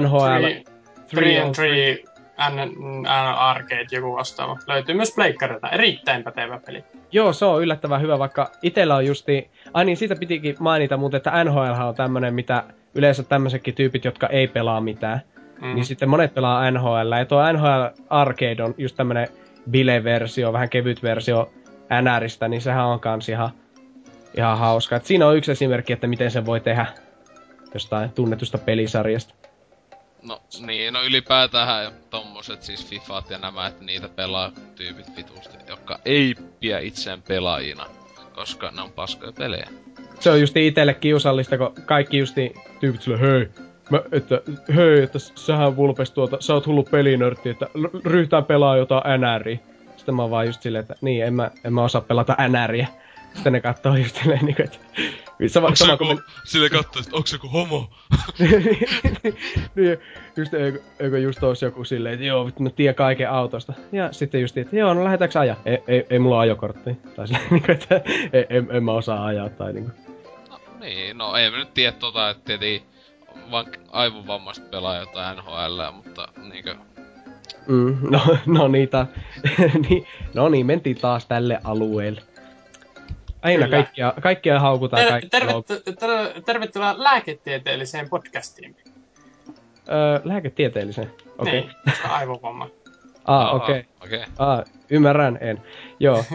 NHL 0.00 0.36
Three, 0.38 0.64
three 1.08 1.40
and 1.40 1.54
three 1.54 2.04
N, 2.50 2.56
N, 3.02 3.06
Arcade, 3.36 3.86
joku 3.90 4.16
vastaava. 4.16 4.58
Löytyy 4.66 4.94
myös 4.94 5.14
pleikkarilta. 5.14 5.68
Erittäin 5.68 6.24
pätevä 6.24 6.60
peli. 6.66 6.84
Joo, 7.12 7.32
se 7.32 7.44
on 7.44 7.62
yllättävän 7.62 8.00
hyvä, 8.00 8.18
vaikka 8.18 8.50
itellä 8.62 8.96
on 8.96 9.06
justi... 9.06 9.50
Ai 9.74 9.84
niin, 9.84 9.96
siitä 9.96 10.16
pitikin 10.16 10.56
mainita, 10.58 10.96
mutta 10.96 11.16
että 11.16 11.44
NHL 11.44 11.82
on 11.82 11.94
tämmönen, 11.94 12.34
mitä 12.34 12.64
yleensä 12.94 13.22
tämmöisetkin 13.22 13.74
tyypit, 13.74 14.04
jotka 14.04 14.26
ei 14.26 14.48
pelaa 14.48 14.80
mitään. 14.80 15.20
Mm. 15.60 15.74
Niin 15.74 15.84
sitten 15.84 16.08
monet 16.08 16.34
pelaa 16.34 16.70
NHL. 16.70 17.12
Ja 17.18 17.24
tuo 17.24 17.52
NHL 17.52 18.02
Arcade 18.10 18.62
on 18.62 18.74
just 18.78 18.96
tämmönen 18.96 19.28
bile-versio, 19.70 20.52
vähän 20.52 20.68
kevyt 20.68 21.02
versio 21.02 21.50
NRistä, 22.02 22.48
niin 22.48 22.62
sehän 22.62 22.86
on 22.86 23.00
kans 23.00 23.28
ihan, 23.28 23.50
ihan 24.36 24.58
hauska. 24.58 24.96
Et 24.96 25.06
siinä 25.06 25.26
on 25.26 25.36
yksi 25.36 25.52
esimerkki, 25.52 25.92
että 25.92 26.06
miten 26.06 26.30
se 26.30 26.46
voi 26.46 26.60
tehdä 26.60 26.86
jostain 27.74 28.10
tunnetusta 28.10 28.58
pelisarjasta. 28.58 29.34
No 30.28 30.42
niin, 30.66 30.92
no 30.92 31.02
ylipäätään 31.02 31.92
tommoset 32.10 32.62
siis 32.62 32.86
Fifat 32.86 33.30
ja 33.30 33.38
nämä, 33.38 33.66
että 33.66 33.84
niitä 33.84 34.08
pelaa 34.08 34.52
tyypit 34.76 35.16
vitusti, 35.16 35.56
jotka 35.68 35.98
ei 36.04 36.34
pidä 36.60 36.78
itseään 36.78 37.22
pelaajina, 37.22 37.86
koska 38.34 38.70
ne 38.70 38.82
on 38.82 38.92
paskoja 38.92 39.32
pelejä. 39.32 39.68
Se 40.20 40.30
on 40.30 40.40
justi 40.40 40.66
itelle 40.66 40.94
kiusallista, 40.94 41.58
kun 41.58 41.72
kaikki 41.84 42.18
justi 42.18 42.54
tyypit 42.80 43.02
sille, 43.02 43.20
hei, 43.20 43.48
mä, 43.90 44.00
että, 44.12 44.40
hei, 44.76 45.02
että 45.02 45.18
sähän 45.18 45.76
vulpes 45.76 46.10
tuota, 46.10 46.36
sä 46.40 46.54
oot 46.54 46.66
hullu 46.66 46.82
pelinörtti, 46.82 47.48
että 47.48 47.66
ryhtään 48.04 48.44
pelaa 48.44 48.76
jotain 48.76 49.20
NRiä. 49.20 49.58
Sitten 49.96 50.14
mä 50.14 50.30
vaan 50.30 50.46
just 50.46 50.62
silleen, 50.62 50.82
että 50.82 50.96
niin, 51.00 51.24
en 51.24 51.34
mä, 51.34 51.50
en 51.64 51.72
mä 51.72 51.84
osaa 51.84 52.00
pelata 52.00 52.36
NRiä. 52.48 52.86
Sitten 53.36 53.52
ne 53.52 53.60
kattoo 53.60 53.96
just 53.96 54.16
silleen, 54.16 54.44
niin 54.44 54.56
kuin, 54.56 54.64
että 54.64 54.78
sama, 55.46 55.66
Onks 55.66 55.78
se 55.78 55.84
sama 55.84 55.96
kuin 55.96 56.10
joku, 56.10 56.22
sille 56.44 56.70
kattoo, 56.70 57.02
että 57.02 57.16
onks 57.16 57.30
se 57.30 57.36
joku 57.36 57.48
homo? 57.48 57.90
niin, 59.74 59.98
just 60.36 60.54
eikö, 60.54 60.80
eikö 61.00 61.18
just 61.18 61.42
ois 61.42 61.62
joku 61.62 61.84
silleen, 61.84 62.14
että 62.14 62.26
joo, 62.26 62.46
vittu, 62.46 62.62
mä 62.62 62.70
tiedän 62.70 62.94
kaiken 62.94 63.30
autosta. 63.30 63.72
Ja 63.92 64.12
sitten 64.12 64.40
just, 64.40 64.58
että 64.58 64.76
joo, 64.76 64.94
no 64.94 65.04
lähdetäänkö 65.04 65.40
ajaa? 65.40 65.56
Ei, 65.64 65.78
ei, 65.88 66.06
ei 66.10 66.18
mulla 66.18 66.36
ole 66.36 66.42
ajokorttia. 66.42 66.94
Tai 67.16 67.26
silleen, 67.26 67.48
niin 67.50 67.62
kuin, 67.62 67.70
että 67.70 68.00
en, 68.32 68.46
en, 68.48 68.66
en, 68.70 68.84
mä 68.84 68.92
osaa 68.92 69.26
ajaa. 69.26 69.48
Tai 69.48 69.72
niin 69.72 69.84
kuin. 69.84 69.94
No 70.50 70.60
niin, 70.80 71.18
no 71.18 71.36
ei 71.36 71.50
mä 71.50 71.56
nyt 71.56 71.74
tiedä 71.74 71.92
tota, 71.92 72.30
että 72.30 72.44
tietenkin 72.44 72.82
vaan 73.50 73.66
aivovammaiset 73.92 74.70
pelaa 74.70 74.96
jotain 74.96 75.36
NHL, 75.36 75.92
mutta 75.92 76.28
niinkö... 76.48 76.74
Mm, 77.66 77.98
no, 78.10 78.20
no 78.46 78.68
niitä, 78.68 79.06
niin, 79.88 80.06
no 80.34 80.48
niin, 80.48 80.66
mentiin 80.66 81.00
taas 81.00 81.26
tälle 81.26 81.60
alueelle. 81.64 82.22
Aina 83.46 83.64
Kyllä. 83.64 83.76
kaikkia, 83.76 84.12
kaikkia 84.20 84.60
haukutaan 84.60 85.02
Ter- 85.02 85.10
kaikki 85.10 85.28
tervet- 85.28 85.96
ter- 86.00 86.42
tervetuloa 86.42 86.94
lääketieteelliseen 86.98 88.08
podcastiin. 88.08 88.76
Öö, 89.88 90.20
lääketieteelliseen. 90.24 91.10
Okei. 91.38 91.60
Niin, 91.60 91.70
koska 91.84 92.08
aivovamma. 92.08 92.68
Ah, 93.24 93.40
Aa, 93.46 93.50
okei. 93.52 93.84
Okei. 94.04 94.24
Ah, 94.38 94.62
ymmärrän, 94.90 95.38
en. 95.40 95.62
Joo. 96.00 96.24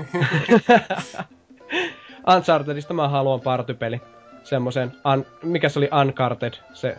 Unchartedista 2.36 2.94
mä 2.94 3.08
haluan 3.08 3.42
partypeli. 3.42 4.02
Semmosen, 4.44 4.92
un, 5.14 5.26
mikä 5.44 5.70
se 5.70 5.80
oli 5.80 5.90
Uncharted, 6.02 6.54
se, 6.74 6.98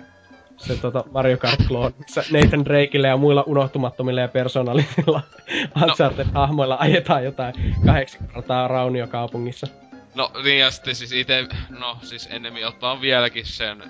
se 0.57 0.77
tota 0.77 1.05
Mario 1.13 1.37
Kart 1.37 1.61
clone, 1.69 1.95
missä 1.99 2.23
Nathan 2.33 2.65
Drakeille 2.65 3.09
ja 3.09 3.17
muilla 3.17 3.43
unohtumattomilla 3.47 4.21
ja 4.21 4.29
persoonallisilla 4.29 5.21
Uncharted-hahmoilla 5.83 6.77
ajetaan 6.79 7.25
jotain 7.25 7.55
kahdeksan 7.87 8.29
kertaa 8.35 8.69
rauniokaupungissa. 8.69 9.67
No 10.15 10.31
niin 10.45 10.59
ja 10.59 10.71
sitten 10.71 10.95
siis 10.95 11.13
ite, 11.13 11.47
no 11.69 11.99
siis 12.03 12.29
ennemmin 12.31 12.67
ottaa 12.67 13.01
vieläkin 13.01 13.47
sen, 13.47 13.83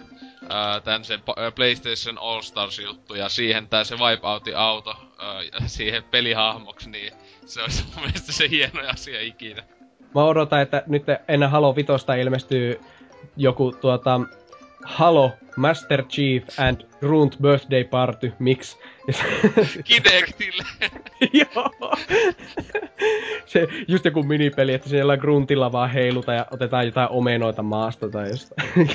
ää, 0.48 0.80
tän 0.80 1.04
sen 1.04 1.20
PlayStation 1.54 2.18
All 2.18 2.40
Stars 2.40 2.78
juttu 2.78 3.14
ja 3.14 3.28
siihen 3.28 3.68
tää 3.68 3.84
se 3.84 3.96
Wipeoutin 3.96 4.56
auto 4.56 4.96
ää, 5.18 5.40
siihen 5.66 6.02
pelihahmoksi, 6.02 6.90
niin 6.90 7.12
se 7.46 7.62
olisi 7.62 7.84
mun 7.84 8.04
mielestä 8.04 8.32
se 8.32 8.48
hieno 8.48 8.80
asia 8.88 9.20
ikinä. 9.20 9.62
Mä 10.14 10.24
odotan, 10.24 10.62
että 10.62 10.82
nyt 10.86 11.04
ennen 11.28 11.50
Halo 11.50 11.76
Vitosta 11.76 12.14
ilmestyy 12.14 12.80
joku 13.36 13.72
tuota 13.80 14.20
Halo 14.84 15.32
Master 15.56 16.02
Chief 16.02 16.44
and 16.58 16.84
Grunt 17.00 17.38
Birthday 17.40 17.84
Party 17.84 18.32
Mix. 18.38 18.76
Kinectille! 19.84 20.64
Joo. 21.40 21.94
Se 23.46 23.68
just 23.88 24.04
joku 24.04 24.22
minipeli, 24.22 24.74
että 24.74 24.88
siellä 24.88 25.16
gruntilla 25.16 25.72
vaan 25.72 25.90
heiluta 25.90 26.32
ja 26.32 26.46
otetaan 26.50 26.86
jotain 26.86 27.08
omenoita 27.08 27.62
maasta 27.62 28.08
tai 28.08 28.28
jostain. 28.28 28.88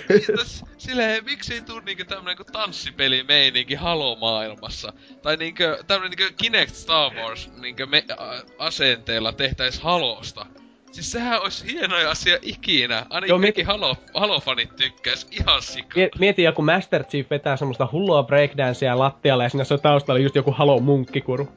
Silleen, 0.78 1.26
miksi 1.26 1.54
ei 1.54 1.62
tuu 1.62 1.80
niinkö 1.80 2.06
tämmönen 2.06 2.38
kuin 2.38 2.48
tanssipeli 2.52 3.24
meininki 3.24 3.76
Halo-maailmassa? 3.76 4.94
Tai 5.22 5.38
niinkö 5.38 5.84
tämmönen 5.88 6.12
niinkö 6.18 6.34
Kinect 6.38 6.76
Star 6.76 7.14
Wars 7.14 7.50
niinkö 7.62 7.86
me, 7.86 8.04
a, 8.18 8.34
asenteella 8.58 9.32
tehtäis 9.34 9.80
Halosta. 9.80 10.46
Siis 10.92 11.12
sehän 11.12 11.42
olisi 11.42 11.72
hienoja 11.74 12.12
asia 12.12 12.38
ikinä. 12.42 13.06
Ainakin 13.10 13.30
Joo, 13.32 13.38
mieti- 13.40 13.64
Halo, 13.64 13.96
Halo-fanit 14.14 14.76
tykkäis 14.76 15.28
ihan 15.32 15.62
sikaa. 15.62 15.92
Mie- 15.96 16.10
Mieti 16.20 16.44
joku 16.44 16.62
Master 16.62 17.04
Chief 17.04 17.30
vetää 17.30 17.58
semmoista 17.58 17.90
hullua 17.92 18.24
breakdancea 18.24 19.00
lattialle 19.00 19.44
ja 19.44 19.50
siinä 19.50 19.64
se 19.64 19.74
on 19.74 19.82
taustalla 19.82 20.20
just 20.20 20.36
joku 20.36 20.52
Halo 20.52 20.80
munkkikuru. 20.80 21.48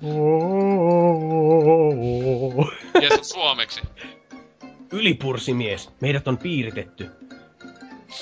Ja 3.02 3.09
se 3.09 3.15
on 3.18 3.25
suomeksi. 3.25 3.81
Ylipursimies, 4.92 5.91
meidät 6.00 6.28
on 6.28 6.39
piiritetty. 6.39 7.10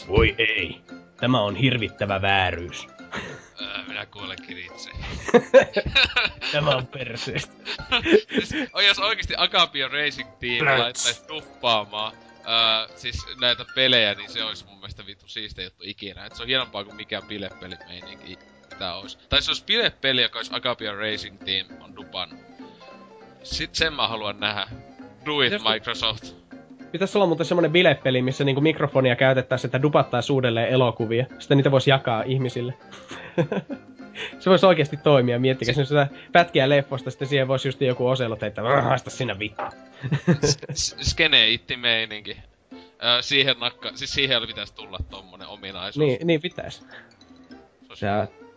Voi 0.09 0.35
ei, 0.39 0.81
tämä 1.21 1.41
on 1.41 1.57
hirvittävä 1.57 2.23
vääryys. 2.23 2.87
Minä 3.89 4.07
kuolenkin 4.07 4.59
itse. 4.59 4.91
Tämä 6.53 6.71
on 6.71 6.87
perseestä. 6.87 7.53
siis, 8.29 8.55
jos 8.89 8.99
oikeesti 8.99 9.35
Agapio 9.37 9.89
Racing 9.89 10.31
Team 10.41 10.81
laittaisi 10.81 11.27
tuppaamaan 11.27 12.13
öö, 12.13 12.97
siis 12.97 13.27
näitä 13.41 13.65
pelejä, 13.75 14.15
niin 14.15 14.31
se 14.31 14.45
olisi 14.45 14.65
mun 14.65 14.79
mielestä 14.79 15.07
vittu 15.07 15.29
siistiä 15.29 15.65
juttu 15.65 15.83
ikinä. 15.87 16.27
Et 16.27 16.35
se 16.35 16.43
on 16.43 16.49
hienompaa 16.49 16.85
kuin 16.85 16.97
mikään 16.97 17.23
bilepeli 17.23 17.77
meininki 17.89 18.39
mitä 18.79 18.95
olisi. 18.95 19.19
Tai 19.29 19.43
se 19.43 19.51
olisi 19.51 19.65
bilepeli, 19.65 20.23
joka 20.23 20.39
olisi 20.39 20.55
Agapia 20.55 20.95
Racing 20.95 21.39
Team 21.45 21.67
on 21.81 21.97
dupan. 21.97 22.39
Sit 23.43 23.75
sen 23.75 23.93
mä 23.93 24.09
haluan 24.09 24.41
nähdä. 24.41 24.67
Do 25.27 25.43
it, 25.43 25.53
Microsoft. 25.73 26.25
Pitäisi 26.93 27.19
olla 27.19 27.27
muuten 27.27 27.47
semmonen 27.47 27.73
bilepeli, 27.73 28.23
missä 28.23 28.45
niinku 28.45 28.61
mikrofonia 28.61 29.17
käytettäisiin, 29.17 29.69
että 29.69 29.83
dupattaisiin 29.83 30.35
uudelleen 30.35 30.69
elokuvia. 30.69 31.27
Sitten 31.39 31.57
niitä 31.57 31.71
voisi 31.71 31.91
jakaa 31.91 32.23
ihmisille. 32.23 32.75
se 34.41 34.51
voisi 34.51 34.67
oikeasti 34.67 34.97
toimia, 34.97 35.39
miettikää. 35.39 35.75
Se... 35.75 35.85
sitä 35.85 36.09
pätkiä 36.33 36.69
leffosta, 36.69 37.11
sitten 37.11 37.29
siihen 37.29 37.49
voisi 37.49 37.69
just 37.69 37.81
joku 37.81 38.07
oselot 38.09 38.43
heittää, 38.43 38.83
haista 38.83 39.11
sinä 39.11 39.39
vittu. 39.39 39.63
Skene 41.03 41.51
itti 41.51 41.77
meininki. 41.77 42.37
Öö, 43.05 43.23
siihen 43.23 43.57
nakka, 43.61 43.91
siis 43.95 44.13
siihen 44.13 44.43
pitäisi 44.47 44.75
tulla 44.75 44.99
tommonen 45.11 45.49
ominaisuus. 45.49 46.07
niin, 46.07 46.27
niin 46.27 46.41
pitäisi. 46.41 46.81
Se 46.81 46.87
olisi- 47.89 48.01
Se, 48.01 48.07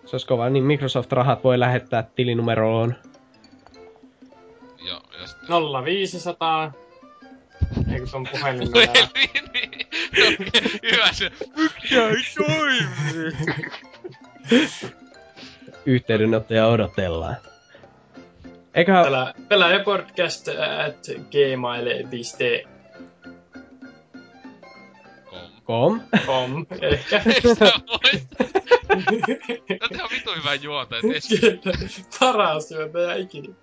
se 0.05 0.15
olisi 0.15 0.27
kova, 0.27 0.49
niin 0.49 0.63
Microsoft-rahat 0.63 1.43
voi 1.43 1.59
lähettää 1.59 2.03
tilinumeroon. 2.15 2.95
Joo, 4.87 5.01
ja 5.21 5.27
sitten... 5.27 5.47
0500. 5.85 6.71
Eikö 7.93 8.07
se 8.07 8.17
on 8.17 8.27
puhelin 8.31 8.59
niin, 8.59 9.49
niin. 9.53 9.87
Okei, 10.33 10.91
Hyvä 10.91 11.13
se. 11.13 11.31
Mikä 11.57 12.07
ei 12.07 12.23
toimi? 12.37 12.87
Yhteydenottoja 15.85 16.67
odotellaan. 16.67 17.35
Eiköhän... 18.73 19.05
Pelaa, 19.05 19.33
pelaajapodcast 19.47 20.47
at 20.47 21.07
gmail.com. 21.31 22.70
Kom. 25.71 26.01
Kom? 26.25 26.65
Ehkä. 26.81 27.21
Tää 27.59 27.71
on 29.81 29.95
ihan 29.95 30.09
vitun 30.11 30.37
hyvä 30.37 30.53
juonta, 30.53 30.97
et 30.97 31.03
edes 31.03 31.29
Paras 32.19 32.71
juontaja 32.71 33.15
ikinä. 33.15 33.53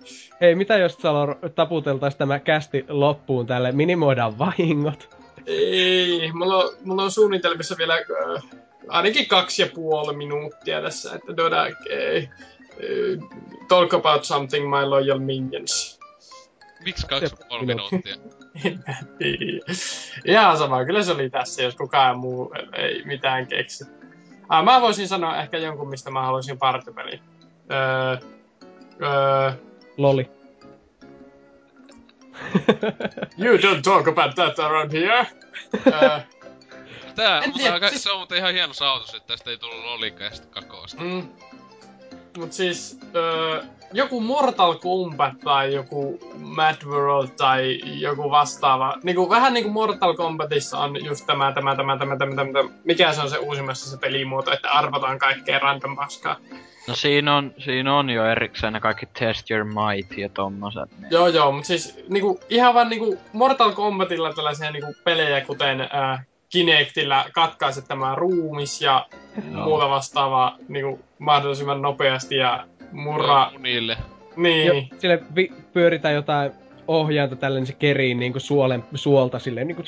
Hei, 0.41 0.55
mitä 0.55 0.77
jos 0.78 0.95
Salo 0.95 1.35
taputeltais 1.55 2.17
tämä 2.17 2.39
kästi 2.39 2.85
loppuun 2.89 3.47
tälle? 3.47 3.73
Minimoidaan 3.73 4.39
vahingot. 4.39 5.17
Ei, 5.47 6.33
mulla 6.33 6.57
on, 6.57 6.70
mulla 6.85 7.03
on 7.03 7.11
suunnitelmissa 7.11 7.75
vielä 7.78 7.95
äh, 7.95 8.43
ainakin 8.89 9.28
kaksi 9.28 9.62
ja 9.62 9.69
puoli 9.75 10.17
minuuttia 10.17 10.83
tässä, 10.83 11.15
että 11.15 11.35
tuoda 11.35 11.62
äh, 11.62 11.70
äh, 11.70 12.28
talk 13.69 13.95
about 13.95 14.25
something 14.25 14.69
my 14.69 14.85
loyal 14.85 15.19
minions. 15.19 15.98
Miksi 16.85 17.07
kaksi 17.07 17.25
ja 17.41 17.47
puoli 17.49 17.67
minuuttia? 17.67 18.15
En 18.65 18.85
mä 18.89 18.95
tiedä. 19.19 19.65
Ihan 20.25 20.59
sama, 20.59 20.85
kyllä 20.85 21.03
se 21.03 21.13
oli 21.13 21.31
tässä, 21.31 21.63
jos 21.63 21.75
kukaan 21.77 22.19
muu 22.19 22.55
ei 22.77 23.03
mitään 23.05 23.47
keksi. 23.47 23.85
Ah, 24.49 24.65
mä 24.65 24.81
voisin 24.81 25.09
sanoa 25.09 25.37
ehkä 25.43 25.59
jonkun, 25.59 25.89
mistä 25.89 26.11
mä 26.11 26.23
haluaisin 26.23 26.59
partipeliä. 26.59 27.19
Öö, 27.73 28.17
öö, 29.03 29.53
Loli. 29.97 30.31
you 33.39 33.57
don't 33.57 33.83
talk 33.83 34.09
about 34.09 34.35
that 34.35 34.59
around 34.59 34.93
here. 34.93 35.27
öö, 35.87 36.21
Tää, 37.15 37.39
En 37.39 37.45
mutta 37.45 37.59
tiedä, 37.59 37.75
aika, 37.75 37.89
siis- 37.89 38.03
se 38.03 38.11
on 38.11 38.19
muuten 38.19 38.39
ihan 38.39 38.53
hieno 38.53 38.73
saavutus, 38.73 39.15
että 39.15 39.27
tästä 39.27 39.51
ei 39.51 39.59
tullut 39.59 39.85
lollikasta 39.85 40.47
kakoosta. 40.51 41.03
Mm. 41.03 41.29
Mut 42.39 42.52
siis 42.52 43.00
öö, 43.15 43.62
joku 43.92 44.20
Mortal 44.20 44.75
Kombat 44.75 45.41
tai 45.44 45.75
joku 45.75 46.18
Mad 46.39 46.76
World 46.86 47.28
tai 47.36 47.81
joku 47.84 48.31
vastaava. 48.31 48.94
Niinku, 49.02 49.31
vähän 49.31 49.52
niinku 49.52 49.70
Mortal 49.70 50.15
Kombatissa 50.15 50.78
on 50.78 51.05
just 51.05 51.26
tämä, 51.26 51.52
tämä, 51.52 51.76
tämä, 51.76 51.97
tämä, 51.99 52.17
tämä, 52.17 52.34
tämä, 52.34 52.52
tämä. 52.52 52.68
Mikä 52.84 53.12
se 53.12 53.20
on 53.20 53.31
se 53.31 53.39
uusimmassa 53.39 53.91
se 53.91 53.97
pelimuoto, 53.97 54.52
että 54.52 54.70
arvotaan 54.70 55.18
kaikkea 55.18 55.58
random 55.58 55.97
paskaa. 55.97 56.36
No 56.89 56.94
siinä 56.94 57.36
on, 57.36 57.55
siinä 57.58 57.94
on 57.94 58.10
jo 58.10 58.26
erikseen 58.26 58.73
ne 58.73 58.81
kaikki 58.81 59.07
Test 59.07 59.50
Your 59.50 59.65
Might 59.65 60.18
ja 60.18 60.28
tommoset. 60.28 60.91
Niin. 60.99 61.10
Joo 61.10 61.26
joo, 61.26 61.52
mut 61.52 61.65
siis 61.65 62.05
niinku, 62.08 62.41
ihan 62.49 62.75
vaan 62.75 62.89
niinku 62.89 63.18
Mortal 63.33 63.73
Kombatilla 63.73 64.33
tällaisia 64.33 64.70
niinku 64.70 64.94
pelejä, 65.05 65.41
kuten 65.41 65.81
äh, 65.81 66.26
Kinectillä 66.49 67.25
katkaiset 67.33 67.85
tämä 67.89 68.15
ruumis 68.15 68.83
ja 68.83 69.07
Joo. 69.52 69.65
muuta 69.65 69.91
vastaavaa 69.91 70.57
niinku, 70.68 71.01
mahdollisimman 71.18 71.83
nopeasti 71.83 72.36
ja 72.36 72.67
murra. 72.93 73.51
Munille. 73.52 73.97
Niin. 74.36 74.67
Jo, 74.67 74.75
sille 74.99 75.23
vi- 75.35 75.52
pyöritään 75.73 76.15
jotain 76.15 76.52
ohjainta 76.89 77.36
tälle, 77.36 77.59
niin 77.59 77.67
se 77.67 77.73
kerii 77.73 78.15
niinku 78.15 78.41
suolen, 78.41 78.85
suolta 78.94 79.39
silleen 79.39 79.67
niinku... 79.67 79.83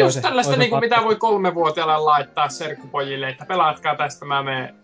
Just 0.00 0.20
tällaista, 0.20 0.56
niinku, 0.56 0.80
mitä 0.80 1.04
voi 1.04 1.16
kolmevuotiaalle 1.16 1.98
laittaa 1.98 2.48
serkkupojille, 2.48 3.28
että 3.28 3.46
pelaatkaa 3.46 3.96
tästä, 3.96 4.24
mä 4.24 4.42
menen 4.42 4.74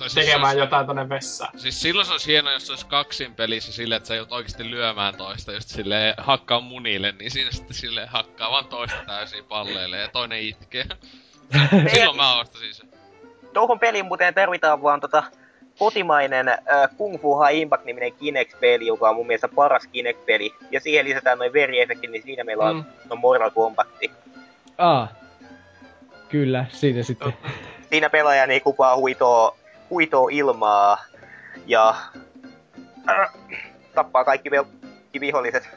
Tai 0.00 0.10
siis 0.10 0.26
tekemään 0.26 0.54
se 0.54 0.60
jotain 0.60 0.86
tonne 0.86 1.08
vessaan. 1.08 1.58
Siis 1.58 1.80
silloin 1.82 2.06
se 2.06 2.12
olisi 2.12 2.26
hienoa, 2.26 2.52
jos 2.52 2.66
se 2.66 2.72
olisi 2.72 2.86
kaksin 2.86 3.34
pelissä 3.34 3.72
silleen, 3.72 3.96
että 3.96 4.06
sä 4.06 4.14
joudut 4.14 4.32
oikeesti 4.32 4.70
lyömään 4.70 5.14
toista, 5.14 5.52
just 5.52 5.68
silleen 5.68 6.14
hakkaa 6.18 6.60
munille, 6.60 7.12
niin 7.12 7.30
siinä 7.30 7.50
sitten 7.50 7.74
silleen 7.76 8.08
hakkaa 8.08 8.50
vaan 8.50 8.64
toista 8.66 8.96
täysin 9.06 9.44
palleille 9.44 9.96
ja 9.98 10.08
toinen 10.08 10.40
itkee. 10.42 10.84
silloin 11.94 12.16
mä 12.16 12.40
ostasin 12.40 12.74
sen. 12.74 12.88
Tuohon 13.52 13.78
peliin 13.78 14.06
muuten 14.06 14.34
tarvitaan 14.34 14.82
vaan 14.82 15.00
tota 15.00 15.22
kotimainen 15.78 16.48
äh, 16.48 16.58
Kung 16.96 17.20
Fu 17.22 17.40
High 17.42 17.58
Impact-niminen 17.60 18.12
Kinect-peli, 18.12 18.86
joka 18.86 19.08
on 19.08 19.16
mun 19.16 19.26
mielestä 19.26 19.48
paras 19.48 19.86
Kinect-peli. 19.86 20.54
Ja 20.70 20.80
siihen 20.80 21.04
lisätään 21.04 21.38
noin 21.38 21.52
veriefektit, 21.52 22.10
niin 22.10 22.22
siinä 22.22 22.44
meillä 22.44 22.64
on 22.64 22.76
Mm. 22.76 22.84
no 23.10 23.16
Mortal 23.16 23.50
Kombat. 23.50 23.88
Aa. 24.78 25.08
Kyllä, 26.28 26.64
siinä 26.68 27.02
sitten. 27.02 27.32
Siinä 27.90 28.10
pelaaja 28.10 28.46
niin 28.46 28.62
kupaa 28.62 28.96
huitoo, 28.96 29.56
huitoo 29.90 30.28
ilmaa 30.32 30.98
ja 31.66 31.94
äh, 33.08 33.32
tappaa 33.94 34.24
kaikki 34.24 34.50
vel- 34.50 34.88
viholliset. 35.20 35.68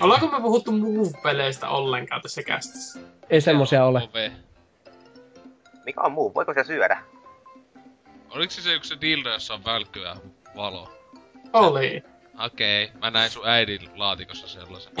Ollaanko 0.00 0.26
me 0.26 0.40
puhuttu 0.40 0.70
Move-peleistä 0.72 1.68
ollenkaan 1.68 2.22
tässä 2.22 2.42
kästissä? 2.42 3.00
Ei 3.30 3.40
semmosia 3.40 3.84
ole. 3.84 4.08
Ove. 4.12 4.32
Mikä 5.84 6.00
on 6.00 6.12
muu? 6.12 6.34
Voiko 6.34 6.54
se 6.54 6.64
syödä? 6.64 7.02
Oliko 8.30 8.50
se 8.50 8.62
se 8.62 8.74
yksi 8.74 8.88
se 8.88 9.00
dildo, 9.00 9.32
jossa 9.32 9.54
on 9.54 9.64
välkkyä 9.64 10.16
valo? 10.56 10.92
Oli. 11.52 12.02
Okei, 12.44 12.90
mä 13.00 13.10
näin 13.10 13.30
sun 13.30 13.48
äidin 13.48 13.90
laatikossa 13.96 14.48
sellaisen. 14.48 14.92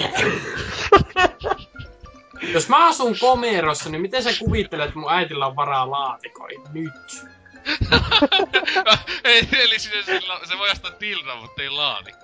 Jos 2.52 2.68
mä 2.68 2.86
asun 2.88 3.14
komerossa, 3.20 3.90
niin 3.90 4.02
miten 4.02 4.22
sä 4.22 4.30
kuvittelet, 4.38 4.86
että 4.86 4.98
mun 4.98 5.12
äitillä 5.12 5.46
on 5.46 5.56
varaa 5.56 5.90
laatikoihin 5.90 6.60
nyt? 6.72 7.26
Ei, 9.24 9.48
eli 9.52 9.78
sinne 9.78 10.02
sillä, 10.02 10.40
se 10.44 10.58
voi 10.58 10.70
ostaa 10.70 10.90
dildon, 11.00 11.38
mutta 11.38 11.62
ei 11.62 11.70
laatikko. 11.70 12.20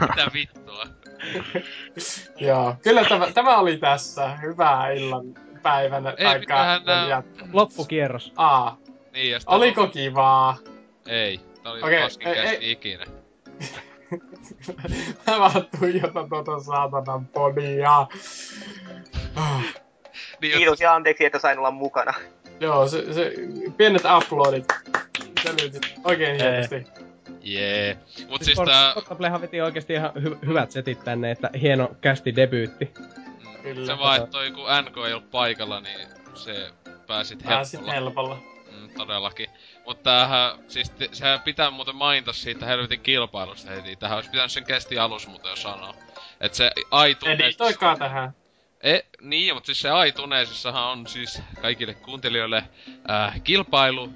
Mitä 0.00 0.26
vittua? 0.34 0.86
Joo, 2.48 2.76
kyllä 2.82 3.04
tämä, 3.04 3.32
tämä 3.32 3.56
oli 3.58 3.76
tässä. 3.76 4.36
Hyvää 4.36 4.90
illan 4.90 5.24
päivänä 5.62 6.14
Ei, 6.16 6.38
mitähän 6.38 6.82
nää- 6.84 7.22
Loppukierros. 7.52 8.32
Aa, 8.36 8.78
Niin, 9.12 9.30
ja 9.30 9.38
oliko 9.46 9.86
kivaa? 9.86 10.58
Ei, 11.06 11.40
tää 11.62 11.72
oli 11.72 11.82
okay, 11.82 12.02
paskin 12.02 12.28
ei- 12.28 12.38
ei- 12.38 12.70
ikinä. 12.70 13.04
Mä 15.26 15.38
vaan 15.38 15.66
tuijotan 15.78 16.28
tuota 16.28 16.60
saatanan 16.60 17.26
podia. 17.26 18.06
Niin, 20.40 20.56
Kiitos 20.56 20.80
ja 20.80 20.94
anteeksi, 20.94 21.24
että 21.24 21.38
sain 21.38 21.58
olla 21.58 21.70
mukana. 21.70 22.14
Joo, 22.62 22.88
se, 22.88 23.12
se, 23.14 23.32
pienet 23.76 24.02
uploadit. 24.16 24.64
Selviytit 25.42 25.94
oikein 26.04 26.40
hienosti. 26.40 26.84
Jee. 27.42 27.98
Mut 28.28 28.42
siis 28.42 28.56
Siis 28.56 28.68
tää... 28.68 28.94
Portaplehan 28.94 29.40
veti 29.40 29.60
oikeesti 29.60 29.92
ihan 29.92 30.10
hy- 30.16 30.46
hyvät 30.46 30.70
setit 30.70 31.04
tänne, 31.04 31.30
että 31.30 31.50
hieno 31.60 31.90
kästi 32.00 32.36
debyytti. 32.36 32.92
mm, 32.98 33.62
Kyllä. 33.62 33.86
Se 33.86 33.98
vaan, 33.98 34.16
että 34.16 34.30
toi 34.30 34.50
kun 34.50 34.64
NK 34.82 34.96
ei 35.06 35.12
ollut 35.12 35.30
paikalla, 35.30 35.80
niin 35.80 36.08
se 36.34 36.70
pääsit 37.06 37.42
Pääsit 37.44 37.80
helpolla. 37.80 37.94
helpolla. 37.94 38.38
Mm, 38.80 38.88
todellakin. 38.90 39.46
Mutta 39.86 40.02
tämähän, 40.02 40.52
siis 40.68 40.90
te, 40.90 41.08
sehän 41.12 41.40
pitää 41.40 41.70
muuten 41.70 41.96
mainita 41.96 42.32
siitä 42.32 42.66
helvetin 42.66 43.00
kilpailusta 43.00 43.70
heti. 43.70 43.96
Tähän 43.96 44.16
olisi 44.16 44.30
pitänyt 44.30 44.52
sen 44.52 44.64
kesti 44.64 44.98
alus 44.98 45.28
muuten 45.28 45.50
jo 45.50 45.56
sanoa. 45.56 45.94
Et 46.40 46.54
se 46.54 46.70
iTunes... 47.08 47.40
Editoikaa 47.40 47.96
tähän. 47.96 48.32
E, 48.82 49.00
niin, 49.20 49.54
mutta 49.54 49.66
siis 49.66 49.80
se 49.80 49.88
iTunesissahan 50.06 50.84
on 50.84 51.06
siis 51.06 51.42
kaikille 51.60 51.94
kuuntelijoille 51.94 52.64
äh, 53.10 53.42
kilpailu, 53.44 54.08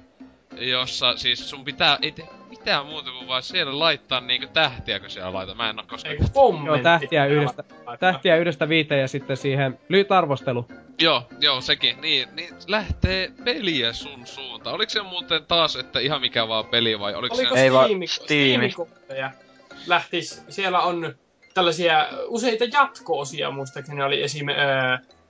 jossa 0.57 1.17
siis 1.17 1.49
sun 1.49 1.65
pitää, 1.65 1.97
ei 2.01 2.11
tee 2.11 2.25
mitään 2.49 2.85
muuta 2.85 3.11
kuin 3.11 3.27
vaan 3.27 3.43
siellä 3.43 3.79
laittaa 3.79 4.21
niinku 4.21 4.47
tähtiä, 4.53 4.99
kun 4.99 5.09
siellä 5.09 5.33
laita. 5.33 5.55
Mä 5.55 5.69
en 5.69 5.79
oo 5.79 5.85
koskaan... 5.87 6.11
Eikö 6.11 6.25
kommentti? 6.33 6.67
Joo, 6.67 6.83
tähtiä 6.83 7.25
yhdestä, 7.25 7.63
tähtiä 7.99 8.35
yhdestä 8.35 8.69
viiteen 8.69 9.01
ja 9.01 9.07
sitten 9.07 9.37
siihen 9.37 9.79
lyhyt 9.89 10.11
arvostelu. 10.11 10.65
Joo, 10.99 11.27
joo, 11.39 11.61
sekin. 11.61 12.01
Niin, 12.01 12.29
niin 12.35 12.53
lähtee 12.67 13.31
peliä 13.43 13.93
sun 13.93 14.27
suuntaan. 14.27 14.75
Oliko 14.75 14.89
se 14.89 15.01
muuten 15.01 15.45
taas, 15.45 15.75
että 15.75 15.99
ihan 15.99 16.21
mikä 16.21 16.47
vaan 16.47 16.65
peli 16.65 16.99
vai 16.99 17.15
oliko, 17.15 17.35
Oliko 17.35 17.55
se... 17.55 17.61
Ei 17.61 17.73
vaan 17.73 17.89
Steam. 17.89 18.69
Steam-kortteja? 18.69 19.31
Lähtis, 19.87 20.43
siellä 20.49 20.79
on 20.79 21.15
tällaisia 21.57 22.07
useita 22.27 22.65
jatko-osia, 22.65 23.51
muistaakseni 23.51 24.03
oli 24.03 24.23
esim. 24.23 24.49
Öö, 24.49 24.55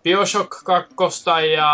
Bioshock 0.04 0.52
2 0.96 1.24
ja... 1.54 1.72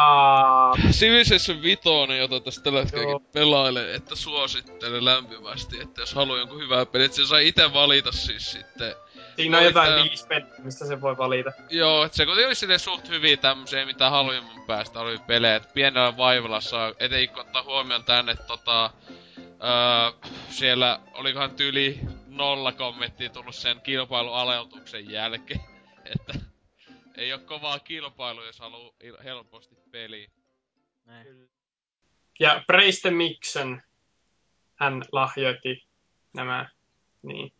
Civilization 0.92 1.62
5, 1.62 1.82
jota 2.20 2.40
tässä 2.40 2.62
tällä 2.62 2.80
hetkellä 2.80 3.20
pelailen, 3.34 3.96
että 3.96 4.16
suosittelen 4.16 5.06
lämpimästi, 5.06 5.82
että 5.82 6.02
jos 6.02 6.14
haluaa 6.14 6.40
jonkun 6.40 6.60
hyvää 6.60 6.86
peliä, 6.86 7.06
että 7.06 7.16
se 7.16 7.26
saa 7.26 7.40
itse 7.40 7.74
valita 7.74 8.12
siis 8.12 8.52
sitten. 8.52 8.96
Siinä 9.36 9.58
on 9.58 9.64
jotain 9.64 10.04
viisi 10.04 10.28
peliä, 10.28 10.48
mistä 10.64 10.86
se 10.86 11.02
voi 11.02 11.18
valita. 11.18 11.52
Joo, 11.70 12.04
et 12.06 12.14
se 12.14 12.26
kuitenkin 12.26 12.48
oli 12.48 12.56
silleen 12.56 12.80
suht 12.80 13.10
hyviä 13.10 13.38
tämmösiä, 13.38 13.86
mitä 13.86 14.10
halvimman 14.10 14.64
päästä 14.68 15.00
oli 15.00 15.18
pelejä, 15.28 15.56
et 15.56 15.74
pienellä 15.74 16.18
vaivalla 16.18 16.62
saa, 16.62 16.92
kun 17.34 17.42
ottaa 17.42 17.64
huomioon 17.64 18.04
tän, 18.04 18.30
että 18.30 18.44
tota, 18.44 18.90
öö, 19.40 20.30
siellä 20.50 21.00
olikohan 21.14 21.52
tyyli 21.52 22.00
nolla 22.34 22.72
kommenttia 22.72 23.30
tullut 23.30 23.56
sen 23.56 23.82
kilpailualeutuksen 23.82 25.10
jälkeen, 25.12 25.60
että 26.16 26.34
ei 27.18 27.34
oo 27.34 27.40
kovaa 27.40 27.80
kilpailua, 27.80 28.46
jos 28.46 28.60
haluu 28.60 28.96
il- 29.04 29.24
helposti 29.24 29.76
peliä. 29.92 30.30
Ja 32.40 32.64
Praise 32.68 33.12
Mixon, 33.12 33.82
hän 34.76 35.04
lahjoitti 35.12 35.88
nämä. 36.34 36.70
Niin. 37.22 37.54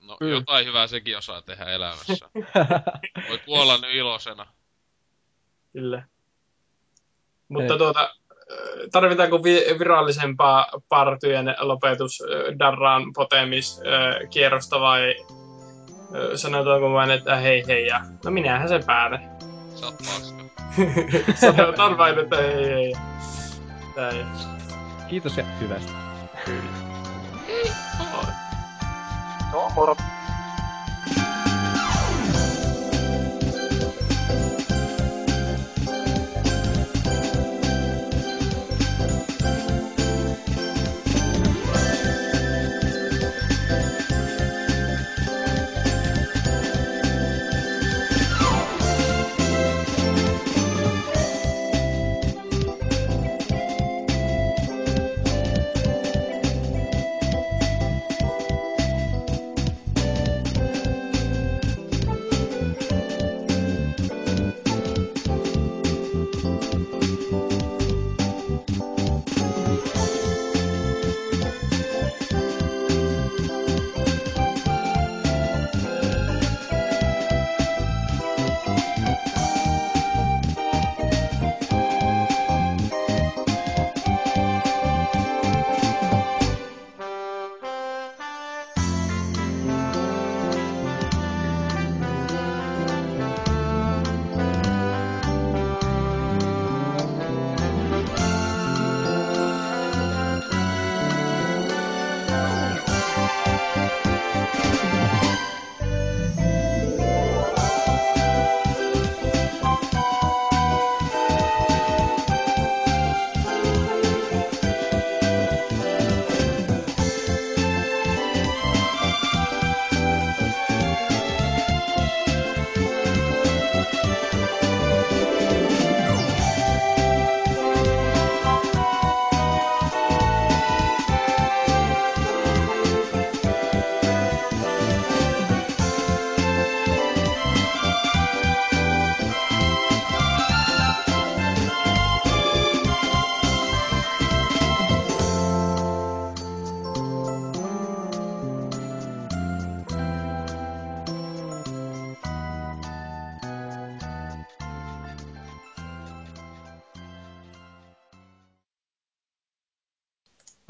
No, 0.00 0.16
Mm. 0.20 0.28
jotain 0.28 0.66
hyvää 0.66 0.86
sekin 0.86 1.18
osaa 1.18 1.42
tehdä 1.42 1.64
elämässä. 1.64 2.30
Voi 3.28 3.38
kuolla 3.38 3.78
nyt 3.78 3.90
ilosena. 3.94 4.46
Kyllä. 5.72 6.08
Mutta 7.48 7.72
Ei. 7.72 7.78
tuota, 7.78 8.14
tarvitaanko 8.92 9.42
vi- 9.44 9.78
virallisempaa 9.78 10.66
partyjen 10.88 11.54
lopetus 11.60 12.22
Darran 12.58 13.12
potemis 13.12 13.80
ö, 13.86 14.26
kierrosta 14.30 14.80
vai 14.80 15.14
sanotaanko 16.34 16.92
vain, 16.92 17.10
että 17.10 17.36
hei 17.36 17.64
hei 17.68 17.86
ja 17.86 18.00
no 18.24 18.30
minähän 18.30 18.68
sen 18.68 18.84
päätän. 18.86 19.38
Sä 19.74 19.86
oot. 19.86 19.94
Sanotaan 21.56 21.98
vain, 21.98 22.18
että 22.18 22.36
hei 22.36 22.66
hei. 22.66 22.92
Näin. 23.96 24.26
Kiitos 25.08 25.36
ja 25.36 25.44
hyvästä. 25.60 25.92
No, 29.52 29.68
moro. 29.74 29.96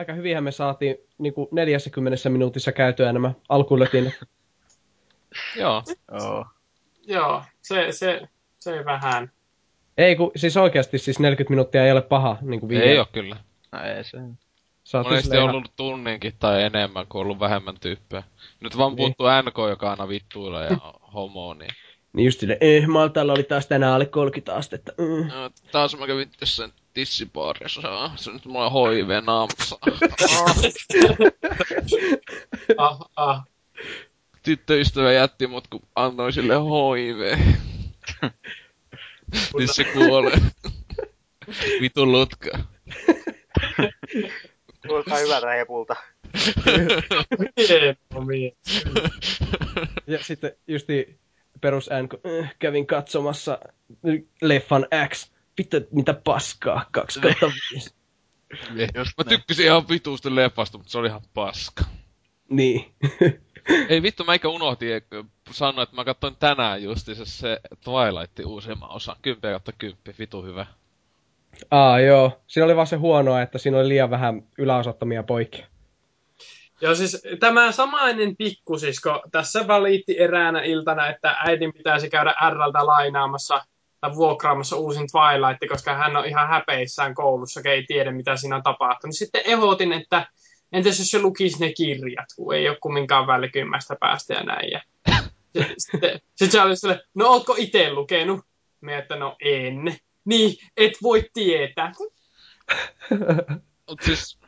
Aika 0.09 0.17
hyvinhän 0.17 0.45
me 0.45 0.53
saatiin 0.53 0.97
niinku 1.19 1.49
40 1.53 2.29
minuutissa 2.31 2.73
käytyä 2.73 3.13
nämä 3.13 3.33
alkulötinnät. 3.49 4.15
Joo. 5.61 5.83
Joo. 6.13 6.47
Joo, 7.07 7.43
se, 7.63 7.93
se, 7.93 8.29
se 8.61 8.85
vähän. 8.85 9.31
Ei 9.99 10.17
kun, 10.17 10.31
siis 10.37 10.57
oikeasti 10.57 10.99
siis 10.99 11.19
40 11.19 11.51
minuuttia 11.51 11.85
ei 11.87 11.93
ole 11.93 12.03
paha 12.03 12.37
niinku 12.41 12.69
video. 12.69 12.85
Ei 12.87 12.99
oo 12.99 13.07
kyllä. 13.13 13.37
No 13.73 13.83
ei 13.83 14.05
se. 14.05 14.19
Saatiin 14.85 15.13
Monesti 15.13 15.37
on 15.37 15.43
ihan- 15.43 15.55
ollut 15.55 15.73
tunninkin 15.77 16.33
tai 16.39 16.63
enemmän, 16.63 17.07
kun 17.07 17.21
on 17.21 17.25
ollut 17.25 17.41
vähemmän 17.41 17.75
tyyppejä. 17.81 18.23
Nyt 18.61 18.79
vaan 18.79 18.91
Niin. 18.91 18.97
puuttuu 18.97 19.27
NK, 19.43 19.59
joka 19.71 19.91
aina 19.91 20.09
vittuilla 20.09 20.63
ja 20.63 20.77
homo, 21.15 21.55
niin... 21.55 21.71
Niin 22.13 22.25
just 22.25 22.41
silleen, 22.41 22.59
eh, 22.61 22.87
Maltalla 22.87 23.33
oli 23.33 23.43
taas 23.43 23.67
tänään 23.67 23.93
alle 23.93 24.07
30 24.07 24.55
astetta. 24.55 24.93
Mm. 24.99 25.29
No, 25.29 25.51
taas 25.73 25.97
mä 25.99 26.07
kävin 26.07 26.31
jossain 26.41 26.73
tissibaarissa. 26.99 28.11
Se 28.17 28.33
nyt 28.33 28.45
mulla 28.45 28.67
on 28.67 28.91
HIV 28.91 29.09
naamassa. 29.25 29.79
Ah, 32.79 32.99
ah. 33.17 33.45
Tyttöystävä 34.43 35.13
jätti 35.13 35.47
mut, 35.47 35.69
kun 35.69 35.83
annoin 35.95 36.33
sille 36.33 36.55
HIV. 36.55 37.39
Nyt 39.59 39.71
se 39.75 39.85
kuolee. 39.85 40.39
Vitun 41.81 42.13
lutka. 42.13 42.59
Kuulostaa 44.87 45.19
hyvältä 45.19 45.51
hepulta. 45.51 45.97
Ja 50.07 50.25
sitten 50.25 50.53
justi 50.67 51.19
perus 51.61 51.91
N, 52.03 52.09
kun 52.09 52.21
äh, 52.41 52.55
kävin 52.59 52.87
katsomassa 52.87 53.59
leffan 54.43 54.87
X. 55.09 55.31
Vittu, 55.59 55.77
mitä 55.93 56.15
paskaa, 56.25 56.87
2 56.93 57.21
kautta 57.21 57.47
5. 57.73 57.95
Just 58.95 59.11
Mä 59.19 59.25
tykkäsin 59.25 59.65
ihan 59.65 59.89
vituusti 59.89 60.35
leffasta, 60.35 60.79
mutta 60.79 60.91
se 60.91 60.99
oli 60.99 61.09
ihan 61.09 61.23
paska. 61.35 61.85
Niin. 62.51 62.95
Ei 63.89 64.03
vittu, 64.03 64.25
mä 64.25 64.33
eikä 64.33 64.49
unohti 64.49 64.93
eikö 64.93 65.25
sanoa, 65.51 65.83
että 65.83 65.97
mä 65.97 66.05
katsoin 66.05 66.37
tänään 66.37 66.83
justiinsa 66.83 67.25
se 67.25 67.61
Twilight 67.85 68.39
uusimman 68.47 68.91
osan. 68.91 69.17
10 69.23 69.41
kautta 69.53 69.73
10, 69.73 70.15
vitu 70.19 70.43
hyvä. 70.43 70.67
Aa, 71.71 72.01
joo. 72.01 72.41
Siinä 72.47 72.65
oli 72.65 72.77
vaan 72.77 72.87
se 72.87 72.97
huonoa, 72.97 73.43
että 73.43 73.59
siinä 73.59 73.79
oli 73.79 73.89
liian 73.89 74.11
vähän 74.11 74.43
yläosattomia 74.59 75.23
poikia. 75.23 75.67
Joo, 76.81 76.95
siis 76.95 77.23
tämä 77.41 77.73
samainen 77.73 78.37
pikkusisko 78.37 79.23
tässä 79.33 79.69
valitti 79.69 80.21
eräänä 80.21 80.63
iltana, 80.63 81.09
että 81.09 81.37
äidin 81.47 81.73
pitäisi 81.73 82.11
käydä 82.11 82.35
Rltä 82.51 82.87
lainaamassa 82.87 83.65
tai 84.01 84.15
vuokraamassa 84.15 84.77
uusin 84.77 85.07
Twilight, 85.13 85.69
koska 85.69 85.95
hän 85.95 86.17
on 86.17 86.27
ihan 86.27 86.49
häpeissään 86.49 87.15
koulussa, 87.15 87.61
ei 87.65 87.85
tiedä 87.87 88.13
mitä 88.13 88.37
siinä 88.37 88.57
on 88.57 88.63
tapahtunut. 88.63 89.17
Sitten 89.17 89.43
ehdotin, 89.45 89.93
että 89.93 90.27
entäs 90.73 90.99
jos 90.99 91.11
se 91.11 91.23
lukisi 91.23 91.61
ne 91.61 91.73
kirjat, 91.73 92.27
kun 92.37 92.55
ei 92.55 92.69
ole 92.69 92.79
kumminkaan 92.81 93.27
välkymmästä 93.27 93.97
päästä 94.01 94.35
ja 94.35 94.43
näin. 94.43 94.71
Ja 94.71 94.81
sitten, 95.79 96.21
sitten 96.29 96.51
se 96.51 96.63
oli 96.63 96.77
sille, 96.77 97.01
no 97.15 97.29
ootko 97.29 97.55
itse 97.59 97.93
lukenut? 97.93 98.41
Me 98.81 98.99
että 98.99 99.17
no 99.17 99.37
en. 99.41 99.99
Niin, 100.25 100.57
et 100.77 100.93
voi 101.03 101.31
tietää. 101.33 101.93
Mut 103.89 104.01
siis... 104.03 104.39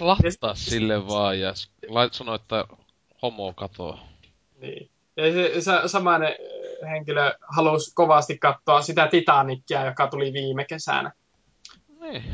Lattaa 0.00 0.54
sille 0.54 1.06
vaan 1.06 1.40
ja 1.40 1.52
lait 1.88 2.14
sanoo, 2.14 2.34
että 2.34 2.64
homo 3.22 3.52
katoo. 3.52 3.98
Niin. 4.60 4.90
Ja 5.20 5.32
se, 5.32 5.60
se 5.60 5.72
samainen 5.86 6.34
henkilö 6.90 7.34
halusi 7.56 7.94
kovasti 7.94 8.38
katsoa 8.38 8.82
sitä 8.82 9.06
Titanicia, 9.06 9.84
joka 9.84 10.06
tuli 10.06 10.32
viime 10.32 10.64
kesänä. 10.64 11.12
Niin. 12.00 12.24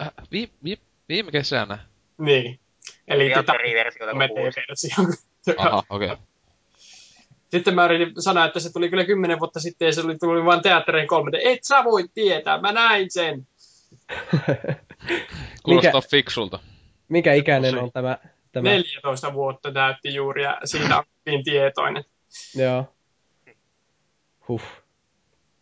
Äh, 0.00 0.10
vi, 0.32 0.52
vi, 0.64 0.78
viime 1.08 1.30
kesänä. 1.30 1.78
Niin. 2.18 2.60
Eli. 3.08 3.32
Titanic-versio. 3.34 4.06
Aha, 5.56 5.82
okei. 5.90 6.06
Okay. 6.12 6.24
Sitten 7.50 7.74
mä 7.74 7.84
yritin 7.84 8.22
sanoa, 8.22 8.44
että 8.44 8.60
se 8.60 8.72
tuli 8.72 8.90
kyllä 8.90 9.04
kymmenen 9.04 9.40
vuotta 9.40 9.60
sitten 9.60 9.86
ja 9.86 9.92
se 9.92 10.00
oli, 10.00 10.18
tuli 10.18 10.44
vain 10.44 10.62
teatterin 10.62 11.08
3D. 11.10 11.40
Et 11.44 11.64
sä 11.64 11.84
voi 11.84 12.04
tietää, 12.14 12.60
mä 12.60 12.72
näin 12.72 13.10
sen. 13.10 13.46
Kuulostaa 15.62 16.00
Mikä- 16.00 16.08
fiksulta. 16.10 16.58
Mikä 17.08 17.32
ikäinen 17.32 17.78
on 17.78 17.92
tämä? 17.92 18.18
tämä? 18.52 18.68
14 18.68 19.32
vuotta 19.32 19.72
täytti 19.72 20.14
juuri 20.14 20.42
ja 20.42 20.60
siitä 20.64 20.98
on 20.98 21.04
hyvin 21.26 21.44
tietoinen. 21.44 22.04
Joo. 22.54 22.84
Huh. 24.48 24.62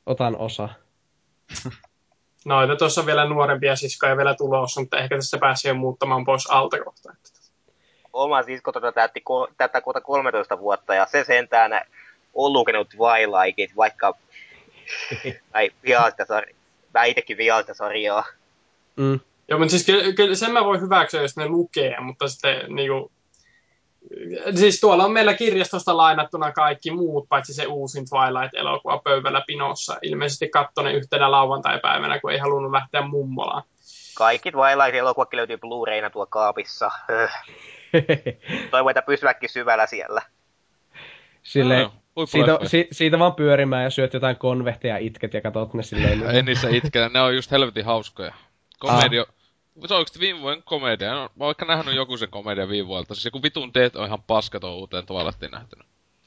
Otan 0.07 0.36
osa. 0.36 0.68
Noita 2.44 2.76
tuossa 2.76 3.00
on 3.00 3.07
vielä 3.07 3.28
nuorempia 3.28 3.76
siskoja 3.76 4.16
vielä 4.16 4.34
tulossa, 4.34 4.81
mutta 4.81 4.99
ehkä 4.99 5.16
tässä 5.16 5.39
pääsee 5.39 5.68
jo 5.68 5.74
muuttamaan 5.74 6.24
pois 6.24 6.50
alta 6.50 6.84
kohta. 6.84 7.16
Oma 8.12 8.42
sisko 8.42 8.73
tota 8.73 8.92
täytti 8.92 9.20
ko- 9.20 9.52
tätä 9.57 9.81
kohta 9.81 10.00
13 10.00 10.58
vuotta 10.58 10.94
ja 10.94 11.07
se 11.07 11.24
sentään 11.24 11.73
on 12.34 12.52
lukenut 12.52 12.89
Twilightit, 12.89 13.76
vaikka 13.76 14.15
tai 15.52 15.70
sitä 16.10 16.24
sarjaa. 16.24 16.60
Mä 16.94 17.05
itekin 17.05 17.36
vihaan 17.36 17.62
sitä 17.62 17.74
sarjaa. 17.74 18.24
Mm. 18.97 19.20
Joo, 19.49 19.58
mutta 19.58 19.70
siis 19.70 19.86
kyllä, 19.86 20.12
kyllä 20.12 20.34
sen 20.34 20.52
mä 20.52 20.65
voin 20.65 20.81
hyväksyä, 20.81 21.23
jos 21.23 21.36
ne 21.36 21.49
lukee, 21.49 22.00
mutta 22.00 22.28
sitten 22.28 22.74
niinku... 22.74 23.12
Siis 24.54 24.80
tuolla 24.80 25.04
on 25.04 25.12
meillä 25.12 25.34
kirjastosta 25.34 25.96
lainattuna 25.96 26.52
kaikki 26.52 26.90
muut, 26.90 27.28
paitsi 27.28 27.54
se 27.54 27.66
uusin 27.66 28.04
Twilight-elokuva 28.04 29.00
pöydällä 29.04 29.42
pinossa. 29.46 29.98
Ilmeisesti 30.02 30.48
kattonen 30.48 30.94
yhtenä 30.94 31.30
lauantai-päivänä, 31.30 32.20
kun 32.20 32.32
ei 32.32 32.38
halunnut 32.38 32.72
lähteä 32.72 33.02
mummolaan. 33.02 33.62
Kaikki 34.16 34.50
Twilight-elokuvakin 34.50 35.36
löytyy 35.36 35.56
Blu-rayna 35.56 36.10
tuo 36.10 36.26
kaapissa. 36.26 36.90
Höh. 37.08 37.44
Toivon, 38.70 38.90
että 38.90 39.02
pysyvätkin 39.02 39.48
syvällä 39.48 39.86
siellä. 39.86 40.22
Silleen, 41.42 41.80
Joo, 41.80 41.90
siitä, 42.26 42.52
huippuleffoja. 42.52 42.68
si, 42.68 42.88
siitä 42.92 43.18
vaan 43.18 43.34
pyörimään 43.34 43.84
ja 43.84 43.90
syöt 43.90 44.14
jotain 44.14 44.36
konvehteja 44.36 44.94
ja 44.94 44.98
itket 44.98 45.34
ja 45.34 45.40
katot 45.40 45.74
ne 45.74 45.82
silleen. 45.82 46.22
Ei 46.36 46.42
niissä 46.42 46.68
itkeä, 46.68 47.08
ne 47.08 47.20
on 47.20 47.34
just 47.34 47.50
helvetin 47.50 47.84
hauskoja. 47.84 48.34
Komedio... 48.78 49.26
Se 49.89 49.94
oikeesti 49.94 50.20
viime 50.20 50.41
vuoden 50.41 50.62
komedia. 50.62 51.15
No, 51.15 51.20
mä 51.20 51.25
oon 51.25 51.33
vaikka 51.39 51.65
nähnyt 51.65 51.94
joku 51.94 52.17
sen 52.17 52.31
komedia 52.31 52.68
viime 52.68 52.89
vuodelta. 52.89 53.15
Siis 53.15 53.25
joku 53.25 53.42
vitun 53.42 53.73
teet 53.73 53.97
on 53.97 54.07
ihan 54.07 54.23
paska 54.23 54.60
tuo 54.60 54.75
uuteen 54.76 55.07
Twilighttiin 55.07 55.52
nähtynyt. 55.52 55.86